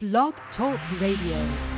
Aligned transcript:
Blog 0.00 0.32
Talk 0.56 0.78
Radio. 1.00 1.77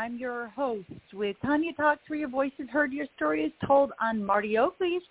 I'm 0.00 0.16
your 0.16 0.48
host 0.56 0.88
with 1.12 1.36
Tanya 1.42 1.74
Talks, 1.74 2.00
where 2.08 2.18
your 2.18 2.30
voice 2.30 2.52
is 2.58 2.70
heard, 2.70 2.90
your 2.90 3.04
story 3.16 3.44
is 3.44 3.52
told 3.66 3.92
on 4.00 4.24
Marty 4.24 4.56
Oakley's 4.56 5.02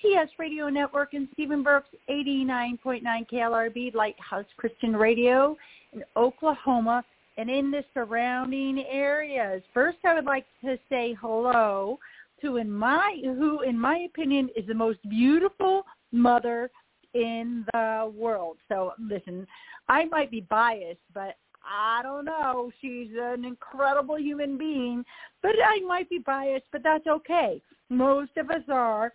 TS 0.00 0.30
Radio 0.36 0.68
Network 0.68 1.14
and 1.14 1.28
Stephen 1.32 1.62
Burke's 1.62 1.94
89.9 2.10 3.02
KLRB 3.32 3.94
Lighthouse 3.94 4.44
Christian 4.56 4.96
Radio 4.96 5.56
in 5.92 6.02
Oklahoma 6.16 7.04
and 7.36 7.48
in 7.48 7.70
the 7.70 7.84
surrounding 7.94 8.84
areas. 8.90 9.62
First, 9.72 9.98
I 10.04 10.14
would 10.14 10.24
like 10.24 10.46
to 10.64 10.76
say 10.88 11.16
hello 11.20 12.00
to 12.40 12.56
in 12.56 12.68
my 12.68 13.20
who, 13.22 13.60
in 13.60 13.78
my 13.78 13.98
opinion, 13.98 14.50
is 14.56 14.66
the 14.66 14.74
most 14.74 14.98
beautiful 15.08 15.84
mother 16.10 16.68
in 17.14 17.64
the 17.72 18.12
world. 18.12 18.56
So 18.68 18.94
listen, 18.98 19.46
I 19.88 20.06
might 20.06 20.32
be 20.32 20.40
biased, 20.40 20.98
but 21.14 21.36
I 21.64 22.00
don't 22.02 22.24
know. 22.24 22.70
She's 22.80 23.08
an 23.18 23.44
incredible 23.44 24.18
human 24.18 24.58
being, 24.58 25.04
but 25.42 25.52
I 25.64 25.80
might 25.86 26.08
be 26.10 26.18
biased, 26.18 26.66
but 26.72 26.82
that's 26.82 27.06
okay. 27.06 27.62
Most 27.88 28.36
of 28.36 28.50
us 28.50 28.62
are 28.68 29.12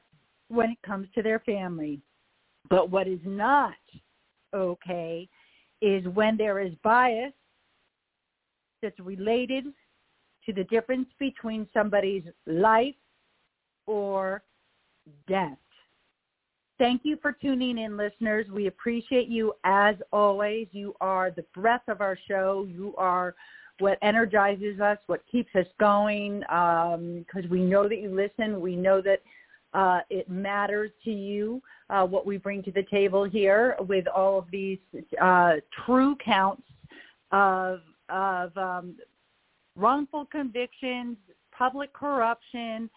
when 0.49 0.71
it 0.71 0.81
comes 0.85 1.07
to 1.15 1.21
their 1.21 1.39
family. 1.39 2.01
But 2.69 2.89
what 2.89 3.07
is 3.07 3.19
not 3.25 3.73
okay 4.53 5.27
is 5.81 6.05
when 6.07 6.37
there 6.37 6.59
is 6.59 6.73
bias 6.83 7.33
that's 8.81 8.99
related 8.99 9.65
to 10.45 10.53
the 10.53 10.63
difference 10.65 11.07
between 11.19 11.67
somebody's 11.73 12.23
life 12.45 12.95
or 13.85 14.43
death. 15.27 15.57
Thank 16.79 17.01
you 17.03 17.17
for 17.21 17.31
tuning 17.31 17.79
in, 17.79 17.97
listeners. 17.97 18.45
We 18.51 18.67
appreciate 18.67 19.29
you 19.29 19.53
as 19.63 19.95
always. 20.13 20.67
You 20.71 20.95
are 21.01 21.31
the 21.31 21.43
breath 21.55 21.81
of 21.87 22.01
our 22.01 22.17
show. 22.27 22.67
You 22.69 22.93
are 22.97 23.33
what 23.79 23.97
energizes 24.03 24.79
us, 24.79 24.99
what 25.07 25.21
keeps 25.31 25.49
us 25.55 25.65
going, 25.79 26.41
because 26.41 27.45
um, 27.45 27.49
we 27.49 27.61
know 27.61 27.87
that 27.89 27.97
you 27.97 28.13
listen. 28.13 28.61
We 28.61 28.75
know 28.75 29.01
that 29.01 29.21
uh, 29.73 30.01
it 30.11 30.29
matters 30.29 30.91
to 31.03 31.11
you 31.11 31.63
uh, 31.89 32.05
what 32.05 32.27
we 32.27 32.37
bring 32.37 32.61
to 32.63 32.71
the 32.71 32.83
table 32.83 33.23
here 33.23 33.75
with 33.87 34.07
all 34.07 34.37
of 34.37 34.45
these 34.51 34.79
uh, 35.19 35.53
true 35.85 36.15
counts 36.23 36.63
of, 37.31 37.81
of 38.09 38.55
um, 38.55 38.95
wrongful 39.75 40.25
convictions, 40.25 41.17
public 41.51 41.91
corruption, 41.93 42.87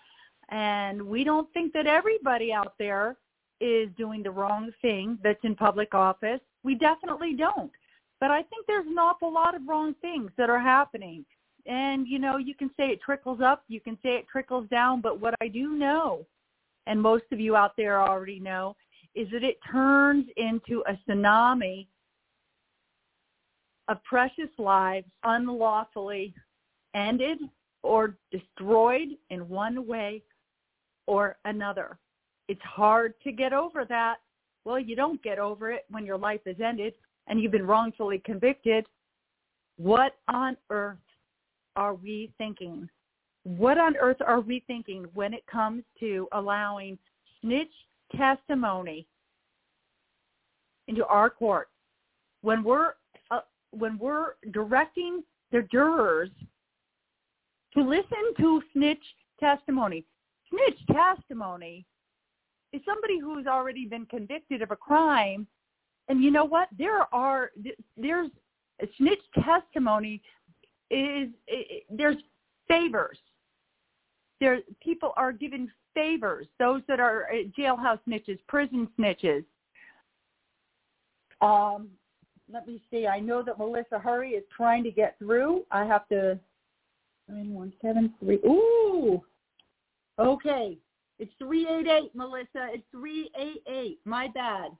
and 0.50 1.00
we 1.00 1.24
don't 1.24 1.50
think 1.54 1.72
that 1.72 1.86
everybody 1.86 2.52
out 2.52 2.74
there 2.78 3.16
is 3.60 3.88
doing 3.96 4.22
the 4.22 4.30
wrong 4.30 4.70
thing 4.80 5.18
that's 5.22 5.42
in 5.44 5.54
public 5.54 5.94
office. 5.94 6.40
We 6.62 6.74
definitely 6.74 7.34
don't. 7.34 7.70
But 8.20 8.30
I 8.30 8.42
think 8.42 8.66
there's 8.66 8.86
an 8.86 8.98
awful 8.98 9.32
lot 9.32 9.54
of 9.54 9.62
wrong 9.66 9.94
things 10.00 10.30
that 10.36 10.50
are 10.50 10.60
happening. 10.60 11.24
And, 11.66 12.06
you 12.06 12.18
know, 12.18 12.36
you 12.36 12.54
can 12.54 12.70
say 12.76 12.88
it 12.88 13.00
trickles 13.00 13.40
up, 13.40 13.64
you 13.68 13.80
can 13.80 13.96
say 14.02 14.10
it 14.10 14.26
trickles 14.30 14.68
down, 14.68 15.00
but 15.00 15.20
what 15.20 15.34
I 15.40 15.48
do 15.48 15.74
know, 15.74 16.26
and 16.86 17.00
most 17.00 17.24
of 17.32 17.40
you 17.40 17.54
out 17.56 17.72
there 17.76 18.00
already 18.00 18.40
know, 18.40 18.76
is 19.14 19.28
that 19.32 19.42
it 19.42 19.58
turns 19.70 20.26
into 20.36 20.82
a 20.86 20.98
tsunami 21.08 21.86
of 23.88 24.02
precious 24.04 24.50
lives 24.58 25.06
unlawfully 25.24 26.32
ended 26.94 27.38
or 27.82 28.16
destroyed 28.30 29.08
in 29.30 29.48
one 29.48 29.86
way 29.86 30.22
or 31.06 31.36
another. 31.44 31.98
It's 32.50 32.60
hard 32.62 33.14
to 33.22 33.30
get 33.30 33.52
over 33.52 33.84
that. 33.84 34.16
Well, 34.64 34.80
you 34.80 34.96
don't 34.96 35.22
get 35.22 35.38
over 35.38 35.70
it 35.70 35.84
when 35.88 36.04
your 36.04 36.18
life 36.18 36.40
is 36.46 36.56
ended 36.60 36.94
and 37.28 37.40
you've 37.40 37.52
been 37.52 37.64
wrongfully 37.64 38.20
convicted. 38.24 38.86
What 39.76 40.16
on 40.26 40.56
earth 40.68 40.98
are 41.76 41.94
we 41.94 42.32
thinking? 42.38 42.88
What 43.44 43.78
on 43.78 43.96
earth 43.96 44.16
are 44.26 44.40
we 44.40 44.64
thinking 44.66 45.06
when 45.14 45.32
it 45.32 45.46
comes 45.46 45.84
to 46.00 46.26
allowing 46.32 46.98
snitch 47.40 47.70
testimony 48.16 49.06
into 50.88 51.06
our 51.06 51.30
court? 51.30 51.68
When 52.42 52.64
we're 52.64 52.94
uh, 53.30 53.42
when 53.70 53.96
we're 53.96 54.32
directing 54.50 55.22
the 55.52 55.62
jurors 55.70 56.30
to 57.74 57.80
listen 57.80 58.34
to 58.40 58.60
snitch 58.72 59.04
testimony. 59.38 60.04
Snitch 60.50 60.80
testimony 60.88 61.86
is 62.72 62.80
somebody 62.84 63.18
who's 63.18 63.46
already 63.46 63.86
been 63.86 64.06
convicted 64.06 64.62
of 64.62 64.70
a 64.70 64.76
crime. 64.76 65.46
And 66.08 66.22
you 66.22 66.30
know 66.30 66.44
what? 66.44 66.68
There 66.76 67.12
are 67.14 67.50
there's 67.96 68.30
snitch 68.96 69.20
testimony 69.44 70.22
is 70.90 71.28
there's 71.90 72.16
favors. 72.66 73.18
There 74.40 74.60
people 74.82 75.12
are 75.16 75.32
given 75.32 75.70
favors. 75.94 76.46
Those 76.58 76.82
that 76.88 77.00
are 77.00 77.28
uh, 77.30 77.48
jailhouse 77.58 78.00
snitches, 78.08 78.38
prison 78.48 78.88
snitches. 78.98 79.44
Um, 81.40 81.88
let 82.52 82.66
me 82.66 82.82
see. 82.90 83.06
I 83.06 83.20
know 83.20 83.42
that 83.42 83.58
Melissa 83.58 83.98
Hurry 83.98 84.30
is 84.30 84.44
trying 84.54 84.82
to 84.84 84.90
get 84.90 85.16
through. 85.18 85.64
I 85.70 85.84
have 85.84 86.08
to 86.08 86.38
nine 87.28 87.52
one 87.52 87.72
seven 87.80 88.14
three. 88.20 88.38
Ooh. 88.46 89.22
Okay. 90.18 90.76
It's 91.20 91.32
388, 91.38 92.14
Melissa. 92.14 92.68
It's 92.72 92.82
388. 92.92 93.98
My 94.06 94.28
bad. 94.28 94.70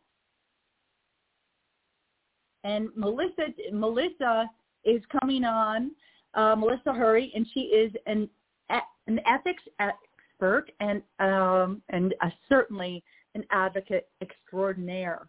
And 2.65 2.89
Melissa, 2.97 3.49
Melissa 3.73 4.51
is 4.85 5.03
coming 5.21 5.45
on, 5.45 5.91
uh, 6.35 6.57
Melissa 6.57 6.95
Hurry, 6.95 7.31
and 7.35 7.47
she 7.53 7.61
is 7.61 7.93
an 8.07 8.29
an 9.07 9.21
ethics 9.27 9.63
expert 9.81 10.71
and 10.79 11.03
um, 11.19 11.83
and 11.89 12.15
a, 12.23 12.33
certainly 12.49 13.03
an 13.35 13.45
advocate 13.51 14.09
extraordinaire. 14.23 15.27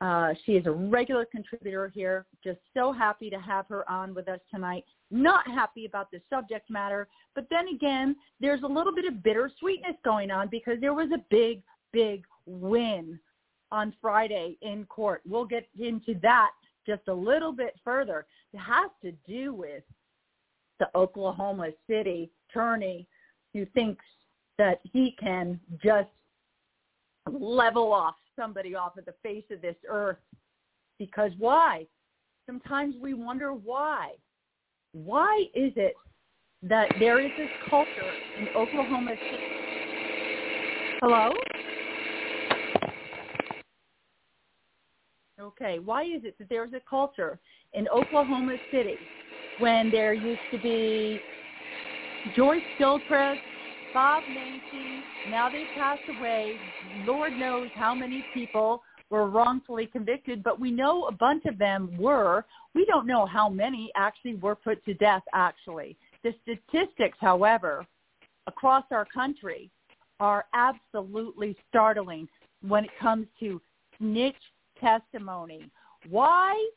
Uh, 0.00 0.34
she 0.44 0.52
is 0.52 0.66
a 0.66 0.70
regular 0.70 1.24
contributor 1.24 1.88
here. 1.88 2.26
Just 2.42 2.58
so 2.74 2.92
happy 2.92 3.30
to 3.30 3.38
have 3.38 3.66
her 3.68 3.88
on 3.90 4.14
with 4.14 4.28
us 4.28 4.40
tonight. 4.52 4.84
Not 5.10 5.46
happy 5.46 5.86
about 5.86 6.10
the 6.10 6.20
subject 6.30 6.70
matter, 6.70 7.08
but 7.34 7.46
then 7.50 7.68
again, 7.68 8.16
there's 8.40 8.62
a 8.62 8.66
little 8.66 8.94
bit 8.94 9.06
of 9.06 9.22
bittersweetness 9.22 9.96
going 10.04 10.30
on 10.30 10.48
because 10.48 10.80
there 10.80 10.94
was 10.94 11.10
a 11.12 11.24
big, 11.30 11.62
big 11.92 12.24
win 12.46 13.18
on 13.72 13.92
Friday 14.00 14.56
in 14.62 14.84
court. 14.86 15.22
We'll 15.26 15.44
get 15.44 15.68
into 15.78 16.14
that 16.22 16.50
just 16.86 17.02
a 17.08 17.14
little 17.14 17.52
bit 17.52 17.74
further. 17.84 18.26
It 18.52 18.58
has 18.58 18.90
to 19.02 19.12
do 19.26 19.52
with 19.52 19.82
the 20.78 20.88
Oklahoma 20.94 21.70
City 21.88 22.30
attorney 22.48 23.06
who 23.52 23.66
thinks 23.66 24.04
that 24.58 24.80
he 24.92 25.14
can 25.18 25.60
just 25.82 26.08
level 27.30 27.92
off 27.92 28.14
somebody 28.36 28.74
off 28.74 28.96
of 28.96 29.04
the 29.04 29.14
face 29.22 29.44
of 29.50 29.60
this 29.60 29.76
earth. 29.88 30.18
Because 30.98 31.32
why? 31.38 31.86
Sometimes 32.46 32.94
we 33.00 33.14
wonder 33.14 33.52
why. 33.52 34.12
Why 34.92 35.44
is 35.54 35.72
it 35.76 35.94
that 36.62 36.88
there 36.98 37.20
is 37.20 37.30
this 37.36 37.48
culture 37.68 38.16
in 38.36 38.48
Oklahoma 38.54 39.16
City? 39.30 39.42
Hello? 41.00 41.32
Okay, 45.40 45.78
why 45.78 46.02
is 46.02 46.24
it 46.24 46.36
that 46.38 46.48
there's 46.50 46.74
a 46.74 46.80
culture 46.88 47.38
in 47.72 47.88
Oklahoma 47.88 48.58
City 48.70 49.08
when 49.56 49.90
there 49.90 50.12
used 50.12 50.40
to 50.50 50.58
be 50.58 51.22
Joyce 52.32 52.62
Gilchrist, 52.78 53.40
Bob 53.92 54.24
Macy, 54.28 55.06
now 55.24 55.48
they've 55.48 55.72
passed 55.74 56.08
away. 56.08 56.60
Lord 56.94 57.38
knows 57.38 57.70
how 57.74 57.94
many 57.94 58.26
people 58.32 58.82
were 59.10 59.28
wrongfully 59.28 59.86
convicted, 59.86 60.42
but 60.42 60.60
we 60.60 60.70
know 60.70 61.04
a 61.04 61.12
bunch 61.12 61.44
of 61.44 61.58
them 61.58 61.94
were. 61.98 62.44
We 62.74 62.84
don't 62.86 63.06
know 63.06 63.26
how 63.26 63.48
many 63.48 63.90
actually 63.96 64.36
were 64.36 64.54
put 64.54 64.84
to 64.84 64.94
death, 64.94 65.22
actually. 65.34 65.96
The 66.22 66.34
statistics, 66.42 67.18
however, 67.20 67.84
across 68.46 68.84
our 68.90 69.04
country 69.04 69.70
are 70.20 70.46
absolutely 70.54 71.56
startling 71.68 72.28
when 72.66 72.84
it 72.84 72.90
comes 73.00 73.26
to 73.40 73.60
snitch 73.98 74.36
testimony. 74.80 75.70
Why 76.08 76.68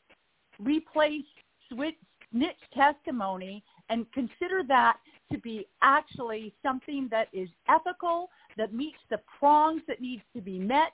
replace 0.58 1.24
snitch 1.68 2.56
testimony 2.72 3.62
and 3.90 4.10
consider 4.12 4.62
that 4.68 4.96
to 5.32 5.38
be 5.38 5.66
actually 5.82 6.54
something 6.62 7.08
that 7.10 7.28
is 7.32 7.48
ethical, 7.68 8.30
that 8.56 8.72
meets 8.72 8.98
the 9.10 9.20
prongs 9.38 9.82
that 9.88 10.00
needs 10.00 10.22
to 10.34 10.40
be 10.40 10.58
met 10.58 10.92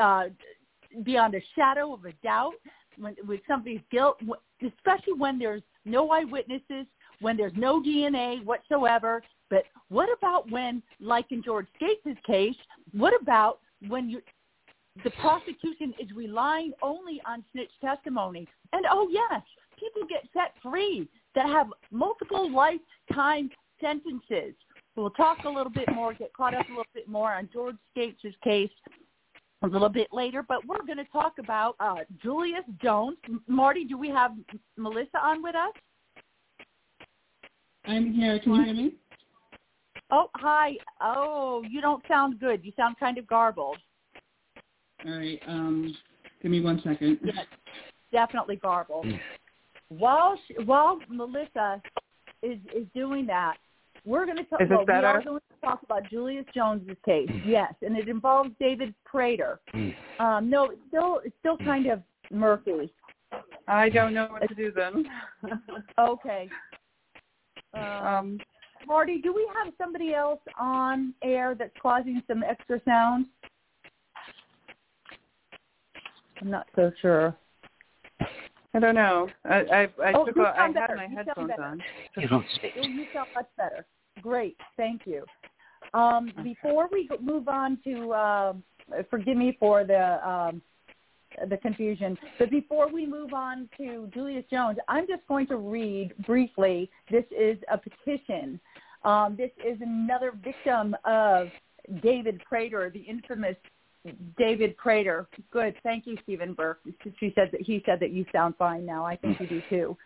uh, 0.00 0.24
beyond 1.04 1.34
a 1.34 1.40
shadow 1.54 1.92
of 1.92 2.04
a 2.04 2.12
doubt 2.22 2.54
when, 2.98 3.16
with 3.26 3.40
somebody's 3.46 3.80
guilt, 3.90 4.18
especially 4.62 5.14
when 5.16 5.38
there's 5.38 5.62
no 5.84 6.10
eyewitnesses, 6.10 6.86
when 7.20 7.36
there's 7.36 7.52
no 7.56 7.80
DNA 7.80 8.44
whatsoever. 8.44 9.22
But 9.50 9.64
what 9.88 10.08
about 10.16 10.50
when, 10.50 10.82
like 11.00 11.26
in 11.30 11.42
George 11.42 11.66
Skatzes' 11.80 12.22
case, 12.26 12.56
what 12.92 13.12
about 13.20 13.60
when 13.88 14.08
you, 14.08 14.20
the 15.04 15.10
prosecution 15.22 15.94
is 15.98 16.10
relying 16.14 16.72
only 16.82 17.20
on 17.26 17.44
snitch 17.52 17.70
testimony? 17.80 18.46
And 18.72 18.84
oh 18.90 19.08
yes, 19.10 19.42
people 19.78 20.02
get 20.08 20.24
set 20.32 20.54
free 20.62 21.08
that 21.34 21.46
have 21.46 21.68
multiple 21.90 22.50
lifetime 22.50 23.50
sentences. 23.80 24.54
We'll 24.96 25.10
talk 25.10 25.44
a 25.44 25.48
little 25.48 25.70
bit 25.70 25.88
more, 25.94 26.12
get 26.12 26.32
caught 26.32 26.54
up 26.54 26.66
a 26.66 26.70
little 26.70 26.84
bit 26.92 27.08
more 27.08 27.32
on 27.32 27.48
George 27.52 27.76
Skatzes' 27.96 28.34
case 28.42 28.70
a 29.62 29.66
little 29.66 29.88
bit 29.88 30.08
later, 30.12 30.44
but 30.46 30.64
we're 30.66 30.84
going 30.84 30.98
to 30.98 31.04
talk 31.04 31.38
about 31.38 31.74
uh, 31.80 31.96
Julius 32.22 32.64
Jones. 32.80 33.16
Marty, 33.46 33.84
do 33.84 33.98
we 33.98 34.08
have 34.08 34.32
Melissa 34.76 35.18
on 35.20 35.42
with 35.42 35.54
us? 35.54 35.72
I'm 37.84 38.12
here. 38.12 38.38
Can 38.38 38.54
you 38.54 38.64
hear 38.64 38.74
me? 38.74 38.94
Oh, 40.10 40.30
hi. 40.36 40.72
Oh, 41.00 41.62
you 41.68 41.80
don't 41.80 42.02
sound 42.06 42.38
good. 42.38 42.64
You 42.64 42.72
sound 42.76 42.96
kind 42.98 43.18
of 43.18 43.26
garbled. 43.26 43.78
All 45.06 45.12
right. 45.12 45.40
Um, 45.46 45.94
give 46.42 46.50
me 46.50 46.60
one 46.60 46.80
second. 46.84 47.18
Yes, 47.22 47.46
definitely 48.12 48.56
garbled. 48.56 49.06
Hmm. 49.06 49.16
while 49.88 50.38
she, 50.46 50.54
while 50.64 50.98
Melissa 51.08 51.80
is 52.42 52.58
is 52.74 52.86
doing 52.94 53.26
that, 53.26 53.56
we're 54.04 54.24
going 54.24 54.38
to 54.38 54.44
talk. 54.44 54.60
Is 54.60 54.68
this 54.68 54.76
well, 54.76 54.86
better? 54.86 55.00
We 55.00 55.06
are 55.06 55.22
going 55.22 55.40
to 55.40 55.66
talk 55.66 55.80
about 55.82 56.08
Julius 56.10 56.46
Jones's 56.54 56.96
case. 57.04 57.30
Yes, 57.44 57.72
and 57.82 57.96
it 57.96 58.08
involves 58.08 58.50
David 58.60 58.94
Prater. 59.04 59.60
Hmm. 59.72 59.90
Um, 60.20 60.50
no, 60.50 60.66
it's 60.66 60.80
still 60.88 61.20
it's 61.24 61.36
still 61.40 61.58
kind 61.58 61.86
of 61.86 62.02
murky. 62.30 62.92
I 63.66 63.88
don't 63.88 64.14
know 64.14 64.28
what 64.30 64.48
to 64.48 64.54
do 64.54 64.72
then. 64.72 65.04
okay. 65.98 66.48
Um, 67.74 67.82
um, 67.82 68.38
Marty, 68.86 69.20
do 69.20 69.34
we 69.34 69.46
have 69.54 69.72
somebody 69.76 70.14
else 70.14 70.40
on 70.58 71.12
air 71.22 71.54
that's 71.54 71.74
causing 71.80 72.22
some 72.26 72.42
extra 72.42 72.80
sound? 72.84 73.26
I'm 76.40 76.50
not 76.50 76.66
so 76.74 76.90
sure. 77.02 77.36
I 78.78 78.80
don't 78.80 78.94
know. 78.94 79.28
I 79.44 79.54
I, 79.56 79.88
I 80.04 80.12
oh, 80.14 80.24
took 80.26 80.36
you 80.36 80.44
a, 80.44 80.50
I 80.52 80.56
sound 80.56 80.76
had 80.76 80.86
better. 80.86 80.96
my 80.96 81.06
You 81.06 81.16
headphones 81.16 81.50
sound 81.56 81.60
on. 81.60 81.82
You 82.16 82.28
don't 82.28 82.46
speak. 82.54 82.72
You 82.76 83.06
sound 83.12 83.28
much 83.34 83.48
better. 83.56 83.84
Great, 84.22 84.56
thank 84.76 85.02
you. 85.04 85.24
Um, 85.94 86.32
before 86.44 86.88
we 86.92 87.08
move 87.20 87.48
on 87.48 87.78
to, 87.82 88.12
uh, 88.12 88.52
forgive 89.10 89.36
me 89.36 89.56
for 89.58 89.82
the 89.82 90.28
um, 90.28 90.62
the 91.50 91.56
confusion, 91.56 92.16
but 92.38 92.50
before 92.50 92.88
we 92.88 93.04
move 93.04 93.34
on 93.34 93.68
to 93.78 94.08
Julius 94.14 94.44
Jones, 94.48 94.78
I'm 94.86 95.08
just 95.08 95.26
going 95.26 95.48
to 95.48 95.56
read 95.56 96.14
briefly. 96.24 96.88
This 97.10 97.24
is 97.36 97.58
a 97.72 97.78
petition. 97.78 98.60
Um, 99.02 99.34
this 99.36 99.50
is 99.66 99.78
another 99.80 100.32
victim 100.42 100.96
of 101.04 101.48
David 102.00 102.40
Prater, 102.48 102.90
the 102.90 103.00
infamous 103.00 103.56
David 104.36 104.76
Prater. 104.76 105.26
Good, 105.50 105.74
thank 105.82 106.06
you, 106.06 106.16
Stephen 106.22 106.54
Burke. 106.54 106.80
She 107.18 107.32
said 107.34 107.50
that 107.52 107.60
he 107.60 107.82
said 107.86 108.00
that 108.00 108.10
you 108.10 108.24
sound 108.32 108.54
fine 108.58 108.84
now. 108.84 109.04
I 109.04 109.16
think 109.16 109.40
you 109.40 109.46
do 109.46 109.62
too. 109.68 109.96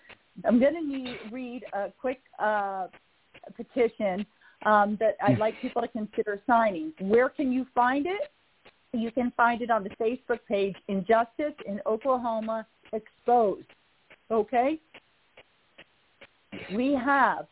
I'm 0.45 0.59
going 0.59 0.75
to 0.75 1.35
read 1.35 1.65
a 1.73 1.91
quick 2.01 2.21
uh, 2.39 2.87
petition 3.57 4.25
um, 4.65 4.97
that 5.01 5.17
I'd 5.23 5.39
like 5.39 5.61
people 5.61 5.83
to 5.83 5.89
consider 5.89 6.41
signing. 6.47 6.93
Where 7.01 7.29
can 7.29 7.53
you 7.53 7.67
find 7.75 8.07
it? 8.07 8.31
You 8.93 9.11
can 9.11 9.33
find 9.37 9.63
it 9.63 9.71
on 9.71 9.85
the 9.85 9.91
Facebook 9.91 10.41
page 10.49 10.77
Injustice 10.89 11.55
in 11.67 11.81
Oklahoma 11.87 12.67
Exposed. 12.93 13.67
Okay? 14.31 14.79
We 16.75 16.95
have, 16.95 17.47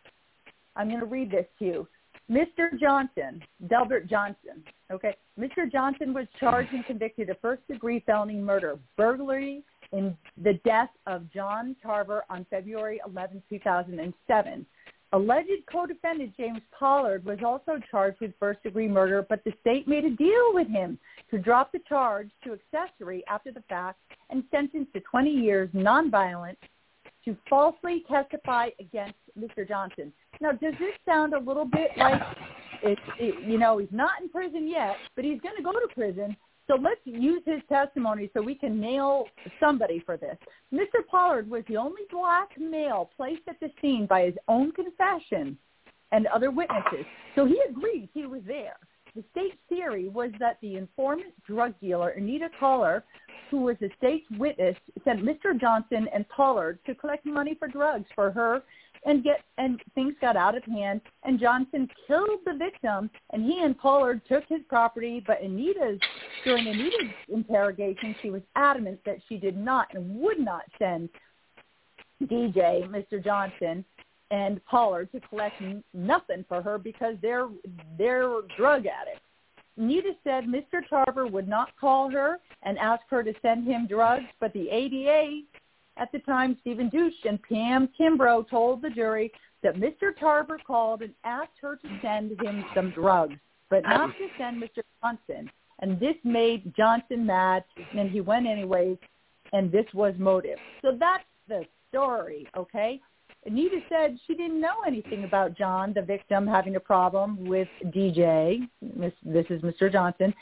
I'm 0.77 0.89
going 0.89 1.01
to 1.01 1.07
read 1.07 1.31
this 1.31 1.47
to 1.59 1.65
you. 1.65 1.89
Mr. 2.31 2.79
Johnson, 2.79 3.43
Delbert 3.69 4.09
Johnson, 4.09 4.63
okay? 4.93 5.17
Mr. 5.39 5.71
Johnson 5.71 6.15
was 6.15 6.27
charged 6.39 6.73
and 6.73 6.85
convicted 6.87 7.29
of 7.29 7.37
first-degree 7.41 8.05
felony 8.07 8.37
murder, 8.37 8.79
burglary, 8.97 9.65
in 9.93 10.17
the 10.43 10.55
death 10.65 10.91
of 11.09 11.31
John 11.33 11.75
Tarver 11.83 12.23
on 12.31 12.47
February 12.49 13.01
11, 13.05 13.43
2007. 13.51 14.67
Alleged 15.13 15.51
co-defendant 15.71 16.37
James 16.37 16.61
Pollard 16.79 17.25
was 17.25 17.39
also 17.45 17.81
charged 17.91 18.21
with 18.21 18.31
first-degree 18.39 18.87
murder, 18.87 19.27
but 19.29 19.43
the 19.43 19.53
state 19.61 19.89
made 19.89 20.05
a 20.05 20.11
deal 20.11 20.55
with 20.55 20.69
him 20.69 20.97
to 21.33 21.39
drop 21.39 21.73
the 21.73 21.81
charge 21.89 22.31
to 22.45 22.53
accessory 22.53 23.25
after 23.29 23.51
the 23.51 23.65
fact 23.69 23.99
and 24.31 24.45
sentenced 24.53 24.93
to 24.93 25.01
20 25.01 25.31
years 25.31 25.69
nonviolent 25.75 26.57
to 27.25 27.37
falsely 27.49 28.05
testify 28.09 28.69
against 28.79 29.19
Mr. 29.37 29.67
Johnson. 29.67 30.13
Now, 30.41 30.53
does 30.53 30.75
this 30.79 30.95
sound 31.07 31.35
a 31.35 31.39
little 31.39 31.67
bit 31.67 31.91
like 31.97 32.23
it's, 32.83 33.01
it, 33.19 33.47
you 33.47 33.59
know, 33.59 33.79
he's 33.79 33.89
not 33.93 34.13
in 34.23 34.29
prison 34.29 34.67
yet, 34.67 34.97
but 35.15 35.25
he's 35.25 35.41
going 35.41 35.57
to 35.57 35.63
go 35.63 35.73
to 35.73 35.89
prison. 35.95 36.37
So 36.67 36.77
let's 36.77 37.01
use 37.05 37.43
his 37.45 37.61
testimony 37.69 38.31
so 38.33 38.41
we 38.41 38.55
can 38.55 38.81
nail 38.81 39.25
somebody 39.59 40.03
for 40.07 40.17
this. 40.17 40.37
Mr. 40.73 41.05
Pollard 41.11 41.51
was 41.51 41.65
the 41.69 41.77
only 41.77 42.03
black 42.11 42.51
male 42.59 43.11
placed 43.17 43.43
at 43.49 43.59
the 43.61 43.71
scene 43.83 44.07
by 44.07 44.23
his 44.23 44.35
own 44.47 44.73
confession 44.73 45.59
and 46.13 46.27
other 46.29 46.51
witnesses. 46.51 47.05
So 47.35 47.45
he 47.45 47.61
agreed 47.69 48.09
he 48.15 48.27
was 48.27 48.43
there. 48.47 48.77
The 49.17 49.25
state's 49.33 49.57
theory 49.69 50.09
was 50.09 50.31
that 50.39 50.59
the 50.63 50.77
informant 50.77 51.35
drug 51.45 51.75
dealer, 51.81 52.11
Anita 52.11 52.49
Collar, 52.59 53.05
who 53.51 53.63
was 53.63 53.77
the 53.81 53.91
state's 53.99 54.27
witness, 54.39 54.77
sent 55.05 55.25
Mr. 55.25 55.61
Johnson 55.61 56.09
and 56.15 56.29
Pollard 56.29 56.79
to 56.87 56.95
collect 56.95 57.27
money 57.27 57.57
for 57.59 57.67
drugs 57.67 58.07
for 58.15 58.31
her 58.31 58.63
and 59.05 59.25
get 59.25 59.43
and 59.59 59.81
things 59.95 60.15
got 60.21 60.37
out 60.37 60.57
of 60.57 60.63
hand 60.65 61.01
and 61.25 61.41
Johnson 61.41 61.89
killed 62.07 62.41
the 62.45 62.55
victim 62.55 63.11
and 63.33 63.43
he 63.45 63.63
and 63.63 63.77
Pollard 63.79 64.21
took 64.29 64.45
his 64.49 64.61
property 64.69 65.23
but 65.27 65.43
Anita's 65.43 65.99
during 66.45 66.67
Anita's 66.69 67.11
interrogation 67.29 68.15
she 68.21 68.31
was 68.31 68.43
adamant 68.57 69.01
that 69.07 69.19
she 69.29 69.37
did 69.37 69.57
not 69.57 69.89
and 69.95 70.21
would 70.21 70.39
not 70.39 70.63
send 70.79 71.09
DJ 72.23 72.87
Mr. 72.89 73.23
Johnson 73.23 73.85
and 74.31 74.65
Pollard 74.67 75.11
to 75.13 75.21
collect 75.21 75.61
nothing 75.95 76.45
for 76.49 76.63
her 76.63 76.79
because 76.79 77.17
they're 77.23 77.49
they're 77.99 78.31
drug 78.57 78.87
addicts. 78.87 79.25
Anita 79.77 80.13
said 80.25 80.45
Mr. 80.45 80.83
Tarver 80.89 81.27
would 81.27 81.49
not 81.49 81.77
call 81.81 82.11
her 82.11 82.39
and 82.63 82.79
ask 82.79 83.03
her 83.09 83.23
to 83.23 83.33
send 83.41 83.67
him 83.67 83.87
drugs, 83.87 84.27
but 84.39 84.53
the 84.53 84.69
ADA 84.69 85.43
at 86.01 86.11
the 86.13 86.19
time, 86.21 86.57
Stephen 86.63 86.89
Douche 86.89 87.13
and 87.29 87.41
Pam 87.43 87.89
Kimbrough 87.99 88.49
told 88.49 88.81
the 88.81 88.91
jury 88.91 89.31
that 89.63 89.77
Mr. 89.77 90.19
Tarver 90.19 90.59
called 90.67 91.03
and 91.03 91.13
asked 91.25 91.59
her 91.61 91.77
to 91.77 91.89
send 92.01 92.41
him 92.41 92.65
some 92.75 92.91
drugs, 92.91 93.37
but 93.69 93.83
not 93.83 94.09
to 94.17 94.29
send 94.39 94.63
Mr. 94.63 94.83
Johnson. 95.03 95.51
And 95.81 96.01
this 96.01 96.17
made 96.25 96.75
Johnson 96.75 97.27
mad, 97.27 97.65
and 97.97 98.11
he 98.11 98.23
went 98.23 98.47
anyways, 98.47 98.97
and 99.53 99.71
this 99.71 99.85
was 99.93 100.15
motive. 100.19 100.59
So 100.81 100.97
that's 100.99 101.25
the 101.49 101.65
story, 101.91 102.47
okay? 102.57 103.01
Anita 103.45 103.81
said 103.89 104.19
she 104.27 104.35
didn't 104.35 104.61
know 104.61 104.83
anything 104.87 105.25
about 105.25 105.57
John, 105.57 105.93
the 105.95 106.03
victim, 106.03 106.47
having 106.47 106.77
a 106.77 106.81
problem 106.81 107.45
with 107.47 107.69
DJ. 107.87 108.69
This, 108.81 109.13
this 109.23 109.47
is 109.51 109.61
Mr. 109.63 109.93
Johnson, 109.93 110.33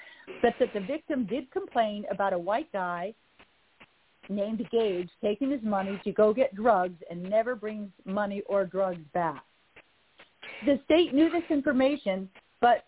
but 0.41 0.55
that 0.61 0.73
the 0.73 0.81
victim 0.81 1.25
did 1.27 1.51
complain 1.51 2.05
about 2.11 2.33
a 2.33 2.39
white 2.39 2.73
guy 2.73 3.15
named 4.29 4.67
Gage 4.71 5.11
taking 5.23 5.51
his 5.51 5.63
money 5.63 6.01
to 6.05 6.13
go 6.13 6.33
get 6.33 6.55
drugs 6.55 7.03
and 7.11 7.23
never 7.23 7.55
brings 7.55 7.91
money 8.05 8.43
or 8.47 8.65
drugs 8.65 9.05
back. 9.15 9.43
The 10.67 10.81
state 10.85 11.15
knew 11.15 11.31
this 11.31 11.45
information, 11.51 12.29
but 12.61 12.85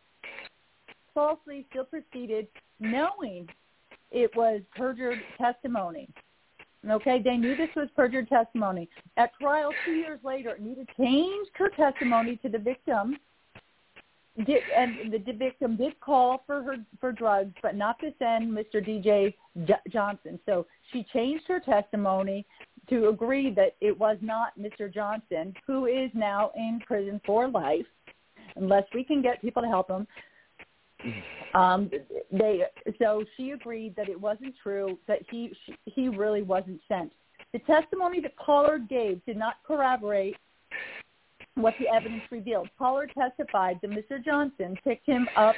falsely 1.15 1.67
still 1.71 1.85
proceeded 1.85 2.49
knowing 2.79 3.49
it 4.11 4.35
was 4.35 4.61
perjured 4.77 5.19
testimony. 5.39 6.09
Okay, 6.89 7.21
they 7.23 7.37
knew 7.37 7.57
this 7.57 7.69
was 7.77 7.89
perjured 7.95 8.29
testimony. 8.29 8.89
At 9.17 9.33
trial 9.39 9.71
two 9.85 9.93
years 9.93 10.19
later, 10.25 10.57
Anita 10.59 10.87
changed 10.97 11.51
her 11.55 11.69
testimony 11.69 12.37
to 12.37 12.49
the 12.49 12.59
victim 12.59 13.19
did, 14.39 14.63
and 14.77 15.13
the, 15.13 15.19
the 15.19 15.33
victim 15.33 15.77
did 15.77 15.99
call 16.01 16.43
for 16.47 16.63
her 16.63 16.77
for 17.01 17.13
drugs, 17.13 17.55
but 17.63 17.75
not 17.75 17.99
to 18.01 18.13
send 18.19 18.51
Mr. 18.51 18.77
DJ 18.77 19.35
J- 19.67 19.75
Johnson. 19.91 20.39
So 20.47 20.67
she 20.93 21.05
changed 21.13 21.45
her 21.49 21.61
testimony 21.61 22.47
to 22.89 23.09
agree 23.09 23.53
that 23.55 23.77
it 23.81 23.97
was 23.99 24.17
not 24.21 24.59
Mr. 24.59 24.93
Johnson, 24.93 25.55
who 25.67 25.87
is 25.87 26.11
now 26.15 26.51
in 26.57 26.81
prison 26.87 27.21
for 27.25 27.49
life, 27.49 27.87
unless 28.57 28.85
we 28.95 29.05
can 29.05 29.23
get 29.23 29.41
people 29.41 29.63
to 29.63 29.69
help 29.69 29.91
him. 29.91 30.07
Um, 31.53 31.91
they 32.31 32.63
so 33.01 33.25
she 33.37 33.51
agreed 33.51 33.97
that 33.97 34.09
it 34.09 34.21
wasn't 34.21 34.55
true 34.63 34.97
that 35.09 35.19
he 35.33 35.53
he 35.85 36.09
really 36.09 36.43
wasn't 36.43 36.81
sent. 36.87 37.11
The 37.53 37.59
testimony 37.61 38.21
that 38.21 38.37
caller 38.37 38.79
gave 38.79 39.21
did 39.25 39.37
not 39.37 39.55
corroborate 39.67 40.37
what 41.55 41.75
the 41.79 41.89
evidence 41.89 42.23
revealed. 42.31 42.69
Pollard 42.79 43.13
testified 43.17 43.79
that 43.83 43.91
Mr. 43.91 44.25
Johnson 44.25 44.77
picked 44.85 45.07
him 45.07 45.29
up 45.37 45.55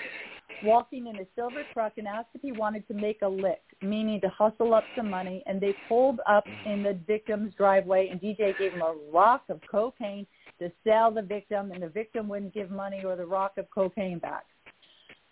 walking 0.64 1.06
in 1.06 1.16
a 1.16 1.26
silver 1.34 1.62
truck 1.72 1.94
and 1.96 2.06
asked 2.06 2.28
if 2.34 2.42
he 2.42 2.52
wanted 2.52 2.86
to 2.88 2.94
make 2.94 3.22
a 3.22 3.28
lick, 3.28 3.62
meaning 3.80 4.20
to 4.20 4.28
hustle 4.28 4.74
up 4.74 4.84
some 4.96 5.08
money, 5.08 5.42
and 5.46 5.60
they 5.60 5.74
pulled 5.88 6.20
up 6.28 6.44
in 6.66 6.82
the 6.82 6.98
victim's 7.06 7.54
driveway, 7.54 8.08
and 8.08 8.20
DJ 8.20 8.56
gave 8.58 8.72
him 8.72 8.82
a 8.82 8.94
rock 9.12 9.44
of 9.48 9.60
cocaine 9.70 10.26
to 10.58 10.70
sell 10.84 11.10
the 11.10 11.22
victim, 11.22 11.72
and 11.72 11.82
the 11.82 11.88
victim 11.88 12.28
wouldn't 12.28 12.54
give 12.54 12.70
money 12.70 13.02
or 13.04 13.16
the 13.16 13.26
rock 13.26 13.52
of 13.56 13.68
cocaine 13.70 14.18
back. 14.18 14.44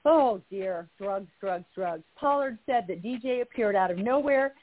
Oh 0.04 0.40
dear, 0.50 0.88
drugs, 0.98 1.30
drugs, 1.40 1.66
drugs. 1.74 2.04
Pollard 2.16 2.58
said 2.64 2.86
that 2.88 3.02
DJ 3.02 3.42
appeared 3.42 3.76
out 3.76 3.90
of 3.90 3.98
nowhere 3.98 4.54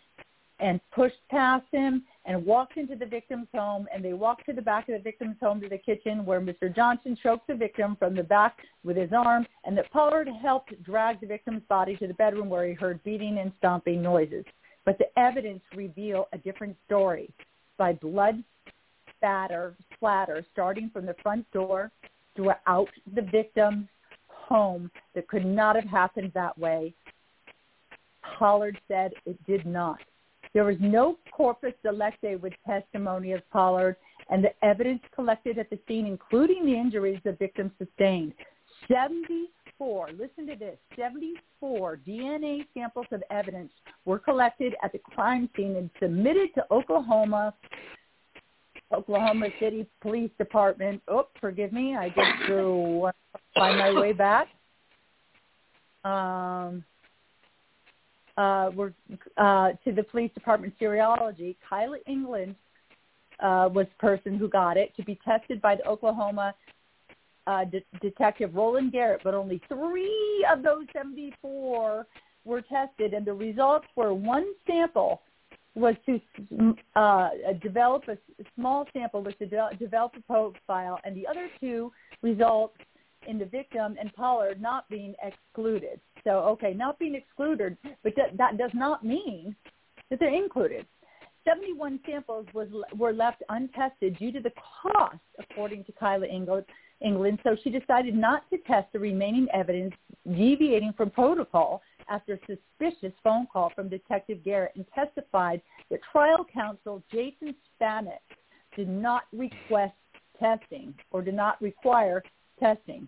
and 0.60 0.80
pushed 0.92 1.20
past 1.30 1.66
him 1.72 2.04
and 2.26 2.46
walked 2.46 2.78
into 2.78 2.96
the 2.96 3.06
victim's 3.06 3.48
home 3.54 3.88
and 3.94 4.04
they 4.04 4.14
walked 4.14 4.46
to 4.46 4.54
the 4.54 4.62
back 4.62 4.90
of 4.90 4.96
the 4.96 5.02
victim's 5.02 5.36
home 5.40 5.62
to 5.62 5.70
the 5.70 5.78
kitchen 5.78 6.26
where 6.26 6.42
Mr. 6.42 6.74
Johnson 6.74 7.18
choked 7.22 7.48
the 7.48 7.56
victim 7.56 7.96
from 7.98 8.16
the 8.16 8.24
back 8.24 8.58
with 8.84 8.98
his 8.98 9.12
arm 9.14 9.46
and 9.66 9.78
that 9.78 9.92
Pollard 9.92 10.28
helped 10.42 10.82
drag 10.84 11.22
the 11.22 11.28
victim's 11.28 11.62
body 11.70 11.96
to 11.98 12.08
the 12.08 12.14
bedroom 12.16 12.50
where 12.50 12.68
he 12.68 12.74
heard 12.74 13.04
beating 13.04 13.38
and 13.40 13.52
stomping 13.60 14.02
noises. 14.02 14.46
But 14.84 14.98
the 14.98 15.20
evidence 15.20 15.62
reveal 15.76 16.28
a 16.34 16.38
different 16.38 16.76
story 16.86 17.30
by 17.78 17.94
blood 17.94 18.44
spatter, 19.16 19.76
splatter 19.94 20.46
starting 20.54 20.90
from 20.90 21.06
the 21.06 21.16
front 21.22 21.50
door 21.52 21.92
throughout 22.36 22.90
the 23.16 23.22
victim's 23.22 23.88
home 24.28 24.90
that 25.14 25.28
could 25.28 25.46
not 25.46 25.76
have 25.76 25.86
happened 25.86 26.32
that 26.34 26.58
way. 26.58 26.94
Pollard 28.38 28.80
said 28.88 29.12
it 29.26 29.44
did 29.46 29.66
not. 29.66 30.00
There 30.54 30.64
was 30.64 30.78
no 30.80 31.18
corpus 31.32 31.74
delicti 31.84 32.36
with 32.36 32.54
testimony 32.66 33.34
of 33.34 33.48
Pollard, 33.52 33.96
and 34.30 34.44
the 34.44 34.52
evidence 34.66 35.02
collected 35.14 35.58
at 35.58 35.70
the 35.70 35.80
scene, 35.88 36.06
including 36.06 36.66
the 36.66 36.74
injuries 36.74 37.20
the 37.24 37.34
victim 37.34 37.72
sustained. 37.78 38.34
74, 38.88 40.10
listen 40.18 40.48
to 40.48 40.56
this, 40.56 40.78
74 40.96 42.00
DNA 42.08 42.66
samples 42.74 43.08
of 43.12 43.24
evidence 43.30 43.72
were 44.06 44.20
collected 44.20 44.76
at 44.84 44.92
the 44.92 45.00
crime 45.00 45.50
scene 45.56 45.76
and 45.76 45.90
submitted 46.00 46.54
to 46.56 46.66
Oklahoma 46.72 47.54
Oklahoma 48.94 49.48
City 49.60 49.86
Police 50.02 50.32
Department. 50.38 51.02
Oh, 51.10 51.28
forgive 51.42 51.74
me, 51.74 51.96
I 51.98 52.08
just 52.08 52.46
threw 52.46 53.10
find 53.54 53.78
my 53.78 53.92
way 53.92 54.14
back. 54.14 54.48
Um, 56.06 56.86
uh, 58.38 58.70
were 58.74 58.94
uh, 59.38 59.72
to 59.84 59.92
the 59.92 60.04
police 60.04 60.32
department 60.34 60.74
serology. 60.80 61.56
Kyla 61.68 61.98
England 62.08 62.56
uh, 63.40 63.70
was 63.72 63.86
the 63.86 64.00
person 64.00 64.38
who 64.38 64.48
got 64.48 64.78
it 64.78 64.96
to 64.96 65.04
be 65.04 65.20
tested 65.26 65.62
by 65.62 65.76
the 65.76 65.86
Oklahoma 65.88 66.54
uh, 67.48 67.66
de- 67.66 67.84
detective 68.02 68.54
Roland 68.54 68.92
Garrett, 68.92 69.22
but 69.24 69.34
only 69.34 69.62
three 69.68 70.46
of 70.52 70.64
those 70.64 70.86
74 70.94 72.06
were 72.46 72.62
tested, 72.62 73.14
and 73.14 73.26
the 73.26 73.34
results 73.34 73.88
were 73.96 74.14
one 74.14 74.46
sample 74.66 75.22
was 75.76 75.96
to 76.08 76.20
uh, 76.96 77.30
develop 77.62 78.04
a 78.08 78.18
small 78.56 78.88
sample 78.94 79.22
was 79.22 79.36
to 79.38 79.46
de- 79.46 79.70
develop 79.80 80.12
a 80.18 80.22
profile, 80.22 81.00
and 81.04 81.16
the 81.16 81.26
other 81.28 81.48
two 81.60 81.92
results 82.22 82.76
in 83.28 83.38
the 83.40 83.46
victim 83.46 83.96
and 84.00 84.14
Pollard 84.14 84.62
not 84.62 84.88
being 84.90 85.16
excluded. 85.24 86.00
So, 86.24 86.40
okay, 86.40 86.74
not 86.74 87.00
being 87.00 87.16
excluded, 87.16 87.78
but 88.04 88.14
that, 88.16 88.38
that 88.38 88.58
does 88.58 88.72
not 88.74 89.06
mean 89.06 89.56
that 90.10 90.20
they're 90.20 90.34
included. 90.34 90.86
71 91.46 92.00
samples 92.06 92.46
was, 92.54 92.68
were 92.98 93.14
left 93.14 93.42
untested 93.50 94.18
due 94.18 94.32
to 94.34 94.42
the 94.42 94.52
cost, 94.82 95.18
according 95.40 95.86
to 95.86 95.94
Kyla 95.94 96.28
England, 96.28 96.66
England. 97.02 97.40
So 97.44 97.56
she 97.64 97.70
decided 97.70 98.16
not 98.16 98.50
to 98.50 98.58
test 98.60 98.92
the 98.92 99.00
remaining 99.00 99.48
evidence, 99.54 99.94
deviating 100.26 100.94
from 100.98 101.10
protocol 101.10 101.82
after 102.10 102.34
a 102.34 102.40
suspicious 102.40 103.14
phone 103.24 103.48
call 103.52 103.72
from 103.76 103.88
Detective 103.88 104.44
Garrett 104.44 104.74
and 104.76 104.86
testified 104.94 105.62
that 105.90 106.00
trial 106.12 106.46
counsel 106.54 107.02
Jason 107.12 107.56
Spanik 107.80 108.20
did 108.76 108.90
not 108.90 109.24
request 109.32 109.94
testing 110.40 110.94
or 111.12 111.22
did 111.22 111.34
not 111.34 111.62
require 111.62 112.24
testing. 112.60 113.08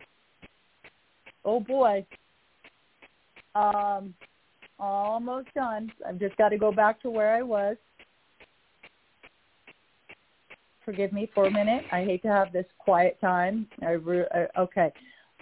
Oh 1.46 1.60
boy. 1.60 2.06
Um, 3.56 4.14
almost 4.80 5.54
done. 5.54 5.92
I've 6.08 6.20
just 6.20 6.38
got 6.38 6.50
to 6.50 6.58
go 6.58 6.72
back 6.72 7.02
to 7.02 7.10
where 7.10 7.34
I 7.36 7.42
was. 7.42 7.78
Forgive 10.86 11.12
me 11.12 11.30
for 11.34 11.46
a 11.46 11.52
minute. 11.52 11.84
I 11.92 12.04
hate 12.04 12.22
to 12.24 12.30
have 12.30 12.52
this 12.52 12.66
quiet 12.80 13.20
time. 13.22 13.68
I 13.82 13.92
re- 13.92 14.26
okay 14.58 14.92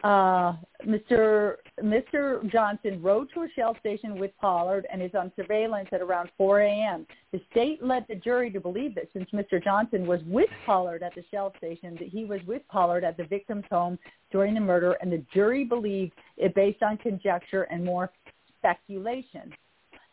uh, 0.03 0.53
Mr. 0.85 1.55
Mr. 1.81 2.49
Johnson 2.51 3.01
rode 3.03 3.27
to 3.33 3.41
a 3.41 3.49
shell 3.55 3.75
station 3.79 4.17
with 4.17 4.31
Pollard 4.41 4.87
and 4.91 5.01
is 5.01 5.11
on 5.13 5.31
surveillance 5.35 5.89
at 5.91 6.01
around 6.01 6.29
4 6.37 6.61
a.m. 6.61 7.05
The 7.31 7.41
state 7.51 7.83
led 7.83 8.05
the 8.09 8.15
jury 8.15 8.49
to 8.51 8.59
believe 8.59 8.95
that 8.95 9.09
since 9.13 9.29
Mr. 9.31 9.63
Johnson 9.63 10.07
was 10.07 10.21
with 10.25 10.49
Pollard 10.65 11.03
at 11.03 11.13
the 11.13 11.23
shell 11.29 11.53
station, 11.57 11.95
that 11.99 12.07
he 12.07 12.25
was 12.25 12.39
with 12.47 12.63
Pollard 12.67 13.03
at 13.03 13.15
the 13.15 13.25
victim's 13.25 13.65
home 13.69 13.99
during 14.31 14.55
the 14.55 14.59
murder, 14.59 14.97
and 15.01 15.11
the 15.11 15.23
jury 15.33 15.63
believed 15.63 16.13
it 16.35 16.55
based 16.55 16.81
on 16.81 16.97
conjecture 16.97 17.63
and 17.63 17.85
more 17.85 18.11
speculation. 18.57 19.53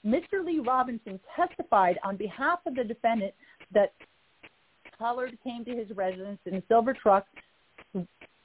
Mr. 0.05 0.45
Lee 0.45 0.59
Robinson 0.59 1.19
testified 1.35 1.99
on 2.05 2.17
behalf 2.17 2.59
of 2.67 2.75
the 2.75 2.85
defendant 2.85 3.33
that 3.73 3.95
Pollard 4.99 5.39
came 5.43 5.65
to 5.65 5.75
his 5.75 5.91
residence 5.97 6.41
in 6.45 6.57
a 6.57 6.63
silver 6.69 6.93
truck 6.93 7.27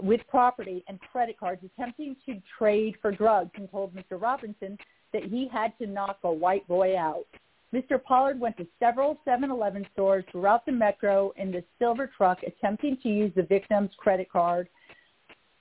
with 0.02 0.22
property 0.28 0.84
and 0.88 1.00
credit 1.00 1.40
cards 1.40 1.62
attempting 1.64 2.16
to 2.26 2.42
trade 2.58 2.96
for 3.02 3.12
drugs 3.12 3.52
and 3.56 3.70
told 3.70 3.94
Mr. 3.94 4.22
Robinson 4.22 4.78
that 5.14 5.24
he 5.24 5.48
had 5.52 5.78
to 5.80 5.88
knock 5.88 6.20
a 6.24 6.32
white 6.32 6.68
boy 6.68 6.98
out. 6.98 7.26
Mr. 7.74 8.02
Pollard 8.02 8.40
went 8.40 8.58
to 8.58 8.66
several 8.80 9.20
7-Eleven 9.28 9.86
stores 9.94 10.26
throughout 10.32 10.66
the 10.66 10.72
metro 10.72 11.32
in 11.38 11.52
the 11.52 11.64
silver 11.78 12.10
truck 12.18 12.40
attempting 12.44 12.98
to 13.04 13.10
use 13.10 13.32
the 13.36 13.44
victim's 13.44 13.92
credit 13.98 14.32
card 14.32 14.68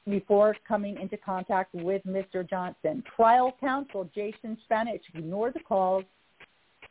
before 0.08 0.56
coming 0.66 0.98
into 0.98 1.18
contact 1.18 1.74
with 1.74 2.02
Mr. 2.06 2.48
Johnson. 2.48 3.02
Trial 3.14 3.54
counsel 3.60 4.08
Jason 4.14 4.56
Spanik 4.70 5.00
ignored 5.14 5.54
the 5.54 5.60
calls 5.60 6.04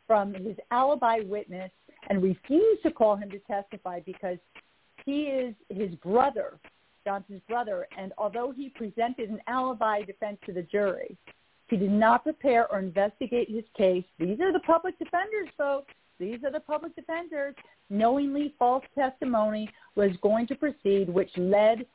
from 0.06 0.34
his 0.34 0.56
alibi 0.70 1.20
witness 1.24 1.72
and 2.08 2.22
refused 2.22 2.82
to 2.84 2.92
call 2.92 3.16
him 3.16 3.30
to 3.30 3.40
testify 3.40 4.00
because 4.06 4.38
he 5.04 5.22
is 5.24 5.54
his 5.68 5.94
brother 5.96 6.58
Johnson's 7.08 7.40
brother, 7.48 7.86
and 7.96 8.12
although 8.18 8.52
he 8.54 8.68
presented 8.68 9.30
an 9.30 9.40
alibi 9.46 10.02
defense 10.02 10.36
to 10.44 10.52
the 10.52 10.60
jury, 10.60 11.16
he 11.68 11.78
did 11.78 11.90
not 11.90 12.22
prepare 12.22 12.70
or 12.70 12.80
investigate 12.80 13.48
his 13.48 13.64
case. 13.74 14.04
These 14.18 14.40
are 14.40 14.52
the 14.52 14.60
public 14.60 14.98
defenders, 14.98 15.48
folks. 15.56 15.94
These 16.20 16.44
are 16.44 16.52
the 16.52 16.60
public 16.60 16.94
defenders. 16.94 17.54
Knowingly 17.88 18.52
false 18.58 18.84
testimony 18.94 19.70
was 19.94 20.10
going 20.20 20.46
to 20.48 20.54
proceed, 20.54 21.08
which 21.08 21.30
led 21.38 21.86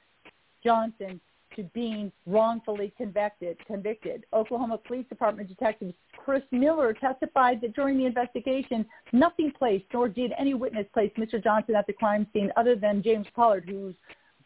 Johnson 0.63 1.22
to 1.55 1.62
being 1.75 2.12
wrongfully 2.25 2.91
convicted. 2.98 3.63
Convicted. 3.67 4.25
Oklahoma 4.34 4.79
Police 4.79 5.05
Department 5.10 5.48
Detective 5.48 5.93
Chris 6.17 6.41
Miller 6.50 6.91
testified 6.91 7.62
that 7.62 7.75
during 7.75 8.00
the 8.00 8.08
investigation, 8.08 8.84
nothing 9.12 9.51
placed 9.51 9.86
nor 9.93 10.10
did 10.10 10.34
any 10.39 10.55
witness 10.55 10.88
place 10.91 11.12
Mr. 11.20 11.43
Johnson 11.43 11.75
at 11.75 11.86
the 11.86 11.93
crime 11.93 12.25
scene 12.34 12.51
other 12.58 12.75
than 12.75 13.03
James 13.03 13.27
Pollard, 13.36 13.65
who's 13.70 13.93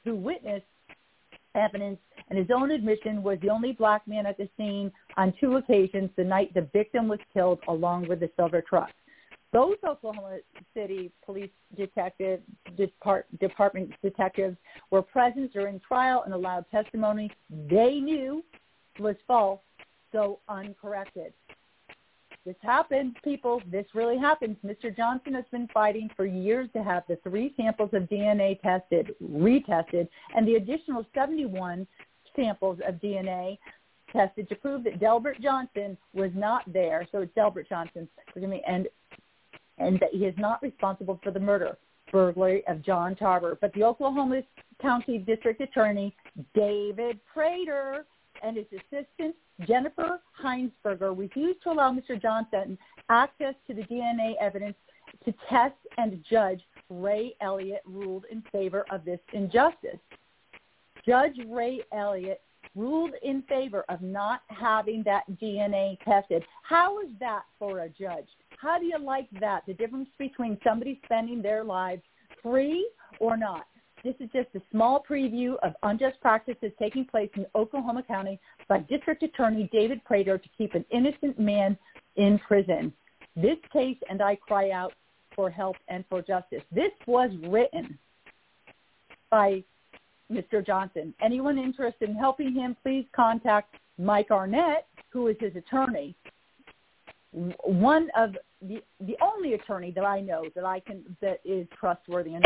who 0.08 0.16
witnessed 0.16 0.66
evidence 1.54 2.00
and 2.30 2.40
his 2.40 2.48
own 2.50 2.72
admission 2.72 3.22
was 3.22 3.38
the 3.42 3.50
only 3.50 3.74
black 3.74 4.08
man 4.08 4.26
at 4.26 4.38
the 4.38 4.48
scene 4.56 4.90
on 5.18 5.34
two 5.40 5.58
occasions 5.58 6.10
the 6.16 6.24
night 6.24 6.54
the 6.54 6.70
victim 6.72 7.10
was 7.10 7.20
killed 7.34 7.60
along 7.68 8.08
with 8.08 8.22
the 8.22 8.30
silver 8.38 8.62
truck. 8.62 8.92
Both 9.52 9.78
Oklahoma 9.86 10.38
City 10.74 11.12
Police 11.26 11.50
Detective 11.76 12.42
Depart, 12.78 13.26
Department 13.40 13.92
detectives 14.02 14.56
were 14.92 15.02
present 15.02 15.52
during 15.52 15.82
trial 15.82 16.24
and 16.24 16.34
allowed 16.34 16.66
testimony 16.72 17.30
they 17.70 18.00
knew 18.00 18.44
was 19.00 19.16
false, 19.28 19.60
so 20.14 20.40
uncorrected. 20.48 21.34
This 22.48 22.56
happened, 22.62 23.18
people. 23.26 23.62
This 23.70 23.86
really 23.94 24.18
happens. 24.18 24.56
Mr. 24.66 24.96
Johnson 24.96 25.34
has 25.34 25.44
been 25.52 25.68
fighting 25.74 26.10
for 26.16 26.26
years 26.26 26.70
to 26.72 26.82
have 26.82 27.04
the 27.10 27.18
three 27.18 27.54
samples 27.58 27.90
of 27.92 28.04
DNA 28.04 28.62
tested, 28.62 29.14
retested, 29.22 30.08
and 30.34 30.48
the 30.48 30.56
additional 30.56 31.06
71 31.14 31.86
samples 32.38 32.80
of 32.88 32.96
DNA 33.02 33.58
tested 34.14 34.48
to 34.48 34.56
prove 34.56 34.86
that 34.86 34.98
Delbert 34.98 35.42
Johnson 35.42 35.98
was 36.14 36.32
not 36.36 36.64
there. 36.72 37.06
So 37.12 37.20
it's 37.20 37.36
Delbert 37.36 37.68
Johnson, 37.68 38.08
forgive 38.34 38.50
me, 38.50 38.64
and 38.66 38.88
and 39.78 40.00
that 40.00 40.12
he 40.14 40.20
is 40.20 40.34
not 40.38 40.64
responsible 40.64 41.20
for 41.22 41.32
the 41.32 41.42
murder 41.42 41.78
burglary 42.14 42.66
of 42.68 42.82
John 42.82 43.14
Tarver. 43.14 43.58
But 43.60 43.74
the 43.74 43.84
Oklahoma 43.84 44.44
County 44.82 45.18
District 45.18 45.60
Attorney 45.60 46.16
David 46.56 47.20
Prater 47.26 48.06
and 48.44 48.58
his 48.58 48.66
assistant 48.72 49.36
Jennifer 49.66 50.22
Heinsberger 50.42 51.18
refused 51.18 51.62
to 51.64 51.72
allow 51.72 51.92
Mr. 51.92 52.22
Johnson 52.22 52.78
access 53.10 53.56
to 53.68 53.74
the 53.74 53.84
DNA 53.84 54.34
evidence 54.40 54.76
to 55.26 55.34
test 55.50 55.76
and 55.98 56.24
judge. 56.30 56.62
Ray 56.90 57.36
Elliott 57.42 57.82
ruled 57.86 58.26
in 58.32 58.44
favor 58.52 58.86
of 58.92 59.04
this 59.04 59.20
injustice. 59.34 60.00
Judge 61.06 61.38
Ray 61.48 61.82
Elliott 61.92 62.42
ruled 62.76 63.12
in 63.24 63.42
favor 63.44 63.84
of 63.90 64.02
not 64.02 64.42
having 64.48 65.04
that 65.04 65.24
DNA 65.42 65.98
tested. 66.04 66.44
How 66.64 67.00
is 67.02 67.10
that 67.20 67.44
for 67.58 67.80
a 67.80 67.90
judge? 67.90 68.28
How 68.58 68.78
do 68.78 68.86
you 68.86 69.00
like 69.00 69.28
that? 69.40 69.64
The 69.66 69.74
difference 69.74 70.10
between 70.18 70.58
somebody 70.64 71.02
spending 71.06 71.42
their 71.42 71.64
lives 71.64 72.04
free 72.44 72.90
or 73.20 73.36
not. 73.36 73.66
This 74.08 74.16
is 74.22 74.30
just 74.32 74.48
a 74.56 74.62
small 74.72 75.04
preview 75.04 75.56
of 75.64 75.74
unjust 75.84 76.22
practices 76.22 76.72
taking 76.80 77.04
place 77.04 77.30
in 77.36 77.46
Oklahoma 77.56 78.04
County 78.04 78.40
by 78.70 78.80
District 78.80 79.22
Attorney 79.22 79.70
David 79.74 80.02
Prater 80.06 80.38
to 80.38 80.50
keep 80.58 80.76
an 80.76 80.86
innocent 80.92 81.38
man 81.38 81.78
in 82.16 82.40
prison. 82.40 82.94
This 83.36 83.58
case, 83.74 83.98
and 84.10 84.22
I 84.22 84.38
cry 84.38 84.72
out 84.72 84.94
for 85.36 85.50
help 85.50 85.76
and 85.90 86.06
for 86.10 86.22
justice. 86.22 86.62
This 86.72 86.94
was 87.06 87.32
written 87.50 88.00
by 89.30 89.62
Mr. 90.32 90.66
Johnson. 90.66 91.14
Anyone 91.22 91.58
interested 91.58 92.08
in 92.08 92.16
helping 92.16 92.54
him, 92.54 92.78
please 92.82 93.06
contact 93.14 93.76
Mike 93.98 94.32
Arnett, 94.32 94.88
who 95.10 95.28
is 95.28 95.36
his 95.42 95.54
attorney. 95.58 96.16
One 97.34 98.08
of 98.16 98.38
the 98.62 98.82
the 99.02 99.18
only 99.22 99.56
attorney 99.56 99.92
that 99.92 100.06
I 100.06 100.22
know 100.22 100.46
that 100.56 100.64
I 100.64 100.80
can 100.80 101.04
that 101.22 101.42
is 101.44 101.68
trustworthy 101.78 102.36
and 102.36 102.46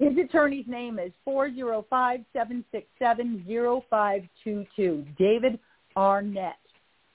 his 0.00 0.16
attorney's 0.16 0.66
name 0.66 0.98
is 0.98 1.12
four 1.24 1.54
zero 1.54 1.84
five 1.88 2.20
seven 2.32 2.64
six 2.72 2.86
seven 2.98 3.44
zero 3.46 3.84
five 3.88 4.22
two 4.42 4.66
two. 4.74 5.04
David 5.18 5.60
Arnett. 5.96 6.56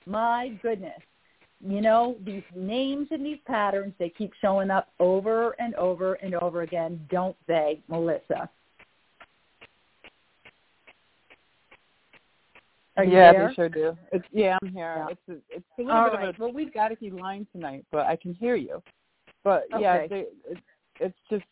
My 0.06 0.58
goodness. 0.62 1.02
You 1.68 1.82
know, 1.82 2.16
these 2.24 2.44
names 2.56 3.08
and 3.10 3.26
these 3.26 3.40
patterns, 3.48 3.94
they 3.98 4.10
keep 4.10 4.32
showing 4.40 4.70
up 4.70 4.90
over 5.00 5.56
and 5.60 5.74
over 5.76 6.14
and 6.16 6.36
over 6.36 6.62
again, 6.62 7.04
don't 7.10 7.36
they, 7.48 7.82
Melissa? 7.88 8.50
Yeah, 12.98 13.32
there? 13.34 13.48
they 13.50 13.54
sure 13.56 13.70
do. 13.70 13.98
It's 14.12 14.26
yeah, 14.32 14.58
I'm 14.62 14.70
here. 14.70 14.96
Yeah. 14.98 15.08
It's 15.10 15.22
a, 15.30 15.56
it's 15.56 15.66
a 15.80 15.82
little 15.82 15.98
All 15.98 16.10
bit 16.12 16.18
right. 16.18 16.30
of 16.30 16.36
a 16.40 16.44
well, 16.44 16.54
we've 16.54 16.74
got 16.74 16.90
to 16.90 16.96
keep 16.96 17.20
line 17.20 17.46
tonight, 17.52 17.84
but 17.92 18.06
I 18.06 18.16
can 18.16 18.34
hear 18.34 18.56
you. 18.56 18.82
But 19.44 19.66
yeah, 19.80 19.96
Okay. 19.96 20.08
they, 20.08 20.52
it, 20.52 20.58
it's 21.00 21.18
just. 21.30 21.44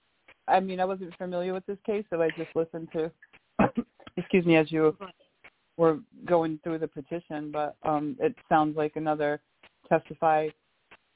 I 0.48 0.60
mean, 0.60 0.80
I 0.80 0.86
wasn't 0.86 1.16
familiar 1.18 1.54
with 1.54 1.66
this 1.66 1.78
case, 1.86 2.06
so 2.10 2.22
I 2.22 2.30
just 2.30 2.50
listened 2.56 2.90
to. 2.94 3.12
excuse 4.18 4.46
me, 4.46 4.56
as 4.58 4.72
you 4.72 4.96
were 5.78 6.00
going 6.26 6.60
through 6.64 6.80
the 6.80 6.88
petition, 6.88 7.52
but 7.52 7.76
um, 7.84 8.16
it 8.20 8.36
sounds 8.50 8.78
like 8.78 8.96
another 8.96 9.42
testify 9.90 10.50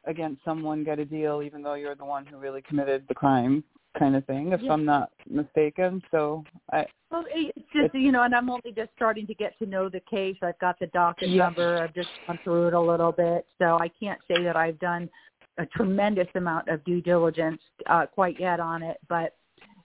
against 0.06 0.44
someone 0.44 0.84
get 0.84 1.00
a 1.00 1.06
deal, 1.06 1.42
even 1.44 1.62
though 1.62 1.74
you're 1.74 1.96
the 1.96 2.06
one 2.06 2.26
who 2.26 2.38
really 2.38 2.62
committed 2.62 3.06
the 3.08 3.16
crime, 3.16 3.64
kind 4.00 4.16
of 4.16 4.26
thing, 4.26 4.52
if 4.54 4.62
Yeah. 4.62 4.74
I'm 4.74 4.86
not 4.86 5.12
mistaken. 5.30 6.02
So 6.12 6.44
I, 6.72 6.88
Well, 7.12 7.26
it's 7.30 7.70
just 7.74 7.94
you 7.94 8.12
know, 8.12 8.24
and 8.24 8.34
I'm 8.34 8.50
only 8.50 8.72
just 8.76 8.92
starting 8.96 9.28
to 9.28 9.34
get 9.34 9.58
to 9.60 9.66
know 9.66 9.90
the 9.90 10.02
case. 10.02 10.38
I've 10.42 10.60
got 10.60 10.80
the 10.80 10.88
docket 10.88 11.30
Yeah. 11.30 11.44
number. 11.46 11.82
I've 11.82 11.94
just 11.94 12.10
gone 12.26 12.38
through 12.44 12.68
it 12.68 12.74
a 12.74 12.80
little 12.80 13.12
bit, 13.12 13.46
so 13.58 13.78
I 13.80 13.90
can't 13.90 14.20
say 14.28 14.44
that 14.44 14.56
I've 14.56 14.80
done 14.80 15.10
a 15.58 15.66
tremendous 15.66 16.28
amount 16.36 16.68
of 16.68 16.84
due 16.84 17.02
diligence 17.02 17.62
uh, 17.88 18.06
quite 18.06 18.40
yet 18.40 18.60
on 18.60 18.84
it. 18.84 18.98
But 19.10 19.36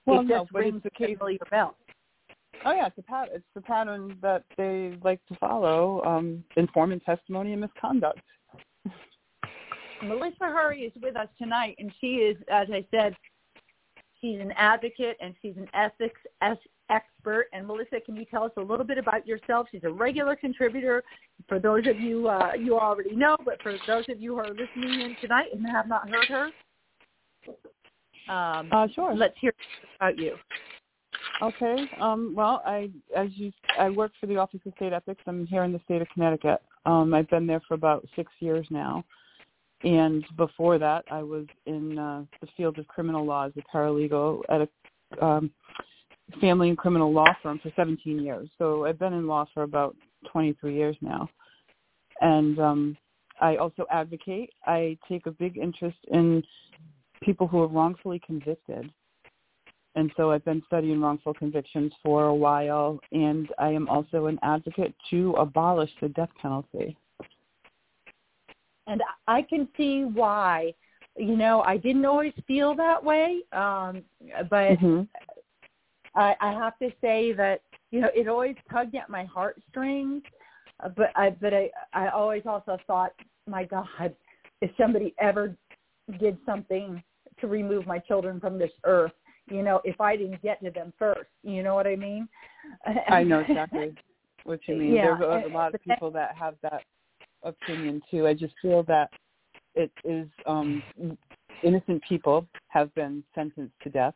well, 0.05 0.21
it 0.21 0.27
no, 0.27 0.41
just 0.41 0.53
but 0.53 0.59
rings 0.59 0.81
it's 0.83 0.95
the 0.97 1.03
a 1.05 1.07
case. 1.07 1.17
familiar 1.17 1.39
bell. 1.49 1.75
Oh 2.65 2.73
yeah, 2.73 2.87
it's 2.87 2.97
a 2.97 3.01
pat. 3.01 3.29
It's 3.33 3.45
the 3.55 3.61
pattern 3.61 4.17
that 4.21 4.43
they 4.57 4.97
like 5.03 5.25
to 5.27 5.35
follow: 5.35 6.03
um, 6.03 6.43
informant 6.55 7.03
testimony 7.05 7.51
and 7.53 7.61
misconduct. 7.61 8.21
Melissa 10.03 10.45
Hurry 10.45 10.81
is 10.81 10.93
with 11.01 11.15
us 11.15 11.29
tonight, 11.37 11.75
and 11.79 11.91
she 12.01 12.15
is, 12.15 12.37
as 12.51 12.67
I 12.71 12.85
said, 12.91 13.15
she's 14.19 14.39
an 14.39 14.51
advocate 14.57 15.17
and 15.21 15.33
she's 15.41 15.55
an 15.57 15.67
ethics 15.73 16.19
es- 16.41 16.57
expert. 16.89 17.47
And 17.53 17.67
Melissa, 17.67 17.99
can 18.05 18.15
you 18.15 18.25
tell 18.25 18.43
us 18.43 18.51
a 18.57 18.61
little 18.61 18.85
bit 18.85 18.97
about 18.97 19.27
yourself? 19.27 19.67
She's 19.71 19.83
a 19.83 19.89
regular 19.91 20.35
contributor. 20.35 21.03
For 21.47 21.59
those 21.59 21.87
of 21.87 21.99
you 21.99 22.27
uh, 22.27 22.53
you 22.59 22.77
already 22.77 23.15
know, 23.15 23.37
but 23.45 23.61
for 23.61 23.75
those 23.87 24.05
of 24.09 24.21
you 24.21 24.33
who 24.33 24.39
are 24.39 24.49
listening 24.49 25.01
in 25.01 25.15
tonight 25.21 25.47
and 25.53 25.65
have 25.67 25.87
not 25.87 26.09
heard 26.09 26.27
her, 26.27 26.49
um, 28.33 28.69
Uh, 28.71 28.87
sure. 28.93 29.15
let's 29.15 29.35
hear 29.39 29.53
about 29.99 30.17
you. 30.17 30.35
Okay. 31.41 31.89
Um, 31.99 32.33
well, 32.35 32.61
I 32.65 32.89
as 33.15 33.29
you 33.33 33.51
I 33.77 33.89
work 33.89 34.11
for 34.19 34.27
the 34.27 34.37
Office 34.37 34.61
of 34.65 34.73
State 34.75 34.93
Ethics. 34.93 35.21
I'm 35.25 35.45
here 35.47 35.63
in 35.63 35.71
the 35.71 35.81
state 35.85 36.01
of 36.01 36.07
Connecticut. 36.13 36.61
Um, 36.85 37.13
I've 37.13 37.29
been 37.29 37.47
there 37.47 37.61
for 37.67 37.73
about 37.73 38.05
six 38.15 38.31
years 38.39 38.67
now, 38.69 39.03
and 39.83 40.23
before 40.37 40.77
that, 40.77 41.05
I 41.09 41.23
was 41.23 41.45
in 41.65 41.97
uh, 41.97 42.23
the 42.39 42.47
field 42.55 42.77
of 42.77 42.87
criminal 42.87 43.25
law 43.25 43.47
as 43.47 43.53
a 43.57 43.61
paralegal 43.75 44.41
at 44.49 44.61
a 44.61 45.25
um, 45.25 45.51
family 46.39 46.69
and 46.69 46.77
criminal 46.77 47.11
law 47.11 47.33
firm 47.41 47.59
for 47.59 47.71
17 47.75 48.19
years. 48.19 48.49
So 48.57 48.85
I've 48.85 48.99
been 48.99 49.13
in 49.13 49.27
law 49.27 49.45
for 49.53 49.63
about 49.63 49.95
23 50.31 50.75
years 50.75 50.95
now, 51.01 51.29
and 52.21 52.59
um, 52.59 52.97
I 53.41 53.57
also 53.57 53.85
advocate. 53.91 54.51
I 54.65 54.97
take 55.07 55.25
a 55.25 55.31
big 55.31 55.57
interest 55.57 55.97
in 56.11 56.43
people 57.21 57.47
who 57.47 57.61
are 57.61 57.67
wrongfully 57.67 58.21
convicted 58.25 58.91
and 59.95 60.11
so 60.17 60.31
I've 60.31 60.45
been 60.45 60.63
studying 60.65 60.99
wrongful 61.01 61.33
convictions 61.33 61.93
for 62.01 62.25
a 62.25 62.35
while, 62.35 62.99
and 63.11 63.49
I 63.59 63.69
am 63.69 63.87
also 63.87 64.25
an 64.25 64.39
advocate 64.41 64.93
to 65.11 65.33
abolish 65.33 65.91
the 66.01 66.09
death 66.09 66.31
penalty. 66.41 66.97
And 68.87 69.01
I 69.27 69.43
can 69.43 69.67
see 69.77 70.03
why. 70.03 70.73
You 71.15 71.37
know, 71.37 71.61
I 71.61 71.77
didn't 71.77 72.05
always 72.05 72.33
feel 72.47 72.75
that 72.75 73.03
way, 73.03 73.41
um, 73.51 74.01
but 74.49 74.79
hmm 74.79 75.01
I, 76.15 76.35
I 76.41 76.51
have 76.53 76.77
to 76.79 76.89
say 77.01 77.33
that 77.33 77.61
you 77.91 78.01
know 78.01 78.09
it 78.15 78.27
always 78.27 78.55
tugged 78.71 78.95
at 78.95 79.09
my 79.09 79.25
heartstrings, 79.25 80.23
uh, 80.83 80.89
but 80.89 81.11
I 81.15 81.31
but 81.31 81.53
I 81.53 81.69
I 81.93 82.09
always 82.09 82.43
also 82.45 82.77
thought, 82.87 83.13
my 83.47 83.63
God, 83.63 84.15
if 84.61 84.71
somebody 84.77 85.13
ever 85.19 85.55
did 86.19 86.37
something 86.45 87.01
to 87.39 87.47
remove 87.47 87.87
my 87.87 87.99
children 87.99 88.39
from 88.39 88.59
this 88.59 88.71
earth, 88.83 89.11
you 89.49 89.63
know, 89.63 89.81
if 89.83 89.99
I 89.99 90.15
didn't 90.15 90.41
get 90.41 90.61
to 90.63 90.71
them 90.71 90.93
first, 90.97 91.29
you 91.43 91.63
know 91.63 91.75
what 91.75 91.87
I 91.87 91.95
mean? 91.95 92.27
I 93.09 93.23
know 93.23 93.39
exactly 93.47 93.93
what 94.43 94.59
you 94.67 94.75
mean. 94.75 94.93
Yeah, 94.93 95.17
There's 95.19 95.45
a, 95.45 95.47
a 95.47 95.53
lot 95.53 95.73
of 95.73 95.81
people 95.81 96.11
that 96.11 96.35
have 96.37 96.55
that 96.61 96.83
opinion 97.43 98.01
too. 98.09 98.27
I 98.27 98.33
just 98.33 98.53
feel 98.61 98.83
that 98.83 99.09
it 99.75 99.91
is 100.03 100.27
um, 100.45 100.83
innocent 101.63 102.01
people 102.07 102.45
have 102.67 102.93
been 102.95 103.23
sentenced 103.33 103.73
to 103.83 103.89
death. 103.89 104.13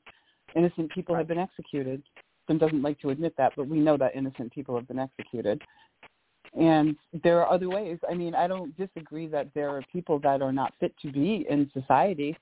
Innocent 0.55 0.91
people 0.91 1.15
have 1.15 1.27
been 1.27 1.38
executed. 1.38 2.01
Some 2.47 2.57
doesn't 2.57 2.81
like 2.81 2.99
to 3.01 3.10
admit 3.10 3.33
that, 3.38 3.53
but 3.55 3.67
we 3.67 3.79
know 3.79 3.97
that 3.97 4.15
innocent 4.15 4.51
people 4.53 4.75
have 4.75 4.88
been 4.88 4.99
executed. 4.99 5.62
And 6.57 6.95
there 7.23 7.41
are 7.41 7.51
other 7.51 7.69
ways. 7.69 7.99
I 8.10 8.13
mean, 8.13 8.33
I 8.33 8.47
don't 8.47 8.75
disagree 8.77 9.27
that 9.27 9.47
there 9.53 9.69
are 9.69 9.81
people 9.91 10.19
that 10.19 10.41
are 10.41 10.53
not 10.53 10.73
fit 10.79 10.97
to 11.01 11.12
be 11.12 11.45
in 11.49 11.69
society. 11.73 12.38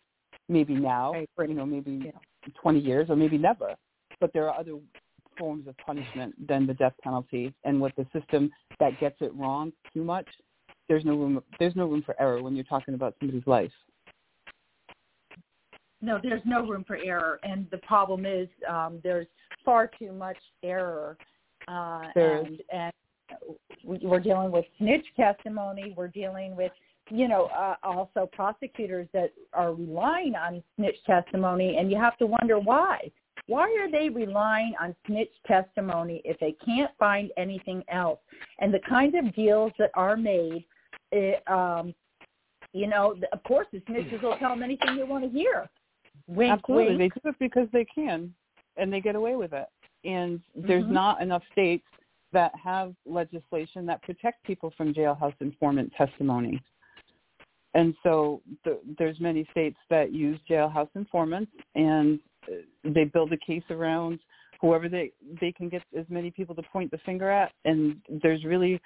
Maybe 0.47 0.75
now, 0.75 1.13
Right. 1.13 1.29
or, 1.37 1.45
you 1.45 1.55
know, 1.55 1.65
maybe 1.65 1.93
Yeah. 2.05 2.11
20 2.53 2.79
years 2.79 3.09
or 3.09 3.15
maybe 3.15 3.37
never. 3.37 3.75
But 4.19 4.31
there 4.31 4.47
are 4.47 4.57
other 4.57 4.79
forms 5.37 5.67
of 5.67 5.75
punishment 5.77 6.47
than 6.47 6.67
the 6.67 6.75
death 6.75 6.93
penalty. 7.01 7.53
And 7.63 7.81
with 7.81 7.95
the 7.95 8.05
system 8.13 8.51
that 8.79 8.99
gets 8.99 9.19
it 9.21 9.33
wrong 9.33 9.73
too 9.91 10.03
much, 10.03 10.27
there's 10.87 11.03
no 11.03 11.15
room. 11.15 11.43
There's 11.59 11.75
no 11.75 11.87
room 11.87 12.03
for 12.03 12.15
error 12.21 12.41
when 12.43 12.55
you're 12.55 12.63
talking 12.63 12.93
about 12.93 13.15
somebody's 13.19 13.47
life. 13.47 13.73
No, 16.01 16.19
there's 16.21 16.41
no 16.45 16.65
room 16.67 16.83
for 16.85 16.97
error, 16.97 17.39
and 17.43 17.67
the 17.71 17.77
problem 17.79 18.25
is 18.25 18.47
um, 18.69 18.99
there's 19.03 19.27
far 19.63 19.89
too 19.99 20.11
much 20.11 20.37
error, 20.63 21.17
uh, 21.67 22.03
is. 22.15 22.45
and 22.45 22.61
and 22.71 22.93
we- 23.83 23.99
we're 24.03 24.19
dealing 24.19 24.51
with 24.51 24.65
snitch 24.77 25.05
testimony. 25.15 25.93
We're 25.97 26.07
dealing 26.09 26.55
with 26.55 26.71
you 27.09 27.27
know 27.27 27.45
uh, 27.45 27.75
also 27.83 28.29
prosecutors 28.31 29.07
that 29.13 29.31
are 29.53 29.73
relying 29.73 30.35
on 30.35 30.61
snitch 30.75 30.97
testimony, 31.05 31.77
and 31.77 31.89
you 31.91 31.97
have 31.97 32.17
to 32.17 32.27
wonder 32.27 32.59
why. 32.59 33.11
Why 33.47 33.69
are 33.79 33.91
they 33.91 34.09
relying 34.09 34.73
on 34.81 34.95
snitch 35.05 35.31
testimony 35.45 36.21
if 36.25 36.39
they 36.39 36.53
can't 36.65 36.91
find 36.97 37.31
anything 37.37 37.83
else? 37.89 38.19
And 38.59 38.73
the 38.73 38.79
kinds 38.79 39.15
of 39.15 39.33
deals 39.35 39.71
that 39.77 39.91
are 39.93 40.17
made, 40.17 40.65
it, 41.11 41.47
um, 41.47 41.93
you 42.73 42.87
know, 42.87 43.13
the- 43.13 43.31
of 43.33 43.43
course 43.43 43.67
the 43.71 43.81
snitches 43.81 44.21
will 44.23 44.35
tell 44.37 44.49
them 44.49 44.63
anything 44.63 44.95
they 44.95 45.03
want 45.03 45.23
to 45.23 45.29
hear. 45.29 45.69
Wink, 46.27 46.53
Absolutely, 46.53 46.97
wink. 46.97 47.13
they 47.13 47.21
do 47.21 47.29
it 47.29 47.35
because 47.39 47.67
they 47.71 47.85
can, 47.85 48.33
and 48.77 48.91
they 48.91 49.01
get 49.01 49.15
away 49.15 49.35
with 49.35 49.53
it. 49.53 49.67
And 50.03 50.41
there's 50.55 50.85
Mhm. 50.85 50.91
not 50.91 51.21
enough 51.21 51.43
states 51.51 51.85
that 52.31 52.53
have 52.55 52.95
legislation 53.05 53.85
that 53.85 54.01
protect 54.01 54.43
people 54.43 54.71
from 54.71 54.93
jailhouse 54.93 55.39
informant 55.39 55.93
testimony. 55.93 56.61
And 57.73 57.95
so 58.03 58.41
the, 58.63 58.79
there's 58.97 59.19
many 59.19 59.45
states 59.51 59.77
that 59.89 60.11
use 60.11 60.39
jailhouse 60.49 60.89
informants, 60.95 61.51
and 61.75 62.19
they 62.83 63.05
build 63.05 63.31
a 63.33 63.37
case 63.37 63.63
around 63.69 64.19
whoever 64.61 64.87
they 64.87 65.11
they 65.41 65.51
can 65.51 65.67
get 65.67 65.83
as 65.97 66.05
many 66.09 66.31
people 66.31 66.55
to 66.55 66.61
point 66.63 66.89
the 66.91 66.97
finger 66.99 67.29
at, 67.29 67.51
and 67.65 68.01
there's 68.23 68.45
really 68.45 68.79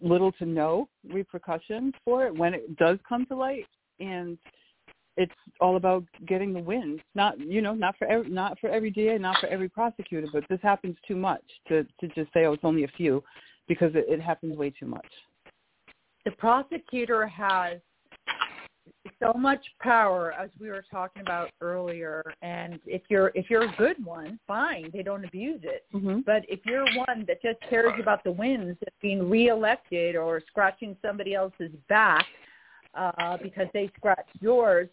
little 0.00 0.32
to 0.32 0.46
no 0.46 0.88
repercussion 1.04 1.92
for 2.04 2.26
it 2.26 2.34
when 2.34 2.54
it 2.54 2.76
does 2.76 2.98
come 3.08 3.24
to 3.26 3.36
light, 3.36 3.66
and 4.00 4.38
it's 5.16 5.32
all 5.60 5.76
about 5.76 6.04
getting 6.26 6.52
the 6.52 6.60
wins. 6.60 7.00
Not 7.14 7.38
you 7.38 7.62
know 7.62 7.74
not 7.74 7.96
for 7.98 8.06
every, 8.06 8.30
not 8.30 8.58
for 8.58 8.70
every 8.70 8.90
DA, 8.90 9.18
not 9.18 9.38
for 9.40 9.46
every 9.48 9.68
prosecutor, 9.68 10.28
but 10.32 10.44
this 10.48 10.60
happens 10.62 10.96
too 11.06 11.16
much 11.16 11.42
to 11.68 11.84
to 12.00 12.08
just 12.14 12.32
say 12.32 12.44
oh 12.44 12.52
it's 12.52 12.64
only 12.64 12.84
a 12.84 12.88
few, 12.88 13.22
because 13.68 13.94
it, 13.94 14.06
it 14.08 14.20
happens 14.20 14.56
way 14.56 14.70
too 14.70 14.86
much. 14.86 15.06
The 16.24 16.30
prosecutor 16.32 17.26
has 17.26 17.78
so 19.20 19.32
much 19.32 19.64
power 19.80 20.32
as 20.32 20.50
we 20.60 20.68
were 20.68 20.84
talking 20.90 21.22
about 21.22 21.50
earlier 21.60 22.22
and 22.42 22.78
if 22.86 23.02
you're 23.08 23.30
if 23.34 23.48
you're 23.48 23.64
a 23.64 23.74
good 23.76 24.02
one 24.04 24.38
fine 24.46 24.90
they 24.92 25.02
don't 25.02 25.24
abuse 25.24 25.60
it 25.62 25.84
mm-hmm. 25.94 26.20
but 26.26 26.42
if 26.48 26.60
you're 26.64 26.86
one 26.96 27.24
that 27.26 27.40
just 27.42 27.58
cares 27.68 27.92
about 28.00 28.22
the 28.24 28.30
wins 28.30 28.76
of 28.86 28.92
being 29.00 29.28
reelected 29.28 30.16
or 30.16 30.40
scratching 30.46 30.96
somebody 31.02 31.34
else's 31.34 31.70
back 31.88 32.26
uh 32.94 33.36
because 33.42 33.66
they 33.72 33.90
scratched 33.96 34.30
yours 34.40 34.88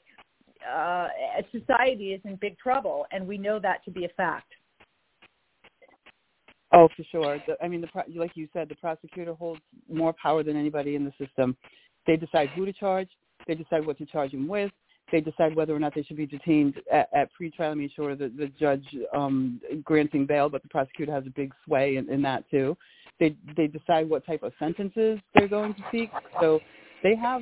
uh 0.68 1.08
society 1.52 2.14
is 2.14 2.22
in 2.26 2.36
big 2.36 2.58
trouble 2.58 3.06
and 3.12 3.26
we 3.26 3.38
know 3.38 3.60
that 3.60 3.84
to 3.86 3.92
be 3.92 4.06
a 4.06 4.10
fact 4.10 4.54
Oh, 6.72 6.88
for 6.96 7.04
sure. 7.12 7.42
The, 7.48 7.56
I 7.64 7.68
mean, 7.68 7.82
the 7.82 7.88
like 8.16 8.32
you 8.36 8.48
said, 8.54 8.70
the 8.70 8.76
prosecutor 8.76 9.34
holds 9.34 9.62
more 9.92 10.14
power 10.14 10.44
than 10.44 10.56
anybody 10.56 10.96
in 10.96 11.04
the 11.04 11.14
system. 11.18 11.58
They 12.06 12.16
decide 12.16 12.50
who 12.50 12.66
to 12.66 12.74
charge. 12.74 13.10
They 13.48 13.56
decide 13.56 13.86
what 13.86 13.98
to 13.98 14.06
charge 14.06 14.32
him 14.32 14.48
with. 14.48 14.72
They 15.12 15.22
decide 15.22 15.56
whether 15.56 15.76
or 15.76 15.80
not 15.80 15.96
they 15.96 16.04
should 16.04 16.18
be 16.18 16.28
detained 16.28 16.76
at, 16.92 17.10
at 17.14 17.30
pretrial. 17.40 17.72
I 17.72 17.74
mean, 17.74 17.90
sure, 17.96 18.16
the, 18.16 18.32
the 18.38 18.52
judge 18.60 18.86
um, 19.16 19.60
granting 19.84 20.28
bail, 20.28 20.50
but 20.50 20.62
the 20.62 20.70
prosecutor 20.70 21.12
has 21.12 21.26
a 21.26 21.32
big 21.32 21.52
sway 21.66 21.96
in, 21.96 22.08
in 22.10 22.22
that 22.22 22.50
too. 22.52 22.78
They 23.20 23.36
they 23.58 23.68
decide 23.68 24.08
what 24.08 24.26
type 24.26 24.44
of 24.44 24.54
sentences 24.60 25.20
they're 25.34 25.48
going 25.48 25.74
to 25.74 25.82
seek. 25.92 26.12
So 26.40 26.60
they 27.04 27.16
have 27.16 27.42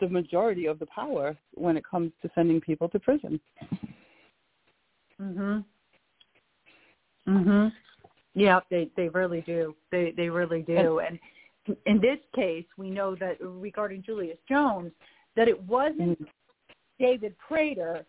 the 0.00 0.08
majority 0.08 0.66
of 0.66 0.78
the 0.78 0.86
power 0.86 1.36
when 1.54 1.76
it 1.76 1.84
comes 1.88 2.12
to 2.22 2.30
sending 2.34 2.60
people 2.60 2.88
to 2.88 2.98
prison. 2.98 3.40
Mhm. 5.20 5.64
Mhm. 7.26 7.72
Yeah, 8.34 8.60
they 8.70 8.90
they 8.96 9.08
really 9.08 9.42
do. 9.42 9.74
They 9.90 10.12
they 10.12 10.30
really 10.30 10.62
do. 10.62 11.00
And, 11.00 11.18
in 11.86 12.00
this 12.00 12.18
case, 12.34 12.64
we 12.76 12.90
know 12.90 13.14
that 13.16 13.36
regarding 13.40 14.02
Julius 14.02 14.38
Jones, 14.48 14.92
that 15.36 15.46
it 15.48 15.60
wasn't 15.64 16.18
mm. 16.18 16.28
David 16.98 17.36
Prater 17.38 18.04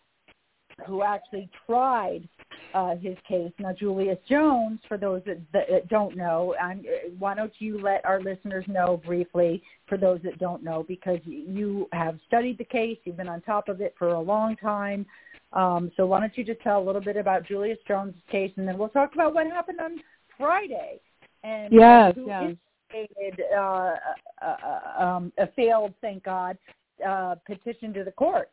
who 0.87 1.03
actually 1.03 1.49
tried 1.65 2.27
uh, 2.73 2.95
his 2.95 3.17
case. 3.27 3.51
Now, 3.59 3.73
Julius 3.73 4.17
Jones, 4.29 4.79
for 4.87 4.97
those 4.97 5.21
that, 5.25 5.39
that 5.53 5.87
don't 5.89 6.15
know, 6.15 6.55
I'm, 6.61 6.83
why 7.19 7.35
don't 7.35 7.53
you 7.59 7.81
let 7.81 8.05
our 8.05 8.21
listeners 8.21 8.65
know 8.67 9.01
briefly, 9.05 9.61
for 9.87 9.97
those 9.97 10.19
that 10.23 10.39
don't 10.39 10.63
know, 10.63 10.83
because 10.87 11.19
you 11.25 11.87
have 11.91 12.19
studied 12.27 12.57
the 12.57 12.63
case, 12.63 12.97
you've 13.03 13.17
been 13.17 13.29
on 13.29 13.41
top 13.41 13.69
of 13.69 13.81
it 13.81 13.95
for 13.97 14.09
a 14.09 14.19
long 14.19 14.55
time. 14.55 15.05
Um, 15.53 15.91
so 15.97 16.05
why 16.05 16.19
don't 16.19 16.37
you 16.37 16.43
just 16.43 16.61
tell 16.61 16.81
a 16.81 16.85
little 16.85 17.01
bit 17.01 17.17
about 17.17 17.45
Julius 17.45 17.79
Jones' 17.87 18.15
case, 18.31 18.51
and 18.55 18.67
then 18.67 18.77
we'll 18.77 18.89
talk 18.89 19.13
about 19.13 19.33
what 19.33 19.47
happened 19.47 19.79
on 19.81 19.99
Friday. 20.37 21.01
And 21.43 21.73
yes, 21.73 22.15
who 22.15 22.27
yes 22.27 22.55
uh, 23.55 23.59
uh, 23.59 23.95
uh, 24.41 25.03
um, 25.03 25.33
a 25.37 25.47
failed, 25.55 25.93
thank 26.01 26.23
God, 26.23 26.57
uh, 27.07 27.35
petition 27.45 27.93
to 27.93 28.03
the 28.03 28.11
court. 28.11 28.49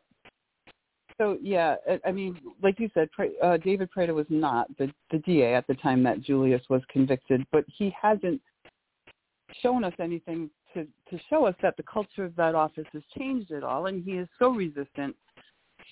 So 1.18 1.36
yeah, 1.42 1.74
I 2.06 2.12
mean, 2.12 2.38
like 2.62 2.78
you 2.78 2.88
said, 2.94 3.08
uh, 3.42 3.56
David 3.56 3.90
Prater 3.90 4.14
was 4.14 4.26
not 4.30 4.68
the, 4.78 4.90
the 5.10 5.18
DA 5.18 5.54
at 5.54 5.66
the 5.66 5.74
time 5.74 6.02
that 6.04 6.22
Julius 6.22 6.62
was 6.70 6.80
convicted, 6.90 7.44
but 7.50 7.64
he 7.66 7.92
hasn't 8.00 8.40
shown 9.60 9.82
us 9.82 9.94
anything 9.98 10.48
to 10.74 10.86
to 11.10 11.18
show 11.28 11.44
us 11.44 11.54
that 11.60 11.76
the 11.76 11.82
culture 11.82 12.24
of 12.24 12.36
that 12.36 12.54
office 12.54 12.86
has 12.92 13.02
changed 13.18 13.50
at 13.50 13.64
all, 13.64 13.86
and 13.86 14.04
he 14.04 14.12
is 14.12 14.28
so 14.38 14.50
resistant 14.50 15.16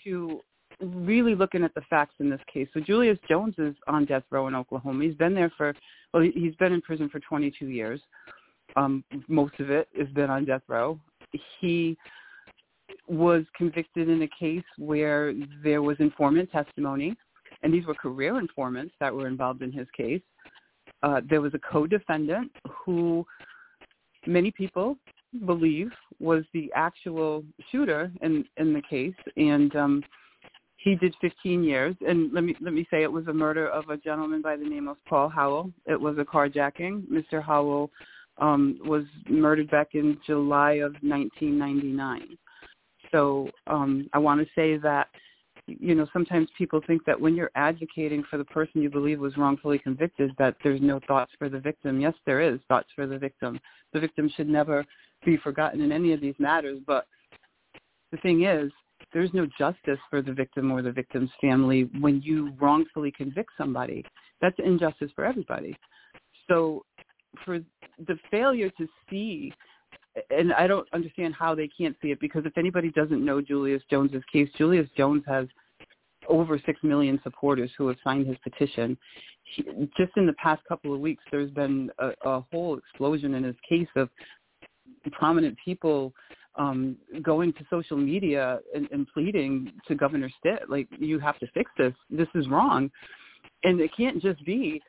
to 0.05 0.41
really 0.81 1.35
looking 1.35 1.65
at 1.65 1.75
the 1.75 1.81
facts 1.89 2.15
in 2.21 2.31
this 2.31 2.41
case. 2.53 2.69
So 2.75 2.81
Julius 2.81 3.19
Jones 3.29 3.55
is 3.59 3.75
on 3.89 4.05
death 4.05 4.25
row 4.31 4.47
in 4.47 4.55
Oklahoma. 4.55 5.05
He's 5.05 5.15
been 5.15 5.35
there 5.35 5.53
for 5.57 5.75
well, 6.13 6.23
he's 6.23 6.55
been 6.57 6.73
in 6.73 6.83
prison 6.83 7.09
for 7.09 7.21
22 7.21 7.67
years. 7.67 8.01
Um, 8.77 9.03
most 9.29 9.59
of 9.59 9.71
it 9.71 9.89
has 9.99 10.09
been 10.09 10.31
on 10.31 10.45
death 10.45 10.63
row. 10.69 11.01
He 11.61 11.97
was 13.09 13.45
convicted 13.57 14.09
in 14.09 14.23
a 14.23 14.29
case 14.39 14.65
where 14.79 15.35
there 15.63 15.83
was 15.83 15.97
informant 16.01 16.51
testimony, 16.51 17.17
and 17.63 17.73
these 17.73 17.87
were 17.87 17.95
career 17.95 18.39
informants 18.39 18.95
that 19.01 19.15
were 19.15 19.27
involved 19.27 19.63
in 19.63 19.73
his 19.73 19.87
case. 19.97 20.23
Uh, 21.03 21.21
there 21.29 21.41
was 21.41 21.53
a 21.55 21.59
co-defendant 21.59 22.51
who 22.85 23.25
many 24.27 24.51
people 24.51 24.97
believe 25.45 25.91
was 26.19 26.45
the 26.55 26.71
actual 26.75 27.45
shooter 27.71 28.11
in 28.23 28.45
in 28.57 28.73
the 28.73 28.83
case, 28.83 29.15
and 29.37 29.75
um, 29.77 30.03
he 30.79 30.95
did 30.95 31.15
15 31.21 31.65
years, 31.65 31.95
and 32.07 32.33
let 32.33 32.45
me 32.45 32.55
let 32.61 32.73
me 32.73 32.87
say 32.91 33.03
it 33.03 33.13
was 33.13 33.27
a 33.27 33.33
murder 33.33 33.69
of 33.69 33.91
a 33.91 33.97
gentleman 33.97 34.41
by 34.41 34.57
the 34.57 34.65
name 34.65 34.89
of 34.89 34.97
Paul 35.09 35.29
Howell. 35.29 35.73
It 35.87 36.01
was 36.01 36.17
a 36.19 36.25
carjacking. 36.25 37.03
Mr. 37.09 37.43
Howell 37.43 37.91
um, 38.39 38.79
was 38.85 39.05
murdered 39.29 39.71
back 39.71 39.89
in 39.95 40.19
July 40.27 40.75
of 40.75 40.93
1999. 41.03 42.39
So 43.13 43.51
um, 43.67 44.09
I 44.13 44.19
want 44.19 44.41
to 44.41 44.47
say 44.55 44.77
that 44.79 45.09
you 45.67 45.95
know 45.95 46.07
sometimes 46.13 46.49
people 46.57 46.81
think 46.87 47.05
that 47.05 47.21
when 47.21 47.35
you're 47.35 47.51
advocating 47.55 48.23
for 48.31 48.37
the 48.39 48.45
person 48.45 48.83
you 48.83 48.91
believe 48.91 49.19
was 49.19 49.37
wrongfully 49.37 49.79
convicted 49.79 50.31
that 50.39 50.57
there's 50.63 50.81
no 50.81 51.01
thoughts 51.07 51.33
for 51.39 51.49
the 51.49 51.59
victim. 51.59 52.01
Yes, 52.01 52.15
there 52.25 52.41
is 52.41 52.61
thoughts 52.69 52.89
for 52.95 53.07
the 53.07 53.19
victim. 53.19 53.59
The 53.93 54.01
victim 54.01 54.31
should 54.37 54.49
never 54.49 54.85
be 55.25 55.37
forgotten 55.37 55.81
in 55.81 55.93
any 55.93 56.13
of 56.13 56.21
these 56.21 56.35
matters, 56.39 56.79
but 56.87 57.07
the 58.13 58.19
thing 58.19 58.45
is 58.45 58.71
there's 59.13 59.33
no 59.33 59.47
justice 59.59 59.99
for 60.11 60.23
the 60.23 60.33
victim 60.33 60.71
or 60.71 60.83
the 60.83 60.93
victim's 60.93 61.31
family 61.41 61.89
when 62.01 62.21
you 62.23 62.53
wrongfully 62.61 63.11
convict 63.11 63.51
somebody. 63.57 64.05
That's 64.41 64.57
injustice 64.59 65.11
for 65.15 65.25
everybody. 65.25 65.77
So 66.49 66.85
for 67.45 67.59
the 68.07 68.19
failure 68.31 68.71
to 68.71 68.87
see 69.11 69.53
and 70.31 70.53
I 70.53 70.67
don't 70.67 70.89
understand 70.93 71.35
how 71.35 71.55
they 71.55 71.69
can't 71.69 71.97
see 72.03 72.11
it 72.11 72.21
because 72.21 72.45
if 72.47 72.57
anybody 72.57 72.91
doesn't 72.91 73.25
know 73.25 73.41
Julius 73.41 73.83
Jones's 73.91 74.23
case, 74.33 74.49
Julius 74.57 74.89
Jones 74.97 75.23
has 75.27 75.47
over 76.29 76.61
six 76.67 76.79
million 76.83 77.21
supporters 77.23 77.71
who 77.77 77.89
have 77.89 77.97
signed 78.03 78.27
his 78.27 78.37
petition. 78.43 78.97
He, 79.45 79.63
just 79.97 80.13
in 80.17 80.27
the 80.27 80.35
past 80.35 80.63
couple 80.69 80.93
of 80.93 81.01
weeks, 81.01 81.23
there's 81.31 81.51
been 81.51 81.91
a, 81.99 82.11
a 82.25 82.45
whole 82.53 82.77
explosion 82.79 83.35
in 83.35 83.45
his 83.45 83.57
case 83.69 83.89
of 83.97 84.09
prominent 85.13 85.57
people 85.65 86.13
um, 86.57 86.97
going 87.23 87.53
to 87.53 87.61
social 87.71 87.97
media 87.97 88.61
and, 88.75 88.89
and 88.91 89.07
pleading 89.13 89.73
to 89.87 89.95
Governor 89.95 90.31
Stitt, 90.39 90.69
like, 90.69 90.89
you 90.99 91.19
have 91.19 91.39
to 91.41 91.47
fix 91.53 91.71
this. 91.77 91.93
This 92.11 92.29
is 92.35 92.49
wrong. 92.49 92.91
And 93.65 93.81
it 93.81 93.91
can't 93.97 94.21
just 94.23 94.45
be, 94.45 94.81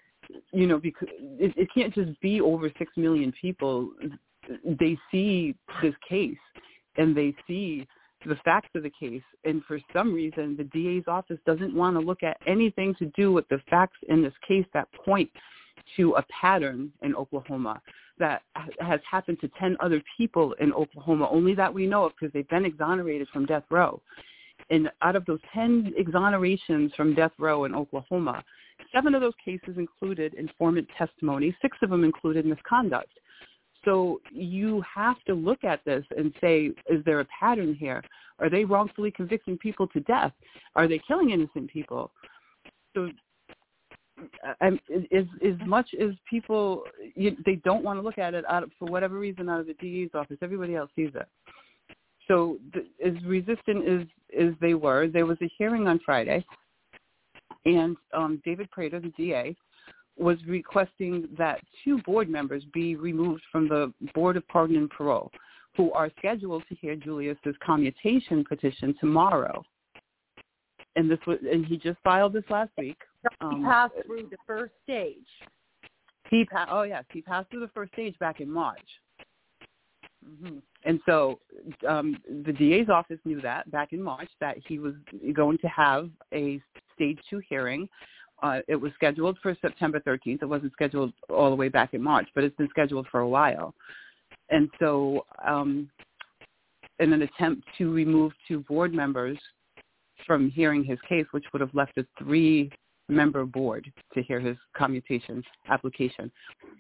you 0.53 0.67
know, 0.67 0.79
because 0.79 1.09
it, 1.11 1.53
it 1.57 1.67
can't 1.73 1.93
just 1.93 2.19
be 2.21 2.41
over 2.41 2.71
six 2.77 2.91
million 2.95 3.33
people. 3.39 3.91
They 4.65 4.97
see 5.11 5.55
this 5.81 5.95
case 6.07 6.37
and 6.97 7.15
they 7.15 7.35
see 7.47 7.87
the 8.25 8.35
facts 8.43 8.69
of 8.75 8.83
the 8.83 8.91
case. 8.99 9.23
And 9.45 9.63
for 9.65 9.79
some 9.93 10.13
reason, 10.13 10.57
the 10.57 10.63
DA's 10.65 11.03
office 11.07 11.39
doesn't 11.45 11.73
want 11.73 11.95
to 11.95 11.99
look 11.99 12.23
at 12.23 12.37
anything 12.47 12.95
to 12.95 13.05
do 13.15 13.31
with 13.31 13.47
the 13.49 13.59
facts 13.69 13.97
in 14.09 14.21
this 14.21 14.33
case 14.47 14.65
that 14.73 14.87
point 14.93 15.29
to 15.95 16.13
a 16.15 16.23
pattern 16.23 16.91
in 17.01 17.15
Oklahoma 17.15 17.81
that 18.19 18.41
has 18.79 18.99
happened 19.09 19.39
to 19.41 19.49
10 19.59 19.77
other 19.79 20.01
people 20.17 20.53
in 20.53 20.73
Oklahoma, 20.73 21.29
only 21.31 21.53
that 21.53 21.73
we 21.73 21.85
know 21.85 22.05
of 22.05 22.13
because 22.19 22.33
they've 22.33 22.47
been 22.49 22.65
exonerated 22.65 23.27
from 23.31 23.45
death 23.45 23.63
row. 23.69 24.01
And 24.69 24.89
out 25.01 25.15
of 25.15 25.25
those 25.25 25.39
10 25.53 25.93
exonerations 25.97 26.93
from 26.95 27.13
death 27.13 27.31
row 27.37 27.65
in 27.65 27.75
Oklahoma, 27.75 28.43
seven 28.93 29.13
of 29.15 29.21
those 29.21 29.33
cases 29.43 29.77
included 29.77 30.33
informant 30.33 30.87
testimony. 30.97 31.55
Six 31.61 31.77
of 31.83 31.91
them 31.91 32.03
included 32.03 32.45
misconduct. 32.45 33.11
So 33.87 34.19
you 34.33 34.83
have 34.93 35.15
to 35.27 35.33
look 35.33 35.63
at 35.63 35.79
this 35.85 36.03
and 36.17 36.33
say, 36.41 36.71
is 36.89 37.01
there 37.05 37.21
a 37.21 37.27
pattern 37.39 37.73
here? 37.73 38.03
Are 38.37 38.49
they 38.49 38.65
wrongfully 38.65 39.11
convicting 39.11 39.57
people 39.57 39.87
to 39.87 40.01
death? 40.01 40.33
Are 40.75 40.89
they 40.89 40.99
killing 41.07 41.29
innocent 41.29 41.71
people? 41.71 42.11
So 42.93 43.09
I'm, 44.59 44.77
as 44.93 45.23
as 45.41 45.55
much 45.65 45.87
as 46.01 46.09
people 46.29 46.83
you, 47.15 47.37
they 47.45 47.55
don't 47.63 47.81
want 47.81 47.97
to 47.97 48.03
look 48.03 48.17
at 48.17 48.33
it 48.33 48.43
out 48.49 48.63
of, 48.63 48.71
for 48.77 48.89
whatever 48.91 49.17
reason 49.17 49.47
out 49.47 49.61
of 49.61 49.67
the 49.67 49.75
DA's 49.75 50.09
office, 50.13 50.37
everybody 50.41 50.75
else 50.75 50.91
sees 50.93 51.11
it. 51.15 51.27
So 52.27 52.57
the, 52.73 52.85
as 53.07 53.13
resistant 53.23 53.87
as 53.87 54.07
as 54.37 54.53
they 54.59 54.73
were, 54.73 55.07
there 55.07 55.25
was 55.25 55.37
a 55.41 55.49
hearing 55.57 55.87
on 55.87 56.01
Friday, 56.05 56.45
and 57.63 57.95
um, 58.13 58.41
David 58.43 58.69
Prater, 58.69 58.99
the 58.99 59.13
DA, 59.15 59.55
was 60.17 60.37
requesting 60.47 61.27
that 61.37 61.59
two 61.83 61.99
board 61.99 62.29
members 62.29 62.63
be 62.73 62.95
removed 62.95 63.43
from 63.51 63.67
the 63.67 63.93
Board 64.13 64.37
of 64.37 64.47
Pardon 64.47 64.77
and 64.77 64.89
Parole, 64.89 65.31
who 65.75 65.91
are 65.93 66.09
scheduled 66.17 66.63
to 66.69 66.75
hear 66.75 66.95
Julius's 66.95 67.55
commutation 67.63 68.43
petition 68.43 68.95
tomorrow. 68.99 69.63
And 70.95 71.09
this 71.09 71.19
was, 71.27 71.37
and 71.49 71.65
he 71.65 71.77
just 71.77 71.99
filed 72.03 72.33
this 72.33 72.43
last 72.49 72.71
week. 72.77 72.97
Um, 73.41 73.57
he 73.57 73.63
passed 73.63 73.93
through 74.05 74.29
the 74.31 74.37
first 74.47 74.73
stage. 74.83 75.27
He 76.31 76.45
passed. 76.45 76.69
Oh 76.71 76.83
yes, 76.83 77.03
he 77.13 77.21
passed 77.21 77.49
through 77.51 77.59
the 77.59 77.71
first 77.73 77.93
stage 77.93 78.17
back 78.19 78.41
in 78.41 78.51
March. 78.51 78.79
Mm-hmm. 80.27 80.57
And 80.83 80.99
so 81.05 81.39
um, 81.87 82.17
the 82.45 82.51
DA's 82.51 82.89
office 82.89 83.19
knew 83.25 83.41
that 83.41 83.69
back 83.71 83.93
in 83.93 84.01
March 84.01 84.29
that 84.39 84.57
he 84.67 84.79
was 84.79 84.93
going 85.33 85.57
to 85.59 85.67
have 85.67 86.09
a 86.33 86.61
stage 86.95 87.19
two 87.29 87.41
hearing. 87.47 87.87
Uh, 88.43 88.59
it 88.67 88.75
was 88.75 88.91
scheduled 88.93 89.37
for 89.41 89.55
September 89.61 89.99
13th. 89.99 90.43
It 90.43 90.45
wasn't 90.45 90.73
scheduled 90.73 91.11
all 91.29 91.49
the 91.49 91.55
way 91.55 91.69
back 91.69 91.93
in 91.93 92.01
March, 92.01 92.27
but 92.35 92.43
it's 92.43 92.55
been 92.55 92.69
scheduled 92.69 93.07
for 93.11 93.21
a 93.21 93.27
while. 93.27 93.73
And 94.49 94.69
so, 94.79 95.25
um, 95.45 95.89
in 96.99 97.13
an 97.13 97.23
attempt 97.23 97.67
to 97.77 97.91
remove 97.91 98.31
two 98.47 98.59
board 98.61 98.93
members 98.93 99.37
from 100.25 100.49
hearing 100.49 100.83
his 100.83 100.99
case, 101.07 101.25
which 101.31 101.45
would 101.53 101.61
have 101.61 101.73
left 101.73 101.97
a 101.97 102.05
three-member 102.19 103.45
board 103.45 103.91
to 104.13 104.21
hear 104.23 104.39
his 104.39 104.57
commutation 104.75 105.43
application, 105.69 106.31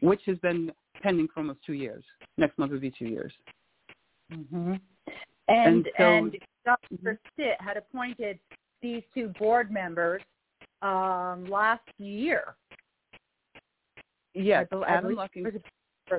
which 0.01 0.21
has 0.25 0.37
been 0.39 0.71
pending 1.01 1.27
for 1.33 1.41
almost 1.41 1.59
two 1.65 1.73
years. 1.73 2.03
Next 2.37 2.57
month 2.57 2.71
would 2.71 2.81
be 2.81 2.91
two 2.91 3.07
years. 3.07 3.31
Mm-hmm. 4.31 4.73
And 5.49 5.87
and, 5.87 5.89
so, 5.97 6.03
and 6.03 6.37
Dr. 6.65 7.19
Stitt 7.33 7.55
had 7.59 7.77
appointed 7.77 8.39
these 8.81 9.03
two 9.13 9.29
board 9.39 9.71
members 9.71 10.21
um, 10.81 11.45
last 11.49 11.87
year. 11.97 12.55
Yes, 14.33 14.67
Adam 14.87 15.15
Luck 15.15 15.31
and 15.35 15.47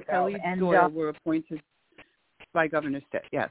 Kelly 0.09 0.37
and, 0.45 0.61
Doyle 0.61 0.85
uh, 0.85 0.89
were 0.89 1.09
appointed 1.11 1.61
by 2.53 2.67
Governor 2.67 3.01
Stitt. 3.09 3.25
Yes. 3.33 3.51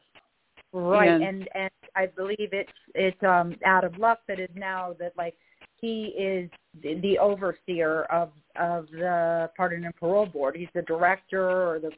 Right, 0.74 1.10
and, 1.10 1.24
and 1.24 1.50
and 1.56 1.72
I 1.96 2.08
believe 2.08 2.50
it's 2.52 2.70
it's 2.94 3.22
um 3.24 3.56
Adam 3.64 3.94
Luck 3.98 4.20
that 4.28 4.40
is 4.40 4.50
now 4.54 4.96
that 5.00 5.14
like 5.18 5.36
he 5.80 6.14
is 6.18 6.50
the 6.84 7.18
overseer 7.18 8.04
of 8.04 8.32
of 8.60 8.88
the 8.92 9.50
pardon 9.56 9.86
and 9.86 9.96
parole 9.96 10.26
board. 10.26 10.56
He's 10.58 10.68
the 10.76 10.82
director 10.82 11.50
or 11.50 11.80
the 11.80 11.92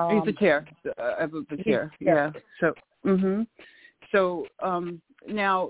um, 0.00 0.16
he's 0.16 0.34
the 0.34 0.38
chair. 0.38 0.66
Uh, 0.98 1.26
the 1.26 1.62
chair. 1.62 1.92
Yeah. 2.00 2.30
So 2.60 2.72
mhm. 3.04 3.46
So 4.12 4.46
um 4.62 5.02
now 5.28 5.68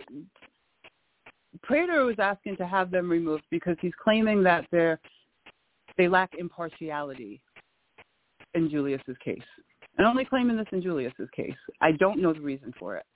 Prater 1.62 2.04
was 2.04 2.16
asking 2.18 2.56
to 2.56 2.66
have 2.66 2.90
them 2.90 3.10
removed 3.10 3.44
because 3.50 3.76
he's 3.80 3.92
claiming 4.02 4.42
that 4.44 4.66
they're 4.70 5.00
they 5.96 6.08
lack 6.08 6.34
impartiality 6.38 7.40
in 8.54 8.68
Julius's 8.68 9.16
case. 9.24 9.40
And 9.98 10.06
only 10.06 10.24
claiming 10.26 10.56
this 10.56 10.66
in 10.72 10.82
Julius's 10.82 11.28
case. 11.34 11.54
I 11.80 11.92
don't 11.92 12.20
know 12.20 12.34
the 12.34 12.40
reason 12.40 12.72
for 12.78 12.96
it. 12.96 13.06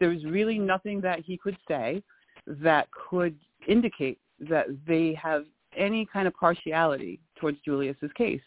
There 0.00 0.10
was 0.10 0.24
really 0.24 0.58
nothing 0.58 1.00
that 1.00 1.20
he 1.20 1.38
could 1.38 1.56
say 1.66 2.02
that 2.46 2.88
could 2.90 3.36
indicate 3.66 4.18
that 4.48 4.66
they 4.86 5.14
have 5.14 5.44
any 5.76 6.06
kind 6.06 6.26
of 6.26 6.34
partiality 6.34 7.20
towards 7.38 7.58
Julius's 7.64 8.10
case. 8.16 8.40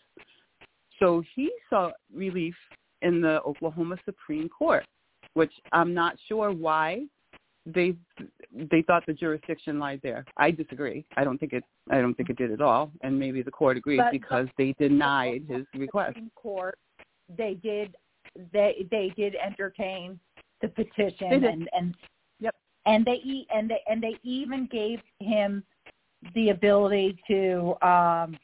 So 1.00 1.24
he 1.36 1.52
saw 1.69 1.91
relief 2.13 2.56
in 3.02 3.22
the 3.22 3.41
Oklahoma 3.41 3.98
Supreme 4.06 4.50
Court, 4.50 4.86
which 5.34 5.54
I'm 5.72 5.93
not 5.93 6.15
sure 6.28 6.52
why 6.52 7.06
they 7.65 7.95
they 8.52 8.82
thought 8.82 9.06
the 9.06 9.13
jurisdiction 9.13 9.80
lied 9.80 9.99
there. 10.04 10.26
I 10.38 10.52
disagree. 10.52 11.06
I 11.15 11.23
don't 11.23 11.38
think 11.38 11.54
it. 11.54 11.63
I 11.89 12.02
don't 12.02 12.13
think 12.13 12.30
it 12.30 12.38
did 12.38 12.52
at 12.52 12.62
all. 12.62 12.91
And 13.02 13.17
maybe 13.17 13.41
the 13.41 13.52
court 13.52 13.78
agreed 13.78 13.97
but, 13.97 14.12
because 14.12 14.47
they 14.58 14.76
denied 14.80 15.43
his 15.47 15.65
request. 15.76 16.17
Court, 16.36 16.78
they 17.38 17.56
did. 17.56 17.95
They 18.52 18.86
they 18.91 19.13
did 19.15 19.36
entertain 19.36 20.19
the 20.62 20.67
petition 20.69 21.45
and 21.45 21.69
and 21.71 21.95
yep. 22.39 22.56
And 22.86 23.06
they 23.06 23.45
and 23.54 23.69
they 23.69 23.82
and 23.88 24.04
they 24.04 24.17
even 24.23 24.67
gave 24.71 24.99
him 25.19 25.63
the 26.36 26.49
ability 26.49 27.17
to 27.28 27.76
um 27.82 28.38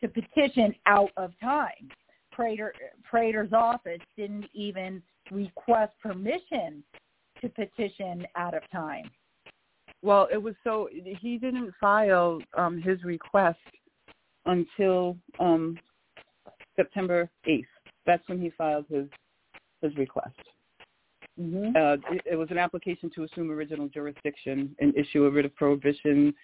to 0.00 0.08
petition 0.08 0.74
out 0.86 1.10
of 1.16 1.32
time. 1.40 1.90
Prater 2.32 2.72
Prater's 3.02 3.52
office 3.52 4.00
didn't 4.16 4.46
even 4.52 5.02
request 5.30 5.92
permission 6.02 6.82
to 7.40 7.48
petition 7.48 8.26
out 8.36 8.54
of 8.54 8.62
time. 8.70 9.10
Well, 10.02 10.28
it 10.32 10.40
was 10.40 10.54
so 10.62 10.88
he 10.92 11.38
didn't 11.38 11.72
file 11.80 12.40
um, 12.56 12.80
his 12.80 13.02
request 13.02 13.58
until 14.46 15.16
um, 15.40 15.76
September 16.76 17.28
8th. 17.46 17.64
That's 18.06 18.26
when 18.28 18.40
he 18.40 18.50
filed 18.50 18.86
his 18.88 19.06
his 19.82 19.96
request. 19.96 20.36
Mm-hmm. 21.40 21.76
Uh, 21.76 22.14
it, 22.14 22.22
it 22.32 22.36
was 22.36 22.48
an 22.50 22.58
application 22.58 23.10
to 23.14 23.24
assume 23.24 23.50
original 23.50 23.88
jurisdiction 23.88 24.74
and 24.80 24.96
issue 24.96 25.24
a 25.24 25.30
writ 25.30 25.44
of 25.44 25.54
prohibition 25.54 26.34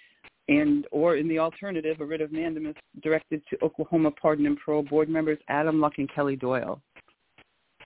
and 0.49 0.87
or 0.91 1.17
in 1.17 1.27
the 1.29 1.39
alternative, 1.39 2.01
a 2.01 2.05
writ 2.05 2.21
of 2.21 2.31
mandamus 2.31 2.77
directed 3.03 3.43
to 3.49 3.57
Oklahoma 3.65 4.11
Pardon 4.11 4.47
and 4.47 4.59
Parole 4.63 4.83
Board 4.83 5.09
members 5.09 5.39
Adam 5.49 5.81
Luck 5.81 5.95
and 5.99 6.13
Kelly 6.13 6.37
Doyle. 6.37 6.81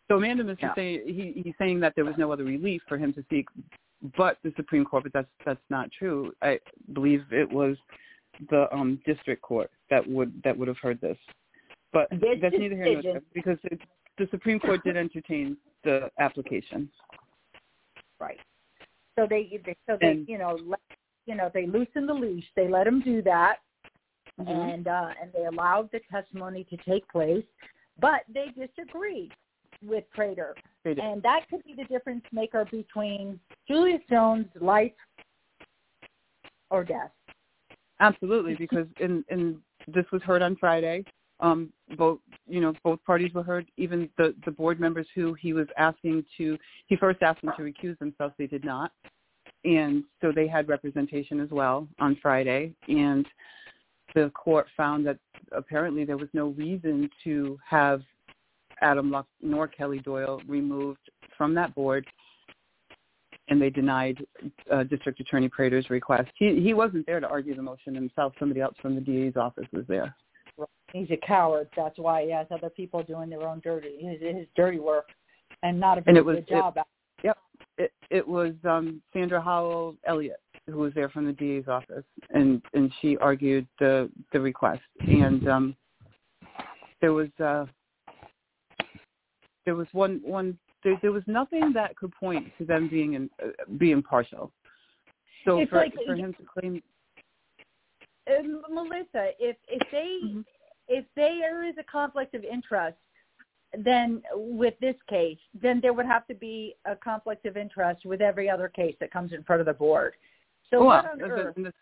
So 0.09 0.19
mandamus 0.19 0.57
yeah. 0.61 0.69
is 0.69 0.73
saying 0.75 1.03
he, 1.07 1.43
he's 1.43 1.55
saying 1.59 1.81
that 1.81 1.93
there 1.95 2.05
was 2.05 2.15
no 2.17 2.33
other 2.33 2.45
relief 2.45 2.83
for 2.89 2.97
him 2.97 3.13
to 3.13 3.25
seek, 3.31 3.47
but 4.17 4.39
the 4.43 4.53
Supreme 4.57 4.85
Court. 4.85 5.05
But 5.05 5.13
that's 5.13 5.29
that's 5.45 5.61
not 5.69 5.91
true. 5.97 6.33
I 6.43 6.59
believe 6.95 7.25
it 7.31 7.51
was 7.51 7.77
the 8.51 8.73
um, 8.75 9.01
district 9.05 9.43
court 9.43 9.71
that 9.91 10.09
would 10.09 10.33
that 10.45 10.57
would 10.57 10.69
have 10.69 10.79
heard 10.79 11.01
this. 11.01 11.19
But 11.93 12.09
this 12.11 12.39
that's 12.41 12.55
neither 12.59 12.77
here 12.77 12.95
nor 12.95 13.03
there 13.03 13.21
because 13.35 13.59
it, 13.65 13.81
the 14.17 14.27
Supreme 14.31 14.59
Court 14.59 14.83
did 14.83 14.97
entertain 14.97 15.57
the 15.85 16.11
application. 16.19 16.89
Right. 18.19 18.39
So 19.19 19.27
they, 19.29 19.61
they 19.65 19.77
so 19.87 19.99
they 20.01 20.09
and, 20.09 20.29
you 20.29 20.39
know 20.39 20.59
let, 20.65 20.81
you 21.27 21.35
know 21.35 21.51
they 21.53 21.67
loosened 21.67 22.09
the 22.09 22.15
leash. 22.15 22.45
They 22.57 22.69
let 22.69 22.87
him 22.87 23.03
do 23.03 23.21
that, 23.23 23.57
mm-hmm. 24.41 24.49
and 24.49 24.89
uh, 24.89 25.09
and 25.21 25.31
they 25.35 25.45
allowed 25.45 25.91
the 25.93 26.01
testimony 26.11 26.65
to 26.71 26.77
take 26.89 27.07
place, 27.09 27.45
but 28.01 28.23
they 28.33 28.47
disagreed 28.57 29.33
with 29.85 30.05
Prater. 30.11 30.55
And 30.85 31.23
that 31.23 31.41
could 31.51 31.63
be 31.65 31.75
the 31.75 31.85
difference 31.85 32.25
maker 32.33 32.67
between 32.71 33.39
Julius 33.67 34.01
Jones' 34.09 34.47
life 34.61 34.93
or 36.71 36.85
death. 36.85 37.11
Absolutely, 38.01 38.55
because 38.55 38.87
in 39.01 39.25
in 39.29 39.59
this 39.87 40.05
was 40.13 40.23
heard 40.23 40.43
on 40.43 40.57
Friday. 40.57 41.05
Um, 41.41 41.73
both 41.97 42.19
you 42.49 42.61
know 42.61 42.75
both 42.83 43.03
parties 43.05 43.33
were 43.35 43.43
heard. 43.43 43.67
Even 43.77 44.09
the 44.17 44.35
the 44.45 44.51
board 44.51 44.81
members 44.81 45.07
who 45.15 45.35
he 45.35 45.53
was 45.53 45.67
asking 45.77 46.25
to 46.37 46.57
he 46.87 46.97
first 46.97 47.23
asked 47.23 47.43
them 47.43 47.53
to 47.57 47.63
recuse 47.63 47.99
themselves. 47.99 48.35
They 48.39 48.47
did 48.47 48.65
not, 48.65 48.93
and 49.65 50.05
so 50.21 50.33
they 50.33 50.47
had 50.47 50.69
representation 50.69 51.41
as 51.41 51.51
well 51.51 51.89
on 51.99 52.17
Friday. 52.23 52.73
And 52.89 53.27
the 54.15 54.31
court 54.31 54.67
found 54.77 55.07
that 55.07 55.19
apparently 55.53 56.05
there 56.05 56.17
was 56.17 56.29
no 56.33 56.49
reason 56.49 57.11
to 57.25 57.59
have 57.69 58.03
Adam 58.83 59.11
Luck 59.11 59.27
nor 59.41 59.69
Kelly 59.69 59.99
Doyle 59.99 60.41
removed 60.47 61.11
from 61.37 61.55
that 61.55 61.75
board, 61.75 62.07
and 63.49 63.61
they 63.61 63.71
denied 63.71 64.19
uh, 64.71 64.85
District 64.85 65.19
Attorney 65.21 65.49
Prater's 65.49 65.91
request. 65.91 66.31
He 66.37 66.61
he 66.61 66.75
wasn't 66.75 67.07
there 67.07 67.21
to 67.21 67.29
argue 67.29 67.55
the 67.55 67.63
motion 67.63 67.95
himself. 67.95 68.33
Somebody 68.39 68.61
else 68.61 68.75
from 68.81 68.95
the 68.95 69.01
DA's 69.01 69.37
office 69.37 69.67
was 69.73 69.85
there. 69.89 70.15
He's 70.93 71.11
a 71.11 71.19
coward. 71.19 71.69
That's 71.77 71.99
why 71.99 72.25
he 72.25 72.33
has 72.33 72.47
other 72.51 72.71
people 72.71 73.03
doing 73.03 73.29
their 73.29 73.47
own 73.47 73.61
dirty 73.61 73.99
his, 74.01 74.21
his 74.21 74.47
dirty 74.57 74.79
work, 74.79 75.09
and 75.63 75.79
not 75.79 75.99
a 75.99 76.01
very 76.01 76.21
was, 76.23 76.37
good 76.37 76.49
job. 76.49 76.77
It, 76.77 76.85
yep, 77.25 77.39
it 77.77 77.93
it 78.11 78.27
was 78.27 78.55
um, 78.65 79.03
Sandra 79.13 79.41
Howell 79.41 79.97
Elliott 80.07 80.41
who 80.67 80.79
was 80.79 80.93
there 80.95 81.09
from 81.09 81.27
the 81.27 81.33
DA's 81.33 81.69
office, 81.69 82.05
and 82.31 82.63
and 82.75 82.93
she 83.01 83.17
argued 83.19 83.67
the 83.79 84.11
the 84.33 84.41
request, 84.41 84.83
and 85.01 85.49
um, 85.49 85.77
there 87.01 87.13
was. 87.13 87.29
Uh, 87.43 87.67
there 89.69 89.75
was 89.75 89.87
one 89.93 90.23
one 90.25 90.57
there, 90.83 90.99
there 91.03 91.13
was 91.13 91.25
nothing 91.27 91.75
that 91.75 91.95
could 91.95 92.11
point 92.19 92.47
to 92.57 92.65
them 92.65 92.89
being 92.89 93.13
in, 93.13 93.29
uh, 93.45 93.49
being 93.77 94.03
partial. 94.03 94.51
So 95.45 95.59
it's 95.59 95.69
for 95.69 95.77
like, 95.77 95.93
for 96.07 96.15
him 96.15 96.33
to 96.33 96.43
claim, 96.59 96.83
uh, 98.27 98.73
Melissa, 98.73 99.33
if 99.39 99.57
if 99.69 99.83
they 99.93 100.21
mm-hmm. 100.25 100.41
if 100.89 101.05
there 101.17 101.69
is 101.69 101.75
a 101.79 101.83
conflict 101.83 102.35
of 102.35 102.45
interest, 102.45 102.97
then 103.85 104.23
with 104.33 104.73
this 104.81 104.97
case, 105.07 105.37
then 105.61 105.81
there 105.83 105.93
would 105.93 106.07
have 106.07 106.27
to 106.29 106.35
be 106.35 106.75
a 106.87 106.97
conflict 106.97 107.45
of 107.45 107.59
interest 107.59 108.07
with 108.07 108.23
every 108.23 108.49
other 108.49 108.69
case 108.69 108.95
that 109.01 109.13
comes 109.13 109.35
in 109.35 109.43
front 109.43 109.61
of 109.61 109.67
the 109.67 109.75
board. 109.75 110.15
So 110.71 110.79
well, 110.79 111.03
what 111.03 111.11
on 111.11 111.31
earth? 111.31 111.57
And 111.57 111.67
this, 111.67 111.73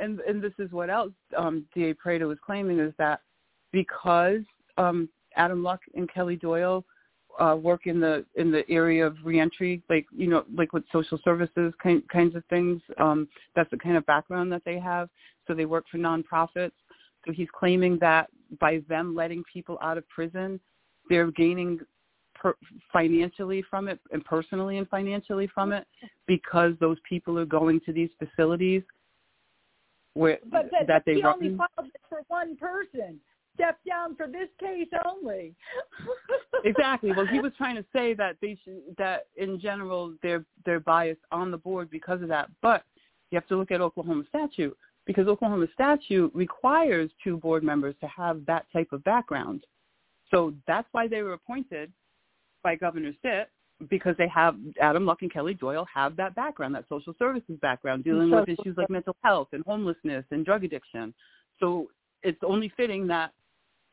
and, 0.00 0.18
and 0.20 0.42
this 0.42 0.54
is 0.58 0.72
what 0.72 0.90
else 0.90 1.12
um, 1.36 1.66
D.A. 1.72 1.94
Prater 1.94 2.26
was 2.26 2.38
claiming 2.44 2.80
is 2.80 2.92
that 2.98 3.20
because 3.70 4.40
um, 4.76 5.08
Adam 5.36 5.62
Luck 5.62 5.80
and 5.94 6.12
Kelly 6.12 6.34
Doyle 6.34 6.84
uh, 7.40 7.56
work 7.56 7.86
in 7.86 8.00
the 8.00 8.24
in 8.36 8.50
the 8.50 8.68
area 8.68 9.06
of 9.06 9.16
reentry, 9.24 9.82
like 9.88 10.06
you 10.14 10.28
know, 10.28 10.44
like 10.54 10.72
with 10.72 10.84
social 10.92 11.18
services 11.24 11.72
kind, 11.82 12.02
kinds 12.08 12.34
of 12.36 12.44
things. 12.46 12.80
Um, 12.98 13.28
that's 13.54 13.70
the 13.70 13.78
kind 13.78 13.96
of 13.96 14.04
background 14.06 14.52
that 14.52 14.62
they 14.64 14.78
have. 14.78 15.08
So 15.46 15.54
they 15.54 15.64
work 15.64 15.84
for 15.90 15.98
nonprofits. 15.98 16.72
So 17.26 17.32
he's 17.32 17.48
claiming 17.58 17.98
that 18.00 18.28
by 18.60 18.82
them 18.88 19.14
letting 19.14 19.42
people 19.52 19.78
out 19.80 19.98
of 19.98 20.08
prison, 20.08 20.60
they're 21.08 21.30
gaining 21.30 21.80
per- 22.34 22.56
financially 22.92 23.64
from 23.68 23.88
it 23.88 24.00
and 24.12 24.24
personally 24.24 24.78
and 24.78 24.88
financially 24.88 25.48
from 25.54 25.72
it 25.72 25.86
because 26.26 26.72
those 26.80 26.98
people 27.08 27.38
are 27.38 27.46
going 27.46 27.80
to 27.86 27.92
these 27.92 28.10
facilities 28.18 28.82
where 30.14 30.38
but 30.50 30.70
that, 30.70 30.86
that 30.86 31.02
they 31.06 31.14
he 31.14 31.22
run. 31.22 31.34
only 31.34 31.56
filed 31.56 31.88
it 31.88 32.00
for 32.08 32.22
one 32.28 32.56
person. 32.56 33.18
Step 33.54 33.78
down 33.86 34.16
for 34.16 34.26
this 34.26 34.48
case 34.58 34.88
only. 35.06 35.54
exactly. 36.64 37.12
Well, 37.12 37.26
he 37.26 37.40
was 37.40 37.52
trying 37.58 37.76
to 37.76 37.84
say 37.92 38.14
that 38.14 38.36
they 38.40 38.56
should, 38.64 38.80
that 38.98 39.26
in 39.36 39.60
general 39.60 40.14
they're 40.22 40.44
they're 40.64 40.80
biased 40.80 41.20
on 41.30 41.50
the 41.50 41.58
board 41.58 41.90
because 41.90 42.22
of 42.22 42.28
that. 42.28 42.48
But 42.62 42.84
you 43.30 43.36
have 43.36 43.46
to 43.48 43.56
look 43.56 43.70
at 43.70 43.80
Oklahoma 43.80 44.24
statute 44.28 44.76
because 45.06 45.26
Oklahoma 45.26 45.66
statute 45.74 46.30
requires 46.34 47.10
two 47.22 47.36
board 47.36 47.62
members 47.62 47.94
to 48.00 48.06
have 48.06 48.44
that 48.46 48.66
type 48.72 48.88
of 48.92 49.04
background. 49.04 49.64
So 50.30 50.54
that's 50.66 50.88
why 50.92 51.08
they 51.08 51.22
were 51.22 51.34
appointed 51.34 51.92
by 52.62 52.76
Governor 52.76 53.12
Stitt 53.18 53.50
because 53.90 54.14
they 54.16 54.28
have 54.28 54.56
Adam 54.80 55.04
Luck 55.04 55.22
and 55.22 55.32
Kelly 55.32 55.54
Doyle 55.54 55.86
have 55.92 56.16
that 56.16 56.34
background, 56.34 56.74
that 56.74 56.84
social 56.88 57.14
services 57.18 57.58
background, 57.60 58.04
dealing 58.04 58.30
with 58.30 58.48
issues 58.48 58.76
like 58.76 58.88
mental 58.90 59.16
health 59.22 59.48
and 59.52 59.64
homelessness 59.64 60.24
and 60.30 60.44
drug 60.44 60.64
addiction. 60.64 61.12
So 61.58 61.88
it's 62.22 62.38
only 62.46 62.72
fitting 62.76 63.06
that 63.08 63.32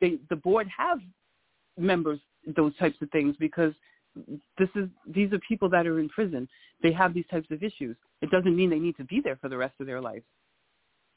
they, 0.02 0.20
the 0.30 0.36
board 0.36 0.68
have 0.76 1.00
members 1.78 2.20
those 2.56 2.76
types 2.78 2.98
of 3.02 3.10
things 3.12 3.36
because 3.40 3.74
this 4.58 4.70
is 4.76 4.90
these 5.08 5.32
are 5.34 5.40
people 5.48 5.70
that 5.70 5.86
are 5.86 6.00
in 6.00 6.10
prison. 6.10 6.48
They 6.82 6.92
have 6.94 7.14
these 7.14 7.28
types 7.30 7.48
of 7.52 7.64
issues. 7.64 7.96
It 8.22 8.32
doesn't 8.32 8.56
mean 8.56 8.70
they 8.70 8.80
need 8.80 8.98
to 8.98 9.04
be 9.04 9.22
there 9.22 9.38
for 9.38 9.50
the 9.50 9.58
rest 9.58 9.76
of 9.80 9.88
their 9.88 10.02
life. 10.02 10.24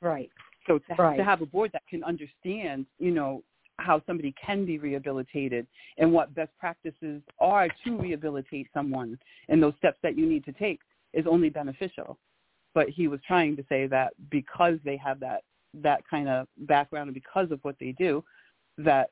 Right. 0.01 0.31
So 0.67 0.79
to, 0.79 0.95
Right. 0.95 1.17
to 1.17 1.25
have 1.25 1.43
a 1.43 1.47
board 1.47 1.71
that 1.73 1.83
can 1.89 2.05
understand, 2.05 2.87
you 2.99 3.11
know, 3.11 3.43
how 3.79 4.03
somebody 4.07 4.35
can 4.45 4.65
be 4.65 4.79
rehabilitated 4.79 5.67
and 5.99 6.13
what 6.13 6.35
best 6.35 6.53
practices 6.59 7.23
are 7.41 7.69
to 7.85 7.97
rehabilitate 7.97 8.69
someone 8.73 9.19
and 9.49 9.63
those 9.63 9.75
steps 9.79 9.99
that 10.03 10.17
you 10.17 10.27
need 10.27 10.45
to 10.45 10.53
take 10.53 10.81
is 11.13 11.27
only 11.27 11.49
beneficial. 11.49 12.19
But 12.75 12.89
he 12.89 13.09
was 13.09 13.21
trying 13.27 13.57
to 13.57 13.65
say 13.69 13.87
that 13.87 14.13
because 14.31 14.79
they 14.85 14.97
have 14.99 15.21
that 15.21 15.43
that 15.75 16.07
kind 16.07 16.29
of 16.29 16.47
background 16.59 17.09
and 17.09 17.15
because 17.15 17.51
of 17.51 17.59
what 17.63 17.77
they 17.81 17.93
do, 17.93 18.23
that 18.85 19.11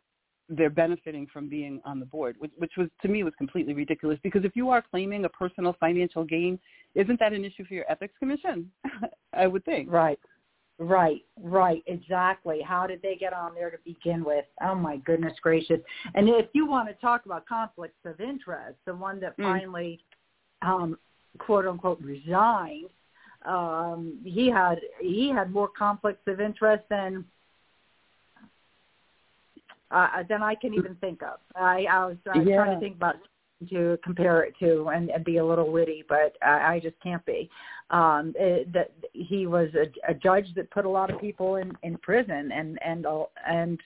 they're 0.49 0.71
benefiting 0.71 1.27
from 1.33 1.49
being 1.49 1.81
on 1.85 2.01
the 2.01 2.07
board, 2.07 2.35
which, 2.39 2.51
which 2.59 2.73
was 2.77 2.89
to 3.03 3.09
me 3.09 3.23
was 3.23 3.33
completely 3.39 3.73
ridiculous. 3.73 4.19
Because 4.23 4.45
if 4.45 4.57
you 4.57 4.69
are 4.71 4.83
claiming 4.83 5.25
a 5.25 5.29
personal 5.29 5.77
financial 5.79 6.25
gain, 6.25 6.59
isn't 6.95 7.21
that 7.21 7.33
an 7.33 7.45
issue 7.45 7.65
for 7.65 7.75
your 7.75 7.91
ethics 7.91 8.15
commission? 8.19 8.71
I 9.33 9.47
would 9.47 9.65
think. 9.65 9.91
Right. 9.91 10.19
Right, 10.83 11.21
right, 11.39 11.83
exactly. 11.87 12.63
How 12.63 12.87
did 12.87 13.03
they 13.03 13.15
get 13.15 13.35
on 13.35 13.55
there 13.55 13.71
to 13.71 13.77
begin 13.85 14.25
with? 14.25 14.47
Oh 14.63 14.75
my 14.75 14.97
goodness 14.97 15.35
gracious! 15.43 15.79
And 16.15 16.27
if 16.27 16.47
you 16.55 16.65
want 16.65 16.89
to 16.89 16.95
talk 16.95 17.27
about 17.27 17.45
conflicts 17.47 17.99
of 18.07 18.19
interest, 18.19 18.79
the 18.87 18.95
one 18.95 19.21
that 19.21 19.37
Mm. 19.37 19.45
finally, 19.45 20.01
um, 20.63 20.99
quote 21.37 21.67
unquote, 21.67 22.01
resigned, 22.01 22.89
um, 23.45 24.21
he 24.25 24.49
had 24.49 24.81
he 25.03 25.29
had 25.29 25.53
more 25.53 25.69
conflicts 25.69 26.27
of 26.27 26.41
interest 26.41 26.89
than 26.89 27.27
uh, 29.91 30.23
than 30.29 30.43
I 30.43 30.55
can 30.55 30.75
even 30.75 30.95
think 30.97 31.23
of. 31.23 31.39
I, 31.57 31.87
I 31.91 32.07
was, 32.07 32.17
I 32.33 32.39
was 32.39 32.49
trying 32.49 32.75
to 32.75 32.81
think 32.81 32.97
about 32.97 33.17
to 33.69 33.99
compare 34.03 34.43
it 34.43 34.55
to 34.61 34.89
and, 34.89 35.11
and 35.11 35.25
be 35.25 35.37
a 35.37 35.45
little 35.45 35.71
witty, 35.71 36.05
but 36.09 36.37
I, 36.43 36.75
I 36.75 36.81
just 36.81 36.97
can't 37.03 37.25
be. 37.27 37.51
Um, 37.91 38.33
it, 38.39 38.73
that 38.73 38.93
he 39.13 39.47
was 39.47 39.69
a, 39.75 40.11
a 40.11 40.15
judge 40.15 40.47
that 40.55 40.71
put 40.71 40.85
a 40.85 40.89
lot 40.89 41.11
of 41.11 41.21
people 41.21 41.57
in, 41.57 41.73
in 41.83 41.99
prison 41.99 42.51
and 42.53 42.79
and 42.85 43.07
and 43.47 43.81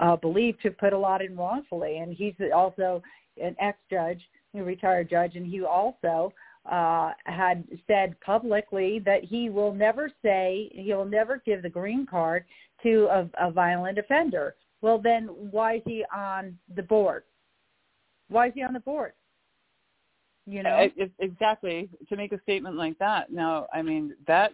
uh, 0.00 0.16
believed 0.16 0.62
to 0.62 0.70
put 0.70 0.92
a 0.92 0.98
lot 0.98 1.22
in 1.22 1.36
wrongfully. 1.36 1.98
And 1.98 2.14
he's 2.14 2.34
also 2.54 3.02
an 3.40 3.54
ex-judge, 3.60 4.20
a 4.54 4.62
retired 4.62 5.08
judge, 5.10 5.36
and 5.36 5.46
he 5.46 5.62
also 5.62 6.32
uh, 6.70 7.12
had 7.24 7.64
said 7.86 8.18
publicly 8.20 9.00
that 9.04 9.24
he 9.24 9.50
will 9.50 9.72
never 9.72 10.10
say 10.22 10.70
he'll 10.72 11.04
never 11.04 11.42
give 11.44 11.62
the 11.62 11.68
green 11.68 12.06
card 12.06 12.44
to 12.82 13.06
a, 13.10 13.46
a 13.46 13.50
violent 13.50 13.98
offender. 13.98 14.54
Well, 14.82 14.98
then 14.98 15.26
why 15.26 15.76
is 15.76 15.82
he 15.86 16.04
on 16.14 16.58
the 16.74 16.82
board? 16.82 17.22
Why 18.28 18.48
is 18.48 18.52
he 18.54 18.62
on 18.62 18.72
the 18.72 18.80
board? 18.80 19.12
You 20.46 20.64
know, 20.64 20.88
exactly. 21.20 21.88
To 22.08 22.16
make 22.16 22.32
a 22.32 22.40
statement 22.42 22.76
like 22.76 22.98
that. 22.98 23.32
Now, 23.32 23.68
I 23.72 23.80
mean 23.80 24.14
that 24.26 24.52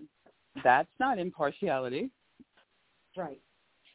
that's 0.62 0.88
not 1.00 1.18
impartiality. 1.18 2.10
right? 3.16 3.40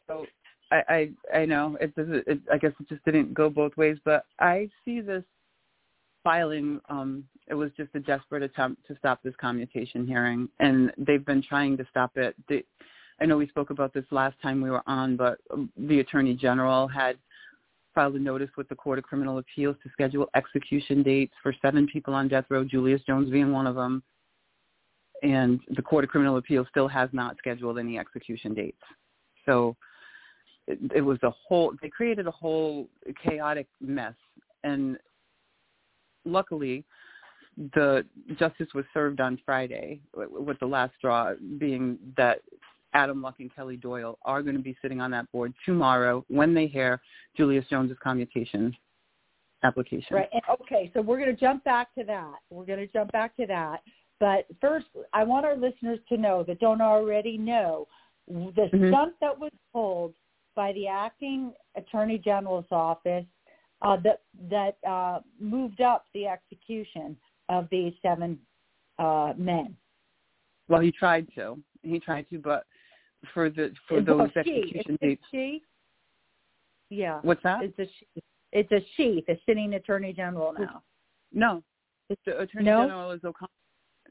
So 0.08 0.26
I 0.72 1.10
I, 1.32 1.38
I 1.38 1.44
know 1.46 1.78
it 1.80 1.94
doesn't. 1.94 2.26
It, 2.26 2.40
I 2.52 2.58
guess 2.58 2.72
it 2.80 2.88
just 2.88 3.04
didn't 3.04 3.32
go 3.32 3.48
both 3.48 3.76
ways. 3.76 3.98
But 4.04 4.26
I 4.40 4.68
see 4.84 5.00
this 5.00 5.22
filing. 6.24 6.80
Um, 6.88 7.24
it 7.46 7.54
was 7.54 7.70
just 7.76 7.94
a 7.94 8.00
desperate 8.00 8.42
attempt 8.42 8.84
to 8.88 8.96
stop 8.98 9.22
this 9.22 9.34
commutation 9.40 10.04
hearing, 10.04 10.48
and 10.58 10.92
they've 10.98 11.24
been 11.24 11.42
trying 11.42 11.76
to 11.76 11.86
stop 11.90 12.16
it. 12.16 12.34
They, 12.48 12.64
I 13.20 13.26
know 13.26 13.36
we 13.36 13.48
spoke 13.48 13.70
about 13.70 13.94
this 13.94 14.04
last 14.10 14.36
time 14.42 14.60
we 14.60 14.70
were 14.70 14.82
on, 14.86 15.16
but 15.16 15.38
um, 15.52 15.70
the 15.76 16.00
attorney 16.00 16.34
general 16.34 16.88
had 16.88 17.16
filed 17.94 18.16
a 18.16 18.18
notice 18.18 18.50
with 18.56 18.68
the 18.68 18.74
Court 18.74 18.98
of 18.98 19.04
Criminal 19.04 19.38
Appeals 19.38 19.76
to 19.82 19.90
schedule 19.90 20.28
execution 20.34 21.02
dates 21.02 21.32
for 21.42 21.54
seven 21.62 21.86
people 21.86 22.12
on 22.12 22.26
death 22.26 22.44
row, 22.48 22.64
Julius 22.64 23.00
Jones 23.06 23.30
being 23.30 23.52
one 23.52 23.66
of 23.66 23.76
them. 23.76 24.02
And 25.22 25.60
the 25.76 25.82
Court 25.82 26.04
of 26.04 26.10
Criminal 26.10 26.36
Appeals 26.36 26.66
still 26.70 26.88
has 26.88 27.08
not 27.12 27.38
scheduled 27.38 27.78
any 27.78 27.98
execution 27.98 28.52
dates. 28.52 28.82
So 29.46 29.76
it, 30.66 30.78
it 30.94 31.00
was 31.00 31.18
a 31.22 31.30
whole, 31.30 31.72
they 31.80 31.88
created 31.88 32.26
a 32.26 32.32
whole 32.32 32.88
chaotic 33.22 33.68
mess. 33.80 34.14
And 34.64 34.98
luckily, 36.24 36.84
the 37.74 38.04
justice 38.38 38.68
was 38.74 38.84
served 38.92 39.20
on 39.20 39.38
Friday 39.46 40.00
with 40.14 40.58
the 40.58 40.66
last 40.66 40.92
straw 40.98 41.34
being 41.58 41.98
that 42.16 42.40
Adam 42.94 43.20
Luck 43.20 43.36
and 43.40 43.54
Kelly 43.54 43.76
Doyle 43.76 44.18
are 44.24 44.42
going 44.42 44.56
to 44.56 44.62
be 44.62 44.76
sitting 44.80 45.00
on 45.00 45.10
that 45.10 45.30
board 45.32 45.52
tomorrow 45.66 46.24
when 46.28 46.54
they 46.54 46.66
hear 46.66 47.00
Julius 47.36 47.64
Jones's 47.68 47.96
commutation 48.02 48.74
application. 49.64 50.16
Right. 50.16 50.28
And, 50.32 50.42
okay, 50.62 50.90
so 50.94 51.02
we're 51.02 51.18
going 51.18 51.34
to 51.34 51.40
jump 51.40 51.64
back 51.64 51.92
to 51.96 52.04
that. 52.04 52.34
We're 52.50 52.66
going 52.66 52.78
to 52.78 52.86
jump 52.86 53.10
back 53.12 53.36
to 53.36 53.46
that. 53.46 53.82
But 54.20 54.46
first, 54.60 54.86
I 55.12 55.24
want 55.24 55.44
our 55.44 55.56
listeners 55.56 55.98
to 56.08 56.16
know 56.16 56.44
that 56.44 56.60
don't 56.60 56.80
already 56.80 57.36
know 57.36 57.88
the 58.28 58.70
Mhm. 58.72 58.90
stunt 58.90 59.14
that 59.20 59.38
was 59.38 59.50
pulled 59.72 60.14
by 60.54 60.72
the 60.72 60.86
acting 60.86 61.52
attorney 61.74 62.18
general's 62.18 62.70
office 62.70 63.26
uh, 63.82 63.96
that 63.96 64.22
that 64.48 64.78
uh, 64.86 65.20
moved 65.38 65.80
up 65.82 66.06
the 66.14 66.26
execution 66.26 67.18
of 67.48 67.68
these 67.70 67.92
seven 68.00 68.38
uh, 68.98 69.34
men. 69.36 69.76
Well, 70.68 70.80
he 70.80 70.90
tried 70.92 71.28
to. 71.34 71.60
He 71.82 72.00
tried 72.00 72.30
to, 72.30 72.38
but 72.38 72.64
for 73.32 73.50
the 73.50 73.72
for 73.88 74.02
Well, 74.02 74.18
those 74.18 74.30
she. 74.44 74.60
execution 74.62 74.98
dates, 75.00 75.22
she. 75.30 75.62
Yeah. 76.90 77.20
what's 77.22 77.42
that? 77.42 77.62
It's 77.64 77.78
a 77.78 77.86
she. 77.86 78.22
It's 78.52 78.70
a 78.72 78.80
she, 78.96 79.24
the 79.26 79.36
sitting 79.46 79.74
attorney 79.74 80.12
general 80.12 80.52
now. 80.52 80.82
No, 81.32 81.62
the 82.08 82.38
attorney 82.38 82.66
No? 82.66 82.82
general 82.82 83.10
is 83.10 83.20
O'Connor. 83.24 83.48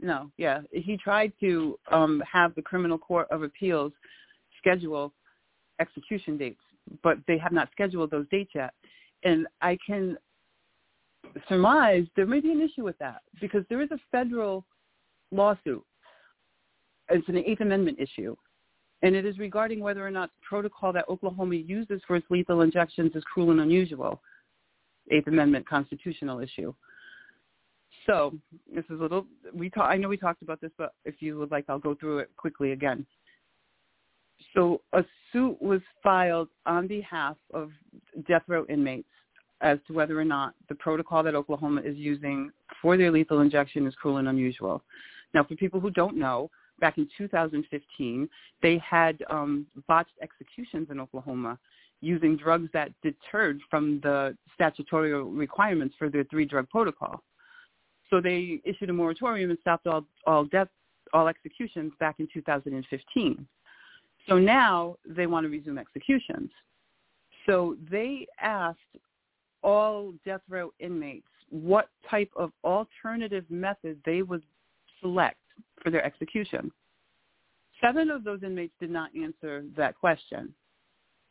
No, 0.02 0.32
yeah, 0.38 0.62
he 0.72 0.98
tried 0.98 1.32
to 1.40 1.78
um 1.92 2.22
have 2.30 2.54
the 2.56 2.62
criminal 2.62 2.98
court 2.98 3.28
of 3.32 3.44
appeals 3.44 3.94
schedule 4.58 5.14
execution 5.80 6.38
dates, 6.38 6.62
but 7.04 7.18
they 7.28 7.38
have 7.38 7.52
not 7.52 7.70
scheduled 7.72 8.12
those 8.12 8.26
dates 8.30 8.52
yet. 8.56 8.74
And 9.24 9.48
I 9.62 9.78
can 9.86 10.18
surmise 11.48 12.06
there 12.16 12.26
may 12.26 12.40
be 12.42 12.52
an 12.52 12.62
issue 12.62 12.84
with 12.84 12.98
that 13.00 13.22
because 13.40 13.64
there 13.70 13.82
is 13.82 13.92
a 13.92 14.00
federal 14.12 14.66
lawsuit. 15.32 15.84
It's 17.10 17.28
an 17.28 17.38
Eighth 17.38 17.62
Amendment 17.62 17.98
issue. 18.00 18.36
And 19.04 19.16
it 19.16 19.26
is 19.26 19.38
regarding 19.38 19.82
whether 19.82 20.06
or 20.06 20.10
not 20.10 20.30
the 20.30 20.48
protocol 20.48 20.94
that 20.94 21.08
Oklahoma 21.10 21.56
uses 21.56 22.02
for 22.08 22.16
its 22.16 22.26
lethal 22.30 22.62
injections 22.62 23.12
is 23.16 23.24
cruel 23.26 23.52
and 23.52 23.60
unusual. 23.60 24.22
Eighth 25.12 25.28
Amendment 25.28 25.68
constitutional 25.68 26.40
issue. 26.40 26.74
So 28.08 28.34
this 28.74 28.86
is 28.86 29.00
a 29.00 29.04
little. 29.04 29.26
We 29.54 29.70
talk, 29.70 29.90
I 29.90 29.98
know 29.98 30.08
we 30.08 30.18
talked 30.18 30.42
about 30.42 30.62
this, 30.62 30.72
but 30.78 30.94
if 31.04 31.16
you 31.22 31.38
would 31.38 31.52
like, 31.52 31.66
I'll 31.68 31.80
go 31.80 31.94
through 31.96 32.20
it 32.20 32.30
quickly 32.38 32.72
again. 32.72 33.06
So 34.54 34.82
a 34.94 35.04
suit 35.32 35.62
was 35.62 35.82
filed 36.02 36.48
on 36.66 36.88
behalf 36.88 37.36
of 37.54 37.72
death 38.28 38.44
row 38.48 38.66
inmates 38.70 39.08
as 39.62 39.80
to 39.88 39.94
whether 39.94 40.20
or 40.20 40.26
not 40.26 40.54
the 40.70 40.76
protocol 40.76 41.24
that 41.24 41.36
Oklahoma 41.36 41.82
is 41.82 41.98
using 41.98 42.52
for 42.82 42.98
their 42.98 43.12
lethal 43.12 43.42
injection 43.42 43.86
is 43.86 43.96
cruel 43.96 44.18
and 44.18 44.30
unusual. 44.30 44.82
Now, 45.34 45.44
for 45.44 45.56
people 45.56 45.80
who 45.80 45.90
don't 45.90 46.18
know, 46.18 46.50
back 46.80 46.98
in 46.98 47.08
2015, 47.18 48.30
they 48.62 48.78
had 48.78 49.24
um, 49.30 49.66
botched 49.88 50.18
executions 50.22 50.88
in 50.90 51.00
Oklahoma 51.00 51.58
using 52.02 52.36
drugs 52.36 52.70
that 52.74 52.92
deterred 53.02 53.60
from 53.70 54.00
the 54.04 54.36
statutory 54.54 55.14
requirements 55.24 55.96
for 55.98 56.10
their 56.10 56.26
three-drug 56.26 56.70
protocol. 56.70 57.24
So 58.10 58.20
they 58.22 58.62
issued 58.64 58.90
a 58.90 58.94
moratorium 58.94 59.50
and 59.50 59.60
stopped 59.60 59.88
all 59.88 60.06
all 60.28 60.48
all 61.14 61.28
executions 61.28 61.94
back 62.00 62.16
in 62.20 62.28
2015. 62.34 63.48
So 64.28 64.38
now 64.38 64.98
they 65.06 65.28
want 65.28 65.46
to 65.46 65.50
resume 65.50 65.78
executions. 65.78 66.50
So 67.46 67.78
they 67.90 68.28
asked 68.42 68.80
all 69.64 70.14
death 70.26 70.42
row 70.50 70.72
inmates 70.80 71.28
what 71.50 71.90
type 72.10 72.30
of 72.36 72.52
alternative 72.64 73.46
method 73.50 74.00
they 74.06 74.22
would 74.22 74.44
select 75.02 75.38
for 75.82 75.90
their 75.90 76.06
execution. 76.06 76.72
Seven 77.82 78.10
of 78.10 78.24
those 78.24 78.44
inmates 78.44 78.74
did 78.80 78.90
not 78.90 79.10
answer 79.16 79.66
that 79.76 79.98
question. 79.98 80.54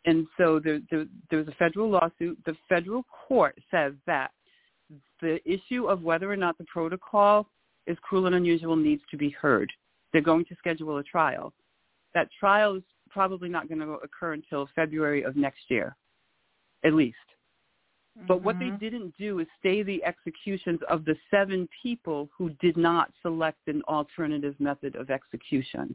And 0.04 0.26
so 0.36 0.58
there, 0.58 0.80
there, 0.90 1.06
there 1.30 1.38
was 1.38 1.48
a 1.48 1.52
federal 1.52 1.88
lawsuit. 1.88 2.38
The 2.44 2.56
federal 2.68 3.04
court 3.26 3.56
says 3.70 3.92
that 4.06 4.32
the 5.20 5.38
issue 5.48 5.86
of 5.86 6.02
whether 6.02 6.30
or 6.30 6.36
not 6.36 6.58
the 6.58 6.64
protocol 6.64 7.48
is 7.86 7.96
cruel 8.02 8.26
and 8.26 8.34
unusual 8.34 8.76
needs 8.76 9.02
to 9.10 9.16
be 9.16 9.30
heard. 9.30 9.70
They're 10.12 10.20
going 10.20 10.44
to 10.46 10.56
schedule 10.56 10.98
a 10.98 11.02
trial. 11.02 11.52
That 12.14 12.28
trial 12.38 12.76
is 12.76 12.82
probably 13.08 13.48
not 13.48 13.68
going 13.68 13.80
to 13.80 13.92
occur 13.92 14.34
until 14.34 14.68
February 14.74 15.22
of 15.22 15.36
next 15.36 15.62
year, 15.68 15.96
at 16.84 16.92
least. 16.92 17.16
Mm-hmm. 18.18 18.26
But 18.26 18.42
what 18.42 18.58
they 18.58 18.66
mm-hmm. 18.66 18.76
didn't 18.76 19.14
do 19.18 19.38
is 19.38 19.46
stay 19.58 19.82
the 19.82 20.04
executions 20.04 20.80
of 20.88 21.04
the 21.04 21.16
seven 21.30 21.68
people 21.82 22.28
who 22.36 22.50
did 22.60 22.76
not 22.76 23.10
select 23.22 23.58
an 23.66 23.82
alternative 23.88 24.54
method 24.58 24.96
of 24.96 25.10
execution. 25.10 25.94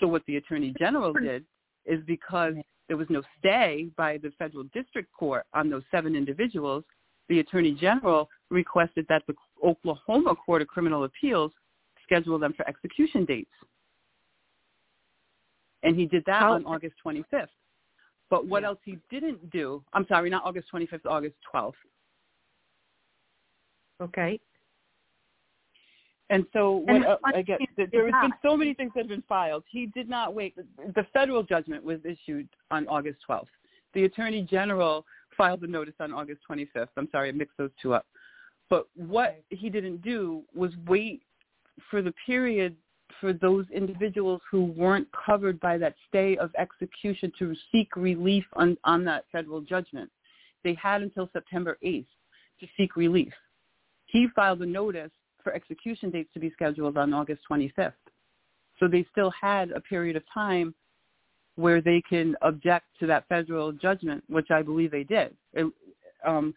So 0.00 0.06
what 0.06 0.22
the 0.26 0.36
Attorney 0.36 0.74
General 0.78 1.12
did 1.12 1.44
is 1.86 2.00
because 2.06 2.54
there 2.88 2.96
was 2.96 3.06
no 3.10 3.22
stay 3.38 3.88
by 3.96 4.18
the 4.18 4.32
federal 4.38 4.64
district 4.74 5.12
court 5.12 5.44
on 5.54 5.70
those 5.70 5.82
seven 5.90 6.16
individuals, 6.16 6.84
the 7.28 7.40
Attorney 7.40 7.72
General 7.72 8.28
requested 8.50 9.06
that 9.08 9.22
the 9.26 9.34
Oklahoma 9.62 10.34
Court 10.34 10.62
of 10.62 10.68
Criminal 10.68 11.04
Appeals 11.04 11.52
schedule 12.02 12.38
them 12.38 12.52
for 12.54 12.68
execution 12.68 13.24
dates. 13.24 13.50
And 15.82 15.96
he 15.96 16.06
did 16.06 16.24
that 16.26 16.40
How? 16.40 16.54
on 16.54 16.64
August 16.64 16.94
25th. 17.04 17.48
But 18.30 18.46
what 18.46 18.62
yeah. 18.62 18.68
else 18.68 18.78
he 18.84 18.98
didn't 19.10 19.50
do, 19.50 19.82
I'm 19.92 20.06
sorry, 20.06 20.30
not 20.30 20.44
August 20.44 20.68
25th, 20.72 21.06
August 21.06 21.36
12th. 21.52 21.72
Okay. 24.00 24.40
And 26.30 26.46
so 26.52 26.76
what, 26.86 27.06
uh, 27.06 27.16
I 27.24 27.42
get, 27.42 27.60
there 27.76 28.10
has 28.10 28.22
been 28.22 28.32
so 28.42 28.56
many 28.56 28.72
things 28.72 28.92
that 28.94 29.00
have 29.00 29.08
been 29.08 29.22
filed. 29.28 29.62
He 29.70 29.86
did 29.86 30.08
not 30.08 30.34
wait. 30.34 30.56
The 30.56 31.06
federal 31.12 31.42
judgment 31.42 31.84
was 31.84 31.98
issued 32.04 32.48
on 32.70 32.88
August 32.88 33.18
12th. 33.28 33.44
The 33.92 34.04
Attorney 34.04 34.42
General 34.42 35.04
filed 35.36 35.60
the 35.60 35.66
notice 35.66 35.94
on 36.00 36.12
August 36.12 36.40
25th. 36.50 36.88
I'm 36.96 37.08
sorry, 37.12 37.28
I 37.28 37.32
mixed 37.32 37.56
those 37.58 37.70
two 37.80 37.92
up. 37.92 38.06
But 38.70 38.88
what 38.96 39.42
he 39.50 39.68
didn't 39.68 40.02
do 40.02 40.42
was 40.54 40.72
wait 40.86 41.22
for 41.90 42.00
the 42.00 42.14
period 42.26 42.74
for 43.20 43.32
those 43.32 43.66
individuals 43.74 44.40
who 44.50 44.64
weren't 44.64 45.08
covered 45.26 45.58
by 45.60 45.78
that 45.78 45.94
stay 46.08 46.36
of 46.36 46.50
execution 46.58 47.32
to 47.38 47.54
seek 47.72 47.96
relief 47.96 48.44
on, 48.54 48.76
on 48.84 49.04
that 49.04 49.24
federal 49.32 49.60
judgment. 49.60 50.10
They 50.62 50.74
had 50.74 51.02
until 51.02 51.28
September 51.32 51.78
8th 51.84 52.06
to 52.60 52.66
seek 52.76 52.96
relief. 52.96 53.32
He 54.06 54.28
filed 54.34 54.62
a 54.62 54.66
notice 54.66 55.10
for 55.42 55.52
execution 55.52 56.10
dates 56.10 56.30
to 56.34 56.40
be 56.40 56.50
scheduled 56.50 56.96
on 56.96 57.12
August 57.12 57.42
25th. 57.50 57.92
So 58.80 58.88
they 58.88 59.06
still 59.12 59.30
had 59.30 59.70
a 59.70 59.80
period 59.80 60.16
of 60.16 60.22
time 60.32 60.74
where 61.56 61.80
they 61.80 62.02
can 62.08 62.34
object 62.42 62.86
to 63.00 63.06
that 63.06 63.28
federal 63.28 63.72
judgment, 63.72 64.24
which 64.28 64.50
I 64.50 64.62
believe 64.62 64.90
they 64.90 65.04
did. 65.04 65.36
It, 65.52 65.72
um, 66.26 66.54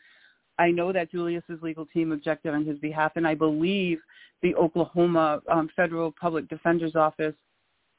I 0.59 0.71
know 0.71 0.91
that 0.91 1.11
Julius's 1.11 1.61
legal 1.61 1.85
team 1.85 2.11
objected 2.11 2.53
on 2.53 2.65
his 2.65 2.79
behalf, 2.79 3.13
and 3.15 3.27
I 3.27 3.35
believe 3.35 3.99
the 4.41 4.55
Oklahoma 4.55 5.41
um, 5.51 5.69
Federal 5.75 6.11
Public 6.11 6.47
Defender's 6.49 6.95
Office 6.95 7.35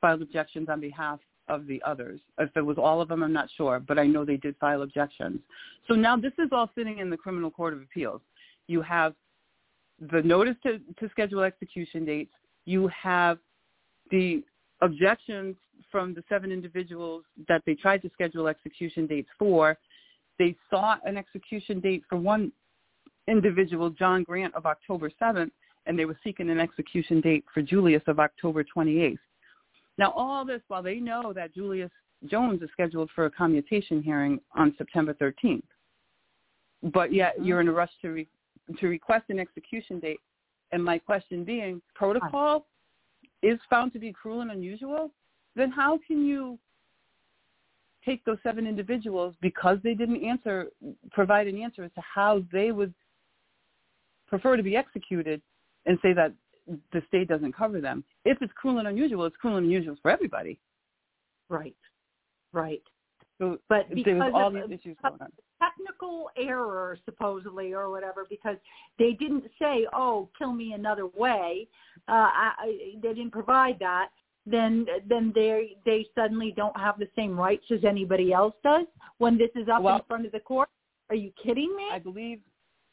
filed 0.00 0.22
objections 0.22 0.68
on 0.68 0.80
behalf 0.80 1.20
of 1.48 1.66
the 1.66 1.82
others. 1.84 2.20
If 2.38 2.50
it 2.56 2.64
was 2.64 2.78
all 2.78 3.00
of 3.00 3.08
them, 3.08 3.22
I'm 3.22 3.32
not 3.32 3.48
sure, 3.56 3.80
but 3.80 3.98
I 3.98 4.06
know 4.06 4.24
they 4.24 4.36
did 4.36 4.54
file 4.60 4.82
objections. 4.82 5.40
So 5.86 5.94
now 5.94 6.16
this 6.16 6.32
is 6.38 6.48
all 6.52 6.70
sitting 6.76 6.98
in 6.98 7.10
the 7.10 7.16
Criminal 7.16 7.50
Court 7.50 7.74
of 7.74 7.80
Appeals. 7.82 8.20
You 8.66 8.82
have 8.82 9.14
the 10.12 10.22
notice 10.22 10.56
to, 10.64 10.78
to 11.00 11.08
schedule 11.10 11.40
execution 11.40 12.04
dates. 12.04 12.32
You 12.66 12.88
have 12.88 13.38
the 14.10 14.44
objections 14.80 15.56
from 15.90 16.14
the 16.14 16.22
seven 16.28 16.52
individuals 16.52 17.24
that 17.48 17.62
they 17.66 17.74
tried 17.74 18.02
to 18.02 18.10
schedule 18.12 18.46
execution 18.46 19.06
dates 19.06 19.28
for. 19.38 19.76
They 20.38 20.56
sought 20.70 21.00
an 21.04 21.16
execution 21.16 21.80
date 21.80 22.02
for 22.08 22.16
one 22.16 22.52
individual, 23.26 23.90
John 23.90 24.22
Grant, 24.22 24.54
of 24.54 24.66
October 24.66 25.10
7th, 25.20 25.50
and 25.86 25.98
they 25.98 26.04
were 26.04 26.18
seeking 26.22 26.50
an 26.50 26.60
execution 26.60 27.20
date 27.20 27.44
for 27.52 27.62
Julius 27.62 28.02
of 28.06 28.20
October 28.20 28.64
28th. 28.64 29.18
Now, 29.96 30.12
all 30.12 30.44
this 30.44 30.60
while 30.68 30.82
they 30.82 30.96
know 30.96 31.32
that 31.32 31.54
Julius 31.54 31.90
Jones 32.26 32.62
is 32.62 32.68
scheduled 32.72 33.10
for 33.14 33.26
a 33.26 33.30
commutation 33.30 34.02
hearing 34.02 34.40
on 34.54 34.74
September 34.78 35.14
13th. 35.14 35.62
But 36.92 37.12
yet 37.12 37.36
mm-hmm. 37.36 37.44
you're 37.44 37.60
in 37.60 37.68
a 37.68 37.72
rush 37.72 37.90
to 38.02 38.08
re- 38.10 38.28
to 38.80 38.86
request 38.86 39.24
an 39.30 39.38
execution 39.38 39.98
date. 39.98 40.20
And 40.72 40.84
my 40.84 40.98
question 40.98 41.42
being, 41.42 41.80
protocol 41.94 42.66
is 43.42 43.58
found 43.70 43.92
to 43.94 43.98
be 43.98 44.12
cruel 44.12 44.42
and 44.42 44.50
unusual, 44.50 45.10
then 45.56 45.70
how 45.70 45.98
can 46.06 46.26
you 46.26 46.58
take 48.08 48.24
those 48.24 48.38
seven 48.42 48.66
individuals 48.66 49.34
because 49.40 49.78
they 49.84 49.94
didn't 49.94 50.24
answer, 50.24 50.68
provide 51.10 51.46
an 51.46 51.60
answer 51.60 51.84
as 51.84 51.90
to 51.94 52.00
how 52.00 52.42
they 52.52 52.72
would 52.72 52.94
prefer 54.26 54.56
to 54.56 54.62
be 54.62 54.76
executed 54.76 55.42
and 55.86 55.98
say 56.02 56.12
that 56.12 56.32
the 56.92 57.02
state 57.08 57.28
doesn't 57.28 57.54
cover 57.54 57.80
them. 57.80 58.04
If 58.24 58.38
it's 58.40 58.52
cruel 58.54 58.78
and 58.78 58.88
unusual, 58.88 59.24
it's 59.26 59.36
cruel 59.36 59.56
and 59.56 59.66
unusual 59.66 59.96
for 60.00 60.10
everybody. 60.10 60.58
Right. 61.48 61.76
Right. 62.52 62.82
So 63.38 63.58
but 63.68 63.88
because 63.94 64.32
all 64.34 64.50
these 64.50 64.64
issues 64.64 64.96
going 65.02 65.14
on. 65.20 65.32
technical 65.62 66.28
error 66.36 66.98
supposedly 67.04 67.72
or 67.72 67.88
whatever, 67.88 68.26
because 68.28 68.56
they 68.98 69.12
didn't 69.12 69.44
say, 69.60 69.86
"Oh, 69.92 70.28
kill 70.36 70.52
me 70.52 70.72
another 70.72 71.06
way," 71.06 71.68
uh, 72.08 72.12
I, 72.12 72.52
I, 72.58 72.78
they 73.00 73.14
didn't 73.14 73.30
provide 73.30 73.78
that. 73.78 74.08
Then, 74.50 74.86
then 75.08 75.32
they 75.34 75.76
they 75.84 76.06
suddenly 76.14 76.54
don't 76.56 76.76
have 76.76 76.98
the 76.98 77.08
same 77.16 77.38
rights 77.38 77.64
as 77.70 77.84
anybody 77.84 78.32
else 78.32 78.54
does 78.62 78.86
when 79.18 79.36
this 79.36 79.50
is 79.54 79.68
up 79.68 79.82
well, 79.82 79.96
in 79.96 80.02
front 80.06 80.26
of 80.26 80.32
the 80.32 80.40
court. 80.40 80.68
Are 81.10 81.16
you 81.16 81.32
kidding 81.42 81.74
me? 81.76 81.84
I 81.92 81.98
believe 81.98 82.40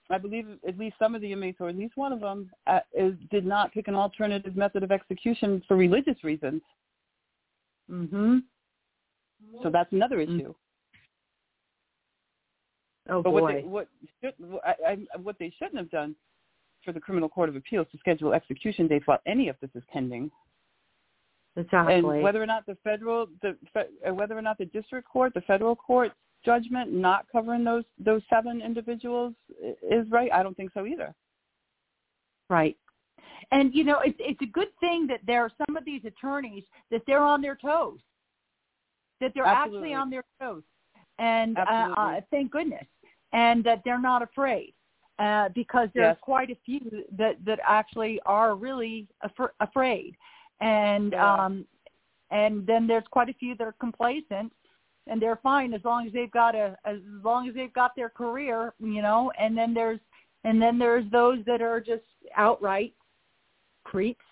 I 0.10 0.18
believe 0.18 0.48
at 0.68 0.78
least 0.78 0.96
some 1.00 1.16
of 1.16 1.22
the 1.22 1.32
inmates, 1.32 1.58
or 1.60 1.70
at 1.70 1.78
least 1.78 1.98
one 1.98 2.14
of 2.14 2.20
them, 2.20 2.52
uh, 2.68 2.80
is, 2.94 3.16
did 3.32 3.46
not 3.46 3.74
pick 3.74 3.88
an 3.88 3.96
alternative 3.96 4.56
method 4.56 4.84
of 4.84 4.92
execution 4.92 5.64
for 5.68 5.76
religious 5.76 6.24
reasons. 6.24 6.62
Mhm. 7.90 8.44
So 9.64 9.70
that's 9.70 9.92
another 9.92 10.18
mm-hmm. 10.18 10.40
issue. 10.40 10.54
Oh 13.10 13.22
but 13.22 13.32
boy. 13.32 13.42
What 13.42 13.54
they, 13.54 13.62
what, 13.62 13.88
should, 14.22 14.34
I, 14.64 14.92
I, 14.92 15.18
what 15.22 15.38
they 15.40 15.52
shouldn't 15.58 15.78
have 15.78 15.92
done 15.92 16.16
for 16.84 16.92
the 16.92 17.00
Criminal 17.00 17.30
Court 17.30 17.50
of 17.50 17.56
Appeals 17.56 17.88
to 17.92 17.98
schedule 17.98 18.34
execution 18.34 18.88
dates 18.88 19.08
while 19.08 19.20
any 19.26 19.50
of 19.50 19.56
this 19.62 19.70
is 19.76 19.84
pending. 19.92 20.32
Exactly. 21.58 21.96
And 21.96 22.22
whether 22.22 22.42
or 22.42 22.46
not 22.46 22.66
the 22.66 22.78
federal, 22.84 23.28
the 23.42 23.56
uh, 23.76 24.14
whether 24.14 24.38
or 24.38 24.42
not 24.42 24.58
the 24.58 24.66
district 24.66 25.08
court, 25.08 25.34
the 25.34 25.42
federal 25.42 25.76
court 25.76 26.12
judgment 26.44 26.92
not 26.92 27.26
covering 27.32 27.64
those 27.64 27.86
those 27.98 28.22
seven 28.30 28.62
individuals 28.62 29.34
is 29.90 30.10
right, 30.12 30.32
I 30.34 30.44
don't 30.44 30.56
think 30.58 30.72
so 30.74 30.86
either. 30.86 31.16
Right. 32.50 32.78
And 33.52 33.74
you 33.74 33.84
know, 33.84 34.00
it's 34.00 34.18
it's 34.20 34.42
a 34.42 34.48
good 34.48 34.68
thing 34.80 35.08
that 35.08 35.22
there 35.26 35.42
are 35.42 35.52
some 35.66 35.78
of 35.78 35.86
these 35.86 36.02
attorneys 36.06 36.64
that 36.92 37.02
they're 37.08 37.24
on 37.24 37.42
their 37.42 37.56
toes 37.56 38.00
that 39.22 39.32
they're 39.34 39.46
Absolutely. 39.46 39.90
actually 39.90 39.94
on 39.94 40.10
their 40.10 40.24
toes, 40.42 40.64
and 41.20 41.58
uh, 41.58 41.94
uh, 41.98 42.22
thank 42.32 42.52
goodness, 42.52 42.86
and 43.34 43.64
that 43.64 43.82
they're 43.86 44.02
not 44.02 44.22
afraid. 44.22 44.74
Uh, 45.18 45.48
because 45.56 45.88
there's 45.96 46.12
yes. 46.12 46.18
quite 46.22 46.50
a 46.52 46.58
few 46.66 46.82
that 47.18 47.38
that 47.46 47.58
actually 47.66 48.20
are 48.26 48.56
really 48.56 49.08
af- 49.22 49.52
afraid, 49.62 50.14
and 50.62 51.14
yeah. 51.14 51.46
um, 51.46 51.66
and 52.32 52.66
then 52.66 52.88
there's 52.88 53.04
quite 53.12 53.30
a 53.30 53.34
few 53.34 53.56
that 53.56 53.64
are 53.64 53.76
complacent, 53.80 54.52
and 55.08 55.22
they're 55.22 55.40
fine 55.42 55.74
as 55.74 55.82
long 55.84 56.08
as 56.08 56.14
they've 56.14 56.32
got 56.32 56.56
a 56.56 56.78
as 56.86 56.98
long 57.24 57.48
as 57.48 57.56
they've 57.56 57.74
got 57.74 57.96
their 57.96 58.10
career, 58.10 58.74
you 58.80 59.02
know. 59.02 59.32
And 59.40 59.58
then 59.58 59.74
there's 59.74 60.00
and 60.44 60.62
then 60.62 60.78
there's 60.78 61.10
those 61.12 61.40
that 61.46 61.62
are 61.62 61.80
just 61.80 62.04
outright 62.36 62.94
creeps, 63.84 64.26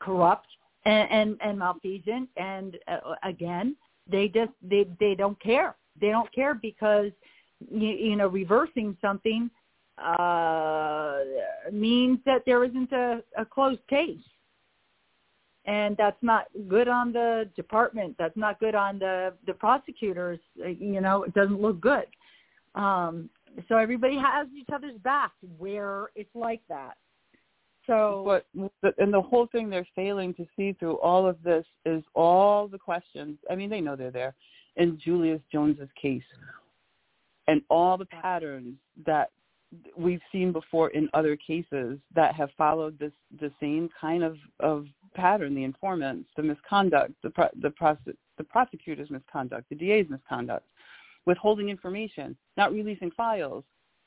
corrupt, 0.00 0.48
and 0.86 1.10
and, 1.10 1.36
and 1.40 1.58
malfeasant 1.58 2.28
and 2.36 2.78
uh, 2.88 3.14
again 3.22 3.76
they 4.10 4.28
just 4.28 4.52
they 4.62 4.86
they 4.98 5.14
don't 5.14 5.38
care 5.40 5.74
they 6.00 6.08
don't 6.08 6.32
care 6.32 6.54
because 6.54 7.10
you, 7.70 7.88
you 7.88 8.16
know 8.16 8.28
reversing 8.28 8.96
something 9.02 9.50
uh 9.98 11.18
means 11.72 12.18
that 12.24 12.42
there 12.46 12.64
isn't 12.64 12.92
a, 12.92 13.22
a 13.36 13.44
closed 13.44 13.80
case 13.88 14.20
and 15.66 15.96
that's 15.96 16.22
not 16.22 16.46
good 16.68 16.88
on 16.88 17.12
the 17.12 17.48
department. 17.56 18.14
That's 18.18 18.36
not 18.36 18.58
good 18.60 18.74
on 18.74 18.98
the 18.98 19.34
the 19.46 19.54
prosecutors. 19.54 20.40
You 20.56 21.00
know 21.00 21.24
it 21.24 21.34
doesn't 21.34 21.60
look 21.60 21.80
good. 21.80 22.06
Um 22.74 23.28
so 23.68 23.76
everybody 23.76 24.16
has 24.16 24.48
each 24.56 24.68
other's 24.72 24.98
back 25.02 25.32
where 25.58 26.08
it's 26.14 26.34
like 26.34 26.60
that. 26.68 26.96
So, 27.86 28.24
but 28.26 28.46
and 28.98 29.14
the 29.14 29.20
whole 29.20 29.46
thing 29.46 29.70
they're 29.70 29.86
failing 29.94 30.34
to 30.34 30.46
see 30.56 30.72
through 30.72 30.98
all 30.98 31.26
of 31.26 31.40
this 31.42 31.64
is 31.84 32.02
all 32.14 32.66
the 32.66 32.78
questions. 32.78 33.38
I 33.50 33.54
mean, 33.54 33.70
they 33.70 33.80
know 33.80 33.94
they're 33.94 34.10
there. 34.10 34.34
In 34.76 34.98
Julius 35.02 35.40
Jones's 35.50 35.88
case, 36.00 36.22
and 37.46 37.62
all 37.70 37.96
the 37.96 38.06
patterns 38.06 38.74
that 39.06 39.30
we've 39.96 40.20
seen 40.32 40.52
before 40.52 40.90
in 40.90 41.08
other 41.14 41.36
cases 41.36 41.98
that 42.14 42.34
have 42.34 42.50
followed 42.58 42.98
this 42.98 43.12
the 43.40 43.50
same 43.60 43.88
kind 43.98 44.22
of 44.22 44.36
of 44.60 44.86
pattern: 45.16 45.54
the 45.54 45.64
informants, 45.64 46.28
the 46.36 46.42
misconduct, 46.42 47.12
the 47.22 47.30
pro, 47.30 47.48
the 47.62 47.72
the 48.38 48.44
prosecutor's 48.44 49.10
misconduct, 49.10 49.68
the 49.70 49.74
DA's 49.74 50.06
misconduct, 50.08 50.66
withholding 51.24 51.68
information, 51.68 52.36
not 52.56 52.72
releasing 52.72 53.10
files, 53.10 53.64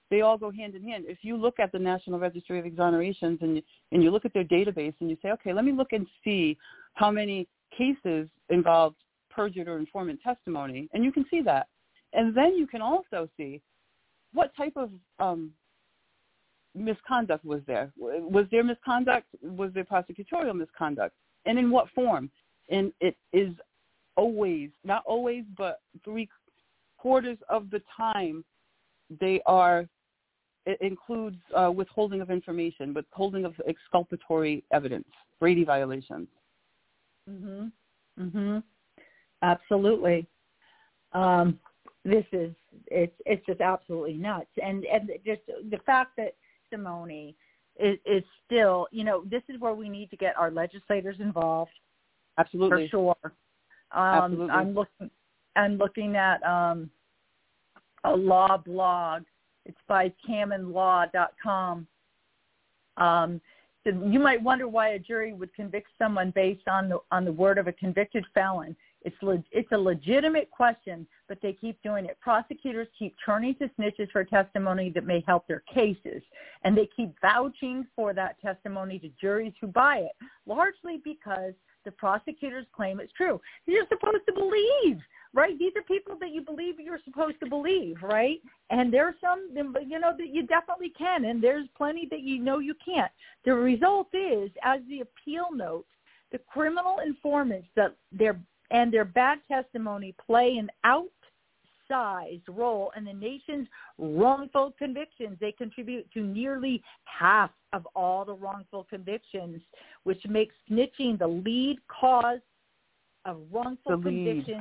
they 0.10 0.22
all 0.22 0.38
go 0.38 0.52
hand 0.52 0.76
in 0.76 0.84
hand. 0.84 1.06
If 1.08 1.20
you 1.22 1.36
look 1.38 1.60
at 1.60 1.72
the 1.72 1.80
National 1.80 2.20
Registry 2.20 2.60
of 2.60 2.66
Exonerations 2.66 3.42
and 3.42 3.58
you, 3.58 3.62
and 3.92 4.04
you 4.04 4.12
look 4.12 4.26
at 4.26 4.34
their 4.34 4.44
database 4.44 4.94
and 5.00 5.10
you 5.10 5.18
say, 5.22 5.30
okay, 5.32 5.54
let 5.54 5.66
me 5.66 5.72
look 5.72 5.94
and 5.94 6.08
see 6.24 6.58
how 6.94 7.12
many 7.12 7.48
cases 7.78 8.28
involved 8.50 8.98
perjured 9.30 9.68
or 9.68 9.78
informant 9.78 10.20
testimony, 10.22 10.90
and 10.94 11.04
you 11.04 11.12
can 11.12 11.26
see 11.30 11.42
that. 11.42 11.68
And 12.14 12.36
then 12.36 12.56
you 12.56 12.66
can 12.66 12.82
also 12.82 13.30
see 13.38 13.62
what 14.34 14.56
type 14.56 14.74
of 14.76 14.90
um, 15.20 15.52
misconduct 16.76 17.46
was 17.46 17.62
there. 17.68 17.92
Was 17.98 18.46
there 18.52 18.64
misconduct? 18.64 19.28
Was 19.42 19.72
there 19.74 19.86
prosecutorial 19.86 20.56
misconduct? 20.56 21.16
And 21.46 21.58
in 21.58 21.72
what 21.72 21.90
form? 21.96 22.30
And 22.70 22.94
it 23.02 23.16
is 23.34 23.54
always, 24.16 24.70
not 24.84 25.04
always, 25.06 25.44
but 25.58 25.82
three 26.04 26.30
quarters 26.98 27.38
of 27.50 27.70
the 27.70 27.82
time, 27.98 28.44
they 29.20 29.42
are 29.46 29.88
it 30.66 30.78
includes 30.82 31.38
uh, 31.56 31.72
withholding 31.72 32.22
of 32.22 32.30
information, 32.30 32.94
withholding 32.94 33.46
of 33.46 33.54
exculpatory 33.68 34.64
evidence, 34.72 35.08
Brady 35.40 35.64
violations. 35.64 36.28
Mm-hmm. 37.28 38.22
Mm-hmm. 38.22 38.58
Absolutely. 39.42 40.28
Um, 41.14 41.60
this 42.06 42.26
is 42.32 42.52
it's 42.88 43.16
it's 43.26 43.46
just 43.46 43.62
absolutely 43.62 44.14
nuts, 44.14 44.52
and 44.64 44.86
and 44.86 45.12
just 45.26 45.42
the 45.70 45.80
fact 45.86 46.12
that 46.18 46.36
Simone 46.72 47.34
is, 47.80 47.98
is 48.06 48.24
still, 48.46 48.88
you 48.92 49.04
know, 49.04 49.24
this 49.30 49.44
is 49.50 49.60
where 49.60 49.74
we 49.74 49.90
need 49.90 50.10
to 50.12 50.18
get 50.18 50.38
our 50.38 50.52
legislators 50.52 51.18
involved. 51.20 51.72
Absolutely, 52.38 52.86
for 52.86 52.90
sure. 52.90 53.34
Um, 53.92 54.24
Absolutely. 54.24 54.50
I'm 54.50 54.74
looking. 54.74 55.12
I'm 55.56 55.78
looking 55.78 56.16
at 56.16 56.42
um, 56.44 56.90
a 58.04 58.16
law 58.16 58.56
blog 58.58 59.24
it's 59.70 59.78
by 59.88 60.12
CammonLaw.com. 60.28 61.88
Um, 62.98 63.42
so 63.84 63.92
you 64.06 64.20
might 64.20 64.42
wonder 64.42 64.68
why 64.68 64.90
a 64.90 65.00
jury 65.00 65.34
would 65.34 65.54
convict 65.54 65.90
someone 65.98 66.32
based 66.32 66.68
on 66.68 66.90
the 66.90 67.00
on 67.12 67.24
the 67.24 67.32
word 67.32 67.58
of 67.58 67.68
a 67.68 67.72
convicted 67.72 68.26
felon. 68.34 68.76
It's 69.02 69.16
le- 69.22 69.44
it's 69.52 69.72
a 69.72 69.78
legitimate 69.78 70.52
question, 70.52 71.08
but 71.28 71.40
they 71.42 71.54
keep 71.54 71.82
doing 71.82 72.06
it. 72.06 72.18
Prosecutors 72.20 72.88
keep 72.98 73.16
turning 73.26 73.56
to 73.56 73.70
snitches 73.80 74.12
for 74.12 74.24
testimony 74.24 74.90
that 74.92 75.06
may 75.06 75.24
help 75.26 75.48
their 75.48 75.64
cases, 75.74 76.22
and 76.64 76.78
they 76.78 76.90
keep 76.96 77.14
vouching 77.22 77.88
for 77.96 78.14
that 78.14 78.40
testimony 78.42 79.00
to 79.00 79.10
juries 79.22 79.54
who 79.62 79.68
buy 79.68 79.98
it, 79.98 80.12
largely 80.46 81.02
because 81.04 81.54
the 81.86 81.92
prosecutors 81.92 82.66
claim 82.76 83.00
it's 83.00 83.14
true. 83.14 83.40
You're 83.66 83.88
supposed 83.88 84.26
to 84.28 84.34
believe 84.34 85.02
right? 85.34 85.58
These 85.60 85.74
are 85.76 85.84
people 85.84 86.18
that 86.20 86.32
you 86.32 86.42
believe 86.42 86.80
you're 86.80 87.00
supposed 87.06 87.40
to 87.42 87.50
believe, 87.50 87.98
right? 88.02 88.40
And 88.70 88.92
there's 88.92 89.16
some, 89.22 89.50
you 89.56 90.00
know, 90.00 90.14
that 90.18 90.30
you 90.30 90.46
definitely 90.48 90.92
can, 90.98 91.26
and 91.26 91.44
there's 91.44 91.68
plenty 91.78 92.08
that 92.10 92.22
you 92.22 92.40
know 92.40 92.60
you 92.60 92.74
can't. 92.84 93.12
The 93.46 93.54
result 93.54 94.08
is, 94.14 94.50
as 94.64 94.80
the 94.90 95.02
appeal 95.02 95.48
notes, 95.54 95.90
the 96.32 96.40
criminal 96.40 96.98
informants 97.06 97.68
that 97.76 97.96
their 98.12 98.40
and 98.72 98.94
their 98.94 99.06
bad 99.06 99.40
testimony 99.48 100.14
play 100.26 100.58
an 100.58 100.70
outsized 100.86 102.44
role 102.48 102.92
in 102.96 103.06
the 103.06 103.14
nation's 103.14 103.68
wrongful 103.98 104.74
convictions. 104.78 105.38
They 105.40 105.52
contribute 105.52 106.12
to 106.14 106.22
nearly 106.22 106.84
half 107.06 107.52
of 107.74 107.88
all 107.96 108.26
the 108.26 108.34
wrongful 108.34 108.86
convictions, 108.90 109.62
which 110.04 110.24
makes 110.28 110.56
snitching 110.70 111.18
the 111.18 111.28
lead 111.28 111.78
cause 111.88 112.40
of 113.26 113.38
wrongful 113.52 114.02
convictions 114.02 114.58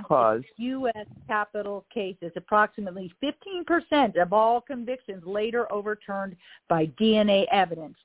in 0.59 0.65
U.S. 0.65 1.07
capital 1.27 1.85
cases. 1.93 2.33
Approximately 2.37 3.13
15% 3.23 4.21
of 4.21 4.33
all 4.33 4.61
convictions 4.61 5.23
later 5.25 5.71
overturned 5.73 6.37
by 6.69 6.87
DNA 7.01 7.47
evidence. 7.53 7.97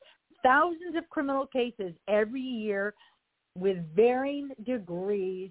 Thousands 0.43 0.95
of 0.95 1.09
criminal 1.09 1.47
cases 1.47 1.93
every 2.07 2.41
year 2.41 2.93
with 3.55 3.77
varying 3.95 4.49
degrees 4.65 5.49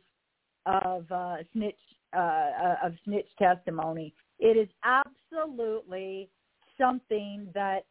of 0.66 1.10
uh, 1.10 1.36
snitch 1.52 1.76
uh, 2.14 2.18
uh 2.18 2.76
of 2.84 2.92
snitch 3.04 3.28
testimony. 3.38 4.14
It 4.38 4.56
is 4.56 4.68
absolutely 4.84 6.28
something 6.78 7.48
that 7.54 7.84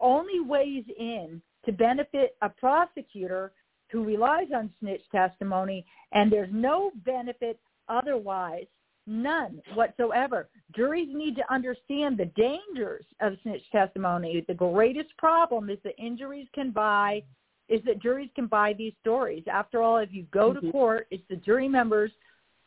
only 0.00 0.40
weighs 0.40 0.84
in 0.98 1.40
to 1.64 1.72
benefit 1.72 2.36
a 2.42 2.48
prosecutor 2.48 3.52
who 3.90 4.04
relies 4.04 4.48
on 4.54 4.70
snitch 4.80 5.02
testimony, 5.10 5.84
and 6.12 6.30
there's 6.30 6.50
no 6.52 6.92
benefit 7.04 7.58
otherwise, 7.88 8.66
none 9.06 9.60
whatsoever. 9.74 10.48
Juries 10.74 11.08
need 11.12 11.34
to 11.36 11.52
understand 11.52 12.16
the 12.16 12.30
dangers 12.36 13.04
of 13.20 13.34
snitch 13.42 13.62
testimony. 13.72 14.44
The 14.46 14.54
greatest 14.54 15.16
problem 15.18 15.70
is 15.70 15.78
that 15.84 15.98
injuries 15.98 16.46
can 16.54 16.70
buy 16.70 17.22
is 17.70 17.80
that 17.86 18.02
juries 18.02 18.28
can 18.34 18.46
buy 18.46 18.74
these 18.74 18.92
stories. 19.00 19.44
After 19.50 19.80
all, 19.80 19.98
if 19.98 20.10
you 20.12 20.26
go 20.32 20.52
mm-hmm. 20.52 20.66
to 20.66 20.72
court, 20.72 21.06
it's 21.10 21.22
the 21.30 21.36
jury 21.36 21.68
members 21.68 22.10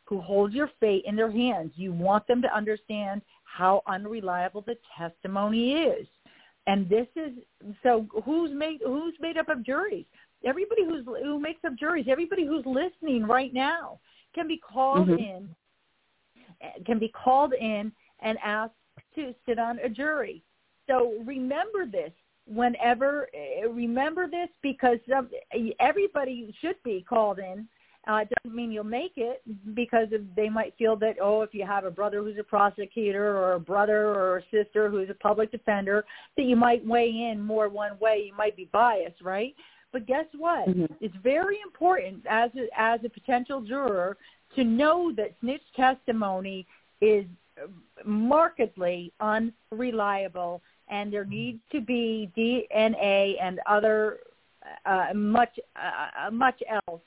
who 0.06 0.20
hold 0.20 0.54
your 0.54 0.70
fate 0.80 1.04
in 1.06 1.16
their 1.16 1.32
hands. 1.32 1.72
You 1.76 1.93
want 1.93 2.26
them 2.28 2.41
to 2.41 2.56
understand 2.56 3.22
how 3.43 3.84
unreliable 3.88 4.62
the 4.62 4.78
testimony 4.97 5.74
is. 5.74 6.08
And 6.66 6.89
this 6.89 7.08
is 7.16 7.34
so 7.84 8.08
who's 8.26 8.51
made 8.51 8.80
who's 8.86 9.14
made 9.20 9.38
up 9.38 9.49
of 9.49 9.66
juries? 9.66 10.06
everybody 10.45 10.84
who's 10.86 11.06
who 11.06 11.39
makes 11.39 11.64
up 11.66 11.76
juries, 11.78 12.06
everybody 12.10 12.45
who's 12.45 12.66
listening 12.66 13.24
right 13.24 13.54
now 13.54 13.99
can 14.36 14.47
be 14.47 14.58
called 14.58 15.08
mm-hmm. 15.08 15.24
in, 15.24 15.49
can 16.86 16.99
be 16.99 17.10
called 17.10 17.54
in 17.54 17.91
and 18.22 18.38
asked 18.43 18.74
to 19.16 19.34
sit 19.45 19.60
on 19.60 19.80
a 19.80 19.89
jury. 19.89 20.43
So 20.88 21.14
remember 21.26 21.86
this 21.86 22.12
whenever 22.48 23.28
remember 23.70 24.28
this 24.30 24.50
because 24.62 25.00
everybody 25.80 26.54
should 26.62 26.82
be 26.84 27.06
called 27.08 27.39
in. 27.39 27.68
Uh, 28.06 28.18
it 28.18 28.30
doesn't 28.44 28.54
mean 28.54 28.70
you'll 28.70 28.84
make 28.84 29.14
it 29.16 29.41
because 29.74 30.10
they 30.36 30.50
might 30.50 30.74
feel 30.78 30.98
that 30.98 31.16
oh, 31.22 31.41
if 31.41 31.54
you 31.54 31.66
have 31.66 31.86
a 31.86 31.91
brother 31.91 32.22
who's 32.22 32.38
a 32.38 32.44
prosecutor 32.44 33.38
or 33.38 33.54
a 33.54 33.60
brother 33.60 34.08
or 34.08 34.39
a 34.39 34.44
sister 34.52 34.89
who's 34.89 35.10
a 35.10 35.14
public 35.14 35.50
defender, 35.52 36.04
that 36.36 36.44
you 36.44 36.58
might 36.58 36.86
weigh 36.86 37.08
in 37.32 37.41
more 37.41 37.70
one 37.70 37.98
way. 38.00 38.26
You 38.28 38.36
might 38.36 38.58
be 38.58 38.70
biased, 38.74 39.22
right? 39.22 39.56
But 39.94 40.06
guess 40.06 40.26
what? 40.38 40.68
Mm-hmm. 40.68 40.94
It's 41.00 41.16
very 41.24 41.60
important 41.64 42.26
as 42.30 42.52
a, 42.58 42.68
as 42.78 43.00
a 43.06 43.10
potential 43.10 43.62
juror 43.62 44.18
to 44.56 44.66
know 44.66 45.14
that 45.16 45.34
snitch 45.39 45.62
testimony 45.76 46.68
is 47.00 47.26
markedly 48.06 49.14
unreliable, 49.20 50.62
and 50.94 51.12
there 51.12 51.26
needs 51.26 51.60
to 51.72 51.82
be 51.82 52.32
DNA 52.38 53.34
and 53.41 53.60
other 53.68 54.20
uh, 54.86 55.08
much 55.14 55.60
uh, 55.76 56.30
much 56.32 56.62
else 56.88 57.02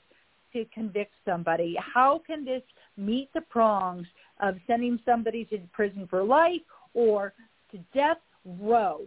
to 0.53 0.65
convict 0.73 1.13
somebody. 1.25 1.75
How 1.79 2.21
can 2.27 2.43
this 2.43 2.61
meet 2.97 3.29
the 3.33 3.41
prongs 3.41 4.05
of 4.41 4.55
sending 4.67 4.99
somebody 5.05 5.45
to 5.45 5.57
prison 5.71 6.05
for 6.09 6.23
life 6.23 6.61
or 6.93 7.33
to 7.71 7.77
death 7.93 8.19
row? 8.59 9.01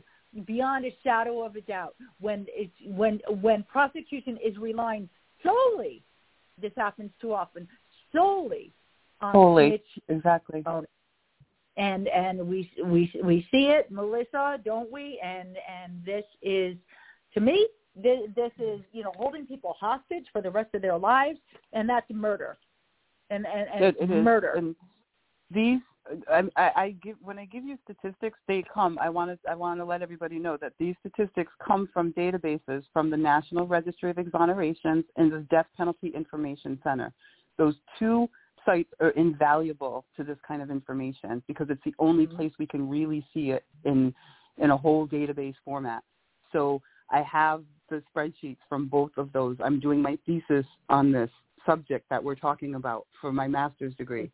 beyond 0.46 0.84
a 0.84 0.96
shadow 1.02 1.44
of 1.44 1.56
a 1.56 1.60
doubt 1.62 1.96
when 2.20 2.46
it's 2.50 2.70
when 2.86 3.18
when 3.40 3.64
prosecution 3.64 4.38
is 4.44 4.56
relying 4.58 5.08
solely 5.42 6.04
this 6.62 6.70
happens 6.76 7.10
too 7.20 7.34
often 7.34 7.66
solely 8.12 8.72
on 9.20 9.32
solely 9.32 9.70
which, 9.72 9.86
exactly 10.08 10.62
and 11.76 12.08
and 12.08 12.46
we 12.46 12.70
we 12.84 13.12
we 13.22 13.46
see 13.50 13.66
it 13.66 13.90
melissa 13.90 14.58
don't 14.64 14.90
we 14.90 15.20
and 15.22 15.56
and 15.68 16.04
this 16.04 16.24
is 16.42 16.76
to 17.32 17.40
me 17.40 17.66
this, 17.96 18.20
this 18.36 18.52
is 18.58 18.80
you 18.92 19.02
know 19.02 19.12
holding 19.16 19.46
people 19.46 19.74
hostage 19.78 20.24
for 20.32 20.40
the 20.40 20.50
rest 20.50 20.74
of 20.74 20.82
their 20.82 20.98
lives 20.98 21.38
and 21.72 21.88
that's 21.88 22.06
murder 22.10 22.58
and 23.30 23.46
and, 23.46 23.68
and 23.72 23.84
it, 23.84 23.96
it 24.00 24.08
murder 24.08 24.54
and 24.56 24.74
these 25.50 25.80
I, 26.28 26.48
I, 26.56 26.96
give 27.02 27.16
when 27.22 27.38
I 27.38 27.44
give 27.44 27.64
you 27.64 27.78
statistics, 27.84 28.38
they 28.48 28.64
come. 28.72 28.98
I 29.00 29.08
want 29.08 29.30
to 29.30 29.50
I 29.50 29.54
want 29.54 29.78
to 29.80 29.84
let 29.84 30.02
everybody 30.02 30.38
know 30.38 30.56
that 30.56 30.72
these 30.78 30.94
statistics 31.00 31.52
come 31.64 31.88
from 31.92 32.12
databases 32.14 32.84
from 32.92 33.10
the 33.10 33.16
National 33.16 33.66
Registry 33.66 34.10
of 34.10 34.16
Exonerations 34.16 35.04
and 35.16 35.30
the 35.30 35.46
Death 35.50 35.66
Penalty 35.76 36.08
Information 36.08 36.78
Center. 36.82 37.12
Those 37.58 37.74
two 37.98 38.28
sites 38.64 38.90
are 39.00 39.10
invaluable 39.10 40.04
to 40.16 40.24
this 40.24 40.38
kind 40.46 40.62
of 40.62 40.70
information 40.70 41.42
because 41.46 41.68
it's 41.70 41.82
the 41.84 41.94
only 41.98 42.26
mm-hmm. 42.26 42.36
place 42.36 42.52
we 42.58 42.66
can 42.66 42.88
really 42.88 43.24
see 43.32 43.50
it 43.50 43.64
in 43.84 44.14
in 44.58 44.70
a 44.70 44.76
whole 44.76 45.08
database 45.08 45.54
format. 45.64 46.02
So 46.52 46.82
I 47.10 47.22
have 47.22 47.64
the 47.88 48.02
spreadsheets 48.14 48.58
from 48.68 48.88
both 48.88 49.10
of 49.16 49.32
those. 49.32 49.56
I'm 49.62 49.80
doing 49.80 50.02
my 50.02 50.18
thesis 50.26 50.66
on 50.88 51.12
this 51.12 51.30
subject 51.66 52.08
that 52.10 52.22
we're 52.22 52.34
talking 52.34 52.74
about 52.74 53.06
for 53.20 53.32
my 53.32 53.48
master's 53.48 53.94
degree. 53.94 54.30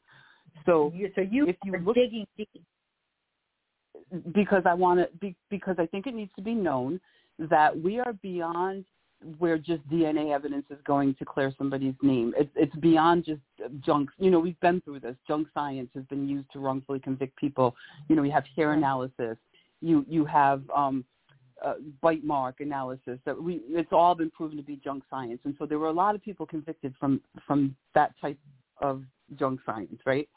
So, 0.65 0.93
so 1.15 1.21
you 1.21 1.47
if 1.49 1.57
you 1.65 1.79
look, 1.85 1.95
digging 1.95 2.27
deep. 2.37 2.49
because 4.35 4.63
I 4.67 4.75
want 4.75 5.01
to, 5.01 5.09
be, 5.19 5.37
because 5.51 5.77
I 5.79 5.87
think 5.87 6.07
it 6.07 6.15
needs 6.15 6.31
to 6.37 6.43
be 6.43 6.55
known 6.55 7.01
that 7.39 7.79
we 7.79 7.99
are 7.99 8.13
beyond 8.15 8.85
where 9.39 9.59
just 9.59 9.87
DNA 9.89 10.35
evidence 10.35 10.67
is 10.71 10.79
going 10.87 11.15
to 11.15 11.25
clear 11.25 11.53
somebody's 11.57 11.95
name. 12.03 12.35
It's 12.37 12.51
it's 12.55 12.75
beyond 12.77 13.25
just 13.25 13.41
junk. 13.81 14.11
You 14.19 14.31
know, 14.31 14.39
we've 14.39 14.61
been 14.61 14.81
through 14.83 15.01
this. 15.01 15.17
Junk 15.27 15.49
science 15.55 15.89
has 15.95 16.05
been 16.05 16.29
used 16.29 16.51
to 16.53 16.59
wrongfully 16.59 17.01
convict 17.01 17.37
people. 17.37 17.75
You 18.09 18.17
know, 18.17 18.23
we 18.23 18.31
have 18.31 18.45
hair 18.55 18.73
analysis. 18.73 19.37
You 19.81 20.05
you 20.09 20.25
have 20.27 20.63
um, 20.75 21.05
uh, 21.65 21.75
bite 22.03 22.25
mark 22.25 22.61
analysis. 22.61 23.19
That 23.25 23.41
we 23.41 23.63
it's 23.69 23.93
all 23.93 24.15
been 24.15 24.31
proven 24.31 24.57
to 24.59 24.63
be 24.63 24.77
junk 24.77 25.05
science. 25.09 25.41
And 25.45 25.55
so 25.59 25.67
there 25.67 25.79
were 25.79 25.89
a 25.89 25.93
lot 25.93 26.15
of 26.15 26.23
people 26.23 26.47
convicted 26.47 26.95
from 27.01 27.21
from 27.47 27.75
that 27.95 28.13
type 28.21 28.39
of 28.81 29.03
junk 29.37 29.61
science, 29.65 30.01
right? 30.05 30.29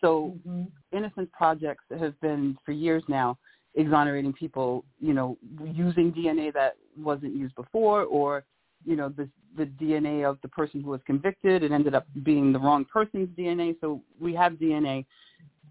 So 0.00 0.36
Mhm. 0.46 0.70
innocence 0.92 1.30
projects 1.32 1.84
have 1.90 2.18
been 2.20 2.56
for 2.64 2.72
years 2.72 3.02
now 3.08 3.38
exonerating 3.74 4.32
people, 4.32 4.84
you 5.00 5.14
know, 5.14 5.38
using 5.64 6.12
DNA 6.12 6.52
that 6.52 6.76
wasn't 6.96 7.34
used 7.34 7.54
before 7.54 8.02
or, 8.04 8.44
you 8.84 8.96
know, 8.96 9.08
the 9.08 9.28
the 9.56 9.66
DNA 9.66 10.28
of 10.28 10.38
the 10.42 10.48
person 10.48 10.80
who 10.80 10.90
was 10.90 11.00
convicted. 11.06 11.62
It 11.62 11.72
ended 11.72 11.94
up 11.94 12.06
being 12.22 12.52
the 12.52 12.58
wrong 12.58 12.84
person's 12.84 13.28
DNA. 13.36 13.76
So 13.80 14.02
we 14.20 14.34
have 14.34 14.54
DNA 14.54 15.04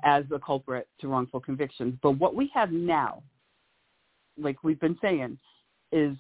as 0.04 0.24
a 0.34 0.40
culprit 0.40 0.88
to 1.00 1.08
wrongful 1.08 1.40
convictions. 1.40 1.96
But 2.02 2.12
what 2.12 2.36
we 2.36 2.52
have 2.54 2.72
now, 2.72 3.24
like 4.38 4.64
we've 4.64 4.80
been 4.80 4.98
saying, 5.02 5.38
is 5.92 6.16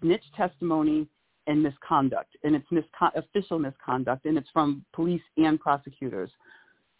snitch 0.00 0.24
testimony 0.36 1.06
and 1.46 1.62
misconduct. 1.62 2.36
And 2.44 2.54
it's 2.54 2.66
miscon- 2.70 3.16
official 3.16 3.58
misconduct, 3.58 4.26
and 4.26 4.38
it's 4.38 4.48
from 4.52 4.84
police 4.92 5.22
and 5.36 5.60
prosecutors. 5.60 6.30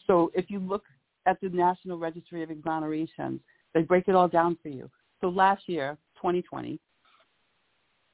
So 0.07 0.31
if 0.35 0.51
you 0.51 0.59
look 0.59 0.85
at 1.27 1.41
the 1.41 1.49
National 1.49 1.99
Registry 1.99 2.43
of 2.43 2.51
Exonerations, 2.51 3.41
they 3.75 3.83
break 3.83 4.09
it 4.09 4.15
all 4.15 4.29
down 4.29 4.57
for 4.63 4.69
you. 4.69 4.91
So 5.21 5.29
last 5.29 5.69
year, 5.69 5.97
2020, 6.17 6.79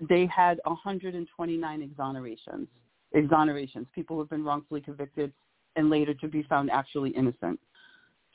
they 0.09 0.27
had 0.27 0.61
129 0.65 1.95
exonerations. 1.97 2.67
Exonerations, 3.15 3.87
people 3.95 4.17
who 4.17 4.21
have 4.21 4.31
been 4.31 4.45
wrongfully 4.45 4.81
convicted 4.81 5.33
and 5.77 5.91
later 5.91 6.15
to 6.15 6.29
be 6.29 6.43
found 6.45 6.71
actually 6.71 7.11
innocent. 7.11 7.59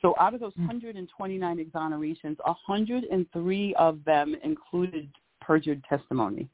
So 0.02 0.14
out 0.20 0.34
of 0.34 0.40
those 0.40 0.52
hmm. 0.54 0.66
129 0.66 1.58
exonerations, 1.58 2.36
103 2.44 3.74
of 3.76 4.04
them 4.04 4.36
included 4.42 5.08
perjured 5.40 5.82
testimony. 5.88 6.48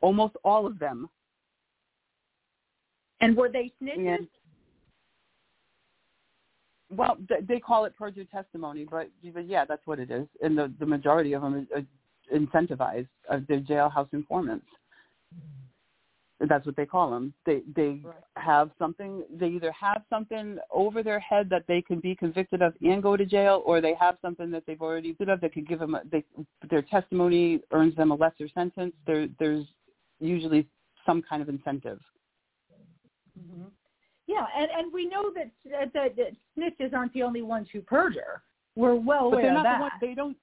Almost 0.00 0.36
all 0.44 0.66
of 0.66 0.78
them. 0.78 1.08
And 3.20 3.36
were 3.36 3.48
they 3.48 3.72
snitches? 3.80 4.18
And 4.18 4.28
well, 6.92 7.16
they 7.48 7.58
call 7.58 7.84
it 7.86 7.96
perjured 7.96 8.30
testimony, 8.30 8.86
but, 8.88 9.08
but 9.32 9.46
yeah, 9.46 9.64
that's 9.64 9.86
what 9.86 9.98
it 9.98 10.10
is. 10.10 10.26
And 10.42 10.56
the, 10.56 10.72
the 10.78 10.86
majority 10.86 11.32
of 11.32 11.42
them 11.42 11.66
are, 11.74 11.82
incentivized. 12.32 13.08
Uh, 13.28 13.40
they're 13.48 13.60
jailhouse 13.60 14.08
informants. 14.12 14.66
That's 16.48 16.66
what 16.66 16.76
they 16.76 16.86
call 16.86 17.10
them. 17.10 17.32
They 17.46 17.62
they 17.76 18.00
Right. 18.02 18.14
have 18.36 18.70
something. 18.78 19.24
They 19.30 19.48
either 19.48 19.70
have 19.72 20.02
something 20.10 20.58
over 20.70 21.02
their 21.02 21.20
head 21.20 21.48
that 21.50 21.66
they 21.68 21.82
can 21.82 22.00
be 22.00 22.16
convicted 22.16 22.62
of 22.62 22.74
and 22.80 23.02
go 23.02 23.16
to 23.16 23.24
jail, 23.24 23.62
or 23.64 23.80
they 23.80 23.94
have 23.94 24.16
something 24.22 24.50
that 24.50 24.64
they've 24.66 24.80
already 24.80 25.08
convicted 25.14 25.28
of 25.28 25.40
that 25.40 25.52
could 25.52 25.68
give 25.68 25.78
them. 25.78 25.94
A, 25.94 26.02
they, 26.10 26.24
their 26.68 26.82
testimony 26.82 27.60
earns 27.70 27.94
them 27.94 28.10
a 28.10 28.14
lesser 28.14 28.48
sentence. 28.48 28.92
There 29.06 29.28
there's 29.38 29.66
usually 30.18 30.66
some 31.06 31.22
kind 31.22 31.42
of 31.42 31.48
incentive. 31.48 32.00
hmm 33.36 33.64
Yeah, 34.26 34.46
and 34.56 34.68
and 34.70 34.92
we 34.92 35.08
know 35.08 35.32
that 35.34 35.50
that, 35.92 36.16
that 36.16 36.32
snitches 36.56 36.94
aren't 36.94 37.12
the 37.12 37.22
only 37.22 37.42
ones 37.42 37.68
who 37.72 37.80
perjure. 37.80 38.42
We're 38.76 38.94
well 38.94 39.30
But 39.30 39.40
aware 39.40 39.56
of 39.56 39.62
that. 39.64 39.78
the 39.78 39.82
one. 39.82 39.90
They 40.00 40.14
don't. 40.14 40.36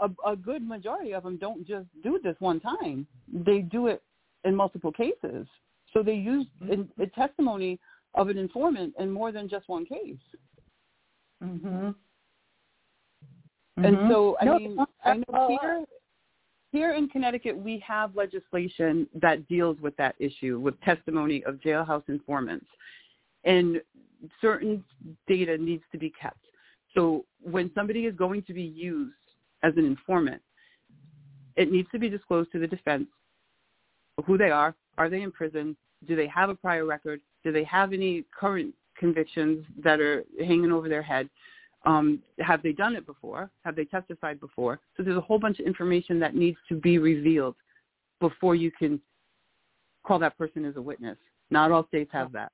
A, 0.00 0.10
a 0.26 0.36
good 0.36 0.66
majority 0.66 1.12
of 1.12 1.22
them 1.22 1.36
don't 1.36 1.66
just 1.66 1.86
do 2.02 2.18
this 2.22 2.34
one 2.40 2.60
time. 2.60 3.06
They 3.32 3.60
do 3.60 3.86
it 3.86 4.02
in 4.44 4.56
multiple 4.56 4.90
cases. 4.90 5.46
So 5.92 6.02
they 6.02 6.14
use 6.14 6.46
mm-hmm. 6.62 6.72
in, 6.72 6.88
a 6.98 7.06
testimony 7.06 7.78
of 8.14 8.28
an 8.28 8.38
informant 8.38 8.94
in 8.98 9.10
more 9.10 9.32
than 9.32 9.48
just 9.48 9.68
one 9.68 9.84
case. 9.84 10.16
hmm 11.40 11.90
And 13.76 13.96
mm-hmm. 13.96 14.10
so, 14.10 14.36
I 14.40 14.44
No, 14.44 14.58
mean, 14.58 14.78
I 15.04 15.14
know 15.14 15.24
all 15.32 15.46
uh, 15.46 15.58
here, 15.60 15.84
here 16.72 16.94
in 16.94 17.08
Connecticut, 17.08 17.56
we 17.56 17.82
have 17.86 18.16
legislation 18.16 19.06
that 19.14 19.46
deals 19.48 19.78
with 19.80 19.96
that 19.96 20.14
issue 20.18 20.58
with 20.58 20.80
testimony 20.80 21.44
of 21.44 21.56
jailhouse 21.56 22.08
informants, 22.08 22.66
and 23.44 23.80
certain 24.40 24.84
data 25.26 25.58
needs 25.58 25.82
to 25.92 25.98
be 25.98 26.10
kept. 26.10 26.38
So 26.94 27.24
when 27.40 27.70
somebody 27.74 28.06
is 28.06 28.14
going 28.14 28.42
to 28.42 28.54
be 28.54 28.62
used 28.62 29.14
as 29.62 29.72
an 29.76 29.84
informant, 29.84 30.42
it 31.56 31.70
needs 31.70 31.88
to 31.92 31.98
be 31.98 32.08
disclosed 32.08 32.52
to 32.52 32.58
the 32.58 32.66
defense 32.66 33.06
who 34.26 34.38
they 34.38 34.50
are. 34.50 34.74
Are 34.98 35.08
they 35.08 35.22
in 35.22 35.32
prison? 35.32 35.76
Do 36.06 36.16
they 36.16 36.26
have 36.28 36.50
a 36.50 36.54
prior 36.54 36.84
record? 36.84 37.20
Do 37.44 37.52
they 37.52 37.64
have 37.64 37.92
any 37.92 38.24
current 38.38 38.74
convictions 38.96 39.64
that 39.82 40.00
are 40.00 40.24
hanging 40.38 40.72
over 40.72 40.88
their 40.88 41.02
head? 41.02 41.28
Um, 41.84 42.22
have 42.38 42.62
they 42.62 42.72
done 42.72 42.94
it 42.94 43.06
before? 43.06 43.50
Have 43.64 43.74
they 43.74 43.84
testified 43.84 44.38
before? 44.38 44.78
So 44.96 45.02
there's 45.02 45.16
a 45.16 45.22
whole 45.22 45.38
bunch 45.38 45.58
of 45.58 45.66
information 45.66 46.20
that 46.20 46.34
needs 46.34 46.58
to 46.68 46.76
be 46.76 46.98
revealed 46.98 47.56
before 48.20 48.54
you 48.54 48.70
can 48.70 49.00
call 50.04 50.18
that 50.20 50.38
person 50.38 50.64
as 50.64 50.76
a 50.76 50.82
witness. 50.82 51.18
Not 51.50 51.72
all 51.72 51.86
states 51.88 52.10
have 52.12 52.32
that. 52.32 52.52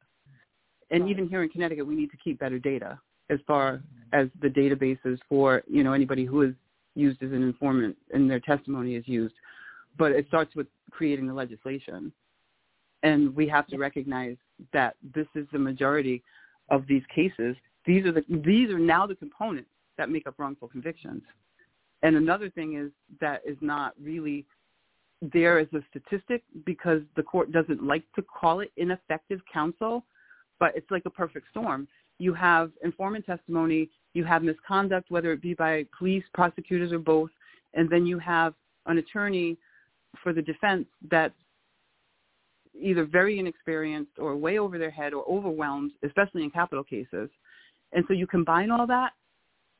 And 0.90 1.08
even 1.08 1.28
here 1.28 1.42
in 1.42 1.48
Connecticut, 1.48 1.86
we 1.86 1.94
need 1.94 2.10
to 2.10 2.16
keep 2.16 2.38
better 2.38 2.58
data 2.58 2.98
as 3.30 3.38
far 3.46 3.82
as 4.12 4.28
the 4.40 4.48
databases 4.48 5.18
for, 5.28 5.62
you 5.66 5.84
know, 5.84 5.92
anybody 5.92 6.24
who 6.24 6.42
is 6.42 6.54
used 6.94 7.22
as 7.22 7.30
an 7.30 7.42
informant 7.42 7.96
and 8.12 8.30
their 8.30 8.40
testimony 8.40 8.94
is 8.94 9.06
used. 9.06 9.34
But 9.98 10.12
it 10.12 10.26
starts 10.28 10.54
with 10.54 10.66
creating 10.90 11.26
the 11.26 11.34
legislation. 11.34 12.12
And 13.02 13.34
we 13.36 13.46
have 13.48 13.66
to 13.68 13.76
recognize 13.76 14.36
that 14.72 14.96
this 15.14 15.26
is 15.34 15.46
the 15.52 15.58
majority 15.58 16.22
of 16.70 16.86
these 16.88 17.02
cases. 17.14 17.54
These 17.86 18.04
are 18.06 18.12
the 18.12 18.24
these 18.28 18.70
are 18.70 18.78
now 18.78 19.06
the 19.06 19.14
components 19.14 19.70
that 19.96 20.10
make 20.10 20.26
up 20.26 20.34
wrongful 20.38 20.68
convictions. 20.68 21.22
And 22.02 22.16
another 22.16 22.50
thing 22.50 22.76
is 22.76 22.90
that 23.20 23.42
is 23.46 23.56
not 23.60 23.94
really 24.00 24.46
there 25.20 25.58
as 25.58 25.66
a 25.72 25.80
statistic 25.90 26.42
because 26.64 27.00
the 27.16 27.22
court 27.22 27.50
doesn't 27.52 27.82
like 27.82 28.04
to 28.14 28.22
call 28.22 28.60
it 28.60 28.70
ineffective 28.76 29.40
counsel, 29.52 30.04
but 30.58 30.76
it's 30.76 30.90
like 30.90 31.04
a 31.06 31.10
perfect 31.10 31.46
storm. 31.50 31.86
You 32.18 32.34
have 32.34 32.72
informant 32.82 33.26
testimony, 33.26 33.90
you 34.14 34.24
have 34.24 34.42
misconduct, 34.42 35.10
whether 35.10 35.32
it 35.32 35.40
be 35.40 35.54
by 35.54 35.86
police, 35.96 36.24
prosecutors, 36.34 36.92
or 36.92 36.98
both, 36.98 37.30
and 37.74 37.88
then 37.88 38.06
you 38.06 38.18
have 38.18 38.54
an 38.86 38.98
attorney 38.98 39.56
for 40.22 40.32
the 40.32 40.42
defense 40.42 40.86
that's 41.10 41.34
either 42.80 43.04
very 43.04 43.38
inexperienced 43.38 44.18
or 44.18 44.36
way 44.36 44.58
over 44.58 44.78
their 44.78 44.90
head 44.90 45.12
or 45.12 45.24
overwhelmed, 45.28 45.92
especially 46.04 46.42
in 46.42 46.50
capital 46.50 46.84
cases. 46.84 47.28
And 47.92 48.04
so 48.06 48.14
you 48.14 48.26
combine 48.26 48.70
all 48.70 48.86
that, 48.86 49.12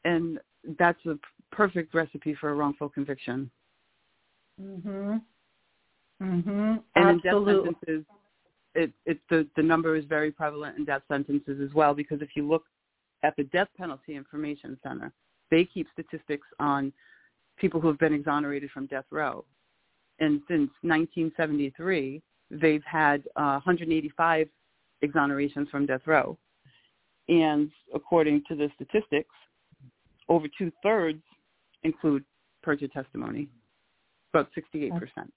and 0.04 0.38
that's 0.78 1.04
a 1.06 1.18
perfect 1.50 1.94
recipe 1.94 2.34
for 2.34 2.50
a 2.50 2.54
wrongful 2.54 2.88
conviction. 2.88 3.50
Mhm. 4.60 5.22
Mhm. 6.20 6.82
And 6.96 7.10
in 7.10 7.18
death 7.18 7.34
Absolutely. 7.34 7.74
sentences, 7.80 8.04
it, 8.78 8.92
it 9.06 9.18
the 9.28 9.46
the 9.56 9.62
number 9.62 9.96
is 9.96 10.04
very 10.04 10.30
prevalent 10.30 10.78
in 10.78 10.84
death 10.84 11.02
sentences 11.08 11.60
as 11.62 11.74
well 11.74 11.94
because 11.94 12.22
if 12.22 12.30
you 12.34 12.46
look 12.48 12.64
at 13.24 13.34
the 13.36 13.44
Death 13.44 13.68
Penalty 13.76 14.14
Information 14.14 14.78
Center, 14.82 15.12
they 15.50 15.64
keep 15.64 15.88
statistics 15.92 16.46
on 16.60 16.92
people 17.56 17.80
who 17.80 17.88
have 17.88 17.98
been 17.98 18.12
exonerated 18.12 18.70
from 18.70 18.86
death 18.86 19.06
row, 19.10 19.44
and 20.20 20.40
since 20.46 20.70
1973, 20.82 22.22
they've 22.50 22.84
had 22.84 23.24
uh, 23.34 23.58
185 23.64 24.48
exonerations 25.02 25.68
from 25.70 25.84
death 25.84 26.06
row, 26.06 26.38
and 27.28 27.70
according 27.92 28.42
to 28.48 28.54
the 28.54 28.70
statistics, 28.76 29.34
over 30.28 30.46
two 30.56 30.70
thirds 30.84 31.22
include 31.82 32.24
perjured 32.62 32.92
testimony, 32.92 33.48
about 34.32 34.48
68 34.54 34.92
percent. 34.92 35.32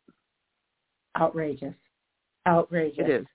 Outrageous. 1.19 1.73
Outrageous. 2.47 3.05
It 3.05 3.09
is. 3.09 3.25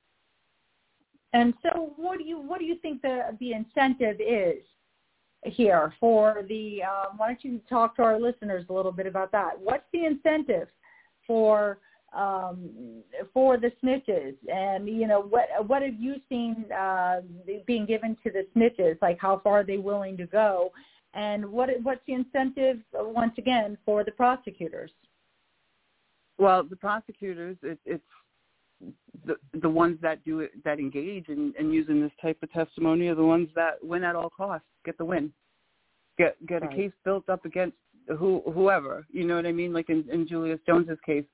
And 1.33 1.55
so, 1.63 1.93
what 1.97 2.19
do 2.19 2.25
you 2.25 2.41
what 2.41 2.59
do 2.59 2.65
you 2.65 2.77
think 2.77 3.03
the 3.03 3.37
the 3.41 3.53
incentive 3.53 4.21
is 4.21 4.63
here 5.45 5.93
for 6.01 6.45
the? 6.49 6.83
Um, 6.83 7.19
why 7.19 7.29
don't 7.29 7.45
you 7.45 7.61
talk 7.69 7.97
to 7.97 8.03
our 8.03 8.19
listeners 8.19 8.65
a 8.69 8.73
little 8.73 8.93
bit 8.93 9.07
about 9.07 9.33
that? 9.33 9.61
What's 9.61 9.85
the 9.93 10.07
incentive 10.07 10.69
for 11.27 11.79
um, 12.17 12.71
for 13.35 13.59
the 13.59 13.71
snitches? 13.83 14.35
And 14.53 14.89
you 14.89 15.07
know, 15.07 15.21
what 15.21 15.49
what 15.67 15.83
have 15.83 16.01
you 16.01 16.17
seen 16.29 16.65
uh, 16.73 17.21
being 17.67 17.87
given 17.87 18.17
to 18.25 18.31
the 18.31 18.47
snitches? 18.57 18.97
Like, 19.03 19.19
how 19.21 19.41
far 19.45 19.61
are 19.61 19.65
they 19.65 19.79
willing 19.79 20.17
to 20.17 20.27
go? 20.27 20.73
And 21.13 21.45
what 21.45 21.71
what's 21.83 22.01
the 22.07 22.15
incentive 22.15 22.79
once 22.95 23.35
again 23.37 23.77
for 23.85 24.05
the 24.05 24.13
prosecutors? 24.13 24.91
Well, 26.39 26.65
the 26.65 26.77
prosecutors, 26.77 27.57
it, 27.63 27.79
it's 27.85 28.05
the 29.27 29.37
the 29.61 29.69
ones 29.69 29.99
that 30.03 30.25
do 30.25 30.41
it 30.41 30.53
that 30.65 30.79
engage 30.79 31.29
in, 31.29 31.53
in 31.59 31.73
using 31.73 32.01
this 32.01 32.13
type 32.23 32.39
of 32.43 32.53
testimony 32.53 33.09
are 33.09 33.15
the 33.15 33.25
ones 33.25 33.49
that 33.55 33.83
win 33.83 34.05
at 34.05 34.17
all 34.17 34.31
costs, 34.31 34.67
get 34.85 34.97
the 34.99 35.05
win, 35.05 35.33
get 36.19 36.37
get 36.47 36.63
right. 36.63 36.73
a 36.73 36.77
case 36.77 36.93
built 37.05 37.29
up 37.29 37.45
against 37.45 37.77
who 38.19 38.43
whoever. 38.53 39.07
You 39.11 39.27
know 39.27 39.37
what 39.37 39.47
I 39.47 39.53
mean? 39.53 39.73
Like 39.73 39.89
in, 39.89 40.05
in 40.13 40.29
Julius 40.29 40.61
Jones's 40.67 40.99
case, 41.05 41.25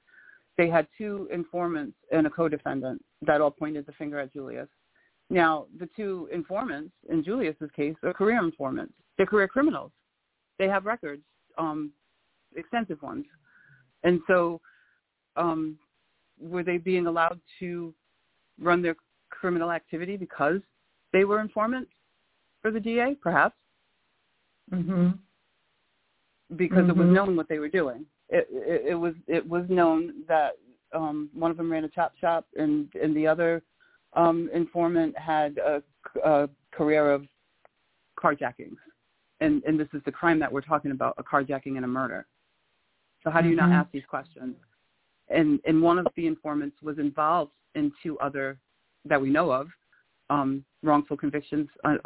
they 0.56 0.68
had 0.68 0.86
two 0.96 1.28
informants 1.32 1.96
and 2.10 2.26
a 2.26 2.30
co-defendant 2.30 3.02
that 3.26 3.40
all 3.40 3.50
pointed 3.50 3.86
the 3.86 3.92
finger 3.92 4.18
at 4.18 4.32
Julius. 4.32 4.68
Now, 5.30 5.66
the 5.78 5.88
two 5.96 6.28
informants 6.32 6.92
in 7.08 7.24
Julius's 7.24 7.70
case 7.74 7.94
are 8.02 8.12
career 8.12 8.42
informants. 8.42 8.92
They're 9.16 9.26
career 9.26 9.48
criminals. 9.48 9.92
They 10.58 10.68
have 10.68 10.84
records, 10.84 11.22
um, 11.58 11.92
extensive 12.54 13.00
ones, 13.02 13.24
and 14.04 14.20
so 14.26 14.60
um, 15.36 15.78
were 16.40 16.62
they 16.62 16.78
being 16.78 17.06
allowed 17.06 17.40
to 17.60 17.94
run 18.60 18.82
their 18.82 18.96
criminal 19.30 19.70
activity 19.70 20.16
because 20.16 20.60
they 21.12 21.24
were 21.24 21.40
informants 21.40 21.90
for 22.60 22.70
the 22.70 22.80
DA, 22.80 23.16
perhaps? 23.20 23.56
Mm-hmm. 24.72 25.10
Because 26.56 26.78
mm-hmm. 26.78 26.90
it 26.90 26.96
was 26.96 27.08
known 27.08 27.36
what 27.36 27.48
they 27.48 27.58
were 27.58 27.68
doing. 27.68 28.06
It, 28.28 28.46
it, 28.50 28.82
it 28.90 28.94
was 28.94 29.14
it 29.26 29.46
was 29.46 29.64
known 29.68 30.24
that 30.28 30.52
um, 30.94 31.28
one 31.34 31.50
of 31.50 31.56
them 31.56 31.70
ran 31.70 31.84
a 31.84 31.88
chop 31.88 32.12
shop, 32.18 32.46
and 32.56 32.88
and 33.00 33.14
the 33.14 33.26
other 33.26 33.62
um, 34.14 34.48
informant 34.54 35.18
had 35.18 35.58
a, 35.58 35.82
a 36.24 36.48
career 36.70 37.10
of 37.10 37.26
carjackings, 38.18 38.76
and 39.40 39.62
and 39.64 39.78
this 39.78 39.88
is 39.92 40.02
the 40.04 40.12
crime 40.12 40.38
that 40.38 40.50
we're 40.50 40.62
talking 40.62 40.92
about: 40.92 41.14
a 41.18 41.22
carjacking 41.22 41.76
and 41.76 41.84
a 41.84 41.88
murder. 41.88 42.26
So 43.22 43.30
how 43.30 43.40
do 43.40 43.48
you 43.48 43.56
mm-hmm. 43.56 43.70
not 43.70 43.80
ask 43.84 43.92
these 43.92 44.02
questions? 44.08 44.56
And 45.28 45.60
and 45.64 45.80
one 45.80 45.98
of 45.98 46.06
the 46.16 46.26
informants 46.26 46.76
was 46.82 46.98
involved 46.98 47.52
in 47.74 47.92
two 48.02 48.18
other 48.18 48.58
that 49.04 49.20
we 49.20 49.30
know 49.30 49.50
of 49.50 49.68
um, 50.30 50.64
wrongful 50.82 51.16
convictions 51.16 51.68
uh, 51.84 51.96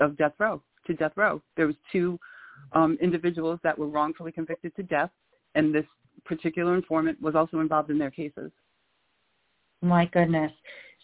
of 0.00 0.16
death 0.16 0.32
row 0.38 0.62
to 0.86 0.94
death 0.94 1.12
row. 1.16 1.42
There 1.56 1.66
was 1.66 1.76
two 1.92 2.18
um, 2.72 2.98
individuals 3.00 3.60
that 3.62 3.78
were 3.78 3.88
wrongfully 3.88 4.32
convicted 4.32 4.74
to 4.76 4.82
death, 4.82 5.10
and 5.54 5.74
this 5.74 5.84
particular 6.24 6.74
informant 6.74 7.20
was 7.20 7.34
also 7.34 7.60
involved 7.60 7.90
in 7.90 7.98
their 7.98 8.10
cases. 8.10 8.50
My 9.80 10.06
goodness. 10.06 10.52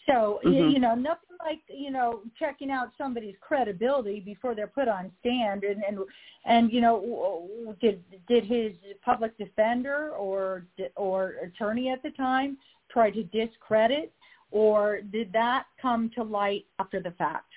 So 0.05 0.39
mm-hmm. 0.45 0.53
you, 0.53 0.69
you 0.69 0.79
know 0.79 0.95
nothing 0.95 1.37
like 1.43 1.61
you 1.67 1.91
know 1.91 2.21
checking 2.37 2.69
out 2.69 2.91
somebody's 2.97 3.35
credibility 3.41 4.19
before 4.19 4.55
they're 4.55 4.67
put 4.67 4.87
on 4.87 5.11
stand 5.19 5.63
and 5.63 5.83
and 5.83 5.97
and 6.45 6.71
you 6.71 6.81
know 6.81 7.75
did 7.81 8.03
did 8.27 8.45
his 8.45 8.73
public 9.03 9.37
defender 9.37 10.11
or 10.11 10.65
or 10.95 11.35
attorney 11.43 11.89
at 11.89 12.03
the 12.03 12.11
time 12.11 12.57
try 12.91 13.09
to 13.09 13.23
discredit 13.23 14.13
or 14.51 15.01
did 15.01 15.33
that 15.33 15.65
come 15.81 16.09
to 16.15 16.23
light 16.23 16.65
after 16.79 17.01
the 17.01 17.11
fact? 17.11 17.51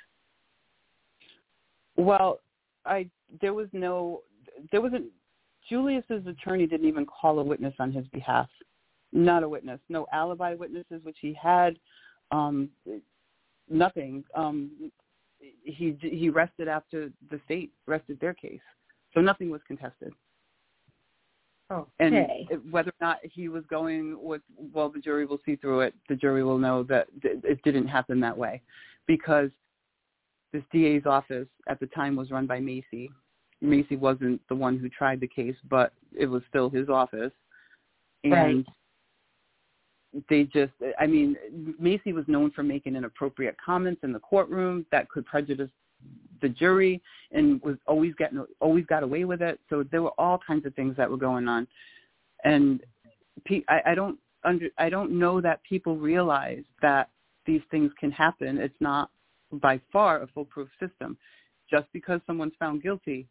Well, 1.97 2.41
I 2.85 3.09
there 3.41 3.55
was 3.55 3.69
no 3.73 4.23
there 4.73 4.81
wasn't 4.81 5.07
Julius's 5.69 6.27
attorney 6.27 6.67
didn't 6.67 6.89
even 6.89 7.07
call 7.07 7.39
a 7.41 7.45
witness 7.45 7.75
on 7.79 7.93
his 7.93 8.07
behalf. 8.09 8.49
Not 9.13 9.43
a 9.43 9.49
witness, 9.49 9.81
no 9.89 10.07
alibi 10.13 10.55
witnesses, 10.55 11.05
which 11.05 11.17
he 11.21 11.35
had 11.41 11.79
um, 12.31 12.69
nothing. 13.69 14.25
Um, 14.35 14.91
he 15.63 15.97
he 16.01 16.29
rested 16.29 16.69
after 16.69 17.11
the 17.31 17.41
state 17.45 17.73
rested 17.87 18.19
their 18.21 18.35
case, 18.35 18.61
so 19.15 19.21
nothing 19.21 19.51
was 19.51 19.61
contested. 19.67 20.13
Oh, 21.71 21.87
okay. 22.01 22.47
And 22.51 22.73
whether 22.73 22.91
or 22.91 23.07
not 23.07 23.19
he 23.23 23.49
was 23.49 23.63
going 23.69 24.17
with, 24.23 24.41
well, 24.73 24.89
the 24.89 25.01
jury 25.01 25.27
will 25.27 25.41
see 25.45 25.55
through 25.57 25.81
it. 25.81 25.95
The 26.09 26.17
jury 26.17 26.43
will 26.43 26.57
know 26.57 26.83
that 26.85 27.09
it 27.23 27.63
didn't 27.63 27.87
happen 27.87 28.21
that 28.21 28.37
way, 28.37 28.63
because 29.07 29.51
this 30.53 30.63
DA's 30.73 31.05
office 31.05 31.47
at 31.69 31.79
the 31.79 31.87
time 31.89 32.17
was 32.17 32.31
run 32.31 32.47
by 32.47 32.59
Macy. 32.59 33.11
Macy 33.61 33.97
wasn't 33.97 34.41
the 34.49 34.55
one 34.55 34.79
who 34.79 34.89
tried 34.89 35.21
the 35.21 35.29
case, 35.29 35.57
but 35.69 35.93
it 36.19 36.27
was 36.27 36.43
still 36.49 36.71
his 36.71 36.89
office. 36.89 37.33
And 38.25 38.33
right 38.33 38.67
they 40.31 40.45
just 40.45 40.73
i 40.99 41.07
mean 41.07 41.37
macy 41.79 42.13
was 42.13 42.25
known 42.29 42.51
for 42.51 42.63
making 42.63 42.97
inappropriate 42.97 43.57
comments 43.65 44.01
in 44.03 44.13
the 44.13 44.19
courtroom 44.19 44.87
that 44.91 45.09
could 45.11 45.25
prejudice 45.27 45.71
the 46.41 46.49
jury 46.49 47.03
and 47.33 47.61
was 47.63 47.77
always 47.87 48.15
getting 48.17 48.45
always 48.61 48.87
got 48.87 49.03
away 49.03 49.25
with 49.25 49.43
it. 49.43 49.61
So 49.69 49.85
there 49.91 50.03
were 50.03 50.19
all 50.19 50.39
kinds 50.47 50.67
of 50.67 50.75
things 50.75 50.97
that 50.97 51.11
were 51.11 51.17
going 51.17 51.49
on. 51.49 51.67
And 52.45 52.81
i, 53.69 53.81
I 53.87 53.95
don't 53.95 54.19
under 54.45 54.69
i 54.79 54.89
don't 54.89 55.13
know 55.13 55.41
that 55.41 55.63
people 55.63 55.97
realize 55.97 56.65
that 56.83 57.09
these 57.47 57.63
things 57.71 57.91
can 57.99 58.11
happen. 58.11 58.59
It's 58.59 58.75
not 58.81 59.11
by 59.53 59.81
far 59.93 60.23
a 60.23 60.27
foolproof 60.29 60.69
system. 60.81 61.17
Just 61.71 61.87
because 61.93 62.21
someone's 62.27 62.55
found 62.59 62.83
guilty 62.83 63.27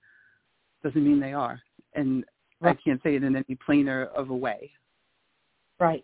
doesn't 0.83 1.03
mean 1.03 1.19
they 1.19 1.33
are. 1.33 1.59
And 1.93 2.23
right. 2.59 2.77
i 2.77 2.81
can't 2.83 3.01
say 3.03 3.15
it 3.15 3.23
in 3.23 3.35
any 3.35 3.57
plainer 3.65 4.05
of 4.05 4.29
a 4.29 4.35
way. 4.35 4.71
Right 5.79 6.03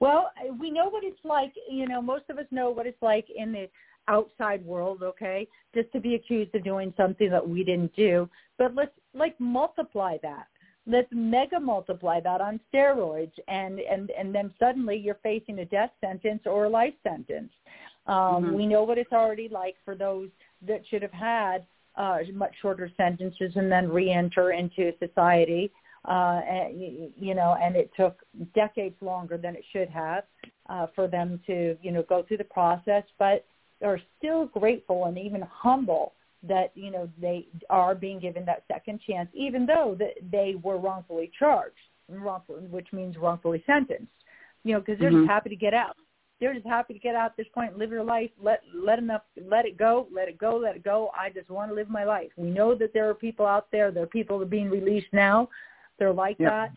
well, 0.00 0.30
we 0.60 0.70
know 0.70 0.88
what 0.88 1.04
it's 1.04 1.24
like. 1.24 1.52
You 1.70 1.88
know, 1.88 2.00
most 2.00 2.24
of 2.30 2.38
us 2.38 2.46
know 2.50 2.70
what 2.70 2.86
it's 2.86 3.02
like 3.02 3.26
in 3.34 3.52
the 3.52 3.68
outside 4.06 4.64
world. 4.64 5.02
Okay, 5.02 5.46
just 5.74 5.90
to 5.92 6.00
be 6.00 6.14
accused 6.14 6.54
of 6.54 6.64
doing 6.64 6.92
something 6.96 7.30
that 7.30 7.46
we 7.46 7.64
didn't 7.64 7.94
do. 7.96 8.28
But 8.58 8.74
let's 8.74 8.92
like 9.14 9.38
multiply 9.38 10.16
that. 10.22 10.46
Let's 10.86 11.08
mega 11.10 11.60
multiply 11.60 12.20
that 12.20 12.40
on 12.40 12.60
steroids, 12.72 13.32
and 13.48 13.80
and 13.80 14.10
and 14.10 14.34
then 14.34 14.52
suddenly 14.58 14.96
you're 14.96 15.18
facing 15.22 15.58
a 15.58 15.64
death 15.64 15.90
sentence 16.00 16.42
or 16.46 16.64
a 16.64 16.70
life 16.70 16.94
sentence. 17.02 17.50
Um, 18.06 18.14
mm-hmm. 18.16 18.54
We 18.54 18.66
know 18.66 18.84
what 18.84 18.98
it's 18.98 19.12
already 19.12 19.48
like 19.48 19.76
for 19.84 19.94
those 19.94 20.30
that 20.66 20.82
should 20.88 21.02
have 21.02 21.12
had 21.12 21.66
uh, 21.96 22.18
much 22.32 22.54
shorter 22.62 22.90
sentences 22.96 23.52
and 23.54 23.70
then 23.70 23.88
re-enter 23.90 24.52
into 24.52 24.92
society 24.98 25.70
uh, 26.08 26.40
and, 26.48 27.12
you 27.16 27.34
know, 27.34 27.56
and 27.60 27.76
it 27.76 27.90
took 27.94 28.22
decades 28.54 28.96
longer 29.02 29.36
than 29.36 29.54
it 29.54 29.64
should 29.72 29.90
have 29.90 30.24
uh, 30.70 30.86
for 30.94 31.06
them 31.06 31.38
to, 31.46 31.76
you 31.82 31.92
know, 31.92 32.02
go 32.08 32.24
through 32.26 32.38
the 32.38 32.44
process, 32.44 33.02
but 33.18 33.44
are 33.84 34.00
still 34.16 34.46
grateful 34.46 35.04
and 35.04 35.18
even 35.18 35.42
humble 35.42 36.14
that, 36.42 36.72
you 36.74 36.90
know, 36.90 37.08
they 37.20 37.46
are 37.68 37.94
being 37.94 38.18
given 38.18 38.44
that 38.46 38.64
second 38.72 39.00
chance, 39.06 39.28
even 39.34 39.66
though 39.66 39.96
that 39.98 40.14
they 40.32 40.54
were 40.62 40.78
wrongfully 40.78 41.30
charged, 41.38 41.76
wrongful, 42.08 42.56
which 42.70 42.88
means 42.92 43.16
wrongfully 43.18 43.62
sentenced, 43.66 44.06
you 44.64 44.72
know, 44.72 44.80
because 44.80 44.98
they're 44.98 45.10
mm-hmm. 45.10 45.24
just 45.24 45.30
happy 45.30 45.50
to 45.50 45.56
get 45.56 45.74
out. 45.74 45.96
They're 46.40 46.54
just 46.54 46.66
happy 46.66 46.94
to 46.94 47.00
get 47.00 47.16
out 47.16 47.32
at 47.32 47.36
this 47.36 47.48
point, 47.52 47.76
live 47.76 47.90
your 47.90 48.04
life, 48.04 48.30
let 48.40 48.62
let 48.72 49.00
enough, 49.00 49.22
let 49.44 49.66
it 49.66 49.76
go, 49.76 50.06
let 50.14 50.28
it 50.28 50.38
go, 50.38 50.56
let 50.56 50.76
it 50.76 50.84
go. 50.84 51.10
I 51.12 51.30
just 51.30 51.50
want 51.50 51.68
to 51.68 51.74
live 51.74 51.90
my 51.90 52.04
life. 52.04 52.30
We 52.36 52.48
know 52.48 52.76
that 52.76 52.94
there 52.94 53.10
are 53.10 53.14
people 53.14 53.44
out 53.44 53.66
there, 53.72 53.90
there 53.90 54.04
are 54.04 54.06
people 54.06 54.38
that 54.38 54.44
are 54.44 54.48
being 54.48 54.70
released 54.70 55.12
now 55.12 55.48
they're 55.98 56.12
like 56.12 56.36
yep. 56.38 56.50
that. 56.50 56.72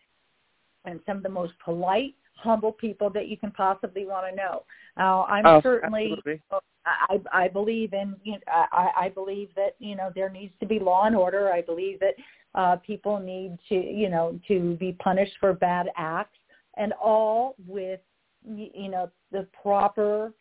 And 0.86 0.99
some 1.05 1.17
of 1.17 1.24
the 1.24 1.30
most 1.30 1.53
polite, 1.63 2.15
humble 2.36 2.72
people 2.72 3.09
that 3.11 3.28
you 3.28 3.38
can 3.38 3.51
possibly 3.51 4.05
want 4.05 4.30
to 4.30 4.36
know. 4.36 4.63
Now, 4.97 5.26
I'm 5.26 5.45
oh, 5.45 5.61
certainly, 5.61 6.15
absolutely. 6.17 6.41
I, 6.86 7.19
I 7.32 7.47
believe 7.47 7.93
in, 7.93 8.15
you 8.24 8.34
know, 8.34 8.39
I, 8.47 8.89
I 8.97 9.09
believe 9.09 9.49
that, 9.55 9.76
you 9.80 9.95
know, 9.95 10.11
there 10.15 10.30
needs 10.30 10.53
to 10.59 10.65
be 10.65 10.80
law 10.80 11.05
and 11.05 11.15
order. 11.15 11.51
I 11.51 11.61
believe 11.61 11.99
that 11.99 12.15
uh, 12.55 12.76
people 12.78 13.19
need 13.19 13.57
to, 13.69 13.76
you 13.76 14.09
know, 14.09 14.39
to 14.47 14.76
be 14.78 14.93
punished 14.93 15.34
for 15.39 15.53
bad 15.53 15.88
acts 15.97 16.38
and 16.78 16.93
all 16.93 17.55
with, 17.67 17.99
you 18.43 18.89
know, 18.89 19.11
the 19.32 19.47
proper 19.61 20.34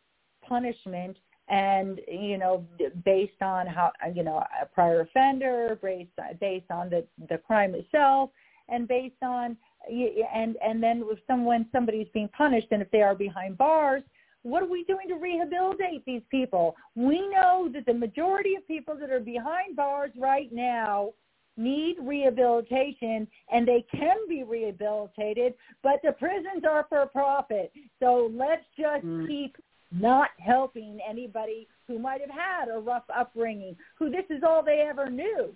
punishment 0.48 1.16
and 1.50 2.00
you 2.08 2.38
know 2.38 2.64
based 3.04 3.42
on 3.42 3.66
how 3.66 3.90
you 4.14 4.22
know 4.22 4.42
a 4.62 4.66
prior 4.66 5.00
offender 5.00 5.78
based 5.82 6.10
based 6.40 6.70
on 6.70 6.88
the 6.88 7.04
the 7.28 7.38
crime 7.38 7.74
itself 7.74 8.30
and 8.70 8.88
based 8.88 9.22
on 9.22 9.56
and 9.90 10.56
and 10.62 10.82
then 10.82 11.02
if 11.06 11.18
someone 11.26 11.66
somebody's 11.72 12.08
being 12.12 12.28
punished 12.36 12.68
and 12.70 12.82
if 12.82 12.90
they 12.90 13.02
are 13.02 13.14
behind 13.14 13.56
bars 13.56 14.02
what 14.42 14.62
are 14.62 14.70
we 14.70 14.84
doing 14.84 15.08
to 15.08 15.16
rehabilitate 15.16 16.04
these 16.06 16.22
people? 16.30 16.74
We 16.94 17.28
know 17.28 17.68
that 17.74 17.84
the 17.86 17.94
majority 17.94 18.54
of 18.54 18.66
people 18.66 18.96
that 18.98 19.10
are 19.10 19.20
behind 19.20 19.76
bars 19.76 20.10
right 20.16 20.50
now 20.50 21.12
need 21.56 21.96
rehabilitation 22.00 23.26
and 23.52 23.68
they 23.68 23.84
can 23.90 24.16
be 24.28 24.44
rehabilitated 24.44 25.52
but 25.82 26.00
the 26.02 26.12
prisons 26.12 26.64
are 26.68 26.86
for 26.88 27.04
profit. 27.06 27.72
So 27.98 28.30
let's 28.32 28.64
just 28.78 29.04
mm. 29.04 29.26
keep 29.26 29.56
not 29.92 30.30
helping 30.38 31.00
anybody 31.06 31.66
who 31.86 31.98
might 31.98 32.20
have 32.20 32.30
had 32.30 32.68
a 32.74 32.78
rough 32.78 33.02
upbringing 33.14 33.76
who 33.98 34.08
this 34.10 34.24
is 34.30 34.42
all 34.46 34.62
they 34.64 34.86
ever 34.88 35.10
knew. 35.10 35.52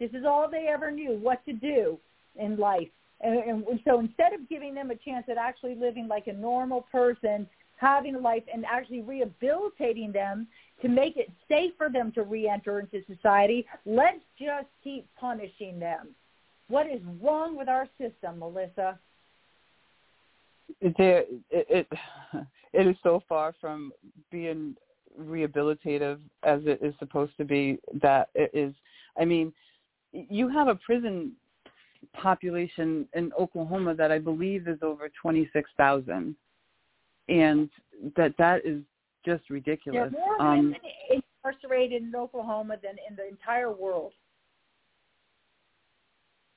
This 0.00 0.10
is 0.10 0.24
all 0.26 0.50
they 0.50 0.66
ever 0.66 0.90
knew 0.90 1.12
what 1.22 1.44
to 1.44 1.52
do 1.52 1.98
in 2.36 2.56
life. 2.56 2.88
And, 3.20 3.64
and 3.66 3.80
so 3.84 4.00
instead 4.00 4.32
of 4.32 4.48
giving 4.48 4.74
them 4.74 4.90
a 4.90 4.96
chance 4.96 5.26
at 5.30 5.36
actually 5.36 5.74
living 5.74 6.08
like 6.08 6.26
a 6.26 6.32
normal 6.32 6.82
person, 6.82 7.48
having 7.76 8.14
a 8.14 8.18
life 8.18 8.42
and 8.52 8.64
actually 8.64 9.02
rehabilitating 9.02 10.12
them 10.12 10.46
to 10.82 10.88
make 10.88 11.16
it 11.16 11.30
safe 11.48 11.72
for 11.76 11.90
them 11.90 12.12
to 12.12 12.22
reenter 12.22 12.80
into 12.80 13.02
society, 13.06 13.66
let's 13.86 14.20
just 14.38 14.66
keep 14.82 15.06
punishing 15.18 15.78
them. 15.78 16.08
What 16.68 16.86
is 16.86 17.00
wrong 17.22 17.56
with 17.56 17.68
our 17.68 17.88
system, 17.98 18.38
Melissa? 18.38 18.98
there 20.98 21.24
it, 21.50 21.66
it 21.70 21.88
it 22.72 22.86
is 22.86 22.96
so 23.02 23.22
far 23.28 23.54
from 23.60 23.92
being 24.30 24.74
rehabilitative 25.20 26.18
as 26.42 26.60
it 26.64 26.80
is 26.82 26.94
supposed 26.98 27.36
to 27.36 27.44
be 27.44 27.78
that 28.02 28.28
it 28.34 28.50
is 28.52 28.74
i 29.18 29.24
mean 29.24 29.52
you 30.12 30.48
have 30.48 30.68
a 30.68 30.74
prison 30.76 31.32
population 32.12 33.06
in 33.14 33.32
oklahoma 33.38 33.94
that 33.94 34.10
i 34.12 34.18
believe 34.18 34.68
is 34.68 34.78
over 34.82 35.08
26,000 35.20 36.36
and 37.28 37.70
that 38.16 38.34
that 38.38 38.64
is 38.66 38.82
just 39.24 39.48
ridiculous 39.50 40.12
There 40.12 40.22
are 40.22 40.38
more 40.38 40.42
um 40.42 40.56
women 40.66 40.80
incarcerated 41.42 42.02
in 42.02 42.14
Oklahoma 42.14 42.76
than 42.82 42.96
in 43.08 43.16
the 43.16 43.26
entire 43.28 43.70
world. 43.72 44.12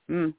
mm, 0.09 0.33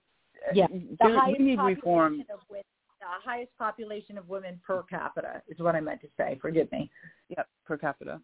Yeah, 0.55 0.67
there- 0.69 0.79
The 1.01 1.05
we 1.07 1.11
highest 1.17 1.41
need 1.41 1.57
population 1.57 1.77
reform 1.77 2.21
of 2.33 2.41
women, 2.51 2.65
the 3.01 3.07
highest 3.07 3.57
population 3.59 4.19
of 4.19 4.29
women 4.29 4.61
per 4.67 4.83
capita 4.85 5.43
is 5.49 5.59
what 5.59 5.75
I 5.77 5.81
meant 5.81 6.01
to 6.03 6.09
say. 6.17 6.39
Forgive 6.41 6.71
me. 6.73 6.91
Yep, 7.31 7.49
per 7.67 7.77
capita. 7.77 8.21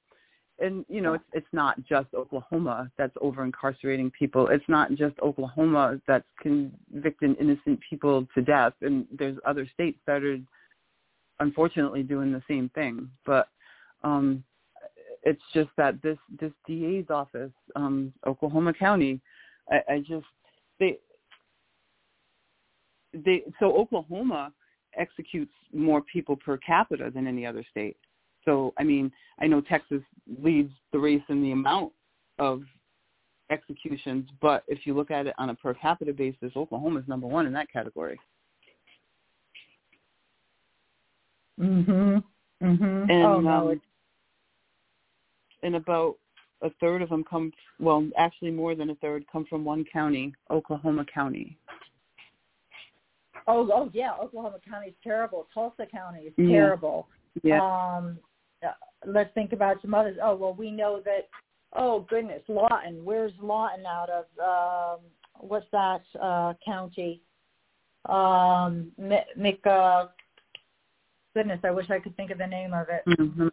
And 0.60 0.84
you 0.88 1.00
know, 1.00 1.14
it's 1.14 1.24
it's 1.32 1.46
not 1.52 1.84
just 1.84 2.14
Oklahoma 2.14 2.90
that's 2.96 3.16
over 3.20 3.44
incarcerating 3.44 4.10
people. 4.10 4.48
It's 4.48 4.68
not 4.68 4.94
just 4.94 5.18
Oklahoma 5.20 6.00
that's 6.06 6.24
convicting 6.40 7.34
innocent 7.40 7.80
people 7.88 8.26
to 8.34 8.42
death. 8.42 8.74
And 8.80 9.06
there's 9.12 9.36
other 9.44 9.68
states 9.74 9.98
that 10.06 10.22
are 10.22 10.38
unfortunately 11.40 12.04
doing 12.04 12.32
the 12.32 12.42
same 12.48 12.68
thing. 12.70 13.10
But 13.26 13.48
um 14.04 14.44
it's 15.24 15.42
just 15.52 15.70
that 15.76 16.00
this 16.02 16.18
this 16.38 16.52
DA's 16.66 17.06
office, 17.10 17.52
um, 17.76 18.12
Oklahoma 18.26 18.72
County, 18.72 19.20
I, 19.70 19.94
I 19.94 19.98
just 19.98 20.26
they 20.78 20.98
they 23.12 23.42
so 23.58 23.76
Oklahoma 23.76 24.52
executes 24.96 25.52
more 25.72 26.02
people 26.02 26.36
per 26.36 26.56
capita 26.58 27.10
than 27.12 27.26
any 27.26 27.46
other 27.46 27.64
state. 27.70 27.96
So, 28.44 28.74
I 28.78 28.84
mean, 28.84 29.10
I 29.38 29.46
know 29.46 29.60
Texas 29.60 30.02
leads 30.42 30.72
the 30.92 30.98
race 30.98 31.22
in 31.28 31.42
the 31.42 31.52
amount 31.52 31.92
of 32.38 32.62
executions, 33.50 34.28
but 34.40 34.64
if 34.68 34.86
you 34.86 34.94
look 34.94 35.10
at 35.10 35.26
it 35.26 35.34
on 35.38 35.50
a 35.50 35.54
per 35.54 35.74
capita 35.74 36.12
basis, 36.12 36.52
Oklahoma 36.56 37.00
is 37.00 37.08
number 37.08 37.26
one 37.26 37.46
in 37.46 37.52
that 37.52 37.70
category. 37.70 38.18
Mhm. 41.58 42.24
Mhm. 42.62 43.10
And, 43.10 43.24
oh 43.26 43.40
no, 43.40 43.70
um, 43.72 43.80
And 45.62 45.76
about 45.76 46.18
a 46.62 46.70
third 46.80 47.00
of 47.02 47.08
them 47.08 47.24
come, 47.24 47.52
well, 47.78 48.08
actually 48.16 48.50
more 48.50 48.74
than 48.74 48.90
a 48.90 48.94
third 48.96 49.26
come 49.28 49.44
from 49.46 49.64
one 49.64 49.84
county, 49.84 50.34
Oklahoma 50.50 51.04
County. 51.06 51.56
oh 53.46 53.70
oh 53.72 53.90
yeah, 53.92 54.14
Oklahoma 54.14 54.58
County 54.60 54.88
is 54.88 54.94
terrible. 55.02 55.46
Tulsa 55.52 55.86
County 55.86 56.22
is 56.26 56.34
Yeah. 56.36 56.48
terrible. 56.48 57.08
Yeah. 57.42 57.60
Um, 57.62 58.18
uh, 58.64 58.72
let's 59.06 59.32
think 59.34 59.52
about 59.52 59.80
some 59.82 59.94
others. 59.94 60.18
Oh 60.22 60.34
well, 60.34 60.54
we 60.54 60.70
know 60.70 61.00
that. 61.04 61.28
Oh 61.72 62.06
goodness, 62.08 62.42
Lawton. 62.48 63.04
Where's 63.04 63.32
Lawton 63.40 63.84
out 63.86 64.08
of? 64.10 64.24
Um, 64.38 65.00
what's 65.38 65.66
that 65.72 66.02
uh, 66.20 66.54
county? 66.64 67.20
Um, 68.08 68.92
Mick. 69.00 69.66
Uh, 69.66 70.06
goodness, 71.34 71.60
I 71.64 71.70
wish 71.70 71.90
I 71.90 71.98
could 71.98 72.16
think 72.16 72.30
of 72.30 72.38
the 72.38 72.46
name 72.46 72.72
of 72.72 72.86
it. 72.88 73.04
Mhm. 73.18 73.50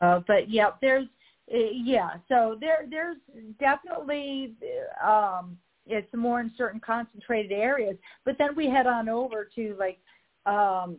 Uh, 0.00 0.20
but 0.26 0.50
yeah, 0.50 0.70
there's 0.80 1.06
uh, 1.52 1.56
yeah. 1.72 2.14
So 2.28 2.56
there 2.60 2.84
there's 2.90 3.16
definitely 3.58 4.54
um, 5.02 5.56
it's 5.86 6.12
more 6.14 6.40
in 6.40 6.52
certain 6.56 6.80
concentrated 6.80 7.52
areas. 7.52 7.96
But 8.24 8.36
then 8.38 8.54
we 8.54 8.68
head 8.68 8.86
on 8.86 9.08
over 9.08 9.48
to 9.54 9.76
like 9.78 9.98
um, 10.46 10.98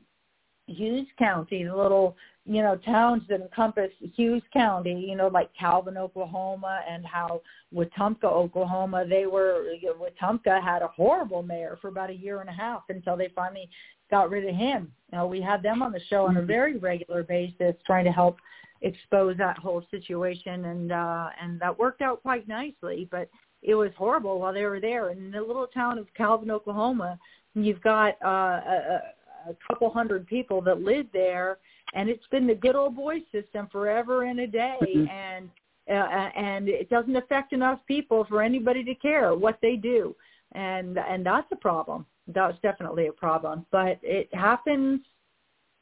Hughes 0.67 1.07
County, 1.17 1.63
the 1.63 1.75
little 1.75 2.15
you 2.49 2.63
know 2.63 2.75
towns 2.77 3.21
that 3.29 3.41
encompass 3.41 3.91
Hughes 4.15 4.41
County. 4.51 5.05
You 5.07 5.15
know, 5.15 5.27
like 5.27 5.51
Calvin, 5.57 5.97
Oklahoma, 5.97 6.81
and 6.89 7.05
how 7.05 7.41
Wetumka, 7.73 8.23
Oklahoma. 8.23 9.05
They 9.07 9.27
were 9.27 9.65
Wetumka 9.85 10.61
had 10.61 10.81
a 10.81 10.87
horrible 10.87 11.43
mayor 11.43 11.77
for 11.79 11.89
about 11.89 12.09
a 12.09 12.15
year 12.15 12.41
and 12.41 12.49
a 12.49 12.53
half 12.53 12.81
until 12.89 13.15
they 13.15 13.29
finally 13.35 13.69
got 14.09 14.31
rid 14.31 14.49
of 14.49 14.55
him. 14.55 14.91
You 15.11 15.19
know, 15.19 15.27
we 15.27 15.41
had 15.41 15.61
them 15.61 15.83
on 15.83 15.91
the 15.91 16.01
show 16.09 16.25
on 16.25 16.37
a 16.37 16.41
very 16.41 16.77
regular 16.77 17.21
basis, 17.21 17.75
trying 17.85 18.05
to 18.05 18.11
help 18.11 18.37
expose 18.81 19.37
that 19.37 19.59
whole 19.59 19.83
situation, 19.91 20.65
and 20.65 20.91
uh, 20.91 21.29
and 21.39 21.59
that 21.61 21.77
worked 21.77 22.01
out 22.01 22.23
quite 22.23 22.47
nicely. 22.47 23.07
But 23.11 23.29
it 23.61 23.75
was 23.75 23.91
horrible 23.95 24.39
while 24.39 24.53
they 24.53 24.65
were 24.65 24.79
there. 24.79 25.11
In 25.11 25.29
the 25.29 25.41
little 25.41 25.67
town 25.67 25.99
of 25.99 26.07
Calvin, 26.17 26.49
Oklahoma, 26.49 27.19
you've 27.53 27.81
got 27.83 28.15
uh, 28.25 28.27
a, 28.27 29.01
a 29.49 29.55
couple 29.67 29.89
hundred 29.91 30.25
people 30.27 30.61
that 30.61 30.81
live 30.81 31.05
there, 31.13 31.59
and 31.93 32.09
it's 32.09 32.25
been 32.27 32.47
the 32.47 32.55
good 32.55 32.75
old 32.75 32.95
boy 32.95 33.21
system 33.31 33.67
forever 33.71 34.23
and 34.23 34.39
a 34.39 34.47
day, 34.47 34.79
Mhm. 34.95 35.09
and 35.09 35.49
uh, 35.89 36.29
and 36.35 36.69
it 36.69 36.87
doesn't 36.89 37.15
affect 37.15 37.51
enough 37.51 37.83
people 37.87 38.23
for 38.25 38.43
anybody 38.43 38.83
to 38.83 38.93
care 38.95 39.33
what 39.33 39.59
they 39.61 39.75
do, 39.75 40.15
and 40.51 40.97
and 40.97 41.25
that's 41.25 41.51
a 41.51 41.55
problem. 41.55 42.05
That's 42.27 42.59
definitely 42.59 43.07
a 43.07 43.13
problem, 43.13 43.65
but 43.71 43.99
it 44.03 44.33
happens 44.33 45.01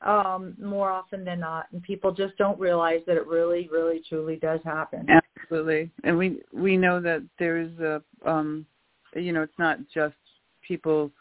um 0.01 0.55
more 0.62 0.91
often 0.91 1.26
than 1.26 1.39
not 1.39 1.66
and 1.72 1.82
people 1.82 2.12
just 2.12 2.38
don't 2.38 2.60
realize 2.60 3.01
that 3.08 3.18
it 3.18 3.26
really 3.26 3.68
really 3.72 3.99
truly 4.08 4.36
does 4.36 4.62
happen 4.64 5.10
Absolutely. 5.10 5.89
And 6.03 6.18
we 6.18 6.41
we 6.51 6.78
know 6.78 6.99
that 7.01 7.24
there's 7.39 7.76
a 7.80 8.03
um 8.26 8.66
you 9.16 9.32
know, 9.32 9.41
it's 9.41 9.58
not 9.58 9.80
just 9.93 10.16
people 10.68 11.12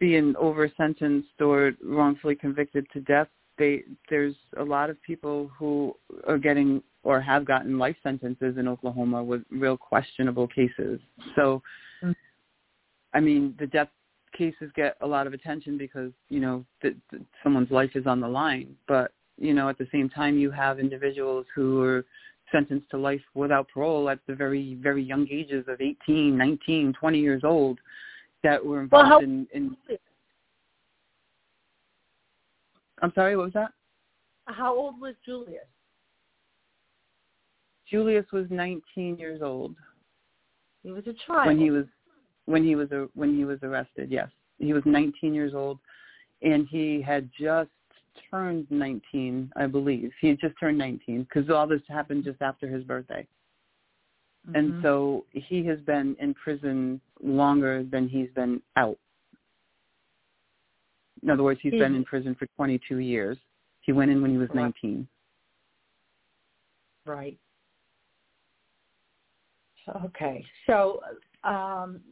being 0.00 0.34
over 0.36 0.70
sentenced 0.76 1.40
or 1.40 1.72
wrongfully 1.84 2.34
convicted 2.34 2.86
to 2.92 3.00
death. 3.00 3.28
They 3.58 3.82
there's 4.10 4.34
a 4.58 4.64
lot 4.64 4.90
of 4.90 5.00
people 5.02 5.50
who 5.58 5.94
are 6.26 6.38
getting 6.38 6.82
or 7.04 7.20
have 7.20 7.44
gotten 7.44 7.78
life 7.78 7.96
sentences 8.02 8.56
in 8.58 8.68
Oklahoma 8.68 9.22
with 9.22 9.42
real 9.50 9.76
questionable 9.76 10.46
cases. 10.48 11.00
So 11.36 11.62
Mm. 12.02 12.16
I 13.14 13.20
mean, 13.20 13.54
the 13.58 13.66
death 13.66 13.90
cases 14.36 14.70
get 14.74 14.96
a 15.02 15.06
lot 15.06 15.26
of 15.26 15.34
attention 15.34 15.76
because, 15.76 16.12
you 16.30 16.40
know, 16.40 16.64
that 16.82 16.94
that 17.10 17.20
someone's 17.42 17.70
life 17.70 17.94
is 17.94 18.06
on 18.06 18.20
the 18.20 18.28
line, 18.28 18.74
but 18.88 19.12
you 19.38 19.54
know, 19.54 19.68
at 19.68 19.78
the 19.78 19.88
same 19.92 20.08
time 20.08 20.38
you 20.38 20.50
have 20.50 20.78
individuals 20.78 21.46
who 21.54 21.80
are 21.82 22.04
sentenced 22.50 22.88
to 22.90 22.98
life 22.98 23.22
without 23.34 23.66
parole 23.72 24.08
at 24.10 24.18
the 24.26 24.34
very, 24.34 24.74
very 24.74 25.02
young 25.02 25.26
ages 25.30 25.64
of 25.68 25.80
18, 25.80 26.36
19, 26.36 26.92
20 26.92 27.18
years 27.18 27.42
old 27.44 27.78
that 28.42 28.62
were 28.64 28.72
Well, 28.76 28.82
involved 28.82 29.10
how- 29.10 29.20
in, 29.20 29.46
in, 29.52 29.76
I'm 33.02 33.12
sorry, 33.14 33.36
what 33.36 33.44
was 33.44 33.52
that? 33.54 33.72
how 34.46 34.76
old 34.76 35.00
was 35.00 35.14
julius 35.24 35.62
Julius 37.88 38.26
was 38.32 38.46
19 38.50 39.18
years 39.18 39.40
old 39.40 39.76
he 40.82 40.90
was 40.90 41.06
a 41.06 41.14
child 41.26 41.46
when 41.46 41.58
he 41.58 41.70
was, 41.70 41.84
when 42.46 42.64
he 42.64 42.74
was, 42.74 42.90
a, 42.90 43.08
when 43.14 43.36
he 43.36 43.44
was 43.44 43.58
arrested. 43.62 44.10
Yes. 44.10 44.28
He 44.58 44.72
was 44.72 44.82
19 44.84 45.32
years 45.32 45.54
old 45.54 45.78
and 46.42 46.66
he 46.68 47.00
had 47.00 47.30
just 47.38 47.70
turned 48.30 48.66
19, 48.70 49.52
I 49.56 49.66
believe. 49.66 50.10
He 50.20 50.28
had 50.28 50.40
just 50.40 50.54
turned 50.58 50.78
19 50.78 51.22
because 51.22 51.50
all 51.50 51.66
this 51.66 51.82
happened 51.88 52.24
just 52.24 52.42
after 52.42 52.68
his 52.68 52.84
birthday. 52.84 53.26
and 54.54 54.72
Mhm. 54.72 54.82
so 54.82 55.24
he 55.30 55.64
has 55.64 55.78
been 55.82 56.16
in 56.18 56.34
prison 56.34 57.00
longer 57.22 57.84
than 57.84 58.08
he's 58.08 58.28
been 58.32 58.60
out. 58.74 58.98
In 61.22 61.30
other 61.30 61.42
words, 61.42 61.60
he's 61.62 61.72
been 61.72 61.92
Mhm. 61.92 61.96
in 61.96 62.04
prison 62.04 62.34
for 62.34 62.46
22 62.56 62.98
years. 62.98 63.38
He 63.80 63.92
went 63.92 64.10
in 64.10 64.20
when 64.22 64.30
he 64.30 64.38
was 64.38 64.52
19. 64.54 65.08
Right. 67.04 67.38
Okay. 69.88 70.44
So, 70.66 71.02
um, 71.42 72.02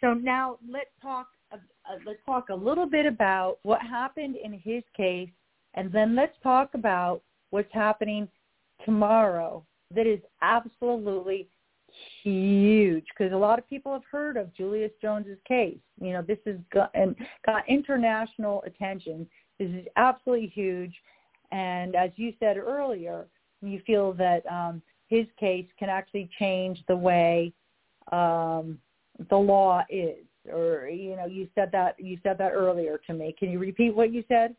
so 0.00 0.14
now 0.14 0.58
let's 0.68 0.90
talk. 1.00 1.28
Uh, 1.50 1.58
uh, 1.88 1.98
let's 2.04 2.22
talk 2.24 2.48
a 2.50 2.54
little 2.54 2.86
bit 2.86 3.06
about 3.06 3.58
what 3.62 3.80
happened 3.80 4.36
in 4.36 4.52
his 4.52 4.82
case, 4.94 5.30
and 5.74 5.90
then 5.92 6.14
let's 6.14 6.36
talk 6.42 6.74
about 6.74 7.22
what's 7.50 7.72
happening 7.72 8.28
tomorrow. 8.84 9.64
That 9.94 10.06
is 10.06 10.20
absolutely 10.42 11.48
huge 12.22 13.04
because 13.16 13.32
a 13.32 13.36
lot 13.36 13.58
of 13.58 13.68
people 13.68 13.92
have 13.92 14.04
heard 14.10 14.36
of 14.36 14.54
Julius 14.54 14.92
Jones's 15.00 15.38
case. 15.46 15.78
You 16.00 16.12
know, 16.12 16.22
this 16.22 16.38
has 16.46 16.56
got 16.72 16.90
and 16.94 17.14
got 17.44 17.68
international 17.68 18.62
attention. 18.66 19.26
This 19.58 19.70
is 19.70 19.86
absolutely 19.96 20.48
huge, 20.48 20.94
and 21.52 21.94
as 21.94 22.10
you 22.16 22.32
said 22.38 22.56
earlier, 22.56 23.26
you 23.62 23.80
feel 23.86 24.12
that 24.14 24.44
um, 24.50 24.82
his 25.08 25.26
case 25.38 25.66
can 25.78 25.88
actually 25.88 26.28
change 26.38 26.82
the 26.88 26.96
way 26.96 27.52
um, 28.12 28.78
the 29.30 29.36
law 29.36 29.84
is. 29.88 30.24
Or 30.52 30.88
you 30.88 31.16
know, 31.16 31.26
you 31.26 31.48
said 31.54 31.70
that 31.72 31.98
you 31.98 32.18
said 32.22 32.38
that 32.38 32.52
earlier 32.52 33.00
to 33.06 33.14
me. 33.14 33.34
Can 33.38 33.50
you 33.50 33.58
repeat 33.58 33.94
what 33.94 34.12
you 34.12 34.22
said? 34.28 34.54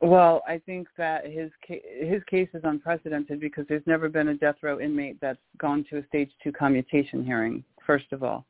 Well, 0.00 0.42
I 0.48 0.58
think 0.58 0.88
that 0.96 1.26
his 1.26 1.50
ca- 1.66 1.82
his 1.84 2.22
case 2.24 2.48
is 2.54 2.62
unprecedented 2.64 3.38
because 3.38 3.66
there's 3.68 3.86
never 3.86 4.08
been 4.08 4.28
a 4.28 4.34
death 4.34 4.56
row 4.62 4.80
inmate 4.80 5.20
that's 5.20 5.38
gone 5.58 5.84
to 5.90 5.98
a 5.98 6.06
stage 6.06 6.30
two 6.42 6.52
commutation 6.52 7.22
hearing. 7.24 7.62
First 7.86 8.12
of 8.12 8.22
all, 8.22 8.46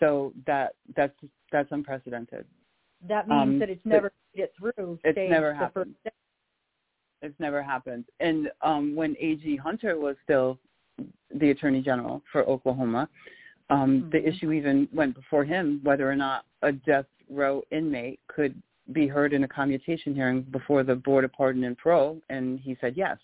so 0.00 0.32
that 0.46 0.74
that's 0.96 1.14
that's 1.52 1.70
unprecedented. 1.70 2.46
that 3.08 3.28
means 3.28 3.40
Um, 3.40 3.58
that 3.60 3.70
it's 3.70 3.84
never 3.84 4.10
made 4.34 4.42
it 4.44 4.52
through. 4.58 4.98
it's 5.04 5.14
stage 5.14 5.30
never 5.30 5.50
the 5.50 5.56
happened. 5.56 5.94
It's 7.22 7.38
never 7.40 7.62
happened. 7.62 8.04
And 8.20 8.50
um, 8.62 8.94
when 8.94 9.16
A.G. 9.20 9.56
Hunter 9.56 9.98
was 9.98 10.16
still 10.24 10.58
the 11.34 11.50
Attorney 11.50 11.80
General 11.82 12.22
for 12.30 12.42
Oklahoma, 12.48 13.08
um, 13.70 14.08
the 14.12 14.18
Mhm. 14.18 14.26
issue 14.28 14.52
even 14.52 14.88
went 14.92 15.14
before 15.14 15.44
him 15.44 15.80
whether 15.82 16.10
or 16.10 16.16
not 16.16 16.44
a 16.62 16.72
death 16.72 17.06
row 17.30 17.62
inmate 17.70 18.20
could 18.28 18.60
be 18.92 19.06
heard 19.06 19.32
in 19.32 19.44
a 19.44 19.48
commutation 19.48 20.14
hearing 20.14 20.42
before 20.42 20.82
the 20.82 20.94
Board 20.94 21.24
of 21.24 21.32
Pardon 21.32 21.64
and 21.64 21.76
Parole, 21.76 22.20
and 22.28 22.60
he 22.60 22.76
said 22.80 22.94
yes. 22.96 23.18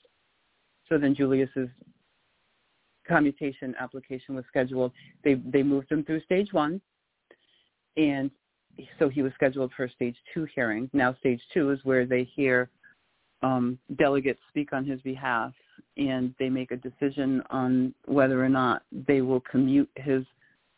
So 0.89 0.99
then 0.99 1.15
Julius's 1.15 1.69
commutation 3.07 3.75
application 3.79 4.35
was 4.35 4.45
scheduled. 4.49 4.93
They 5.25 5.35
they 5.35 5.63
moved 5.63 5.91
him 5.91 6.05
through 6.05 6.23
stage 6.23 6.53
one, 6.53 6.81
and 7.97 8.31
so 8.99 9.09
he 9.09 9.23
was 9.23 9.33
scheduled 9.35 9.73
for 9.77 9.89
stage 9.89 10.17
two 10.33 10.47
hearing. 10.55 10.91
Now 10.93 11.15
stage 11.21 11.41
two 11.53 11.71
is 11.71 11.79
where 11.85 12.07
they 12.07 12.25
hear 12.25 12.71
um, 13.43 13.79
delegates 13.99 14.41
speak 14.49 14.73
on 14.73 14.85
his 14.85 15.01
behalf, 15.03 15.53
and 15.97 16.35
they 16.39 16.49
make 16.49 16.71
a 16.71 16.77
decision 16.77 17.43
on 17.51 17.95
whether 18.07 18.43
or 18.43 18.49
not 18.49 18.83
they 18.91 19.21
will 19.21 19.41
commute 19.41 19.91
his. 19.97 20.25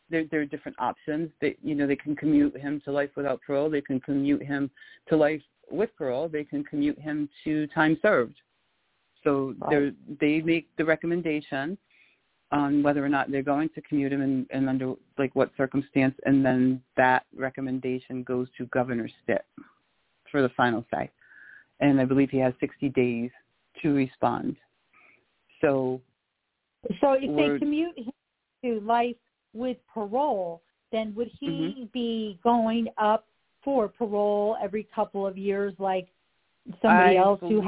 There, 0.09 0.25
there 0.29 0.41
are 0.41 0.45
different 0.45 0.77
options. 0.79 1.29
They, 1.41 1.57
you 1.63 1.75
know, 1.75 1.87
they 1.87 1.95
can 1.95 2.15
commute 2.15 2.55
him 2.57 2.81
to 2.85 2.91
life 2.91 3.09
without 3.15 3.41
parole. 3.45 3.69
They 3.69 3.81
can 3.81 3.99
commute 3.99 4.43
him 4.43 4.69
to 5.09 5.15
life 5.15 5.41
with 5.71 5.89
parole. 5.97 6.29
They 6.29 6.43
can 6.43 6.63
commute 6.63 6.99
him 6.99 7.29
to 7.43 7.67
time 7.67 7.97
served. 8.01 8.35
So 9.23 9.55
they're, 9.69 9.91
they 10.21 10.41
make 10.41 10.67
the 10.77 10.85
recommendation 10.85 11.77
on 12.51 12.83
whether 12.83 13.03
or 13.03 13.09
not 13.09 13.31
they're 13.31 13.41
going 13.41 13.69
to 13.69 13.81
commute 13.81 14.13
him 14.13 14.21
and, 14.21 14.45
and 14.51 14.69
under 14.69 14.93
like 15.17 15.35
what 15.35 15.51
circumstance, 15.57 16.15
and 16.25 16.45
then 16.45 16.81
that 16.95 17.25
recommendation 17.35 18.23
goes 18.23 18.47
to 18.57 18.65
Governor 18.67 19.09
Stitt 19.23 19.45
for 20.31 20.41
the 20.41 20.49
final 20.49 20.85
say. 20.93 21.09
And 21.79 21.99
I 21.99 22.05
believe 22.05 22.29
he 22.29 22.37
has 22.37 22.53
60 22.59 22.89
days 22.89 23.31
to 23.81 23.93
respond. 23.93 24.55
So 25.59 26.01
So 27.01 27.13
if 27.13 27.35
they 27.35 27.59
commute 27.59 27.97
him 27.97 28.11
to 28.63 28.79
life 28.85 29.15
with 29.55 29.77
parole, 29.91 30.61
then 30.91 31.15
would 31.15 31.31
he 31.39 31.47
Mm-hmm. 31.47 31.83
be 31.93 32.39
going 32.43 32.87
up 32.97 33.25
for 33.63 33.87
parole 33.87 34.57
every 34.61 34.83
couple 34.93 35.25
of 35.25 35.37
years 35.37 35.73
like 35.79 36.07
somebody 36.81 37.17
I 37.17 37.21
else 37.21 37.39
who 37.39 37.61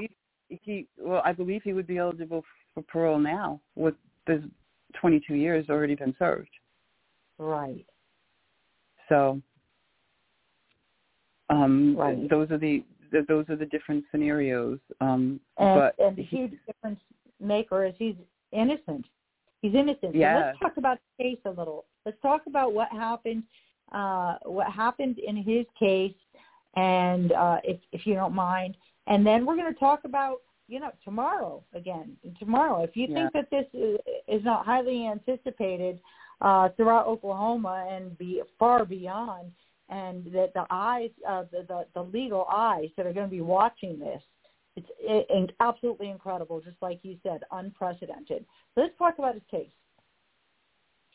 he 0.49 0.87
well, 0.99 1.21
I 1.25 1.33
believe 1.33 1.61
he 1.63 1.73
would 1.73 1.87
be 1.87 1.97
eligible 1.97 2.43
for 2.73 2.83
parole 2.83 3.19
now 3.19 3.59
with 3.75 3.95
the 4.27 4.49
22 5.01 5.33
years 5.33 5.69
already 5.69 5.95
been 5.95 6.15
served. 6.19 6.49
right 7.39 7.85
So 9.09 9.41
um, 11.49 11.95
Right. 11.97 12.29
those 12.29 12.51
are 12.51 12.57
the 12.57 12.83
th- 13.11 13.25
those 13.27 13.49
are 13.49 13.55
the 13.55 13.65
different 13.65 14.03
scenarios. 14.11 14.79
Um, 14.99 15.39
and, 15.57 15.79
but 15.79 15.95
and 15.99 16.15
the 16.15 16.23
he- 16.23 16.37
huge 16.37 16.53
difference 16.65 16.99
maker 17.39 17.85
is 17.85 17.95
he's 17.97 18.15
innocent. 18.51 19.05
He's 19.67 19.75
innocent. 19.75 20.13
So 20.13 20.19
let's 20.39 20.59
talk 20.59 20.77
about 20.77 20.97
the 21.17 21.23
case 21.23 21.39
a 21.45 21.49
little. 21.49 21.85
Let's 22.05 22.17
talk 22.21 22.43
about 22.47 22.73
what 22.73 22.89
happened. 22.91 23.43
Uh, 23.91 24.35
what 24.43 24.67
happened 24.71 25.17
in 25.19 25.35
his 25.37 25.65
case, 25.79 26.13
and 26.75 27.31
uh, 27.31 27.57
if 27.63 27.79
if 27.91 28.05
you 28.05 28.13
don't 28.15 28.33
mind, 28.33 28.75
and 29.07 29.25
then 29.25 29.45
we're 29.45 29.55
going 29.55 29.73
to 29.73 29.79
talk 29.79 30.01
about 30.03 30.37
you 30.67 30.79
know 30.79 30.91
tomorrow 31.03 31.63
again. 31.73 32.17
Tomorrow, 32.39 32.83
if 32.83 32.95
you 32.95 33.07
Yeah. 33.09 33.29
think 33.29 33.33
that 33.33 33.49
this 33.49 33.65
is, 33.73 33.97
is 34.27 34.43
not 34.43 34.65
highly 34.65 35.07
anticipated 35.07 35.99
uh, 36.41 36.69
throughout 36.75 37.07
Oklahoma 37.07 37.87
and 37.89 38.17
be 38.17 38.41
far 38.59 38.85
beyond, 38.85 39.51
and 39.89 40.25
that 40.33 40.53
the 40.53 40.65
eyes, 40.69 41.11
uh, 41.27 41.43
the, 41.51 41.63
the 41.67 41.85
the 41.93 42.03
legal 42.03 42.45
eyes 42.51 42.89
that 42.97 43.05
are 43.05 43.13
going 43.13 43.27
to 43.27 43.35
be 43.35 43.41
watching 43.41 43.99
this 43.99 44.21
it's 44.77 44.87
i 45.09 45.33
in, 45.33 45.47
absolutely 45.59 46.09
incredible, 46.09 46.61
just 46.61 46.77
like 46.81 46.99
you 47.01 47.17
said, 47.23 47.41
unprecedented. 47.51 48.45
Let's 48.75 48.97
talk 48.97 49.15
about 49.17 49.33
his 49.33 49.43
case. 49.49 49.71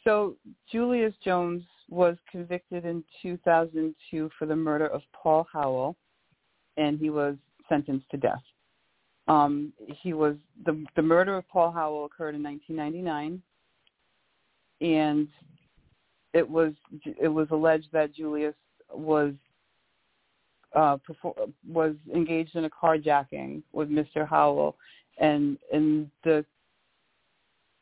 So 0.05 0.37
Julius 0.71 1.15
Jones 1.25 1.63
was 1.89 2.17
convicted 2.31 2.85
in 2.85 3.05
2002 3.23 4.31
for 4.37 4.47
the 4.47 4.57
murder 4.57 4.89
of 4.89 5.03
Paul 5.13 5.47
Howell, 5.53 5.97
and 6.77 6.99
he 6.99 7.11
was 7.11 7.37
sentenced 7.69 8.11
to 8.11 8.17
death. 8.17 8.43
Um, 9.29 9.73
he 9.87 10.13
was 10.13 10.35
the 10.67 10.85
the 10.97 11.03
murder 11.03 11.37
of 11.37 11.49
Paul 11.49 11.71
Howell 11.71 12.07
occurred 12.07 12.35
in 12.35 12.43
1999, 12.43 13.41
and 14.81 15.29
it 16.35 16.49
was 16.49 16.73
it 17.05 17.29
was 17.29 17.47
alleged 17.53 17.87
that 17.93 18.13
Julius 18.13 18.57
was 18.93 19.35
uh, 20.75 20.97
perfor- 20.99 21.53
was 21.69 21.95
engaged 22.15 22.57
in 22.57 22.65
a 22.65 22.71
carjacking 22.71 23.63
with 23.73 23.89
Mr. 23.89 24.27
Howell, 24.27 24.77
and 25.19 25.59
in 25.73 26.11
the 26.25 26.45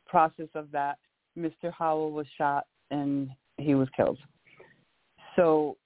process 0.06 0.48
of 0.54 0.70
that, 0.72 0.98
Mr. 1.38 1.72
Howell 1.72 2.10
was 2.10 2.26
shot 2.36 2.66
and 2.90 3.30
he 3.56 3.74
was 3.74 3.88
killed. 3.96 4.18
So 5.36 5.76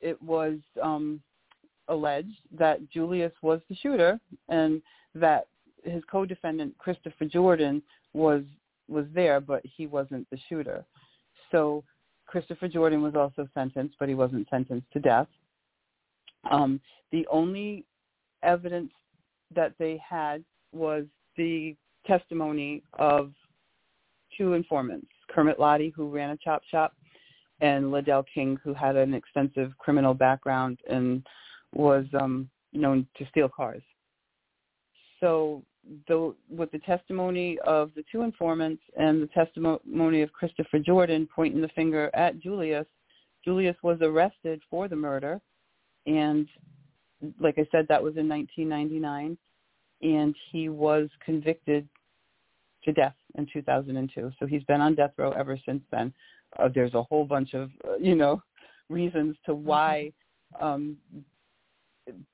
it 0.00 0.20
was 0.20 0.58
um, 0.82 1.20
alleged 1.88 2.40
that 2.58 2.90
Julius 2.90 3.32
was 3.42 3.60
the 3.68 3.76
shooter 3.76 4.18
and 4.48 4.82
that 5.14 5.46
his 5.84 6.02
co-defendant 6.10 6.76
Christopher 6.78 7.24
Jordan 7.24 7.82
was 8.12 8.42
was 8.88 9.06
there, 9.14 9.40
but 9.40 9.62
he 9.64 9.86
wasn't 9.86 10.28
the 10.30 10.38
shooter. 10.48 10.84
So 11.50 11.84
Christopher 12.26 12.68
Jordan 12.68 13.00
was 13.00 13.14
also 13.14 13.48
sentenced, 13.54 13.96
but 13.98 14.08
he 14.08 14.14
wasn't 14.14 14.46
sentenced 14.50 14.90
to 14.92 15.00
death. 15.00 15.28
Um, 16.50 16.80
the 17.12 17.26
only 17.30 17.84
evidence 18.42 18.90
that 19.54 19.74
they 19.78 20.00
had 20.06 20.44
was 20.72 21.04
the 21.36 21.76
testimony 22.06 22.82
of 22.98 23.32
two 24.36 24.54
informants, 24.54 25.08
Kermit 25.30 25.58
Lottie, 25.58 25.92
who 25.94 26.10
ran 26.10 26.30
a 26.30 26.36
chop 26.36 26.62
shop, 26.70 26.94
and 27.60 27.86
Ladell 27.86 28.24
King, 28.32 28.58
who 28.62 28.74
had 28.74 28.96
an 28.96 29.14
extensive 29.14 29.72
criminal 29.78 30.12
background 30.12 30.78
and 30.90 31.24
was 31.72 32.04
um, 32.20 32.48
known 32.72 33.06
to 33.16 33.26
steal 33.30 33.48
cars. 33.48 33.82
So 35.20 35.62
the, 36.08 36.34
with 36.50 36.70
the 36.72 36.78
testimony 36.80 37.58
of 37.66 37.92
the 37.94 38.04
two 38.10 38.22
informants 38.22 38.82
and 38.96 39.22
the 39.22 39.28
testimony 39.28 40.22
of 40.22 40.32
Christopher 40.32 40.78
Jordan 40.78 41.28
pointing 41.34 41.60
the 41.60 41.68
finger 41.68 42.10
at 42.14 42.40
Julius, 42.40 42.86
Julius 43.44 43.76
was 43.82 43.98
arrested 44.00 44.60
for 44.70 44.88
the 44.88 44.96
murder. 44.96 45.40
And 46.06 46.48
like 47.40 47.58
I 47.58 47.66
said, 47.72 47.86
that 47.88 48.02
was 48.02 48.16
in 48.16 48.28
1999. 48.28 49.38
And 50.02 50.34
he 50.50 50.68
was 50.68 51.08
convicted 51.24 51.88
to 52.84 52.92
death 52.92 53.14
in 53.36 53.46
2002. 53.52 54.32
So 54.38 54.46
he's 54.46 54.62
been 54.64 54.80
on 54.80 54.94
death 54.94 55.12
row 55.16 55.32
ever 55.32 55.58
since 55.64 55.82
then. 55.90 56.12
Uh, 56.58 56.68
there's 56.72 56.94
a 56.94 57.02
whole 57.02 57.24
bunch 57.24 57.54
of, 57.54 57.70
uh, 57.88 57.96
you 57.98 58.14
know, 58.14 58.42
reasons 58.90 59.36
to 59.46 59.54
why 59.54 60.12
um, 60.60 60.96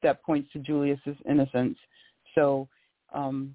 that 0.02 0.22
points 0.22 0.52
to 0.52 0.58
Julius's 0.58 1.16
innocence. 1.28 1.78
So 2.34 2.68
um, 3.14 3.54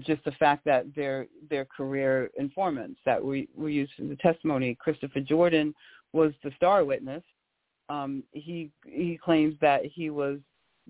just 0.00 0.24
the 0.24 0.32
fact 0.32 0.64
that 0.64 0.86
they're 0.94 1.26
they're 1.48 1.64
career 1.64 2.30
informants 2.38 3.00
that 3.04 3.22
we 3.22 3.48
we 3.56 3.72
use 3.72 3.90
in 3.98 4.08
the 4.08 4.16
testimony. 4.16 4.76
Christopher 4.78 5.20
Jordan 5.20 5.74
was 6.12 6.32
the 6.44 6.50
star 6.56 6.84
witness. 6.84 7.22
Um, 7.88 8.22
he 8.32 8.70
he 8.84 9.18
claims 9.22 9.54
that 9.60 9.84
he 9.84 10.10
was 10.10 10.38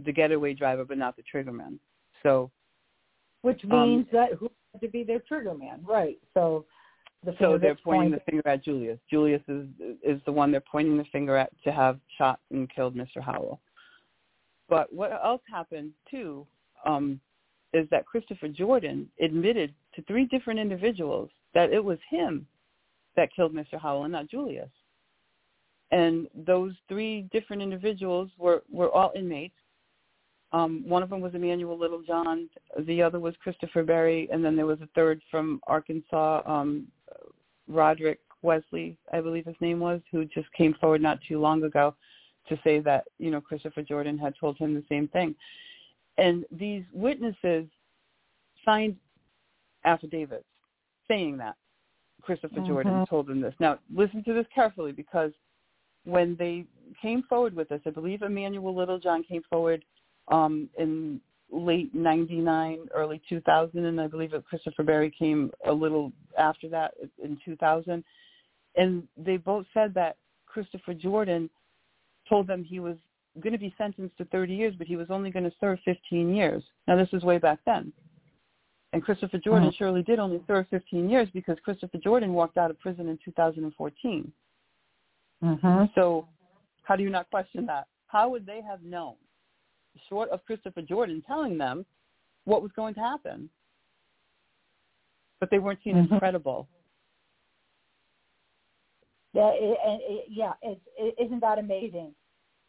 the 0.05 0.12
getaway 0.12 0.55
driver, 0.55 0.84
but 0.84 0.99
not 0.99 1.16
the 1.16 1.22
triggerman. 1.22 1.78
So 2.22 2.51
Which 3.42 3.64
Um, 3.64 3.70
means 3.70 4.07
that 4.12 4.32
who 4.32 4.51
had 4.72 4.80
to 4.80 4.88
be 4.88 5.05
their 5.05 5.20
trigger 5.20 5.55
man, 5.55 5.80
right? 5.84 6.18
So 6.34 6.66
the 7.24 7.34
so 7.40 7.59
they're 7.59 7.76
pointing 7.76 8.11
the 8.11 8.20
finger 8.20 8.49
at 8.49 8.64
Julius. 8.64 8.99
Julius 9.11 9.42
is 9.49 9.66
is 10.03 10.20
the 10.24 10.32
one 10.32 10.51
they're 10.51 10.61
pointing 10.61 10.96
the 10.96 11.05
finger 11.05 11.36
at 11.36 11.51
to 11.64 11.72
have 11.72 11.99
shot 12.16 12.40
and 12.51 12.68
killed 12.72 12.94
Mr. 12.94 13.20
Howell. 13.20 13.61
But 14.68 14.92
what 14.92 15.12
else 15.12 15.42
happened 15.51 15.92
too 16.11 16.46
um, 16.84 17.20
is 17.72 17.88
that 17.90 18.07
Christopher 18.07 18.49
Jordan 18.49 19.09
admitted 19.20 19.74
to 19.94 20.03
three 20.03 20.26
different 20.26 20.61
individuals 20.61 21.30
that 21.55 21.72
it 21.72 21.82
was 21.82 21.99
him 22.11 22.46
that 23.16 23.34
killed 23.34 23.55
Mr. 23.55 23.80
Howell 23.80 24.05
and 24.05 24.12
not 24.12 24.28
Julius. 24.28 24.70
And 25.91 26.28
those 26.34 26.72
three 26.89 27.22
different 27.32 27.62
individuals 27.62 28.30
were, 28.39 28.62
were 28.70 28.91
all 28.91 29.12
inmates. 29.14 29.55
Um, 30.53 30.82
one 30.89 31.03
of 31.03 31.11
them 31.11 31.20
was 31.20 31.34
Emmanuel 31.34 31.78
Littlejohn. 31.78 32.49
The 32.80 33.03
other 33.03 33.20
was 33.20 33.34
Christopher 33.43 33.82
Berry. 33.82 34.28
And 34.30 34.45
then 34.45 34.57
there 34.57 34.66
was 34.66 34.80
a 34.80 34.89
third 34.95 35.20
from 35.30 35.61
Arkansas, 35.66 36.43
um, 36.47 36.89
Roderick 37.68 38.20
Wesley, 38.43 38.97
I 39.12 39.20
believe 39.20 39.47
his 39.47 39.57
name 39.61 39.80
was, 39.80 40.01
who 40.11 40.24
just 40.24 40.51
came 40.53 40.74
forward 40.74 41.03
not 41.03 41.18
too 41.26 41.39
long 41.41 41.64
ago 41.64 41.95
to 42.49 42.59
say 42.64 42.80
that, 42.80 43.05
you 43.18 43.30
know, 43.30 43.41
Christopher 43.41 43.82
Jordan 43.82 44.16
had 44.16 44.34
told 44.39 44.57
him 44.57 44.74
the 44.74 44.84
same 44.89 45.09
thing. 45.09 45.34
And 46.16 46.45
these 46.51 46.84
witnesses 46.93 47.66
signed 48.64 48.97
affidavits 49.84 50.45
saying 51.07 51.36
that 51.39 51.57
Christopher 52.22 52.61
Jordan 52.61 53.01
Mhm. 53.01 53.09
told 53.09 53.26
them 53.26 53.41
this. 53.41 53.55
Now, 53.61 53.78
listen 53.95 54.22
to 54.24 54.32
this 54.32 54.47
carefully 54.49 54.93
because 54.93 55.32
when 56.05 56.36
they 56.38 56.64
came 57.01 57.22
forward 57.24 57.55
with 57.55 57.68
this, 57.68 57.80
I 57.86 57.90
believe 57.90 58.22
Emmanuel 58.22 58.74
Littlejohn 58.74 59.24
came 59.24 59.42
forward 59.51 59.84
um, 60.28 60.68
in 60.78 61.20
late 61.51 61.94
99, 61.94 62.86
early 62.94 63.20
2000, 63.28 63.84
and 63.84 64.01
I 64.01 64.07
believe 64.07 64.32
that 64.32 64.44
Christopher 64.44 64.82
Berry 64.82 65.11
came 65.16 65.51
a 65.66 65.72
little 65.72 66.12
after 66.38 66.68
that 66.68 66.94
in 67.22 67.38
2000. 67.44 68.05
And 68.76 69.03
they 69.16 69.36
both 69.38 69.66
said 69.72 69.94
that 69.94 70.16
Christopher 70.46 70.94
Jordan 70.94 71.49
told 72.28 72.46
them 72.46 72.62
he 72.62 72.80
was 72.80 72.96
going 73.40 73.53
to 73.53 73.59
be 73.59 73.74
sentenced 73.78 74.16
to 74.18 74.24
30 74.26 74.55
years, 74.55 74.74
but 74.76 74.86
he 74.86 74.96
was 74.96 75.09
only 75.11 75.30
going 75.30 75.44
to 75.44 75.53
serve 75.61 75.78
15 75.84 76.34
years. 76.34 76.62
Now, 76.86 76.96
this 76.96 77.09
is 77.12 77.22
way 77.22 77.38
back 77.38 77.61
then. 77.64 77.92
And 78.92 79.03
Christopher 79.03 79.38
Jordan 79.38 79.68
mm-hmm. 79.68 79.76
surely 79.76 80.03
did 80.03 80.18
only 80.18 80.42
serve 80.46 80.66
15 80.70 81.09
years 81.11 81.28
because 81.32 81.59
Christopher 81.62 81.99
Jordan 81.99 82.32
walked 82.32 82.57
out 82.57 82.70
of 82.70 82.80
prison 82.80 83.09
in 83.09 83.18
2014. 83.24 84.32
Mm-hmm. 85.43 85.84
So 85.95 86.26
how 86.82 86.97
do 86.97 87.03
you 87.03 87.11
not 87.11 87.30
question 87.30 87.66
that? 87.66 87.86
How 88.07 88.28
would 88.28 88.47
they 88.47 88.61
have 88.66 88.82
known, 88.82 89.14
short 90.09 90.30
of 90.30 90.45
Christopher 90.45 90.82
Jordan 90.82 91.22
telling 91.26 91.59
them 91.59 91.84
what 92.45 92.62
was 92.62 92.70
going 92.74 92.95
to 92.95 93.01
happen? 93.01 93.49
But 95.41 95.51
they 95.51 95.59
weren't 95.59 95.78
seen 95.84 95.95
mm-hmm. 95.95 96.14
as 96.14 96.18
credible. 96.18 96.66
Yeah, 99.34 99.51
it, 99.53 99.78
it, 99.84 100.24
yeah, 100.28 100.53
it's, 100.62 100.80
it, 100.99 101.14
isn't 101.24 101.41
that 101.41 101.59
amazing? 101.59 102.12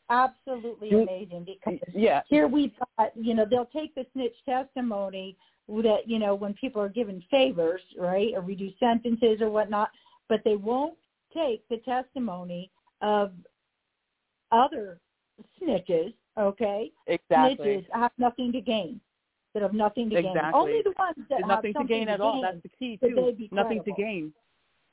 Absolutely 0.09 0.89
amazing 0.89 1.45
because 1.45 1.79
yeah. 1.93 2.21
here 2.27 2.47
we've 2.47 2.73
got, 2.97 3.11
you 3.15 3.33
know, 3.33 3.45
they'll 3.49 3.65
take 3.65 3.95
the 3.95 4.05
snitch 4.13 4.35
testimony 4.45 5.37
that, 5.67 5.99
you 6.05 6.19
know, 6.19 6.35
when 6.35 6.53
people 6.55 6.81
are 6.81 6.89
given 6.89 7.23
favors, 7.29 7.81
right, 7.97 8.31
or 8.35 8.41
reduced 8.41 8.79
sentences 8.79 9.39
or 9.39 9.49
whatnot, 9.49 9.89
but 10.27 10.41
they 10.43 10.55
won't 10.55 10.95
take 11.33 11.67
the 11.69 11.77
testimony 11.77 12.71
of 13.01 13.31
other 14.51 14.99
snitches, 15.61 16.13
okay? 16.37 16.91
Exactly. 17.07 17.65
Snitches 17.65 17.85
have 17.93 18.11
nothing 18.17 18.51
to 18.51 18.61
gain. 18.61 18.99
That 19.53 19.63
have 19.63 19.73
nothing 19.73 20.11
to 20.11 20.17
exactly. 20.17 20.41
gain. 20.41 20.51
Only 20.53 20.81
the 20.83 20.93
ones 20.99 21.27
that 21.29 21.39
have 21.39 21.47
nothing 21.47 21.73
to 21.73 21.83
gain 21.85 22.05
to 22.05 22.13
at 22.13 22.21
all. 22.21 22.41
That's 22.41 22.61
the 22.61 22.69
key 22.69 22.99
too. 23.01 23.35
Nothing 23.51 23.83
to 23.83 23.91
gain. 23.93 24.31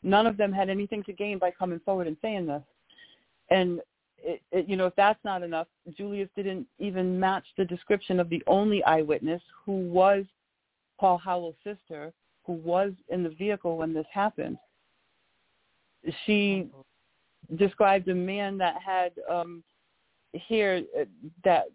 None 0.03 0.27
of 0.27 0.37
them 0.37 0.53
had 0.53 0.71
anything 0.71 1.03
to 1.05 1.13
gain 1.13 1.39
by 1.39 1.51
coming 1.51 1.81
forward 1.85 2.07
and 2.07 2.17
saying 2.23 2.47
this. 2.47 2.63
And 3.51 3.81
it, 4.19 4.41
it, 4.53 4.69
you 4.69 4.77
know, 4.77 4.87
if 4.87 4.97
that's 4.97 5.23
not 5.25 5.43
enough, 5.43 5.67
Julius 5.97 6.29
didn't 6.37 6.67
even 6.79 7.19
match 7.21 7.45
the 7.59 7.65
description 7.65 8.19
of 8.19 8.31
the 8.31 8.43
only 8.47 8.83
eyewitness 8.85 9.43
who 9.65 9.89
was 9.89 10.25
Paul 10.99 11.19
Howell's 11.19 11.57
sister, 11.63 12.13
who 12.45 12.55
was 12.55 12.93
in 13.09 13.23
the 13.23 13.31
vehicle 13.31 13.77
when 13.77 13.93
this 13.93 14.07
happened. 14.13 14.57
She 16.25 16.69
described 17.57 18.09
a 18.09 18.15
man 18.15 18.59
that 18.59 18.77
had 18.83 19.13
um 19.31 19.63
hair 20.49 20.83
uh, 20.99 21.05
that 21.45 21.67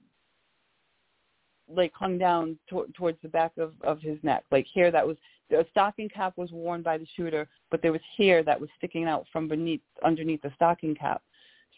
like 1.74 1.94
hung 1.94 2.18
down 2.18 2.58
to- 2.70 2.88
towards 2.96 3.18
the 3.22 3.30
back 3.30 3.52
of 3.58 3.74
of 3.84 4.02
his 4.02 4.18
neck, 4.24 4.44
like 4.52 4.68
hair 4.74 4.92
that 4.92 5.06
was 5.06 5.18
a 5.52 5.66
stocking 5.72 6.10
cap 6.10 6.34
was 6.38 6.52
worn 6.52 6.82
by 6.82 6.98
the 6.98 7.08
shooter, 7.16 7.48
but 7.70 7.82
there 7.82 7.92
was 7.92 8.02
hair 8.18 8.44
that 8.44 8.60
was 8.60 8.70
sticking 8.78 9.06
out 9.06 9.26
from 9.32 9.48
beneath 9.48 9.82
underneath 10.04 10.42
the 10.42 10.52
stocking 10.56 10.96
cap. 10.96 11.22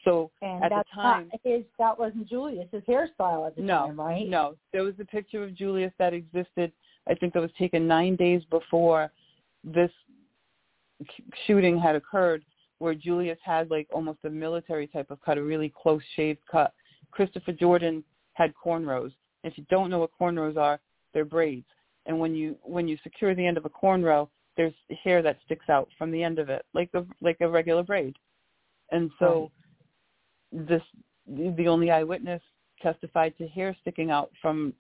So 0.03 0.31
and 0.41 0.63
at 0.63 0.69
the 0.69 0.83
time, 0.93 1.31
his 1.43 1.63
that 1.79 1.97
wasn't 1.97 2.27
Julius's 2.27 2.83
hairstyle 2.87 3.47
at 3.47 3.55
the 3.55 3.61
no, 3.61 3.87
time, 3.87 3.99
right? 3.99 4.27
No, 4.27 4.55
there 4.71 4.83
was 4.83 4.95
a 4.99 5.05
picture 5.05 5.43
of 5.43 5.55
Julius 5.55 5.93
that 5.97 6.13
existed. 6.13 6.71
I 7.07 7.15
think 7.15 7.33
that 7.33 7.41
was 7.41 7.51
taken 7.57 7.87
nine 7.87 8.15
days 8.15 8.43
before 8.49 9.11
this 9.63 9.91
shooting 11.45 11.77
had 11.77 11.95
occurred, 11.95 12.43
where 12.79 12.93
Julius 12.93 13.39
had 13.43 13.69
like 13.71 13.87
almost 13.93 14.19
a 14.25 14.29
military 14.29 14.87
type 14.87 15.11
of 15.11 15.21
cut, 15.21 15.37
a 15.37 15.43
really 15.43 15.73
close 15.81 16.01
shaved 16.15 16.41
cut. 16.49 16.73
Christopher 17.11 17.53
Jordan 17.53 18.03
had 18.33 18.53
cornrows. 18.63 19.11
If 19.43 19.57
you 19.57 19.65
don't 19.69 19.89
know 19.89 19.99
what 19.99 20.11
cornrows 20.19 20.57
are, 20.57 20.79
they're 21.13 21.25
braids. 21.25 21.67
And 22.05 22.19
when 22.19 22.35
you 22.35 22.57
when 22.63 22.87
you 22.87 22.97
secure 23.03 23.35
the 23.35 23.45
end 23.45 23.57
of 23.57 23.65
a 23.65 23.69
cornrow, 23.69 24.27
there's 24.57 24.73
hair 25.03 25.21
that 25.21 25.37
sticks 25.45 25.69
out 25.69 25.89
from 25.97 26.11
the 26.11 26.23
end 26.23 26.39
of 26.39 26.49
it, 26.49 26.65
like 26.73 26.89
a 26.93 27.05
like 27.21 27.37
a 27.41 27.47
regular 27.47 27.83
braid. 27.83 28.15
And 28.91 29.09
so 29.19 29.51
right. 30.53 30.67
this 30.67 30.81
the 31.27 31.67
only 31.67 31.91
eyewitness 31.91 32.41
testified 32.81 33.37
to 33.37 33.47
hair 33.47 33.75
sticking 33.81 34.11
out 34.11 34.31
from 34.41 34.73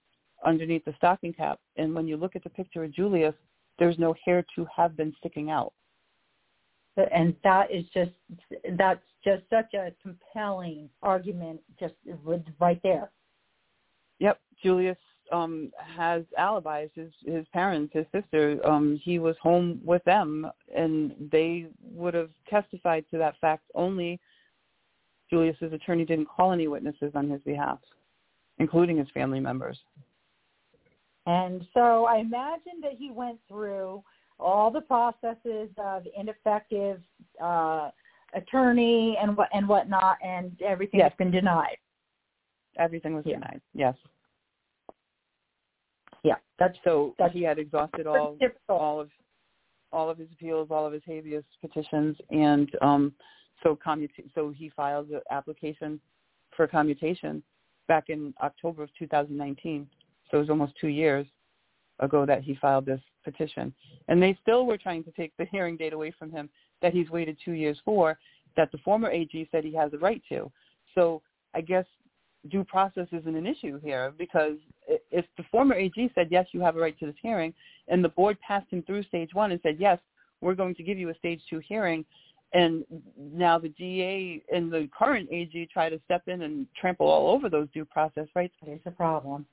underneath 0.45 0.83
the 0.83 0.93
stocking 0.97 1.33
cap. 1.33 1.59
And 1.77 1.95
when 1.95 2.07
you 2.07 2.17
look 2.17 2.35
at 2.35 2.43
the 2.43 2.49
picture 2.49 2.83
of 2.83 2.93
Julius, 2.93 3.35
there's 3.79 3.97
no 3.97 4.13
hair 4.25 4.45
to 4.55 4.67
have 4.75 4.97
been 4.97 5.13
sticking 5.19 5.49
out 5.49 5.73
and 6.97 7.35
that 7.43 7.71
is 7.71 7.85
just 7.93 8.11
that's 8.77 9.03
just 9.23 9.43
such 9.49 9.73
a 9.73 9.91
compelling 10.01 10.89
argument 11.01 11.59
just 11.79 11.93
right 12.59 12.79
there. 12.83 13.11
Yep. 14.19 14.39
Julius 14.61 14.97
um 15.31 15.71
has 15.77 16.23
alibis 16.37 16.89
his 16.95 17.11
his 17.25 17.45
parents 17.53 17.93
his 17.93 18.05
sister 18.11 18.59
um 18.65 18.99
he 19.01 19.19
was 19.19 19.35
home 19.41 19.79
with 19.83 20.03
them 20.03 20.45
and 20.75 21.13
they 21.31 21.67
would 21.81 22.13
have 22.13 22.29
testified 22.49 23.05
to 23.09 23.17
that 23.17 23.33
fact 23.39 23.63
only 23.73 24.19
julius's 25.29 25.71
attorney 25.71 26.03
didn't 26.03 26.27
call 26.27 26.51
any 26.51 26.67
witnesses 26.67 27.11
on 27.15 27.29
his 27.29 27.41
behalf 27.43 27.79
including 28.59 28.97
his 28.97 29.07
family 29.13 29.39
members. 29.39 29.79
And 31.25 31.65
so 31.73 32.05
i 32.05 32.17
imagine 32.17 32.81
that 32.81 32.93
he 32.97 33.09
went 33.09 33.39
through 33.47 34.03
all 34.39 34.71
the 34.71 34.81
processes 34.81 35.69
of 35.77 36.03
ineffective 36.17 37.01
uh, 37.41 37.89
attorney 38.35 39.17
and 39.21 39.37
what 39.37 39.49
and 39.53 39.67
whatnot, 39.67 40.17
and 40.23 40.59
everything 40.61 40.99
yes. 40.99 41.11
has 41.11 41.17
been 41.17 41.31
denied. 41.31 41.77
Everything 42.77 43.15
was 43.15 43.23
yeah. 43.25 43.35
denied. 43.35 43.61
Yes. 43.73 43.95
Yeah, 46.23 46.35
that's 46.57 46.77
so. 46.83 47.13
That's 47.19 47.33
he 47.33 47.43
had 47.43 47.59
exhausted 47.59 48.07
all 48.07 48.37
all 48.69 49.01
of 49.01 49.09
all 49.91 50.09
of 50.09 50.17
his 50.17 50.27
appeals, 50.33 50.69
all 50.71 50.85
of 50.85 50.93
his 50.93 51.03
habeas 51.05 51.43
petitions, 51.61 52.17
and 52.31 52.69
um, 52.81 53.13
so 53.61 53.77
commuta- 53.85 54.29
So 54.33 54.49
he 54.49 54.69
filed 54.75 55.09
the 55.09 55.21
application 55.31 55.99
for 56.55 56.67
commutation 56.67 57.43
back 57.87 58.05
in 58.09 58.33
October 58.41 58.83
of 58.83 58.89
2019. 58.97 59.87
So 60.29 60.37
it 60.37 60.39
was 60.41 60.49
almost 60.49 60.73
two 60.79 60.87
years 60.87 61.27
ago 61.99 62.25
that 62.25 62.41
he 62.41 62.55
filed 62.55 62.85
this 62.85 63.01
petition. 63.23 63.73
And 64.07 64.21
they 64.21 64.37
still 64.41 64.65
were 64.65 64.77
trying 64.77 65.03
to 65.05 65.11
take 65.11 65.35
the 65.37 65.45
hearing 65.45 65.77
date 65.77 65.93
away 65.93 66.11
from 66.17 66.31
him 66.31 66.49
that 66.81 66.93
he's 66.93 67.09
waited 67.09 67.37
two 67.43 67.53
years 67.53 67.77
for, 67.85 68.17
that 68.55 68.71
the 68.71 68.77
former 68.79 69.09
AG 69.09 69.47
said 69.51 69.63
he 69.63 69.75
has 69.75 69.93
a 69.93 69.97
right 69.97 70.21
to. 70.29 70.51
So 70.95 71.21
I 71.53 71.61
guess 71.61 71.85
due 72.49 72.63
process 72.63 73.07
isn't 73.11 73.35
an 73.35 73.47
issue 73.47 73.79
here 73.79 74.13
because 74.17 74.57
if 75.11 75.25
the 75.37 75.43
former 75.51 75.75
AG 75.75 76.11
said, 76.13 76.27
yes, 76.29 76.47
you 76.51 76.61
have 76.61 76.75
a 76.75 76.79
right 76.79 76.97
to 76.99 77.05
this 77.05 77.15
hearing, 77.21 77.53
and 77.87 78.03
the 78.03 78.09
board 78.09 78.37
passed 78.41 78.69
him 78.69 78.83
through 78.83 79.03
stage 79.03 79.33
one 79.33 79.51
and 79.51 79.61
said, 79.63 79.77
yes, 79.79 79.99
we're 80.41 80.55
going 80.55 80.75
to 80.75 80.83
give 80.83 80.97
you 80.97 81.09
a 81.09 81.15
stage 81.15 81.41
two 81.49 81.59
hearing, 81.59 82.03
and 82.53 82.83
now 83.17 83.57
the 83.57 83.69
DA 83.69 84.41
and 84.53 84.71
the 84.71 84.89
current 84.97 85.29
AG 85.31 85.69
try 85.71 85.89
to 85.89 85.99
step 86.05 86.23
in 86.27 86.43
and 86.43 86.67
trample 86.79 87.07
all 87.07 87.29
over 87.29 87.49
those 87.49 87.67
due 87.73 87.85
process 87.85 88.27
rights. 88.35 88.53
There's 88.63 88.81
a 88.85 88.91
problem 88.91 89.45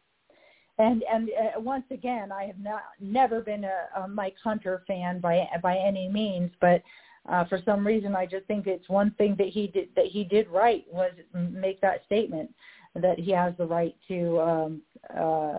and 0.79 1.03
and 1.13 1.31
uh, 1.31 1.61
once 1.61 1.85
again, 1.91 2.33
I 2.33 2.45
have 2.45 2.59
not 2.59 2.83
never 3.01 3.41
been 3.41 3.65
a, 3.65 4.03
a 4.03 4.09
Mike 4.09 4.37
Hunter 4.43 4.83
fan 4.87 5.21
by 5.21 5.47
by 5.63 5.77
any 5.77 6.09
means, 6.09 6.51
but 6.61 6.83
uh, 7.29 7.45
for 7.45 7.61
some 7.65 7.87
reason, 7.87 8.17
I 8.17 8.27
just 8.27 8.47
think 8.47 8.67
it's 8.67 8.89
one 8.89 9.11
thing 9.13 9.37
that 9.39 9.49
he 9.49 9.67
did 9.67 9.89
that 9.97 10.07
he 10.07 10.25
did 10.25 10.49
right 10.49 10.85
was 10.91 11.13
make 11.35 11.81
that 11.81 12.05
statement 12.07 12.53
that 12.95 13.19
he 13.19 13.31
has 13.33 13.55
the 13.59 13.67
right 13.67 13.95
to 14.09 14.41
um, 14.41 14.83
uh, 15.15 15.53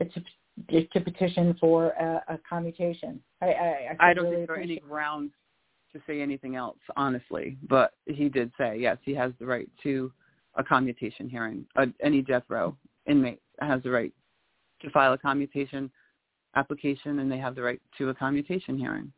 to, 0.00 0.86
to 0.86 1.00
petition 1.00 1.56
for 1.60 1.88
a, 1.90 2.34
a 2.34 2.38
commutation. 2.48 3.20
I 3.40 3.46
I, 3.46 3.96
I, 4.00 4.10
I 4.10 4.14
don't 4.14 4.24
really 4.24 4.36
think 4.38 4.48
there 4.48 4.56
are 4.56 4.60
any 4.60 4.78
grounds 4.80 5.32
to 5.92 6.00
say 6.06 6.20
anything 6.20 6.56
else, 6.56 6.78
honestly. 6.96 7.56
But 7.68 7.92
he 8.06 8.28
did 8.28 8.52
say 8.58 8.76
yes, 8.78 8.98
he 9.02 9.14
has 9.14 9.32
the 9.38 9.46
right 9.46 9.68
to 9.84 10.12
a 10.56 10.64
commutation 10.64 11.28
hearing. 11.28 11.64
Uh, 11.76 11.86
any 12.02 12.20
death 12.20 12.44
row 12.48 12.76
inmate 13.06 13.40
has 13.60 13.82
the 13.82 13.90
right 13.90 14.12
to 14.82 14.90
file 14.90 15.12
a 15.12 15.18
commutation 15.18 15.90
application 16.56 17.18
and 17.20 17.30
they 17.30 17.38
have 17.38 17.54
the 17.54 17.62
right 17.62 17.80
to 17.98 18.08
a 18.10 18.14
commutation 18.14 18.78
hearing. 18.78 19.12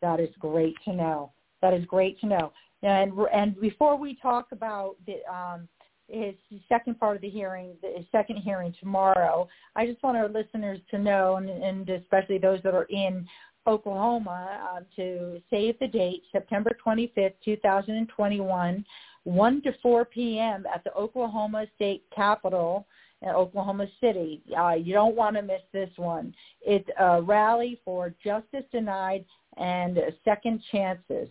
That 0.00 0.20
is 0.20 0.30
great 0.38 0.74
to 0.84 0.92
know. 0.92 1.32
That 1.62 1.74
is 1.74 1.84
great 1.86 2.20
to 2.20 2.26
know. 2.26 2.52
And 2.82 3.12
and 3.32 3.60
before 3.60 3.96
we 3.96 4.14
talk 4.22 4.48
about 4.52 4.96
the 5.06 5.16
um, 5.32 5.68
his 6.08 6.34
second 6.68 6.98
part 6.98 7.16
of 7.16 7.22
the 7.22 7.28
hearing, 7.28 7.76
the 7.82 8.04
second 8.10 8.36
hearing 8.36 8.74
tomorrow, 8.80 9.48
I 9.76 9.86
just 9.86 10.02
want 10.02 10.16
our 10.16 10.28
listeners 10.28 10.78
to 10.90 10.98
know, 10.98 11.36
and, 11.36 11.50
and 11.50 11.88
especially 11.88 12.38
those 12.38 12.60
that 12.62 12.74
are 12.74 12.84
in 12.84 13.26
Oklahoma, 13.66 14.60
uh, 14.72 14.80
to 14.96 15.42
save 15.50 15.78
the 15.78 15.88
date, 15.88 16.22
September 16.32 16.70
25th, 16.84 17.34
2021, 17.44 18.84
1 19.28 19.62
to 19.62 19.72
4 19.82 20.04
p.m. 20.06 20.64
at 20.72 20.82
the 20.84 20.92
Oklahoma 20.94 21.66
State 21.76 22.04
Capitol 22.14 22.86
in 23.22 23.28
Oklahoma 23.28 23.86
City. 24.00 24.42
Uh, 24.58 24.72
you 24.72 24.94
don't 24.94 25.16
want 25.16 25.36
to 25.36 25.42
miss 25.42 25.60
this 25.72 25.90
one. 25.96 26.34
It's 26.62 26.88
a 26.98 27.20
rally 27.20 27.80
for 27.84 28.14
justice 28.24 28.64
denied 28.72 29.24
and 29.56 29.98
second 30.24 30.62
chances. 30.70 31.28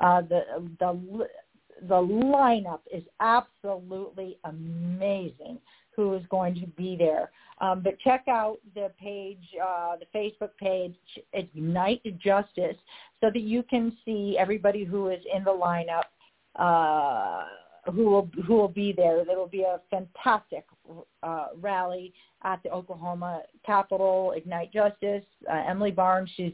Uh, 0.00 0.22
the 0.22 0.42
the 0.80 1.28
the 1.88 1.94
lineup 1.94 2.80
is 2.92 3.02
absolutely 3.20 4.38
amazing. 4.44 5.58
Who 5.96 6.14
is 6.14 6.22
going 6.28 6.54
to 6.56 6.66
be 6.68 6.96
there? 6.96 7.30
Um, 7.60 7.82
but 7.82 7.98
check 8.00 8.24
out 8.26 8.58
the 8.74 8.90
page, 8.98 9.44
uh, 9.62 9.96
the 9.96 10.06
Facebook 10.18 10.50
page, 10.58 10.96
Ignite 11.32 12.02
Justice, 12.18 12.76
so 13.20 13.30
that 13.32 13.40
you 13.40 13.62
can 13.62 13.96
see 14.04 14.36
everybody 14.38 14.84
who 14.84 15.08
is 15.10 15.20
in 15.32 15.44
the 15.44 15.50
lineup. 15.50 16.04
Uh, 16.56 17.44
who 17.92 18.04
will 18.06 18.30
who 18.46 18.54
will 18.54 18.68
be 18.68 18.92
there. 18.92 19.24
There 19.24 19.36
will 19.36 19.46
be 19.46 19.62
a 19.62 19.80
fantastic 19.90 20.64
uh, 21.22 21.48
rally 21.60 22.12
at 22.42 22.62
the 22.62 22.70
Oklahoma 22.70 23.42
Capitol. 23.64 24.32
Ignite 24.36 24.72
Justice. 24.72 25.24
Uh, 25.50 25.62
Emily 25.68 25.90
Barnes, 25.90 26.30
she's 26.36 26.52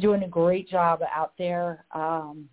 doing 0.00 0.22
a 0.22 0.28
great 0.28 0.68
job 0.68 1.00
out 1.14 1.32
there, 1.38 1.84
um, 1.92 2.48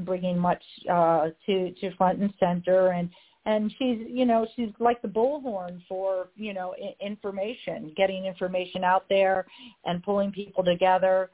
bringing 0.00 0.38
much 0.38 0.62
uh, 0.90 1.28
to 1.46 1.72
to 1.72 1.94
front 1.96 2.20
and 2.20 2.32
center, 2.38 2.92
and 2.92 3.10
and 3.46 3.72
she's 3.78 3.98
you 4.08 4.26
know 4.26 4.46
she's 4.54 4.70
like 4.78 5.00
the 5.02 5.08
bullhorn 5.08 5.80
for 5.88 6.28
you 6.36 6.52
know 6.54 6.74
information, 7.00 7.92
getting 7.96 8.26
information 8.26 8.84
out 8.84 9.06
there, 9.08 9.46
and 9.84 10.02
pulling 10.02 10.30
people 10.30 10.62
together. 10.62 11.30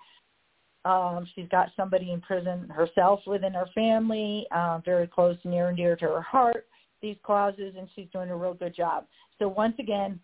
Um, 0.84 1.26
she's 1.34 1.48
got 1.48 1.70
somebody 1.76 2.10
in 2.10 2.20
prison 2.20 2.68
herself 2.68 3.20
within 3.26 3.52
her 3.52 3.68
family, 3.74 4.46
uh, 4.50 4.80
very 4.84 5.06
close, 5.06 5.36
near 5.44 5.68
and 5.68 5.76
dear 5.76 5.94
to 5.96 6.06
her 6.06 6.22
heart, 6.22 6.66
these 7.00 7.16
causes, 7.22 7.74
and 7.78 7.88
she's 7.94 8.08
doing 8.12 8.30
a 8.30 8.36
real 8.36 8.54
good 8.54 8.74
job. 8.74 9.06
So 9.38 9.46
once 9.48 9.76
again, 9.78 10.18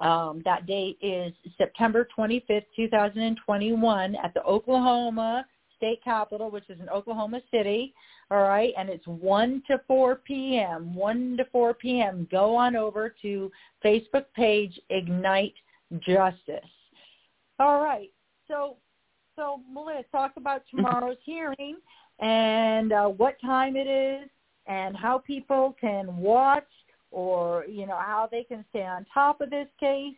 um, 0.00 0.42
that 0.44 0.66
date 0.66 0.96
is 1.02 1.32
September 1.56 2.08
25th, 2.16 2.64
2021 2.76 4.16
at 4.16 4.32
the 4.32 4.42
Oklahoma 4.44 5.44
State 5.76 6.02
Capitol, 6.04 6.50
which 6.50 6.68
is 6.70 6.80
in 6.80 6.88
Oklahoma 6.88 7.40
City. 7.50 7.94
All 8.30 8.42
right, 8.42 8.72
and 8.78 8.88
it's 8.88 9.06
1 9.06 9.62
to 9.68 9.80
4 9.86 10.16
p.m. 10.16 10.94
1 10.94 11.36
to 11.38 11.44
4 11.46 11.74
p.m. 11.74 12.28
Go 12.30 12.54
on 12.54 12.76
over 12.76 13.14
to 13.22 13.50
Facebook 13.84 14.26
page 14.34 14.78
Ignite 14.90 15.54
Justice. 16.00 16.60
All 17.58 17.82
right, 17.82 18.10
so 18.46 18.76
so 19.38 19.60
Melissa, 19.72 20.04
talk 20.10 20.32
about 20.36 20.62
tomorrow's 20.68 21.16
hearing 21.24 21.76
and 22.18 22.92
uh, 22.92 23.06
what 23.06 23.40
time 23.40 23.76
it 23.76 23.86
is 23.86 24.28
and 24.66 24.96
how 24.96 25.18
people 25.18 25.76
can 25.80 26.16
watch 26.18 26.66
or 27.10 27.64
you 27.66 27.86
know 27.86 27.96
how 27.96 28.28
they 28.30 28.42
can 28.42 28.64
stay 28.70 28.82
on 28.82 29.06
top 29.14 29.40
of 29.40 29.48
this 29.48 29.68
case 29.78 30.16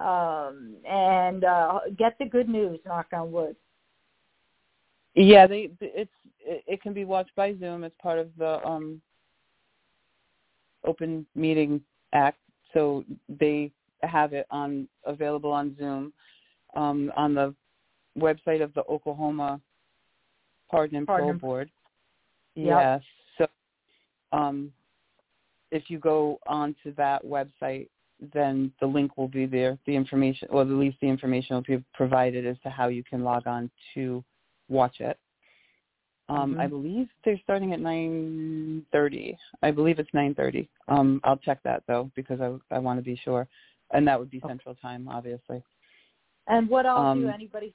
um, 0.00 0.74
and 0.88 1.44
uh, 1.44 1.80
get 1.96 2.16
the 2.18 2.24
good 2.24 2.48
news. 2.48 2.80
Knock 2.86 3.06
on 3.12 3.30
wood. 3.30 3.54
Yeah, 5.14 5.46
they 5.46 5.70
it's 5.80 6.10
it 6.40 6.82
can 6.82 6.94
be 6.94 7.04
watched 7.04 7.36
by 7.36 7.54
Zoom. 7.60 7.84
as 7.84 7.92
part 8.02 8.18
of 8.18 8.30
the 8.38 8.66
um, 8.66 9.00
Open 10.84 11.26
Meeting 11.36 11.80
Act, 12.14 12.38
so 12.72 13.04
they 13.28 13.70
have 14.02 14.32
it 14.32 14.46
on 14.50 14.88
available 15.04 15.52
on 15.52 15.76
Zoom 15.78 16.12
um, 16.74 17.12
on 17.16 17.34
the 17.34 17.54
website 18.18 18.62
of 18.62 18.72
the 18.74 18.82
Oklahoma 18.88 19.60
Pardon 20.70 20.98
and 20.98 21.06
Parole 21.06 21.34
Board. 21.34 21.70
Yep. 22.54 22.80
Yes. 22.80 23.02
So 23.38 23.46
um, 24.36 24.72
if 25.70 25.84
you 25.88 25.98
go 25.98 26.38
onto 26.46 26.94
that 26.96 27.24
website, 27.24 27.88
then 28.32 28.72
the 28.80 28.86
link 28.86 29.16
will 29.16 29.28
be 29.28 29.46
there. 29.46 29.76
The 29.86 29.94
information, 29.94 30.48
or 30.50 30.62
at 30.62 30.68
least 30.68 30.98
the 31.00 31.08
information 31.08 31.56
will 31.56 31.62
be 31.62 31.84
provided 31.94 32.46
as 32.46 32.56
to 32.62 32.70
how 32.70 32.88
you 32.88 33.02
can 33.04 33.24
log 33.24 33.46
on 33.46 33.70
to 33.94 34.24
watch 34.68 35.00
it. 35.00 35.18
Um, 36.28 36.52
Mm-hmm. 36.52 36.60
I 36.60 36.66
believe 36.68 37.08
they're 37.24 37.40
starting 37.42 37.72
at 37.74 37.80
9:30. 37.80 39.36
I 39.62 39.70
believe 39.70 39.98
it's 39.98 40.10
9:30. 40.12 40.66
Um, 40.88 41.20
I'll 41.22 41.36
check 41.36 41.62
that 41.64 41.82
though 41.86 42.10
because 42.14 42.40
I 42.40 42.56
I 42.74 42.78
want 42.78 42.98
to 42.98 43.04
be 43.04 43.20
sure, 43.24 43.46
and 43.90 44.06
that 44.08 44.18
would 44.18 44.30
be 44.30 44.38
Okay. 44.38 44.48
Central 44.48 44.74
Time, 44.76 45.06
obviously. 45.06 45.62
And 46.46 46.68
what 46.68 46.84
do, 46.84 46.88
Um, 46.88 47.26
anybody 47.28 47.74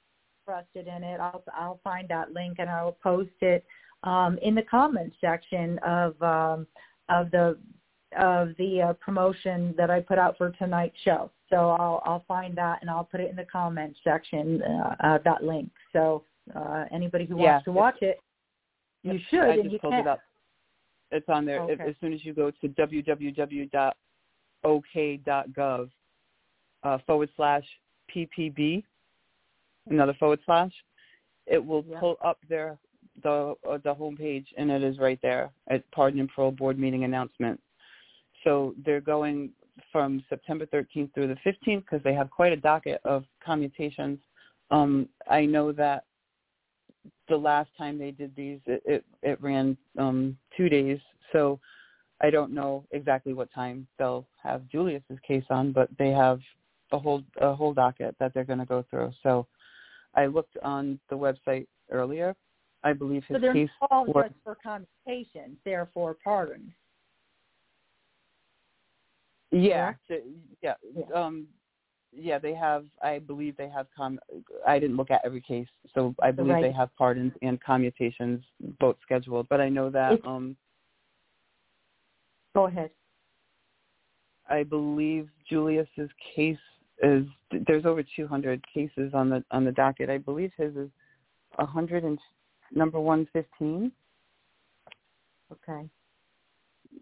interested 0.50 0.86
in 0.86 1.02
it, 1.04 1.20
I'll 1.20 1.42
I'll 1.54 1.80
find 1.82 2.08
that 2.08 2.32
link 2.32 2.56
and 2.58 2.68
I'll 2.68 2.98
post 3.02 3.30
it 3.40 3.64
um, 4.04 4.38
in 4.42 4.54
the 4.54 4.62
comments 4.62 5.16
section 5.20 5.78
of 5.86 6.20
um, 6.22 6.66
of 7.08 7.30
the 7.30 7.56
of 8.18 8.48
the 8.58 8.82
uh, 8.88 8.92
promotion 8.94 9.72
that 9.76 9.90
I 9.90 10.00
put 10.00 10.18
out 10.18 10.36
for 10.36 10.50
tonight's 10.50 10.96
show. 11.04 11.30
So 11.48 11.70
I'll 11.70 12.02
I'll 12.04 12.24
find 12.26 12.56
that 12.56 12.78
and 12.80 12.90
I'll 12.90 13.04
put 13.04 13.20
it 13.20 13.30
in 13.30 13.36
the 13.36 13.44
comments 13.44 14.00
section 14.02 14.62
uh, 14.62 14.96
uh, 15.00 15.18
that 15.24 15.44
link. 15.44 15.70
So 15.92 16.24
uh, 16.54 16.84
anybody 16.92 17.26
who 17.26 17.36
Yeah, 17.36 17.52
wants 17.52 17.64
to 17.66 17.72
watch 17.72 17.98
it, 18.00 18.20
you 19.02 19.18
should 19.30 19.40
I 19.40 19.56
just 19.56 19.70
you 19.70 19.78
pulled 19.78 19.94
can. 19.94 20.00
it 20.00 20.06
up. 20.06 20.20
It's 21.12 21.28
on 21.28 21.44
there 21.44 21.62
Okay. 21.62 21.88
as 21.88 21.94
soon 22.00 22.12
as 22.12 22.24
you 22.24 22.32
go 22.32 22.52
to 22.52 22.68
www.ok.gov 22.68 23.94
uh, 26.82 26.98
forward 27.06 27.28
slash 27.36 27.64
ppb, 28.14 28.82
another 29.88 30.14
forward 30.14 30.40
slash. 30.44 30.72
It 31.46 31.64
will 31.64 31.84
Yep. 31.88 32.00
pull 32.00 32.16
up 32.22 32.38
there 32.48 32.78
the 33.22 33.54
uh, 33.68 33.78
the 33.78 33.94
homepage, 33.94 34.46
and 34.56 34.70
it 34.70 34.82
is 34.82 34.98
right 34.98 35.20
there 35.22 35.50
at 35.68 35.88
Pardon 35.90 36.20
and 36.20 36.28
Parole 36.28 36.52
Board 36.52 36.78
meeting 36.78 37.04
announcement. 37.04 37.60
So 38.44 38.74
they're 38.84 39.00
going 39.00 39.50
from 39.92 40.22
September 40.28 40.66
13th 40.66 41.12
through 41.14 41.28
the 41.28 41.36
15th 41.46 41.80
because 41.80 42.02
they 42.02 42.14
have 42.14 42.30
quite 42.30 42.52
a 42.52 42.56
docket 42.56 43.00
of 43.04 43.24
commutations. 43.44 44.18
Um, 44.70 45.08
I 45.28 45.44
know 45.44 45.72
that 45.72 46.04
the 47.28 47.36
last 47.36 47.70
time 47.76 47.98
they 47.98 48.10
did 48.10 48.34
these, 48.36 48.60
it 48.66 48.82
it, 48.84 49.04
it 49.22 49.40
ran 49.42 49.76
um, 49.98 50.36
two 50.56 50.68
days. 50.68 50.98
So 51.32 51.58
I 52.20 52.30
don't 52.30 52.52
know 52.52 52.84
exactly 52.90 53.32
what 53.32 53.52
time 53.52 53.86
they'll 53.98 54.26
have 54.42 54.68
Julius's 54.68 55.18
case 55.26 55.44
on, 55.50 55.72
but 55.72 55.88
they 55.98 56.10
have 56.10 56.40
a 56.92 56.98
whole 56.98 57.22
a 57.40 57.54
whole 57.54 57.72
docket 57.72 58.16
that 58.18 58.34
they're 58.34 58.44
going 58.44 58.58
to 58.58 58.66
go 58.66 58.84
through. 58.90 59.12
So 59.22 59.46
I 60.14 60.26
looked 60.26 60.56
on 60.62 60.98
the 61.08 61.16
website 61.16 61.66
earlier. 61.90 62.34
I 62.82 62.92
believe 62.92 63.24
his 63.28 63.36
So 63.36 63.40
they're 63.40 63.52
case 63.52 63.68
all 63.90 64.06
was 64.06 64.26
just 64.28 64.34
for 64.42 64.56
commutations, 64.62 65.56
therefore 65.64 66.16
pardon. 66.24 66.72
yeah, 69.50 69.94
th- 70.08 70.22
yeah, 70.62 70.74
Yeah. 70.94 71.04
um, 71.14 71.46
yeah. 72.12 72.38
They 72.38 72.54
have. 72.54 72.86
I 73.02 73.18
believe 73.18 73.56
they 73.56 73.68
have. 73.68 73.86
Com- 73.96 74.20
I 74.66 74.78
didn't 74.78 74.96
look 74.96 75.10
at 75.10 75.20
every 75.24 75.40
case, 75.40 75.68
so 75.94 76.14
I 76.22 76.30
believe 76.30 76.54
Right. 76.54 76.62
they 76.62 76.72
have 76.72 76.94
pardons 76.96 77.32
and 77.42 77.60
commutations 77.60 78.44
both 78.78 78.96
scheduled. 79.02 79.48
But 79.48 79.60
I 79.60 79.68
know 79.68 79.90
that 79.90 80.12
It's- 80.14 80.26
um, 80.26 80.56
Go 82.54 82.66
ahead. 82.66 82.90
I 84.48 84.64
believe 84.64 85.30
Julius's 85.44 86.10
case 86.34 86.58
is 87.02 87.24
there's 87.66 87.86
over 87.86 88.02
200 88.02 88.64
cases 88.72 89.12
on 89.14 89.30
the 89.30 89.44
on 89.50 89.64
the 89.64 89.72
docket. 89.72 90.10
I 90.10 90.18
believe 90.18 90.52
his 90.56 90.74
is 90.76 90.90
100 91.56 92.04
and 92.04 92.18
number 92.72 93.00
115. 93.00 93.92
Okay. 95.52 95.88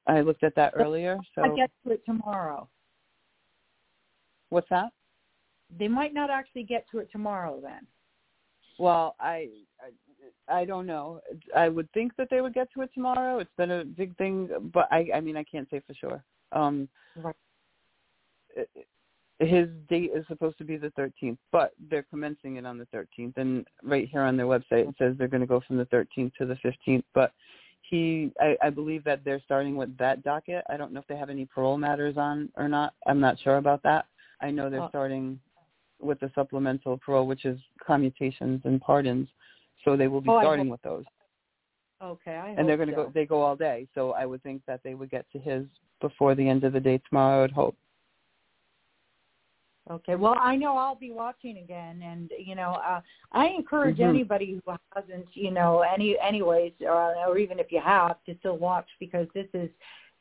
I 0.06 0.20
looked 0.20 0.44
at 0.44 0.54
that 0.56 0.72
earlier. 0.76 1.18
So 1.34 1.42
I 1.42 1.56
get 1.56 1.70
to 1.84 1.92
it 1.92 2.02
tomorrow. 2.06 2.68
what's 4.50 4.68
that? 4.70 4.90
They 5.78 5.88
might 5.88 6.14
not 6.14 6.30
actually 6.30 6.62
get 6.62 6.86
to 6.92 6.98
it 6.98 7.10
tomorrow 7.12 7.60
then. 7.60 7.86
Well, 8.78 9.16
I, 9.20 9.48
I 10.48 10.60
I 10.60 10.64
don't 10.64 10.86
know. 10.86 11.20
I 11.54 11.68
would 11.68 11.90
think 11.92 12.16
that 12.16 12.28
they 12.30 12.40
would 12.40 12.54
get 12.54 12.72
to 12.74 12.82
it 12.82 12.90
tomorrow. 12.94 13.38
It's 13.38 13.50
been 13.56 13.70
a 13.70 13.84
big 13.84 14.16
thing, 14.16 14.48
but 14.72 14.88
I 14.90 15.08
I 15.14 15.20
mean 15.20 15.36
I 15.36 15.44
can't 15.44 15.68
say 15.70 15.82
for 15.86 15.94
sure. 15.94 16.24
Um 16.52 16.88
Right. 17.16 17.34
His 19.40 19.68
date 19.88 20.10
is 20.14 20.26
supposed 20.26 20.58
to 20.58 20.64
be 20.64 20.76
the 20.76 20.90
13th, 20.98 21.38
but 21.52 21.72
they're 21.90 22.02
commencing 22.02 22.56
it 22.56 22.66
on 22.66 22.76
the 22.78 22.86
13th. 22.86 23.36
And 23.36 23.66
right 23.84 24.08
here 24.08 24.22
on 24.22 24.36
their 24.36 24.46
website, 24.46 24.88
it 24.88 24.94
says 24.98 25.14
they're 25.16 25.28
going 25.28 25.42
to 25.42 25.46
go 25.46 25.60
from 25.66 25.76
the 25.76 25.86
13th 25.86 26.34
to 26.36 26.46
the 26.46 26.56
15th. 26.64 27.04
But 27.14 27.32
he, 27.82 28.32
I, 28.40 28.56
I 28.62 28.70
believe 28.70 29.04
that 29.04 29.24
they're 29.24 29.40
starting 29.44 29.76
with 29.76 29.96
that 29.98 30.24
docket. 30.24 30.64
I 30.68 30.76
don't 30.76 30.92
know 30.92 31.00
if 31.00 31.06
they 31.06 31.16
have 31.16 31.30
any 31.30 31.46
parole 31.46 31.78
matters 31.78 32.16
on 32.16 32.48
or 32.56 32.68
not. 32.68 32.94
I'm 33.06 33.20
not 33.20 33.38
sure 33.40 33.56
about 33.56 33.82
that. 33.84 34.06
I 34.40 34.50
know 34.50 34.68
they're 34.68 34.82
Oh. 34.82 34.88
starting 34.88 35.38
with 36.00 36.20
the 36.20 36.30
supplemental 36.34 36.98
parole, 36.98 37.26
which 37.26 37.44
is 37.44 37.58
commutations 37.84 38.60
and 38.64 38.80
pardons. 38.80 39.28
So 39.84 39.96
they 39.96 40.08
will 40.08 40.20
be 40.20 40.30
Oh, 40.30 40.40
starting 40.40 40.68
with 40.68 40.82
those, 40.82 41.04
Okay, 42.00 42.36
I 42.36 42.50
and 42.50 42.68
they're 42.68 42.76
going 42.76 42.88
to 42.88 42.94
so. 42.94 43.04
go. 43.04 43.10
They 43.12 43.26
go 43.26 43.42
all 43.42 43.56
day. 43.56 43.88
So 43.94 44.12
I 44.12 44.26
would 44.26 44.42
think 44.42 44.62
that 44.66 44.80
they 44.84 44.94
would 44.94 45.10
get 45.10 45.26
to 45.32 45.38
his 45.38 45.64
before 46.00 46.34
the 46.34 46.48
end 46.48 46.64
of 46.64 46.72
the 46.72 46.80
day 46.80 46.98
tomorrow. 47.08 47.38
I 47.38 47.40
would 47.42 47.50
hope. 47.52 47.76
Okay. 49.90 50.16
Well, 50.16 50.36
I 50.38 50.56
know 50.56 50.76
I'll 50.76 50.94
be 50.94 51.10
watching 51.10 51.58
again, 51.58 52.02
and 52.02 52.30
you 52.38 52.54
know, 52.54 52.72
uh, 52.72 53.00
I 53.32 53.46
encourage 53.46 53.98
Mhm. 53.98 54.08
anybody 54.10 54.60
who 54.64 54.76
hasn't, 54.94 55.34
you 55.34 55.50
know, 55.50 55.80
any 55.80 56.18
anyways, 56.18 56.74
or, 56.82 57.16
or 57.26 57.38
even 57.38 57.58
if 57.58 57.72
you 57.72 57.80
have, 57.80 58.22
to 58.24 58.36
still 58.38 58.58
watch 58.58 58.88
because 59.00 59.26
this 59.34 59.48
is 59.54 59.70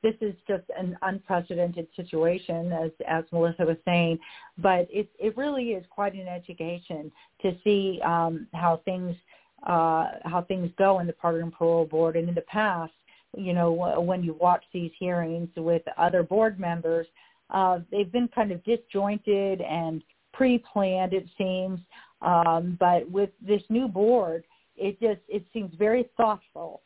this 0.03 0.15
is 0.21 0.35
just 0.47 0.63
an 0.77 0.97
unprecedented 1.01 1.87
situation, 1.95 2.71
as 2.71 2.91
as 3.07 3.25
Melissa 3.31 3.65
was 3.65 3.77
saying. 3.83 4.19
But 4.57 4.87
it 4.91 5.09
it 5.19 5.35
really 5.35 5.73
is 5.73 5.85
quite 5.89 6.13
an 6.13 6.27
education 6.27 7.11
to 7.41 7.57
see 7.63 7.99
um, 8.05 8.47
how 8.53 8.77
things 8.85 9.15
uh, 9.63 10.11
how 10.23 10.43
things 10.47 10.71
go 10.77 10.99
in 10.99 11.07
the 11.07 11.13
Pardon 11.13 11.43
and 11.43 11.53
Parole 11.53 11.85
Board. 11.85 12.15
And 12.15 12.29
in 12.29 12.35
the 12.35 12.41
past, 12.41 12.93
you 13.35 13.53
know, 13.53 13.71
when 13.99 14.23
you 14.23 14.33
watch 14.35 14.63
these 14.71 14.91
hearings 14.99 15.49
with 15.57 15.81
other 15.97 16.23
board 16.23 16.59
members, 16.59 17.07
uh, 17.49 17.79
they've 17.91 18.11
been 18.11 18.27
kind 18.29 18.51
of 18.51 18.63
disjointed 18.63 19.61
and 19.61 20.03
pre-planned, 20.33 21.13
it 21.13 21.27
seems. 21.37 21.79
Um, 22.21 22.77
but 22.79 23.09
with 23.09 23.29
this 23.45 23.61
new 23.69 23.87
board, 23.87 24.43
it 24.75 24.99
just 24.99 25.21
it 25.27 25.43
seems 25.53 25.73
very 25.75 26.09
thoughtful, 26.17 26.81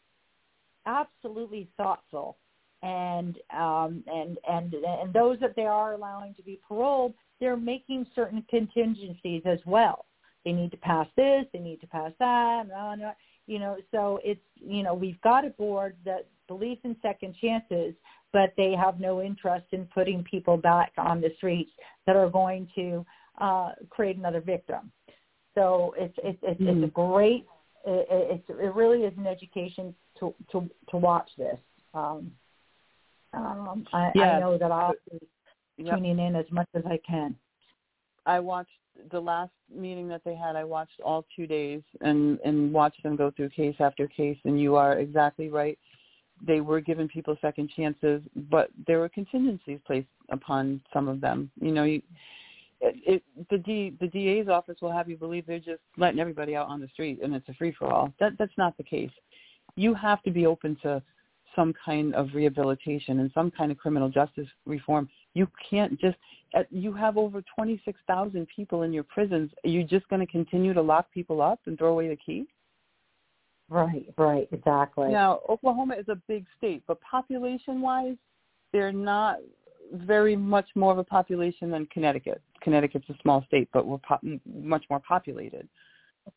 absolutely 0.85 1.69
thoughtful, 1.77 2.37
and 2.81 3.37
um, 3.55 4.03
and 4.07 4.37
and 4.49 4.73
and 4.73 5.13
those 5.13 5.39
that 5.39 5.55
they 5.55 5.65
are 5.65 5.93
allowing 5.93 6.33
to 6.35 6.41
be 6.41 6.59
paroled, 6.67 7.13
they're 7.39 7.57
making 7.57 8.05
certain 8.15 8.43
contingencies 8.49 9.43
as 9.45 9.59
well. 9.65 10.05
They 10.43 10.53
need 10.53 10.71
to 10.71 10.77
pass 10.77 11.07
this, 11.15 11.45
they 11.53 11.59
need 11.59 11.81
to 11.81 11.87
pass 11.87 12.11
that, 12.19 12.63
you 13.47 13.59
know. 13.59 13.77
So 13.91 14.19
it's 14.23 14.41
you 14.55 14.83
know 14.83 14.93
we've 14.93 15.21
got 15.21 15.45
a 15.45 15.49
board 15.51 15.95
that 16.05 16.27
believes 16.47 16.81
in 16.83 16.95
second 17.01 17.35
chances, 17.39 17.93
but 18.33 18.53
they 18.57 18.73
have 18.73 18.99
no 18.99 19.21
interest 19.21 19.65
in 19.71 19.85
putting 19.93 20.23
people 20.23 20.57
back 20.57 20.91
on 20.97 21.21
the 21.21 21.29
streets 21.37 21.71
that 22.07 22.15
are 22.15 22.29
going 22.29 22.67
to 22.75 23.05
uh, 23.39 23.71
create 23.89 24.17
another 24.17 24.41
victim. 24.41 24.91
So 25.55 25.93
it's 25.97 26.17
it's 26.23 26.39
it's, 26.41 26.61
mm. 26.61 26.67
it's 26.67 26.77
a 26.77 26.87
mm-hmm. 26.87 27.11
great 27.11 27.45
it, 27.85 28.07
it's 28.09 28.49
it 28.49 28.75
really 28.75 29.03
is 29.03 29.13
an 29.17 29.27
education 29.27 29.93
to 30.19 30.33
to 30.51 30.69
to 30.89 30.97
watch 30.97 31.29
this. 31.37 31.57
Um, 31.93 32.31
um, 33.33 33.85
I, 33.93 34.11
I 34.17 34.39
know 34.39 34.57
that 34.57 34.71
I'll 34.71 34.93
be 35.09 35.19
yep. 35.77 35.95
tuning 35.95 36.19
in 36.19 36.35
as 36.35 36.45
much 36.51 36.67
as 36.73 36.83
I 36.85 36.99
can. 37.07 37.35
I 38.25 38.39
watched 38.39 38.71
the 39.11 39.19
last 39.19 39.51
meeting 39.73 40.07
that 40.09 40.21
they 40.25 40.35
had. 40.35 40.55
I 40.55 40.63
watched 40.63 40.99
all 41.03 41.25
two 41.35 41.47
days 41.47 41.81
and 42.01 42.39
and 42.43 42.73
watched 42.73 43.03
them 43.03 43.15
go 43.15 43.31
through 43.31 43.49
case 43.49 43.75
after 43.79 44.07
case. 44.07 44.37
And 44.43 44.59
you 44.59 44.75
are 44.75 44.99
exactly 44.99 45.49
right. 45.49 45.79
They 46.45 46.61
were 46.61 46.81
giving 46.81 47.07
people 47.07 47.37
second 47.41 47.69
chances, 47.75 48.21
but 48.49 48.69
there 48.87 48.99
were 48.99 49.09
contingencies 49.09 49.79
placed 49.85 50.07
upon 50.31 50.81
some 50.93 51.07
of 51.07 51.21
them. 51.21 51.51
You 51.59 51.71
know, 51.71 51.83
you, 51.83 52.01
it, 52.81 52.95
it, 53.05 53.49
the 53.49 53.57
D, 53.59 53.93
the 53.99 54.07
DA's 54.07 54.47
office 54.47 54.77
will 54.81 54.91
have 54.91 55.09
you 55.09 55.17
believe 55.17 55.45
they're 55.45 55.59
just 55.59 55.81
letting 55.97 56.19
everybody 56.19 56.55
out 56.55 56.67
on 56.67 56.81
the 56.81 56.87
street 56.87 57.19
and 57.21 57.35
it's 57.35 57.47
a 57.49 57.53
free 57.53 57.73
for 57.77 57.91
all. 57.91 58.11
That 58.19 58.33
that's 58.39 58.57
not 58.57 58.75
the 58.77 58.83
case. 58.83 59.11
You 59.75 59.93
have 59.93 60.21
to 60.23 60.31
be 60.31 60.45
open 60.45 60.77
to 60.83 61.01
some 61.55 61.73
kind 61.85 62.15
of 62.15 62.29
rehabilitation 62.33 63.19
and 63.19 63.29
some 63.33 63.51
kind 63.51 63.71
of 63.71 63.77
criminal 63.77 64.09
justice 64.09 64.47
reform. 64.65 65.09
You 65.33 65.47
can't 65.69 65.99
just 65.99 66.17
you 66.69 66.93
have 66.93 67.17
over 67.17 67.41
26,000 67.55 68.47
people 68.53 68.81
in 68.81 68.91
your 68.91 69.03
prisons. 69.03 69.51
Are 69.63 69.69
you 69.69 69.83
just 69.83 70.07
going 70.09 70.25
to 70.25 70.31
continue 70.31 70.73
to 70.73 70.81
lock 70.81 71.11
people 71.13 71.41
up 71.41 71.59
and 71.65 71.77
throw 71.77 71.91
away 71.91 72.09
the 72.09 72.17
key? 72.17 72.45
Right, 73.71 74.05
right, 74.17 74.49
exactly. 74.51 75.07
Now, 75.07 75.39
Oklahoma 75.47 75.95
is 75.97 76.05
a 76.09 76.15
big 76.27 76.45
state, 76.57 76.83
but 76.87 76.99
population-wise, 76.99 78.17
they're 78.73 78.91
not 78.91 79.37
very 79.93 80.35
much 80.35 80.67
more 80.75 80.91
of 80.91 80.97
a 80.97 81.05
population 81.05 81.71
than 81.71 81.85
Connecticut. 81.85 82.41
Connecticut's 82.61 83.09
a 83.09 83.15
small 83.21 83.45
state, 83.47 83.69
but 83.71 83.87
we're 83.87 83.97
po- 83.99 84.19
much 84.45 84.83
more 84.89 84.99
populated. 84.99 85.69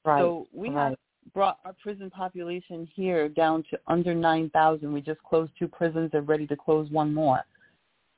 Right. 0.05 0.20
So 0.20 0.47
we 0.52 0.69
right. 0.69 0.90
have 0.90 0.98
brought 1.35 1.59
our 1.65 1.74
prison 1.82 2.09
population 2.09 2.89
here 2.94 3.28
down 3.28 3.65
to 3.70 3.81
under 3.89 4.15
9,000. 4.15 4.93
We 4.93 5.01
just 5.01 5.23
closed 5.24 5.51
two 5.59 5.66
prisons. 5.66 6.11
They're 6.12 6.23
ready 6.23 6.47
to 6.47 6.56
close 6.56 6.89
one 6.90 7.12
more. 7.12 7.40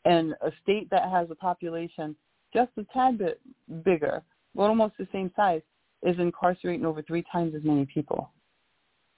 And 0.05 0.35
a 0.43 0.53
state 0.63 0.91
that 0.91 1.09
has 1.11 1.29
a 1.31 1.35
population 1.35 2.15
just 2.53 2.71
a 2.77 2.85
tad 2.93 3.17
bit 3.17 3.41
bigger, 3.83 4.23
well, 4.55 4.69
almost 4.69 4.99
the 4.99 5.09
same 5.11 5.31
size, 5.35 5.63
is 6.03 6.19
incarcerating 6.19 6.85
over 6.85 7.01
three 7.01 7.25
times 7.33 7.55
as 7.55 7.65
many 7.65 7.87
people. 7.87 8.31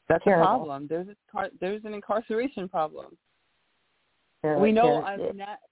That's 0.09 0.25
Terrible. 0.25 0.43
a 0.43 0.47
problem. 0.47 0.87
There's 0.89 1.09
a 1.09 1.51
there's 1.61 1.85
an 1.85 1.95
incarceration 1.95 2.69
problem. 2.69 3.17
There, 4.43 4.59
we 4.59 4.73
know 4.73 5.05
as, 5.05 5.21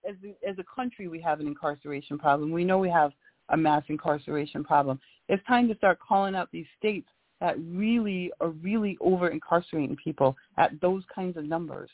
as 0.09 0.15
as 0.47 0.57
a 0.59 0.65
country 0.75 1.09
we 1.09 1.21
have 1.21 1.41
an 1.41 1.47
incarceration 1.47 2.19
problem. 2.19 2.51
We 2.51 2.65
know 2.65 2.79
we 2.79 2.91
have 2.91 3.13
a 3.51 3.57
mass 3.57 3.85
incarceration 3.89 4.65
problem. 4.65 5.01
It's 5.29 5.45
time 5.47 5.69
to 5.69 5.77
start 5.77 5.99
calling 6.07 6.35
out 6.35 6.49
these 6.53 6.67
states 6.79 7.09
that 7.41 7.57
really 7.61 8.33
are 8.41 8.49
really 8.49 8.97
over 9.01 9.29
incarcerating 9.29 9.97
people 10.03 10.37
at 10.57 10.79
those 10.81 11.03
kinds 11.15 11.37
of 11.37 11.45
numbers. 11.45 11.91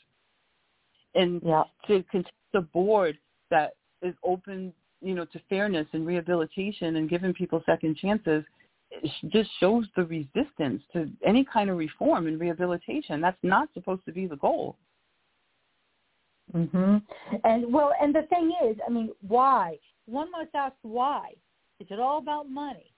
And 1.15 1.41
yeah. 1.45 1.63
to 1.87 2.03
continue 2.03 2.31
the 2.53 2.61
board 2.61 3.17
that 3.51 3.73
is 4.01 4.15
open, 4.23 4.73
you 5.01 5.13
know, 5.13 5.25
to 5.25 5.41
fairness 5.49 5.87
and 5.93 6.07
rehabilitation 6.07 6.95
and 6.95 7.09
giving 7.09 7.33
people 7.33 7.61
second 7.65 7.97
chances 7.97 8.43
just 9.27 9.49
shows 9.59 9.85
the 9.95 10.05
resistance 10.05 10.81
to 10.93 11.09
any 11.25 11.43
kind 11.43 11.69
of 11.69 11.77
reform 11.77 12.27
and 12.27 12.39
rehabilitation. 12.39 13.21
That's 13.21 13.37
not 13.43 13.69
supposed 13.73 14.05
to 14.05 14.11
be 14.11 14.27
the 14.27 14.37
goal. 14.37 14.77
Mhm. 16.53 17.01
And 17.43 17.73
well, 17.73 17.93
and 17.99 18.13
the 18.13 18.23
thing 18.23 18.51
is, 18.63 18.77
I 18.85 18.89
mean, 18.89 19.11
why? 19.27 19.79
One 20.05 20.29
must 20.31 20.53
ask 20.53 20.75
why. 20.81 21.33
Is 21.79 21.87
it 21.89 21.99
all 21.99 22.19
about 22.19 22.49
money? 22.49 22.91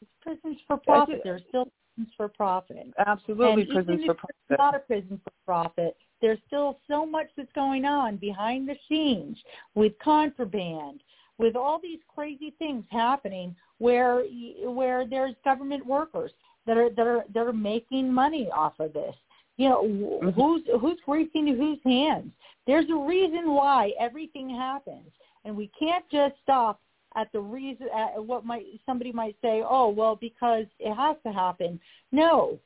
It's 0.00 0.10
prisons 0.20 0.58
for 0.66 0.78
profit. 0.78 1.20
There's 1.24 1.42
still 1.48 1.70
prisons 1.94 2.14
for 2.16 2.28
profit. 2.28 2.94
Absolutely, 2.98 3.62
and 3.62 3.70
prisons 3.70 4.04
for 4.04 4.12
if 4.12 4.18
It's 4.48 4.58
not 4.58 4.74
a 4.74 4.78
prison 4.78 5.20
for 5.22 5.32
profit. 5.44 5.96
There's 6.20 6.38
still 6.46 6.80
so 6.88 7.04
much 7.04 7.28
that's 7.36 7.52
going 7.52 7.84
on 7.84 8.16
behind 8.16 8.68
the 8.68 8.76
scenes 8.88 9.36
with 9.74 9.98
contraband, 9.98 11.02
with 11.38 11.56
all 11.56 11.78
these 11.80 12.00
crazy 12.14 12.54
things 12.58 12.84
happening 12.90 13.54
where 13.78 14.22
where 14.64 15.06
there's 15.06 15.34
government 15.44 15.84
workers 15.86 16.32
that 16.66 16.76
are 16.76 16.90
that 16.90 17.06
are 17.06 17.24
that 17.32 17.46
are 17.46 17.52
making 17.52 18.12
money 18.12 18.48
off 18.52 18.74
of 18.80 18.92
this 18.92 19.14
you 19.58 19.68
know, 19.68 19.82
mm-hmm. 19.82 20.28
who's 20.30 20.62
who's 20.80 20.98
greasing 21.04 21.48
whose 21.48 21.80
hands? 21.84 22.30
There's 22.66 22.88
a 22.90 22.96
reason 22.96 23.52
why 23.52 23.92
everything 24.00 24.48
happens, 24.48 25.10
and 25.44 25.54
we 25.54 25.70
can't 25.78 26.04
just 26.10 26.36
stop 26.42 26.80
at 27.16 27.30
the 27.32 27.40
reason 27.40 27.88
at 27.94 28.24
what 28.24 28.46
might 28.46 28.64
somebody 28.86 29.12
might 29.12 29.36
say, 29.42 29.62
oh 29.68 29.88
well, 29.88 30.16
because 30.16 30.66
it 30.78 30.94
has 30.94 31.16
to 31.26 31.32
happen. 31.32 31.80
No, 32.12 32.58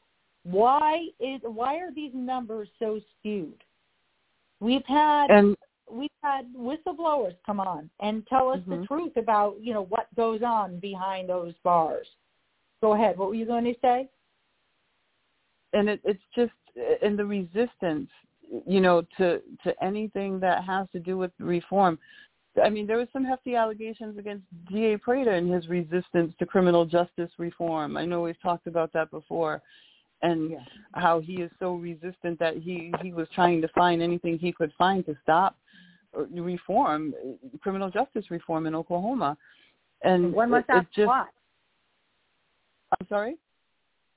why 0.45 1.07
is 1.19 1.41
why 1.43 1.79
are 1.79 1.93
these 1.93 2.13
numbers 2.15 2.69
so 2.79 3.01
skewed? 3.19 3.65
We've 4.61 4.87
had 4.87 5.31
and 5.31 5.57
we've 5.93 6.11
had 6.23 6.47
whistleblowers 6.57 7.37
come 7.45 7.61
on 7.61 7.91
and 8.01 8.27
tell 8.27 8.49
us 8.49 8.59
mm-hmm. 8.61 8.81
the 8.81 8.87
truth 8.87 9.13
about 9.17 9.57
you 9.61 9.73
know 9.73 9.85
what 9.85 10.07
goes 10.17 10.43
on 10.43 10.79
behind 10.81 11.29
those 11.29 11.55
bars. 11.63 12.07
Go 12.81 12.95
ahead. 12.95 13.17
What 13.19 13.29
were 13.29 13.35
you 13.35 13.47
going 13.47 13.65
to 13.65 13.75
say? 13.81 14.09
And 15.73 15.89
it, 15.89 16.01
it's 16.05 16.23
just 16.35 16.53
and 17.03 17.19
the 17.19 17.25
resistance, 17.25 18.09
you 18.67 18.81
know, 18.81 19.03
to 19.19 19.41
to 19.65 19.85
anything 19.85 20.41
that 20.41 20.65
has 20.65 20.87
to 20.93 20.99
do 20.99 21.19
with 21.19 21.31
reform. 21.39 21.99
I 22.63 22.69
mean, 22.69 22.87
there 22.87 22.99
was 22.99 23.09
some 23.15 23.25
hefty 23.25 23.55
allegations 23.55 24.19
against 24.19 24.45
D.A. 24.71 24.99
Prater 24.99 25.31
and 25.31 25.51
his 25.51 25.69
resistance 25.69 26.35
to 26.39 26.45
criminal 26.45 26.85
justice 26.85 27.31
reform. 27.39 27.97
I 27.97 28.05
know 28.05 28.21
we've 28.21 28.41
talked 28.43 28.67
about 28.67 28.93
that 28.93 29.11
before, 29.11 29.63
and 30.21 30.51
yeah. 30.51 30.59
how 30.93 31.21
he 31.21 31.37
is 31.37 31.51
so 31.59 31.77
resistant 31.77 32.39
that 32.41 32.59
he 32.59 32.93
he 33.03 33.13
was 33.13 33.27
trying 33.35 33.63
to 33.63 33.69
find 33.69 34.03
anything 34.03 34.39
he 34.39 34.53
could 34.53 34.73
find 34.77 35.07
to 35.07 35.17
stop 35.23 35.57
reform, 36.15 37.15
criminal 37.61 37.91
justice 37.91 38.31
reform 38.31 38.67
in 38.67 38.75
Oklahoma. 38.75 39.37
And 40.03 40.33
one 40.33 40.51
must 40.51 40.69
it, 40.69 40.73
ask 40.73 40.87
it 40.87 40.95
just, 40.95 41.07
why. 41.07 41.27
I'm 43.01 43.07
sorry. 43.09 43.37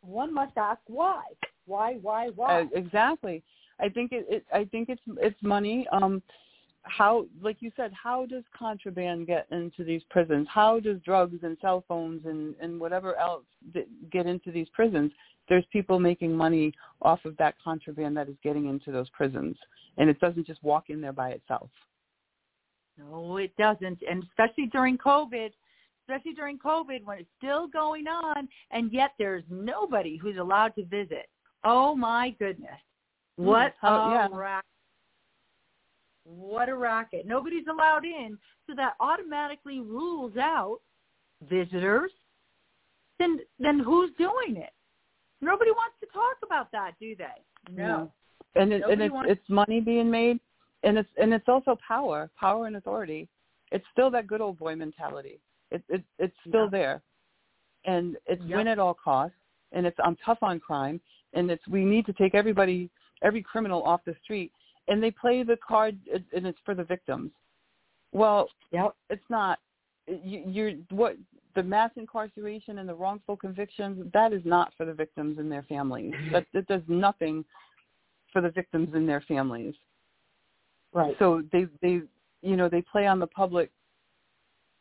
One 0.01 0.33
must 0.33 0.57
ask 0.57 0.81
why. 0.87 1.21
Why? 1.65 1.93
Why? 2.01 2.29
Why? 2.35 2.61
Uh, 2.61 2.65
exactly. 2.73 3.43
I 3.79 3.89
think 3.89 4.11
it, 4.11 4.25
it. 4.29 4.45
I 4.53 4.65
think 4.65 4.89
it's 4.89 5.01
it's 5.17 5.41
money. 5.41 5.87
Um, 5.91 6.21
how, 6.83 7.25
like 7.41 7.57
you 7.59 7.71
said, 7.75 7.91
how 7.91 8.25
does 8.25 8.43
contraband 8.57 9.27
get 9.27 9.47
into 9.51 9.83
these 9.83 10.03
prisons? 10.09 10.47
How 10.49 10.79
does 10.79 10.99
drugs 10.99 11.39
and 11.43 11.57
cell 11.61 11.83
phones 11.87 12.25
and 12.25 12.55
and 12.61 12.79
whatever 12.79 13.15
else 13.17 13.43
get 14.11 14.27
into 14.27 14.51
these 14.51 14.67
prisons? 14.73 15.11
There's 15.47 15.65
people 15.71 15.99
making 15.99 16.35
money 16.35 16.73
off 17.01 17.23
of 17.25 17.37
that 17.37 17.55
contraband 17.63 18.17
that 18.17 18.29
is 18.29 18.35
getting 18.43 18.67
into 18.67 18.91
those 18.91 19.09
prisons, 19.09 19.55
and 19.97 20.09
it 20.09 20.19
doesn't 20.19 20.47
just 20.47 20.63
walk 20.63 20.89
in 20.89 21.01
there 21.01 21.13
by 21.13 21.31
itself. 21.31 21.69
No, 22.97 23.37
it 23.37 23.55
doesn't, 23.57 23.99
and 24.09 24.23
especially 24.23 24.67
during 24.67 24.97
COVID 24.97 25.51
especially 26.07 26.33
during 26.33 26.57
COVID 26.59 27.03
when 27.03 27.19
it's 27.19 27.29
still 27.37 27.67
going 27.67 28.07
on, 28.07 28.47
and 28.71 28.91
yet 28.91 29.11
there's 29.17 29.43
nobody 29.49 30.17
who's 30.17 30.37
allowed 30.37 30.75
to 30.75 30.85
visit. 30.85 31.27
Oh 31.63 31.95
my 31.95 32.35
goodness. 32.37 32.79
What 33.37 33.73
mm, 33.83 33.89
oh, 33.89 33.95
a 33.95 34.11
yeah. 34.11 34.27
racket. 34.31 34.65
What 36.25 36.69
a 36.69 36.75
racket. 36.75 37.25
Nobody's 37.25 37.65
allowed 37.69 38.05
in, 38.05 38.37
so 38.67 38.73
that 38.75 38.93
automatically 38.99 39.79
rules 39.79 40.37
out 40.37 40.79
visitors. 41.49 42.11
Then 43.19 43.39
then 43.59 43.79
who's 43.79 44.11
doing 44.17 44.57
it? 44.57 44.71
Nobody 45.41 45.71
wants 45.71 45.95
to 46.01 46.07
talk 46.07 46.37
about 46.43 46.71
that, 46.71 46.93
do 46.99 47.15
they? 47.15 47.73
No. 47.73 48.11
Mm. 48.57 48.61
And, 48.61 48.73
it, 48.73 48.83
and 48.89 49.01
it's, 49.01 49.13
wants- 49.13 49.31
it's 49.31 49.49
money 49.49 49.81
being 49.81 50.09
made, 50.09 50.39
and 50.83 50.97
it's 50.97 51.09
and 51.17 51.33
it's 51.33 51.47
also 51.47 51.77
power, 51.85 52.29
power 52.39 52.67
and 52.67 52.77
authority. 52.77 53.27
It's 53.71 53.85
still 53.91 54.09
that 54.11 54.27
good 54.27 54.39
old 54.39 54.57
boy 54.57 54.75
mentality. 54.75 55.39
It, 55.71 55.83
it 55.89 56.03
it's 56.19 56.35
still 56.47 56.65
yeah. 56.65 56.69
there, 56.71 57.01
and 57.85 58.15
it's 58.27 58.41
yep. 58.45 58.57
win 58.57 58.67
at 58.67 58.79
all 58.79 58.93
costs 58.93 59.35
and 59.75 59.85
it's 59.85 59.97
I'm 60.03 60.17
tough 60.25 60.39
on 60.41 60.59
crime, 60.59 60.99
and 61.33 61.51
it's 61.51 61.67
we 61.67 61.85
need 61.85 62.05
to 62.07 62.13
take 62.13 62.33
everybody, 62.33 62.89
every 63.21 63.43
criminal 63.43 63.83
off 63.83 64.01
the 64.05 64.15
street, 64.23 64.51
and 64.87 65.03
they 65.03 65.11
play 65.11 65.43
the 65.43 65.57
card, 65.65 65.97
and 66.11 66.45
it's 66.45 66.57
for 66.65 66.73
the 66.73 66.83
victims. 66.83 67.31
Well, 68.11 68.49
yep. 68.71 68.95
it's 69.09 69.29
not. 69.29 69.59
You, 70.07 70.43
you're 70.45 70.71
what 70.89 71.15
the 71.55 71.63
mass 71.63 71.91
incarceration 71.95 72.79
and 72.79 72.87
the 72.87 72.93
wrongful 72.93 73.37
convictions. 73.37 74.09
That 74.13 74.33
is 74.33 74.41
not 74.45 74.73
for 74.77 74.85
the 74.85 74.93
victims 74.93 75.39
and 75.39 75.51
their 75.51 75.63
families. 75.63 76.13
Mm-hmm. 76.13 76.33
That 76.33 76.45
that 76.53 76.67
does 76.67 76.81
nothing 76.87 77.43
for 78.31 78.41
the 78.41 78.49
victims 78.49 78.89
and 78.93 79.07
their 79.07 79.21
families. 79.21 79.73
Right. 80.93 81.15
So 81.19 81.43
they 81.51 81.67
they 81.81 82.01
you 82.41 82.55
know 82.55 82.69
they 82.69 82.81
play 82.81 83.07
on 83.07 83.19
the 83.19 83.27
public 83.27 83.71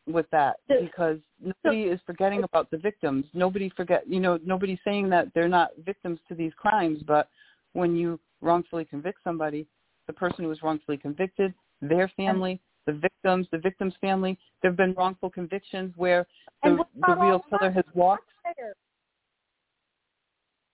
with 0.07 0.27
that 0.31 0.57
because 0.67 1.17
nobody 1.41 1.83
is 1.83 1.99
forgetting 2.05 2.43
about 2.43 2.69
the 2.69 2.77
victims. 2.77 3.25
Nobody 3.33 3.71
forget 3.75 4.07
you 4.07 4.19
know 4.19 4.37
nobody's 4.45 4.79
saying 4.83 5.09
that 5.09 5.27
they're 5.33 5.49
not 5.49 5.71
victims 5.83 6.19
to 6.27 6.35
these 6.35 6.51
crimes, 6.57 7.01
but 7.07 7.29
when 7.73 7.95
you 7.95 8.19
wrongfully 8.41 8.85
convict 8.85 9.19
somebody, 9.23 9.65
the 10.07 10.13
person 10.13 10.43
who 10.43 10.49
was 10.49 10.61
wrongfully 10.61 10.97
convicted, 10.97 11.53
their 11.81 12.09
family, 12.15 12.59
the 12.85 12.93
victims, 12.93 13.47
the 13.51 13.57
victim's 13.57 13.93
family, 14.01 14.37
there 14.61 14.71
have 14.71 14.77
been 14.77 14.93
wrongful 14.93 15.29
convictions 15.29 15.93
where 15.95 16.25
the, 16.63 16.77
the 17.07 17.15
real 17.15 17.41
killer 17.49 17.71
has 17.71 17.85
walked. 17.93 18.29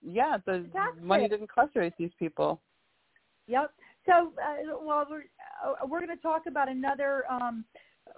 Yeah, 0.03 0.37
the 0.45 0.65
money 1.01 1.27
didn't 1.27 1.41
incarcerate 1.41 1.93
these 1.97 2.11
people. 2.17 2.59
Yep. 3.47 3.71
So, 4.05 4.33
uh, 4.43 4.77
well, 4.83 5.05
we're 5.09 5.23
uh, 5.63 5.85
we're 5.87 5.99
going 5.99 6.15
to 6.15 6.21
talk 6.21 6.43
about 6.47 6.69
another 6.69 7.23
um, 7.29 7.63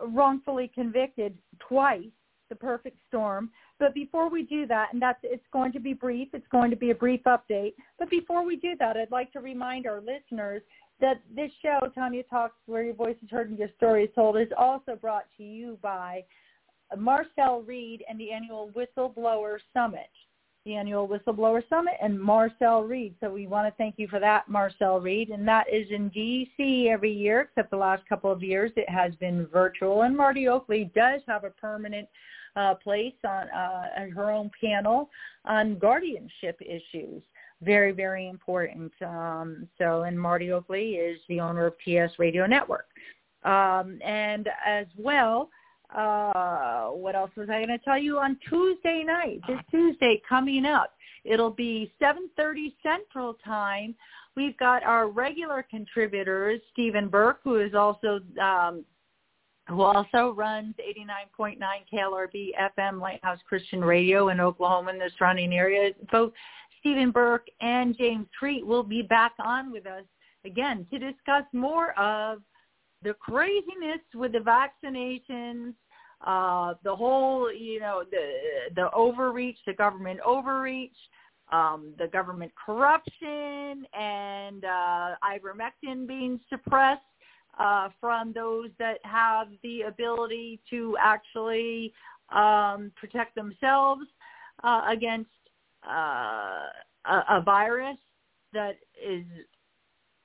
wrongfully 0.07 0.71
convicted 0.73 1.37
twice, 1.59 2.05
the 2.49 2.55
perfect 2.55 2.97
storm. 3.07 3.49
But 3.79 3.93
before 3.93 4.29
we 4.29 4.43
do 4.43 4.65
that, 4.67 4.93
and 4.93 5.01
that's 5.01 5.19
it's 5.23 5.43
going 5.51 5.73
to 5.73 5.79
be 5.79 5.93
brief. 5.93 6.29
It's 6.33 6.47
going 6.51 6.69
to 6.71 6.77
be 6.77 6.91
a 6.91 6.95
brief 6.95 7.21
update. 7.23 7.73
But 7.99 8.09
before 8.09 8.45
we 8.45 8.55
do 8.55 8.75
that, 8.79 8.95
I'd 8.95 9.11
like 9.11 9.33
to 9.33 9.39
remind 9.39 9.87
our 9.87 10.01
listeners 10.01 10.61
that 11.01 11.21
this 11.35 11.51
show, 11.61 11.79
Tanya 11.93 12.23
Talks, 12.23 12.55
where 12.65 12.83
your 12.83 12.93
voice 12.93 13.17
is 13.23 13.29
heard 13.29 13.49
and 13.49 13.59
your 13.59 13.69
story 13.77 14.05
is 14.05 14.09
told, 14.15 14.37
is 14.37 14.47
also 14.57 14.95
brought 14.95 15.25
to 15.37 15.43
you 15.43 15.77
by 15.81 16.23
Marcel 16.97 17.61
Reid 17.61 18.03
and 18.09 18.19
the 18.19 18.31
annual 18.31 18.71
Whistleblower 18.75 19.57
Summit 19.73 20.09
the 20.65 20.75
annual 20.75 21.07
Whistleblower 21.07 21.61
Summit 21.67 21.95
and 22.01 22.19
Marcel 22.19 22.83
Reid. 22.83 23.15
So 23.19 23.29
we 23.29 23.47
want 23.47 23.67
to 23.67 23.77
thank 23.77 23.95
you 23.97 24.07
for 24.07 24.19
that, 24.19 24.47
Marcel 24.47 24.99
Reid. 25.01 25.29
And 25.29 25.47
that 25.47 25.65
is 25.71 25.87
in 25.91 26.09
D.C. 26.09 26.89
every 26.89 27.11
year, 27.11 27.41
except 27.41 27.69
the 27.69 27.77
last 27.77 28.07
couple 28.07 28.31
of 28.31 28.41
years 28.41 28.71
it 28.77 28.89
has 28.89 29.13
been 29.15 29.45
virtual. 29.47 30.03
And 30.03 30.15
Marty 30.15 30.47
Oakley 30.47 30.89
does 30.95 31.21
have 31.27 31.43
a 31.43 31.49
permanent 31.49 32.07
uh, 32.55 32.75
place 32.75 33.13
on 33.25 33.49
uh, 33.49 34.07
her 34.15 34.31
own 34.31 34.51
panel 34.61 35.09
on 35.43 35.77
guardianship 35.79 36.61
issues. 36.61 37.21
Very, 37.63 37.91
very 37.91 38.27
important. 38.27 38.91
Um, 39.01 39.67
so, 39.77 40.03
and 40.03 40.19
Marty 40.19 40.51
Oakley 40.51 40.95
is 40.95 41.19
the 41.29 41.39
owner 41.39 41.65
of 41.65 41.73
TS 41.83 42.11
Radio 42.19 42.45
Network. 42.45 42.87
Um, 43.43 43.99
and 44.03 44.49
as 44.65 44.87
well, 44.97 45.49
uh, 45.95 46.87
what 46.87 47.15
else 47.15 47.31
was 47.35 47.49
I 47.49 47.57
going 47.63 47.77
to 47.77 47.83
tell 47.83 47.97
you 47.97 48.17
on 48.17 48.37
Tuesday 48.49 49.03
night? 49.05 49.41
This 49.47 49.59
Tuesday 49.69 50.21
coming 50.27 50.65
up, 50.65 50.93
it'll 51.23 51.51
be 51.51 51.91
7:30 52.01 52.73
Central 52.81 53.35
Time. 53.45 53.95
We've 54.35 54.57
got 54.57 54.83
our 54.83 55.07
regular 55.07 55.63
contributors, 55.69 56.61
Stephen 56.71 57.09
Burke, 57.09 57.41
who 57.43 57.57
is 57.57 57.75
also 57.75 58.21
um, 58.41 58.83
who 59.67 59.81
also 59.81 60.33
runs 60.35 60.75
89.9 61.37 61.57
KLRB 61.93 62.49
FM 62.77 62.99
Lighthouse 62.99 63.39
Christian 63.47 63.81
Radio 63.81 64.29
in 64.29 64.39
Oklahoma 64.39 64.91
and 64.91 64.99
the 64.99 65.09
surrounding 65.17 65.53
area. 65.53 65.91
Both 66.11 66.33
Stephen 66.83 67.11
Burke 67.11 67.47
and 67.61 67.97
James 67.97 68.27
Treat 68.37 68.65
will 68.65 68.83
be 68.83 69.01
back 69.01 69.31
on 69.39 69.71
with 69.71 69.87
us 69.87 70.03
again 70.45 70.85
to 70.91 70.99
discuss 70.99 71.45
more 71.53 71.97
of 71.97 72.39
the 73.03 73.13
craziness 73.13 74.01
with 74.13 74.33
the 74.33 74.39
vaccinations, 74.39 75.73
uh, 76.27 76.73
the 76.83 76.93
whole, 76.93 77.49
you 77.53 77.79
know, 77.79 78.03
the 78.11 78.73
the 78.75 78.91
overreach, 78.91 79.57
the 79.65 79.71
government 79.71 80.19
overreach, 80.25 80.91
um, 81.53 81.93
the 81.97 82.07
government 82.07 82.51
corruption, 82.65 83.85
and 83.93 84.65
uh, 84.65 85.15
ivermectin 85.23 86.05
being 86.05 86.37
suppressed 86.49 87.01
uh, 87.59 87.87
from 88.01 88.33
those 88.33 88.69
that 88.77 88.97
have 89.03 89.47
the 89.63 89.83
ability 89.83 90.59
to 90.69 90.97
actually 91.01 91.93
um, 92.35 92.91
protect 92.97 93.35
themselves 93.35 94.03
uh, 94.65 94.81
against 94.89 95.29
uh, 95.89 96.67
a, 97.05 97.37
a 97.37 97.41
virus 97.43 97.97
that 98.53 98.77
is, 99.01 99.25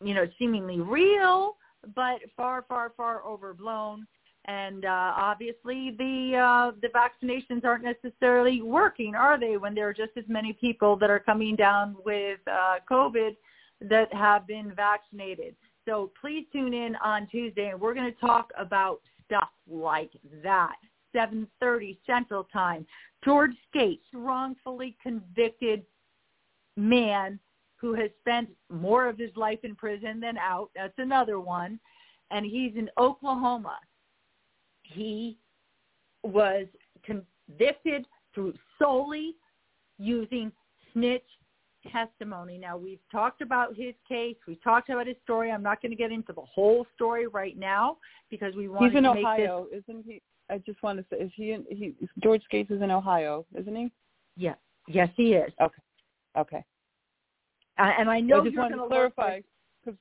you 0.02 0.14
know, 0.14 0.26
seemingly 0.38 0.80
real, 0.80 1.56
but 1.94 2.20
far, 2.36 2.64
far, 2.68 2.92
far 2.96 3.24
overblown. 3.24 4.06
And 4.46 4.84
uh, 4.84 5.12
obviously, 5.16 5.94
the 5.98 6.36
uh, 6.36 6.72
the 6.80 6.88
vaccinations 6.88 7.64
aren't 7.64 7.84
necessarily 7.84 8.62
working, 8.62 9.14
are 9.14 9.38
they? 9.38 9.58
When 9.58 9.74
there 9.74 9.88
are 9.88 9.92
just 9.92 10.12
as 10.16 10.24
many 10.26 10.54
people 10.54 10.96
that 10.96 11.10
are 11.10 11.18
coming 11.18 11.54
down 11.54 11.96
with 12.06 12.38
uh, 12.50 12.76
COVID 12.90 13.36
that 13.82 14.12
have 14.14 14.46
been 14.46 14.72
vaccinated. 14.74 15.54
So 15.86 16.10
please 16.20 16.46
tune 16.52 16.72
in 16.72 16.96
on 16.96 17.26
Tuesday, 17.26 17.68
and 17.68 17.80
we're 17.80 17.94
going 17.94 18.12
to 18.12 18.20
talk 18.20 18.50
about 18.58 19.00
stuff 19.26 19.50
like 19.70 20.12
that. 20.42 20.76
7:30 21.14 21.98
Central 22.06 22.44
Time. 22.44 22.86
George 23.24 23.52
Skatzes, 23.74 24.00
wrongfully 24.12 24.96
convicted 25.02 25.84
man 26.76 27.38
who 27.76 27.94
has 27.94 28.10
spent 28.20 28.48
more 28.70 29.08
of 29.08 29.18
his 29.18 29.36
life 29.36 29.60
in 29.62 29.74
prison 29.74 30.20
than 30.20 30.36
out. 30.38 30.70
That's 30.74 30.98
another 30.98 31.40
one. 31.40 31.78
And 32.30 32.44
he's 32.44 32.76
in 32.76 32.90
Oklahoma. 32.98 33.78
He 34.82 35.38
was 36.22 36.66
convicted 37.04 38.06
through 38.34 38.54
solely 38.78 39.34
using 39.98 40.52
snitch 40.92 41.24
testimony. 41.90 42.58
Now, 42.58 42.76
we've 42.76 43.00
talked 43.10 43.40
about 43.40 43.74
his 43.74 43.94
case. 44.08 44.36
We've 44.46 44.62
talked 44.62 44.90
about 44.90 45.06
his 45.06 45.16
story. 45.22 45.50
I'm 45.50 45.62
not 45.62 45.80
going 45.80 45.90
to 45.90 45.96
get 45.96 46.12
into 46.12 46.32
the 46.32 46.42
whole 46.42 46.86
story 46.94 47.26
right 47.26 47.56
now 47.56 47.98
because 48.30 48.54
we 48.54 48.68
want 48.68 48.90
He's 48.90 48.98
in 48.98 49.04
to 49.04 49.14
make 49.14 49.24
Ohio, 49.24 49.66
isn't 49.72 50.04
he? 50.04 50.20
I 50.50 50.58
just 50.58 50.82
want 50.82 50.98
to 50.98 51.04
say, 51.10 51.22
is 51.22 51.30
he? 51.34 51.52
In, 51.52 51.64
he 51.68 51.94
George 52.22 52.42
Skatzes 52.50 52.76
is 52.76 52.82
in 52.82 52.90
Ohio, 52.90 53.44
isn't 53.58 53.74
he? 53.74 53.90
Yeah. 54.36 54.54
Yes, 54.86 55.08
he 55.16 55.34
is. 55.34 55.52
Okay. 55.60 55.82
Okay. 56.36 56.64
Uh, 57.78 57.90
and 57.98 58.10
I 58.10 58.20
know 58.20 58.40
I 58.40 58.44
just 58.44 58.54
you're 58.54 58.68
going 58.68 58.80
to 58.80 58.86
clarify 58.86 59.40
because 59.84 59.98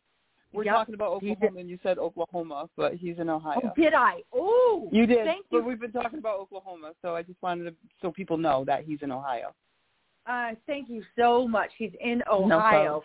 we're 0.53 0.63
Yep, 0.63 0.75
talking 0.75 0.95
about. 0.95 1.11
Oklahoma, 1.11 1.59
and 1.59 1.69
you 1.69 1.77
said 1.83 1.97
Oklahoma, 1.97 2.69
but 2.75 2.93
he's 2.95 3.19
in 3.19 3.29
Ohio. 3.29 3.59
Oh, 3.63 3.71
did 3.75 3.93
I? 3.93 4.21
Oh, 4.33 4.89
You 4.91 5.05
did, 5.05 5.25
Thank 5.25 5.45
but 5.51 5.57
you. 5.57 5.63
we've 5.65 5.79
been 5.79 5.91
talking 5.91 6.19
about 6.19 6.39
Oklahoma, 6.39 6.93
so 7.01 7.15
I 7.15 7.21
just 7.21 7.41
wanted 7.41 7.65
to 7.65 7.75
so 8.01 8.11
people 8.11 8.37
know 8.37 8.63
that 8.65 8.83
he's 8.83 8.99
in 9.01 9.11
Ohio. 9.11 9.53
Uh, 10.25 10.51
thank 10.65 10.89
you 10.89 11.03
so 11.17 11.47
much. 11.47 11.71
He's 11.77 11.91
in. 12.01 12.21
Ohio. 12.31 13.03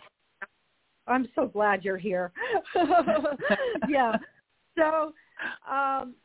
I'm 1.07 1.27
so 1.35 1.47
glad 1.47 1.83
you're 1.83 1.97
here. 1.97 2.31
yeah. 3.89 4.17
So, 4.77 5.13
um, 5.69 6.15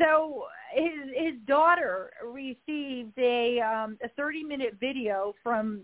so 0.00 0.44
his 0.72 1.10
his 1.14 1.34
daughter 1.46 2.10
received 2.24 3.16
a 3.18 3.60
um, 3.60 3.98
a 4.02 4.08
30 4.16 4.44
minute 4.44 4.76
video 4.80 5.34
from 5.42 5.82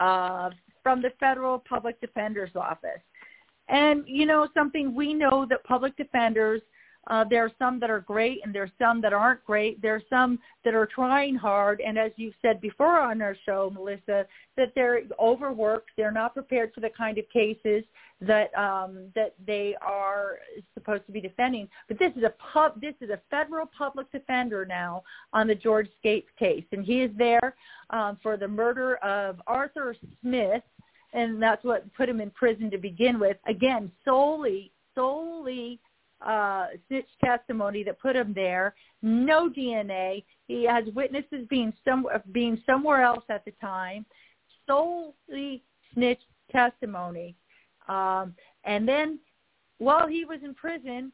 uh, 0.00 0.50
from 0.82 1.02
the 1.02 1.10
federal 1.20 1.58
public 1.58 2.00
defender's 2.00 2.54
office, 2.54 3.02
and 3.68 4.04
you 4.06 4.26
know 4.26 4.48
something 4.54 4.94
we 4.94 5.14
know 5.14 5.46
that 5.48 5.62
public 5.64 5.96
defenders 5.96 6.62
uh, 7.06 7.24
there 7.28 7.44
are 7.44 7.50
some 7.58 7.80
that 7.80 7.90
are 7.90 8.00
great 8.00 8.40
and 8.44 8.54
there 8.54 8.62
are 8.62 8.70
some 8.78 9.00
that 9.00 9.12
aren't 9.12 9.44
great. 9.44 9.80
There 9.80 9.94
are 9.94 10.02
some 10.10 10.38
that 10.64 10.74
are 10.74 10.86
trying 10.86 11.34
hard. 11.34 11.80
And 11.80 11.98
as 11.98 12.12
you've 12.16 12.34
said 12.42 12.60
before 12.60 13.00
on 13.00 13.22
our 13.22 13.36
show, 13.46 13.70
Melissa, 13.72 14.26
that 14.56 14.72
they're 14.74 15.02
overworked. 15.18 15.90
They're 15.96 16.12
not 16.12 16.34
prepared 16.34 16.72
for 16.74 16.80
the 16.80 16.90
kind 16.90 17.18
of 17.18 17.24
cases 17.30 17.84
that 18.20 18.56
um, 18.58 19.10
that 19.14 19.34
they 19.46 19.74
are 19.80 20.38
supposed 20.74 21.06
to 21.06 21.12
be 21.12 21.20
defending. 21.20 21.68
But 21.88 21.98
this 21.98 22.12
is 22.16 22.22
a 22.22 22.34
pub. 22.52 22.80
This 22.80 22.94
is 23.00 23.10
a 23.10 23.20
federal 23.30 23.66
public 23.66 24.10
defender 24.12 24.66
now 24.66 25.02
on 25.32 25.46
the 25.46 25.54
George 25.54 25.88
Skatzes 26.04 26.24
case, 26.38 26.64
and 26.72 26.84
he 26.84 27.02
is 27.02 27.10
there 27.16 27.56
um, 27.90 28.18
for 28.22 28.36
the 28.36 28.48
murder 28.48 28.96
of 28.96 29.40
Arthur 29.46 29.96
Smith, 30.20 30.62
and 31.12 31.42
that's 31.42 31.64
what 31.64 31.92
put 31.94 32.08
him 32.08 32.20
in 32.20 32.30
prison 32.30 32.70
to 32.70 32.78
begin 32.78 33.18
with. 33.18 33.36
Again, 33.46 33.90
solely 34.04 34.72
solely 34.94 35.80
uh, 36.24 36.66
snitch 36.88 37.08
testimony 37.24 37.82
that 37.84 37.98
put 37.98 38.16
him 38.16 38.32
there. 38.34 38.74
No 39.02 39.48
DNA. 39.48 40.24
He 40.48 40.64
has 40.64 40.84
witnesses 40.94 41.46
being 41.48 41.72
some 41.84 42.06
being 42.32 42.60
somewhere 42.66 43.02
else 43.02 43.24
at 43.30 43.44
the 43.44 43.52
time. 43.52 44.04
Solely 44.66 45.62
snitch 45.94 46.20
testimony. 46.50 47.34
Um, 47.90 48.34
and 48.64 48.86
then 48.86 49.18
while 49.78 50.06
he 50.06 50.24
was 50.24 50.38
in 50.44 50.54
prison, 50.54 51.12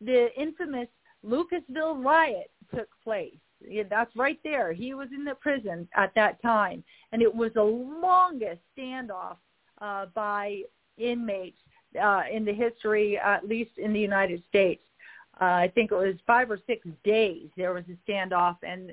the 0.00 0.28
infamous 0.40 0.88
Lucasville 1.24 2.02
riot 2.04 2.50
took 2.74 2.88
place. 3.02 3.36
Yeah, 3.66 3.84
that's 3.88 4.14
right 4.14 4.38
there. 4.44 4.72
He 4.72 4.94
was 4.94 5.08
in 5.14 5.24
the 5.24 5.34
prison 5.34 5.88
at 5.96 6.14
that 6.14 6.40
time, 6.42 6.84
and 7.12 7.22
it 7.22 7.34
was 7.34 7.52
the 7.54 7.62
longest 7.62 8.60
standoff 8.78 9.36
uh, 9.80 10.06
by 10.14 10.60
inmates 10.98 11.58
uh, 12.00 12.22
in 12.30 12.44
the 12.44 12.52
history, 12.52 13.18
at 13.18 13.48
least 13.48 13.72
in 13.78 13.92
the 13.92 14.00
United 14.00 14.42
States. 14.48 14.82
Uh, 15.40 15.44
I 15.44 15.72
think 15.74 15.90
it 15.90 15.96
was 15.96 16.14
five 16.26 16.50
or 16.50 16.58
six 16.66 16.86
days. 17.02 17.48
There 17.56 17.72
was 17.72 17.84
a 17.90 18.10
standoff, 18.10 18.56
and 18.62 18.92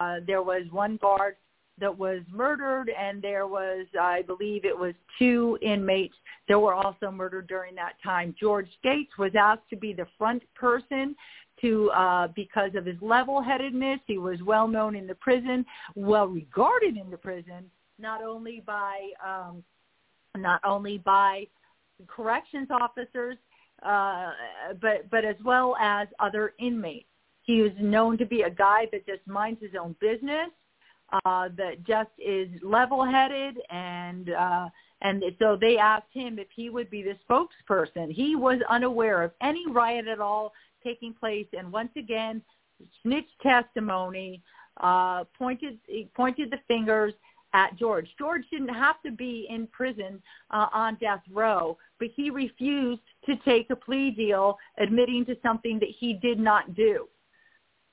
uh, 0.00 0.16
there 0.26 0.42
was 0.42 0.62
one 0.70 0.96
guard 0.96 1.36
that 1.80 1.96
was 1.96 2.20
murdered, 2.30 2.90
and 2.90 3.20
there 3.22 3.46
was, 3.46 3.86
I 4.00 4.22
believe, 4.22 4.64
it 4.64 4.78
was 4.78 4.94
two 5.18 5.58
inmates 5.62 6.14
that 6.48 6.58
were 6.58 6.74
also 6.74 7.10
murdered 7.10 7.46
during 7.46 7.74
that 7.76 7.94
time. 8.02 8.34
George 8.38 8.68
Skatzes 8.84 9.18
was 9.18 9.32
asked 9.38 9.68
to 9.70 9.76
be 9.76 9.92
the 9.92 10.06
front 10.18 10.42
person 10.54 11.16
to 11.60 11.90
uh, 11.90 12.28
because 12.34 12.70
of 12.74 12.86
his 12.86 12.96
level-headedness. 13.00 14.00
He 14.06 14.18
was 14.18 14.40
well 14.42 14.68
known 14.68 14.96
in 14.96 15.06
the 15.06 15.14
prison, 15.14 15.64
well 15.94 16.26
regarded 16.26 16.96
in 16.96 17.10
the 17.10 17.16
prison, 17.16 17.70
not 17.98 18.22
only 18.22 18.62
by 18.66 19.10
um, 19.24 19.62
not 20.36 20.60
only 20.64 20.98
by 20.98 21.46
corrections 22.06 22.68
officers, 22.70 23.36
uh, 23.84 24.30
but 24.80 25.10
but 25.10 25.24
as 25.24 25.36
well 25.44 25.76
as 25.80 26.08
other 26.18 26.54
inmates. 26.58 27.06
He 27.42 27.62
was 27.62 27.72
known 27.80 28.16
to 28.18 28.26
be 28.26 28.42
a 28.42 28.50
guy 28.50 28.86
that 28.92 29.06
just 29.06 29.26
minds 29.26 29.60
his 29.60 29.72
own 29.80 29.96
business, 30.00 30.50
uh, 31.24 31.48
that 31.56 31.84
just 31.86 32.10
is 32.18 32.48
level-headed, 32.62 33.58
and 33.70 34.30
uh, 34.30 34.68
and 35.02 35.22
so 35.38 35.56
they 35.60 35.78
asked 35.78 36.12
him 36.12 36.38
if 36.38 36.48
he 36.54 36.70
would 36.70 36.90
be 36.90 37.02
the 37.02 37.16
spokesperson. 37.28 38.12
He 38.12 38.36
was 38.36 38.60
unaware 38.68 39.22
of 39.22 39.32
any 39.40 39.64
riot 39.70 40.06
at 40.06 40.20
all 40.20 40.52
taking 40.84 41.14
place, 41.14 41.46
and 41.56 41.72
once 41.72 41.90
again, 41.96 42.42
snitch 43.02 43.28
testimony 43.42 44.42
uh, 44.80 45.24
pointed 45.38 45.78
pointed 46.14 46.50
the 46.50 46.58
fingers 46.68 47.12
at 47.52 47.76
George. 47.76 48.08
George 48.18 48.44
didn't 48.50 48.68
have 48.68 49.02
to 49.02 49.10
be 49.10 49.46
in 49.50 49.66
prison 49.66 50.22
uh, 50.50 50.66
on 50.72 50.96
death 50.96 51.22
row, 51.32 51.76
but 51.98 52.08
he 52.14 52.30
refused 52.30 53.00
to 53.26 53.36
take 53.44 53.68
a 53.70 53.76
plea 53.76 54.10
deal 54.10 54.56
admitting 54.78 55.24
to 55.26 55.36
something 55.42 55.78
that 55.80 55.88
he 55.98 56.14
did 56.14 56.38
not 56.38 56.74
do. 56.74 57.08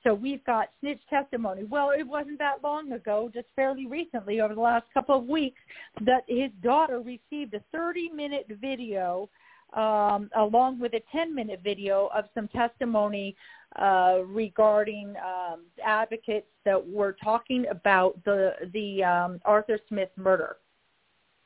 So 0.04 0.14
we've 0.14 0.44
got 0.44 0.68
snitch 0.80 1.00
testimony. 1.10 1.64
Well, 1.64 1.90
it 1.90 2.06
wasn't 2.06 2.38
that 2.38 2.62
long 2.62 2.92
ago, 2.92 3.30
just 3.32 3.48
fairly 3.56 3.86
recently, 3.86 4.40
over 4.40 4.54
the 4.54 4.60
last 4.60 4.86
couple 4.94 5.16
of 5.16 5.26
weeks, 5.26 5.60
that 6.02 6.22
his 6.28 6.50
daughter 6.62 7.00
received 7.00 7.54
a 7.54 7.76
30-minute 7.76 8.46
video 8.60 9.28
um, 9.74 10.30
along 10.36 10.78
with 10.80 10.94
a 10.94 11.02
10-minute 11.14 11.60
video 11.62 12.08
of 12.14 12.24
some 12.34 12.48
testimony 12.48 13.36
uh, 13.76 14.20
regarding 14.26 15.14
um, 15.16 15.64
advocates 15.84 16.46
that 16.64 16.88
were 16.88 17.16
talking 17.22 17.66
about 17.70 18.22
the 18.24 18.52
the 18.72 19.04
um, 19.04 19.40
Arthur 19.44 19.78
Smith 19.88 20.08
murder. 20.16 20.56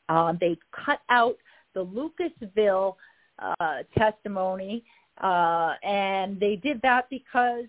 Um, 0.09 0.39
they 0.41 0.57
cut 0.87 1.01
out 1.11 1.37
the 1.75 1.85
Lucasville 1.85 2.95
uh, 3.39 3.79
testimony, 3.99 4.85
uh, 5.21 5.75
and 5.83 6.39
they 6.39 6.57
did 6.57 6.81
that 6.83 7.11
because 7.11 7.65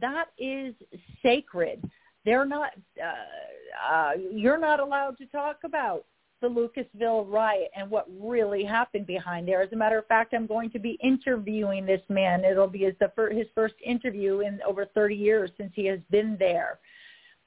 that 0.00 0.26
is 0.38 0.74
sacred. 1.22 1.82
They're 2.24 2.46
not. 2.46 2.70
Uh, 3.02 3.92
uh, 3.92 4.12
you're 4.32 4.58
not 4.58 4.80
allowed 4.80 5.18
to 5.18 5.26
talk 5.26 5.58
about 5.64 6.04
the 6.40 6.48
Lucasville 6.48 7.30
riot 7.30 7.70
and 7.74 7.90
what 7.90 8.06
really 8.20 8.64
happened 8.64 9.06
behind 9.06 9.48
there. 9.48 9.62
As 9.62 9.72
a 9.72 9.76
matter 9.76 9.98
of 9.98 10.06
fact, 10.06 10.34
I'm 10.34 10.46
going 10.46 10.70
to 10.70 10.78
be 10.78 10.98
interviewing 11.02 11.86
this 11.86 12.02
man. 12.08 12.44
It'll 12.44 12.68
be 12.68 12.80
his, 12.80 12.94
fir- 13.16 13.32
his 13.32 13.46
first 13.54 13.74
interview 13.84 14.40
in 14.40 14.60
over 14.66 14.84
30 14.84 15.14
years 15.14 15.50
since 15.56 15.72
he 15.74 15.86
has 15.86 16.00
been 16.10 16.36
there. 16.38 16.78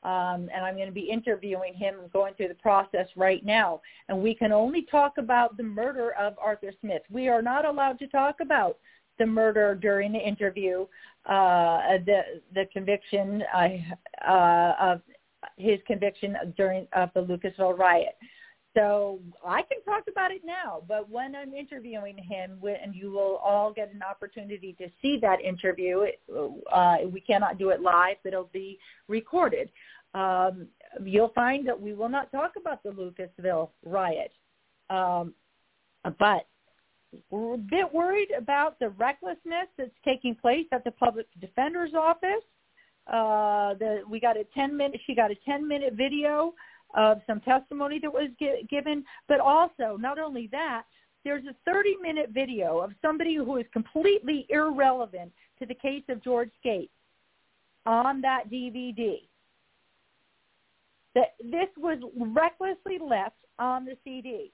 Um, 0.04 0.50
and 0.54 0.64
I'm 0.64 0.76
going 0.76 0.88
to 0.88 0.94
be 0.94 1.10
interviewing 1.10 1.74
him 1.74 1.96
going 2.14 2.34
through 2.36 2.48
the 2.50 2.56
process 2.56 3.08
right 3.16 3.46
now. 3.46 3.82
And 4.10 4.22
we 4.22 4.34
can 4.34 4.52
only 4.52 4.84
talk 4.84 5.18
about 5.18 5.58
the 5.58 5.64
murder 5.64 6.14
of 6.14 6.36
Arthur 6.40 6.72
Smith. 6.82 7.02
We 7.12 7.28
are 7.28 7.42
not 7.42 7.66
allowed 7.66 8.00
to 8.00 8.08
talk 8.08 8.38
about 8.42 8.78
the 9.20 9.26
murder 9.26 9.76
during 9.76 10.12
the 10.12 10.20
interview, 10.20 10.86
uh, 11.28 11.98
the 12.06 12.22
the 12.54 12.66
conviction 12.72 13.44
uh, 13.54 14.30
uh, 14.30 14.76
of 14.80 15.02
his 15.58 15.80
conviction 15.86 16.36
during 16.56 16.88
of 16.94 17.10
the 17.14 17.22
Lucasville 17.22 17.78
riot. 17.78 18.16
So 18.76 19.20
I 19.44 19.64
can 19.64 19.82
talk 19.84 20.04
about 20.08 20.32
it 20.32 20.42
now, 20.46 20.84
but 20.88 21.10
when 21.10 21.36
I'm 21.36 21.54
interviewing 21.56 22.16
him, 22.16 22.60
and 22.64 22.94
you 22.94 23.12
will 23.12 23.38
all 23.38 23.74
get 23.74 23.92
an 23.92 24.04
opportunity 24.08 24.76
to 24.78 24.88
see 25.02 25.18
that 25.20 25.42
interview, 25.42 26.06
uh, 26.72 26.98
we 27.12 27.20
cannot 27.20 27.58
do 27.58 27.70
it 27.70 27.82
live, 27.82 28.18
but 28.24 28.34
it'll 28.34 28.52
be 28.54 28.78
recorded. 29.08 29.70
Um, 30.14 30.68
you'll 31.04 31.34
find 31.34 31.68
that 31.68 31.80
we 31.80 31.94
will 31.94 32.10
not 32.10 32.32
talk 32.32 32.54
about 32.56 32.84
the 32.84 32.90
Lucasville 32.90 33.70
riot, 33.84 34.32
um, 34.92 35.34
but 36.20 36.46
we're 37.30 37.56
a 37.56 37.58
bit 37.58 37.94
worried 37.94 38.30
about 38.38 38.80
the 38.80 38.90
recklessness 38.90 39.68
that's 39.78 39.92
taking 40.06 40.36
place 40.36 40.66
at 40.72 40.84
the 40.84 40.92
public 40.92 41.28
defender's 41.40 41.94
office. 41.94 42.44
Uh, 43.08 43.74
the, 43.76 44.02
we 44.10 44.20
got 44.20 44.38
a 44.38 44.44
10 44.54 44.76
minute, 44.76 45.00
she 45.06 45.16
got 45.16 45.32
a 45.32 45.36
10 45.46 45.68
minute 45.68 45.94
video 45.94 46.54
of 46.96 47.22
some 47.28 47.40
testimony 47.42 48.00
that 48.00 48.12
was 48.12 48.30
given, 48.70 49.04
but 49.28 49.40
also 49.40 49.98
not 50.00 50.20
only 50.20 50.48
that, 50.52 50.84
there's 51.24 51.46
a 51.46 51.56
30 51.70 51.98
minute 52.02 52.30
video 52.34 52.80
of 52.80 52.92
somebody 53.02 53.36
who 53.36 53.58
is 53.58 53.66
completely 53.74 54.46
irrelevant 54.50 55.32
to 55.60 55.66
the 55.66 55.74
case 55.74 56.04
of 56.10 56.24
George 56.24 56.52
Skatzes 56.64 56.90
on 57.86 58.22
that 58.22 58.50
DVD. 58.52 59.22
That 61.16 61.36
this 61.40 61.68
was 61.78 61.98
recklessly 62.16 63.00
left 63.04 63.38
on 63.58 63.86
the 63.86 63.98
CD, 64.04 64.52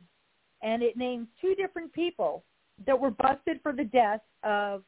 and 0.62 0.82
it 0.82 0.96
names 0.96 1.28
two 1.42 1.56
different 1.56 1.92
people 1.94 2.44
that 2.86 3.00
were 3.00 3.12
busted 3.12 3.60
for 3.62 3.72
the 3.72 3.86
death 3.86 4.22
of 4.44 4.84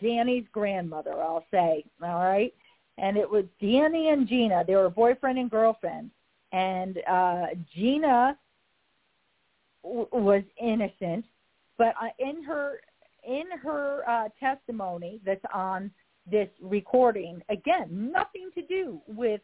Danny's 0.00 0.44
grandmother. 0.52 1.14
I'll 1.20 1.44
say, 1.50 1.84
all 2.02 2.24
right, 2.24 2.54
and 2.98 3.16
it 3.16 3.28
was 3.28 3.44
Danny 3.60 4.10
and 4.10 4.28
Gina. 4.28 4.64
They 4.66 4.74
were 4.74 4.90
boyfriend 4.90 5.38
and 5.38 5.50
girlfriend 5.50 6.10
and 6.52 6.98
uh, 7.08 7.46
Gina 7.74 8.36
w- 9.82 10.08
was 10.12 10.42
innocent, 10.60 11.24
but 11.78 11.94
uh, 12.00 12.08
in 12.18 12.42
her 12.44 12.80
in 13.26 13.44
her 13.62 14.08
uh, 14.08 14.28
testimony 14.38 15.20
that's 15.24 15.44
on 15.54 15.90
this 16.30 16.48
recording, 16.60 17.40
again, 17.48 18.10
nothing 18.12 18.50
to 18.54 18.62
do 18.62 19.00
with 19.06 19.40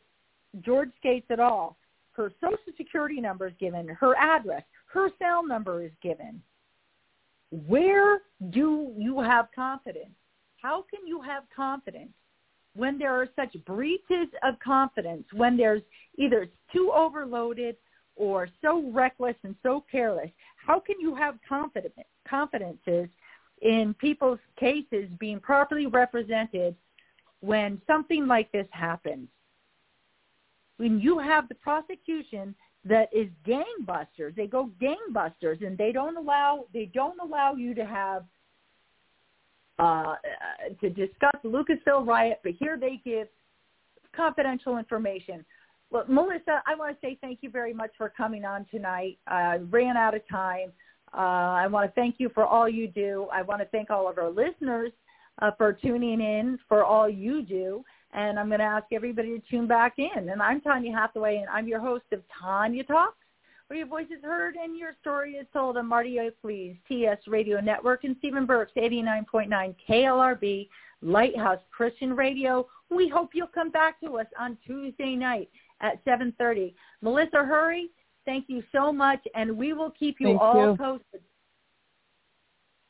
George 0.62 0.90
Skatzes 1.04 1.30
at 1.30 1.40
all. 1.40 1.76
Her 2.12 2.32
social 2.40 2.58
security 2.76 3.20
number 3.20 3.46
is 3.46 3.54
given, 3.60 3.86
her 3.88 4.16
address, 4.16 4.62
her 4.92 5.10
cell 5.20 5.46
number 5.46 5.84
is 5.84 5.92
given. 6.02 6.42
Where 7.50 8.20
do 8.50 8.92
you 8.96 9.20
have 9.20 9.48
confidence? 9.54 10.14
How 10.60 10.84
can 10.90 11.06
you 11.06 11.20
have 11.22 11.44
confidence 11.54 12.12
when 12.74 12.98
there 12.98 13.12
are 13.12 13.28
such 13.34 13.56
breaches 13.64 14.28
of 14.42 14.58
confidence, 14.60 15.24
when 15.32 15.56
there's 15.56 15.82
either 16.16 16.42
it's 16.42 16.52
too 16.72 16.92
overloaded 16.94 17.76
or 18.16 18.48
so 18.62 18.90
reckless 18.92 19.36
and 19.44 19.54
so 19.62 19.84
careless, 19.90 20.30
how 20.64 20.78
can 20.78 21.00
you 21.00 21.14
have 21.14 21.38
confidence, 21.48 21.94
confidences 22.28 23.08
in 23.62 23.94
people's 23.98 24.40
cases 24.58 25.08
being 25.18 25.40
properly 25.40 25.86
represented 25.86 26.74
when 27.40 27.80
something 27.86 28.26
like 28.26 28.50
this 28.52 28.66
happens? 28.70 29.28
When 30.76 31.00
you 31.00 31.18
have 31.18 31.48
the 31.48 31.56
prosecution 31.56 32.54
that 32.88 33.08
is 33.12 33.28
gangbusters, 33.46 34.34
they 34.36 34.46
go 34.46 34.70
gangbusters 34.80 35.64
and 35.64 35.76
they 35.76 35.92
don't 35.92 36.16
allow 36.16 36.64
they 36.72 36.90
don't 36.94 37.18
allow 37.20 37.54
you 37.54 37.74
to 37.74 37.84
have 37.84 38.24
uh, 39.78 40.14
to 40.80 40.90
discuss 40.90 41.34
Lucasville 41.44 42.06
riot, 42.06 42.40
but 42.42 42.52
here 42.58 42.76
they 42.78 43.00
give 43.04 43.28
confidential 44.14 44.78
information. 44.78 45.44
Well, 45.90 46.04
Melissa, 46.08 46.62
I 46.66 46.74
want 46.74 47.00
to 47.00 47.06
say 47.06 47.16
thank 47.20 47.38
you 47.42 47.50
very 47.50 47.72
much 47.72 47.90
for 47.96 48.12
coming 48.14 48.44
on 48.44 48.66
tonight. 48.70 49.18
I 49.26 49.58
ran 49.70 49.96
out 49.96 50.14
of 50.14 50.26
time. 50.28 50.72
Uh, 51.14 51.16
I 51.16 51.66
want 51.68 51.88
to 51.88 52.00
thank 52.00 52.16
you 52.18 52.28
for 52.34 52.44
all 52.44 52.68
you 52.68 52.88
do. 52.88 53.28
I 53.32 53.42
want 53.42 53.62
to 53.62 53.68
thank 53.68 53.88
all 53.88 54.08
of 54.08 54.18
our 54.18 54.30
listeners 54.30 54.92
uh, 55.40 55.52
for 55.56 55.72
tuning 55.72 56.20
in 56.20 56.58
for 56.68 56.84
all 56.84 57.08
you 57.08 57.42
do. 57.42 57.84
And 58.12 58.38
I'm 58.38 58.48
going 58.48 58.60
to 58.60 58.64
ask 58.64 58.86
everybody 58.92 59.38
to 59.38 59.42
tune 59.50 59.66
back 59.66 59.94
in. 59.98 60.30
And 60.30 60.40
I'm 60.42 60.60
Tanya 60.60 60.92
Hathaway, 60.92 61.36
and 61.36 61.48
I'm 61.48 61.68
your 61.68 61.80
host 61.80 62.04
of 62.12 62.22
Tanya 62.40 62.84
Talks 62.84 63.16
where 63.68 63.78
your 63.78 63.86
voice 63.86 64.06
is 64.06 64.22
heard 64.24 64.56
and 64.56 64.76
your 64.76 64.92
story 65.00 65.32
is 65.34 65.46
told 65.52 65.76
on 65.76 65.86
Marty 65.86 66.18
Oakley's 66.18 66.74
TS 66.88 67.18
Radio 67.26 67.60
Network 67.60 68.04
and 68.04 68.16
Stephen 68.18 68.46
Burke's 68.46 68.72
89.9 68.76 69.74
KLRB 69.86 70.68
Lighthouse 71.02 71.60
Christian 71.70 72.16
Radio. 72.16 72.66
We 72.90 73.08
hope 73.08 73.30
you'll 73.34 73.46
come 73.48 73.70
back 73.70 74.00
to 74.00 74.18
us 74.18 74.26
on 74.40 74.56
Tuesday 74.66 75.14
night 75.14 75.50
at 75.82 76.02
7.30. 76.06 76.72
Malissa 77.02 77.44
Hurry, 77.44 77.90
thank 78.24 78.46
you 78.48 78.62
so 78.72 78.90
much, 78.90 79.20
and 79.34 79.56
we 79.56 79.74
will 79.74 79.90
keep 79.90 80.16
you 80.18 80.28
thank 80.28 80.40
all 80.40 80.70
you. 80.70 80.76
posted. 80.76 81.20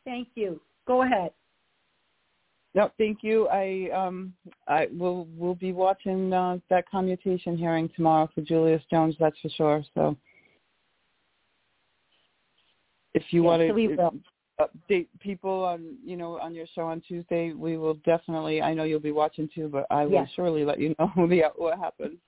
Thank 0.04 0.28
you. 0.36 0.60
Go 0.86 1.02
ahead. 1.02 1.32
No, 2.78 2.92
thank 2.96 3.24
you. 3.24 3.48
I 3.48 3.90
um 3.92 4.32
I 4.68 4.86
will 4.96 5.26
will 5.36 5.56
be 5.56 5.72
watching 5.72 6.32
uh, 6.32 6.58
that 6.70 6.88
commutation 6.88 7.58
hearing 7.58 7.90
tomorrow 7.96 8.30
for 8.32 8.40
Julius 8.40 8.84
Jones. 8.88 9.16
That's 9.18 9.36
for 9.40 9.48
sure. 9.48 9.82
So 9.94 10.16
if 13.14 13.24
you 13.30 13.42
Yeah, 13.42 13.48
want 13.48 13.62
to 13.62 14.22
update 14.60 15.08
people 15.18 15.64
on 15.64 15.96
you 16.04 16.16
know 16.16 16.38
on 16.38 16.54
your 16.54 16.66
show 16.72 16.82
on 16.82 17.00
Tuesday, 17.00 17.52
we 17.52 17.76
will 17.78 17.94
definitely. 18.06 18.62
I 18.62 18.74
know 18.74 18.84
you'll 18.84 19.00
be 19.00 19.10
watching 19.10 19.48
too, 19.52 19.68
but 19.68 19.84
I 19.90 20.06
will 20.06 20.12
Yes. 20.12 20.30
surely 20.36 20.64
let 20.64 20.78
you 20.78 20.94
know 21.00 21.10
the 21.16 21.50
what 21.56 21.80
happens. 21.80 22.18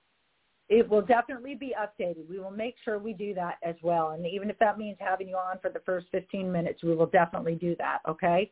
It 0.67 0.89
will 0.89 1.01
definitely 1.01 1.55
be 1.55 1.73
updated. 1.79 2.27
We 2.29 2.39
will 2.39 2.51
make 2.51 2.75
sure 2.83 2.99
we 2.99 3.13
do 3.13 3.33
that 3.35 3.55
as 3.63 3.75
well. 3.81 4.09
And 4.09 4.25
even 4.25 4.49
if 4.49 4.59
that 4.59 4.77
means 4.77 4.97
having 4.99 5.29
you 5.29 5.35
on 5.35 5.59
for 5.59 5.69
the 5.69 5.79
first 5.85 6.07
15 6.11 6.51
minutes, 6.51 6.83
we 6.83 6.93
will 6.93 7.07
definitely 7.07 7.55
do 7.55 7.73
that. 7.77 7.99
Okay? 8.07 8.51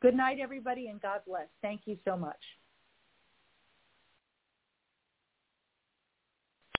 Good 0.00 0.16
night, 0.16 0.38
everybody, 0.40 0.88
and 0.88 1.00
God 1.00 1.20
bless. 1.26 1.48
Thank 1.62 1.82
you 1.84 1.98
so 2.04 2.16
much. 2.16 2.38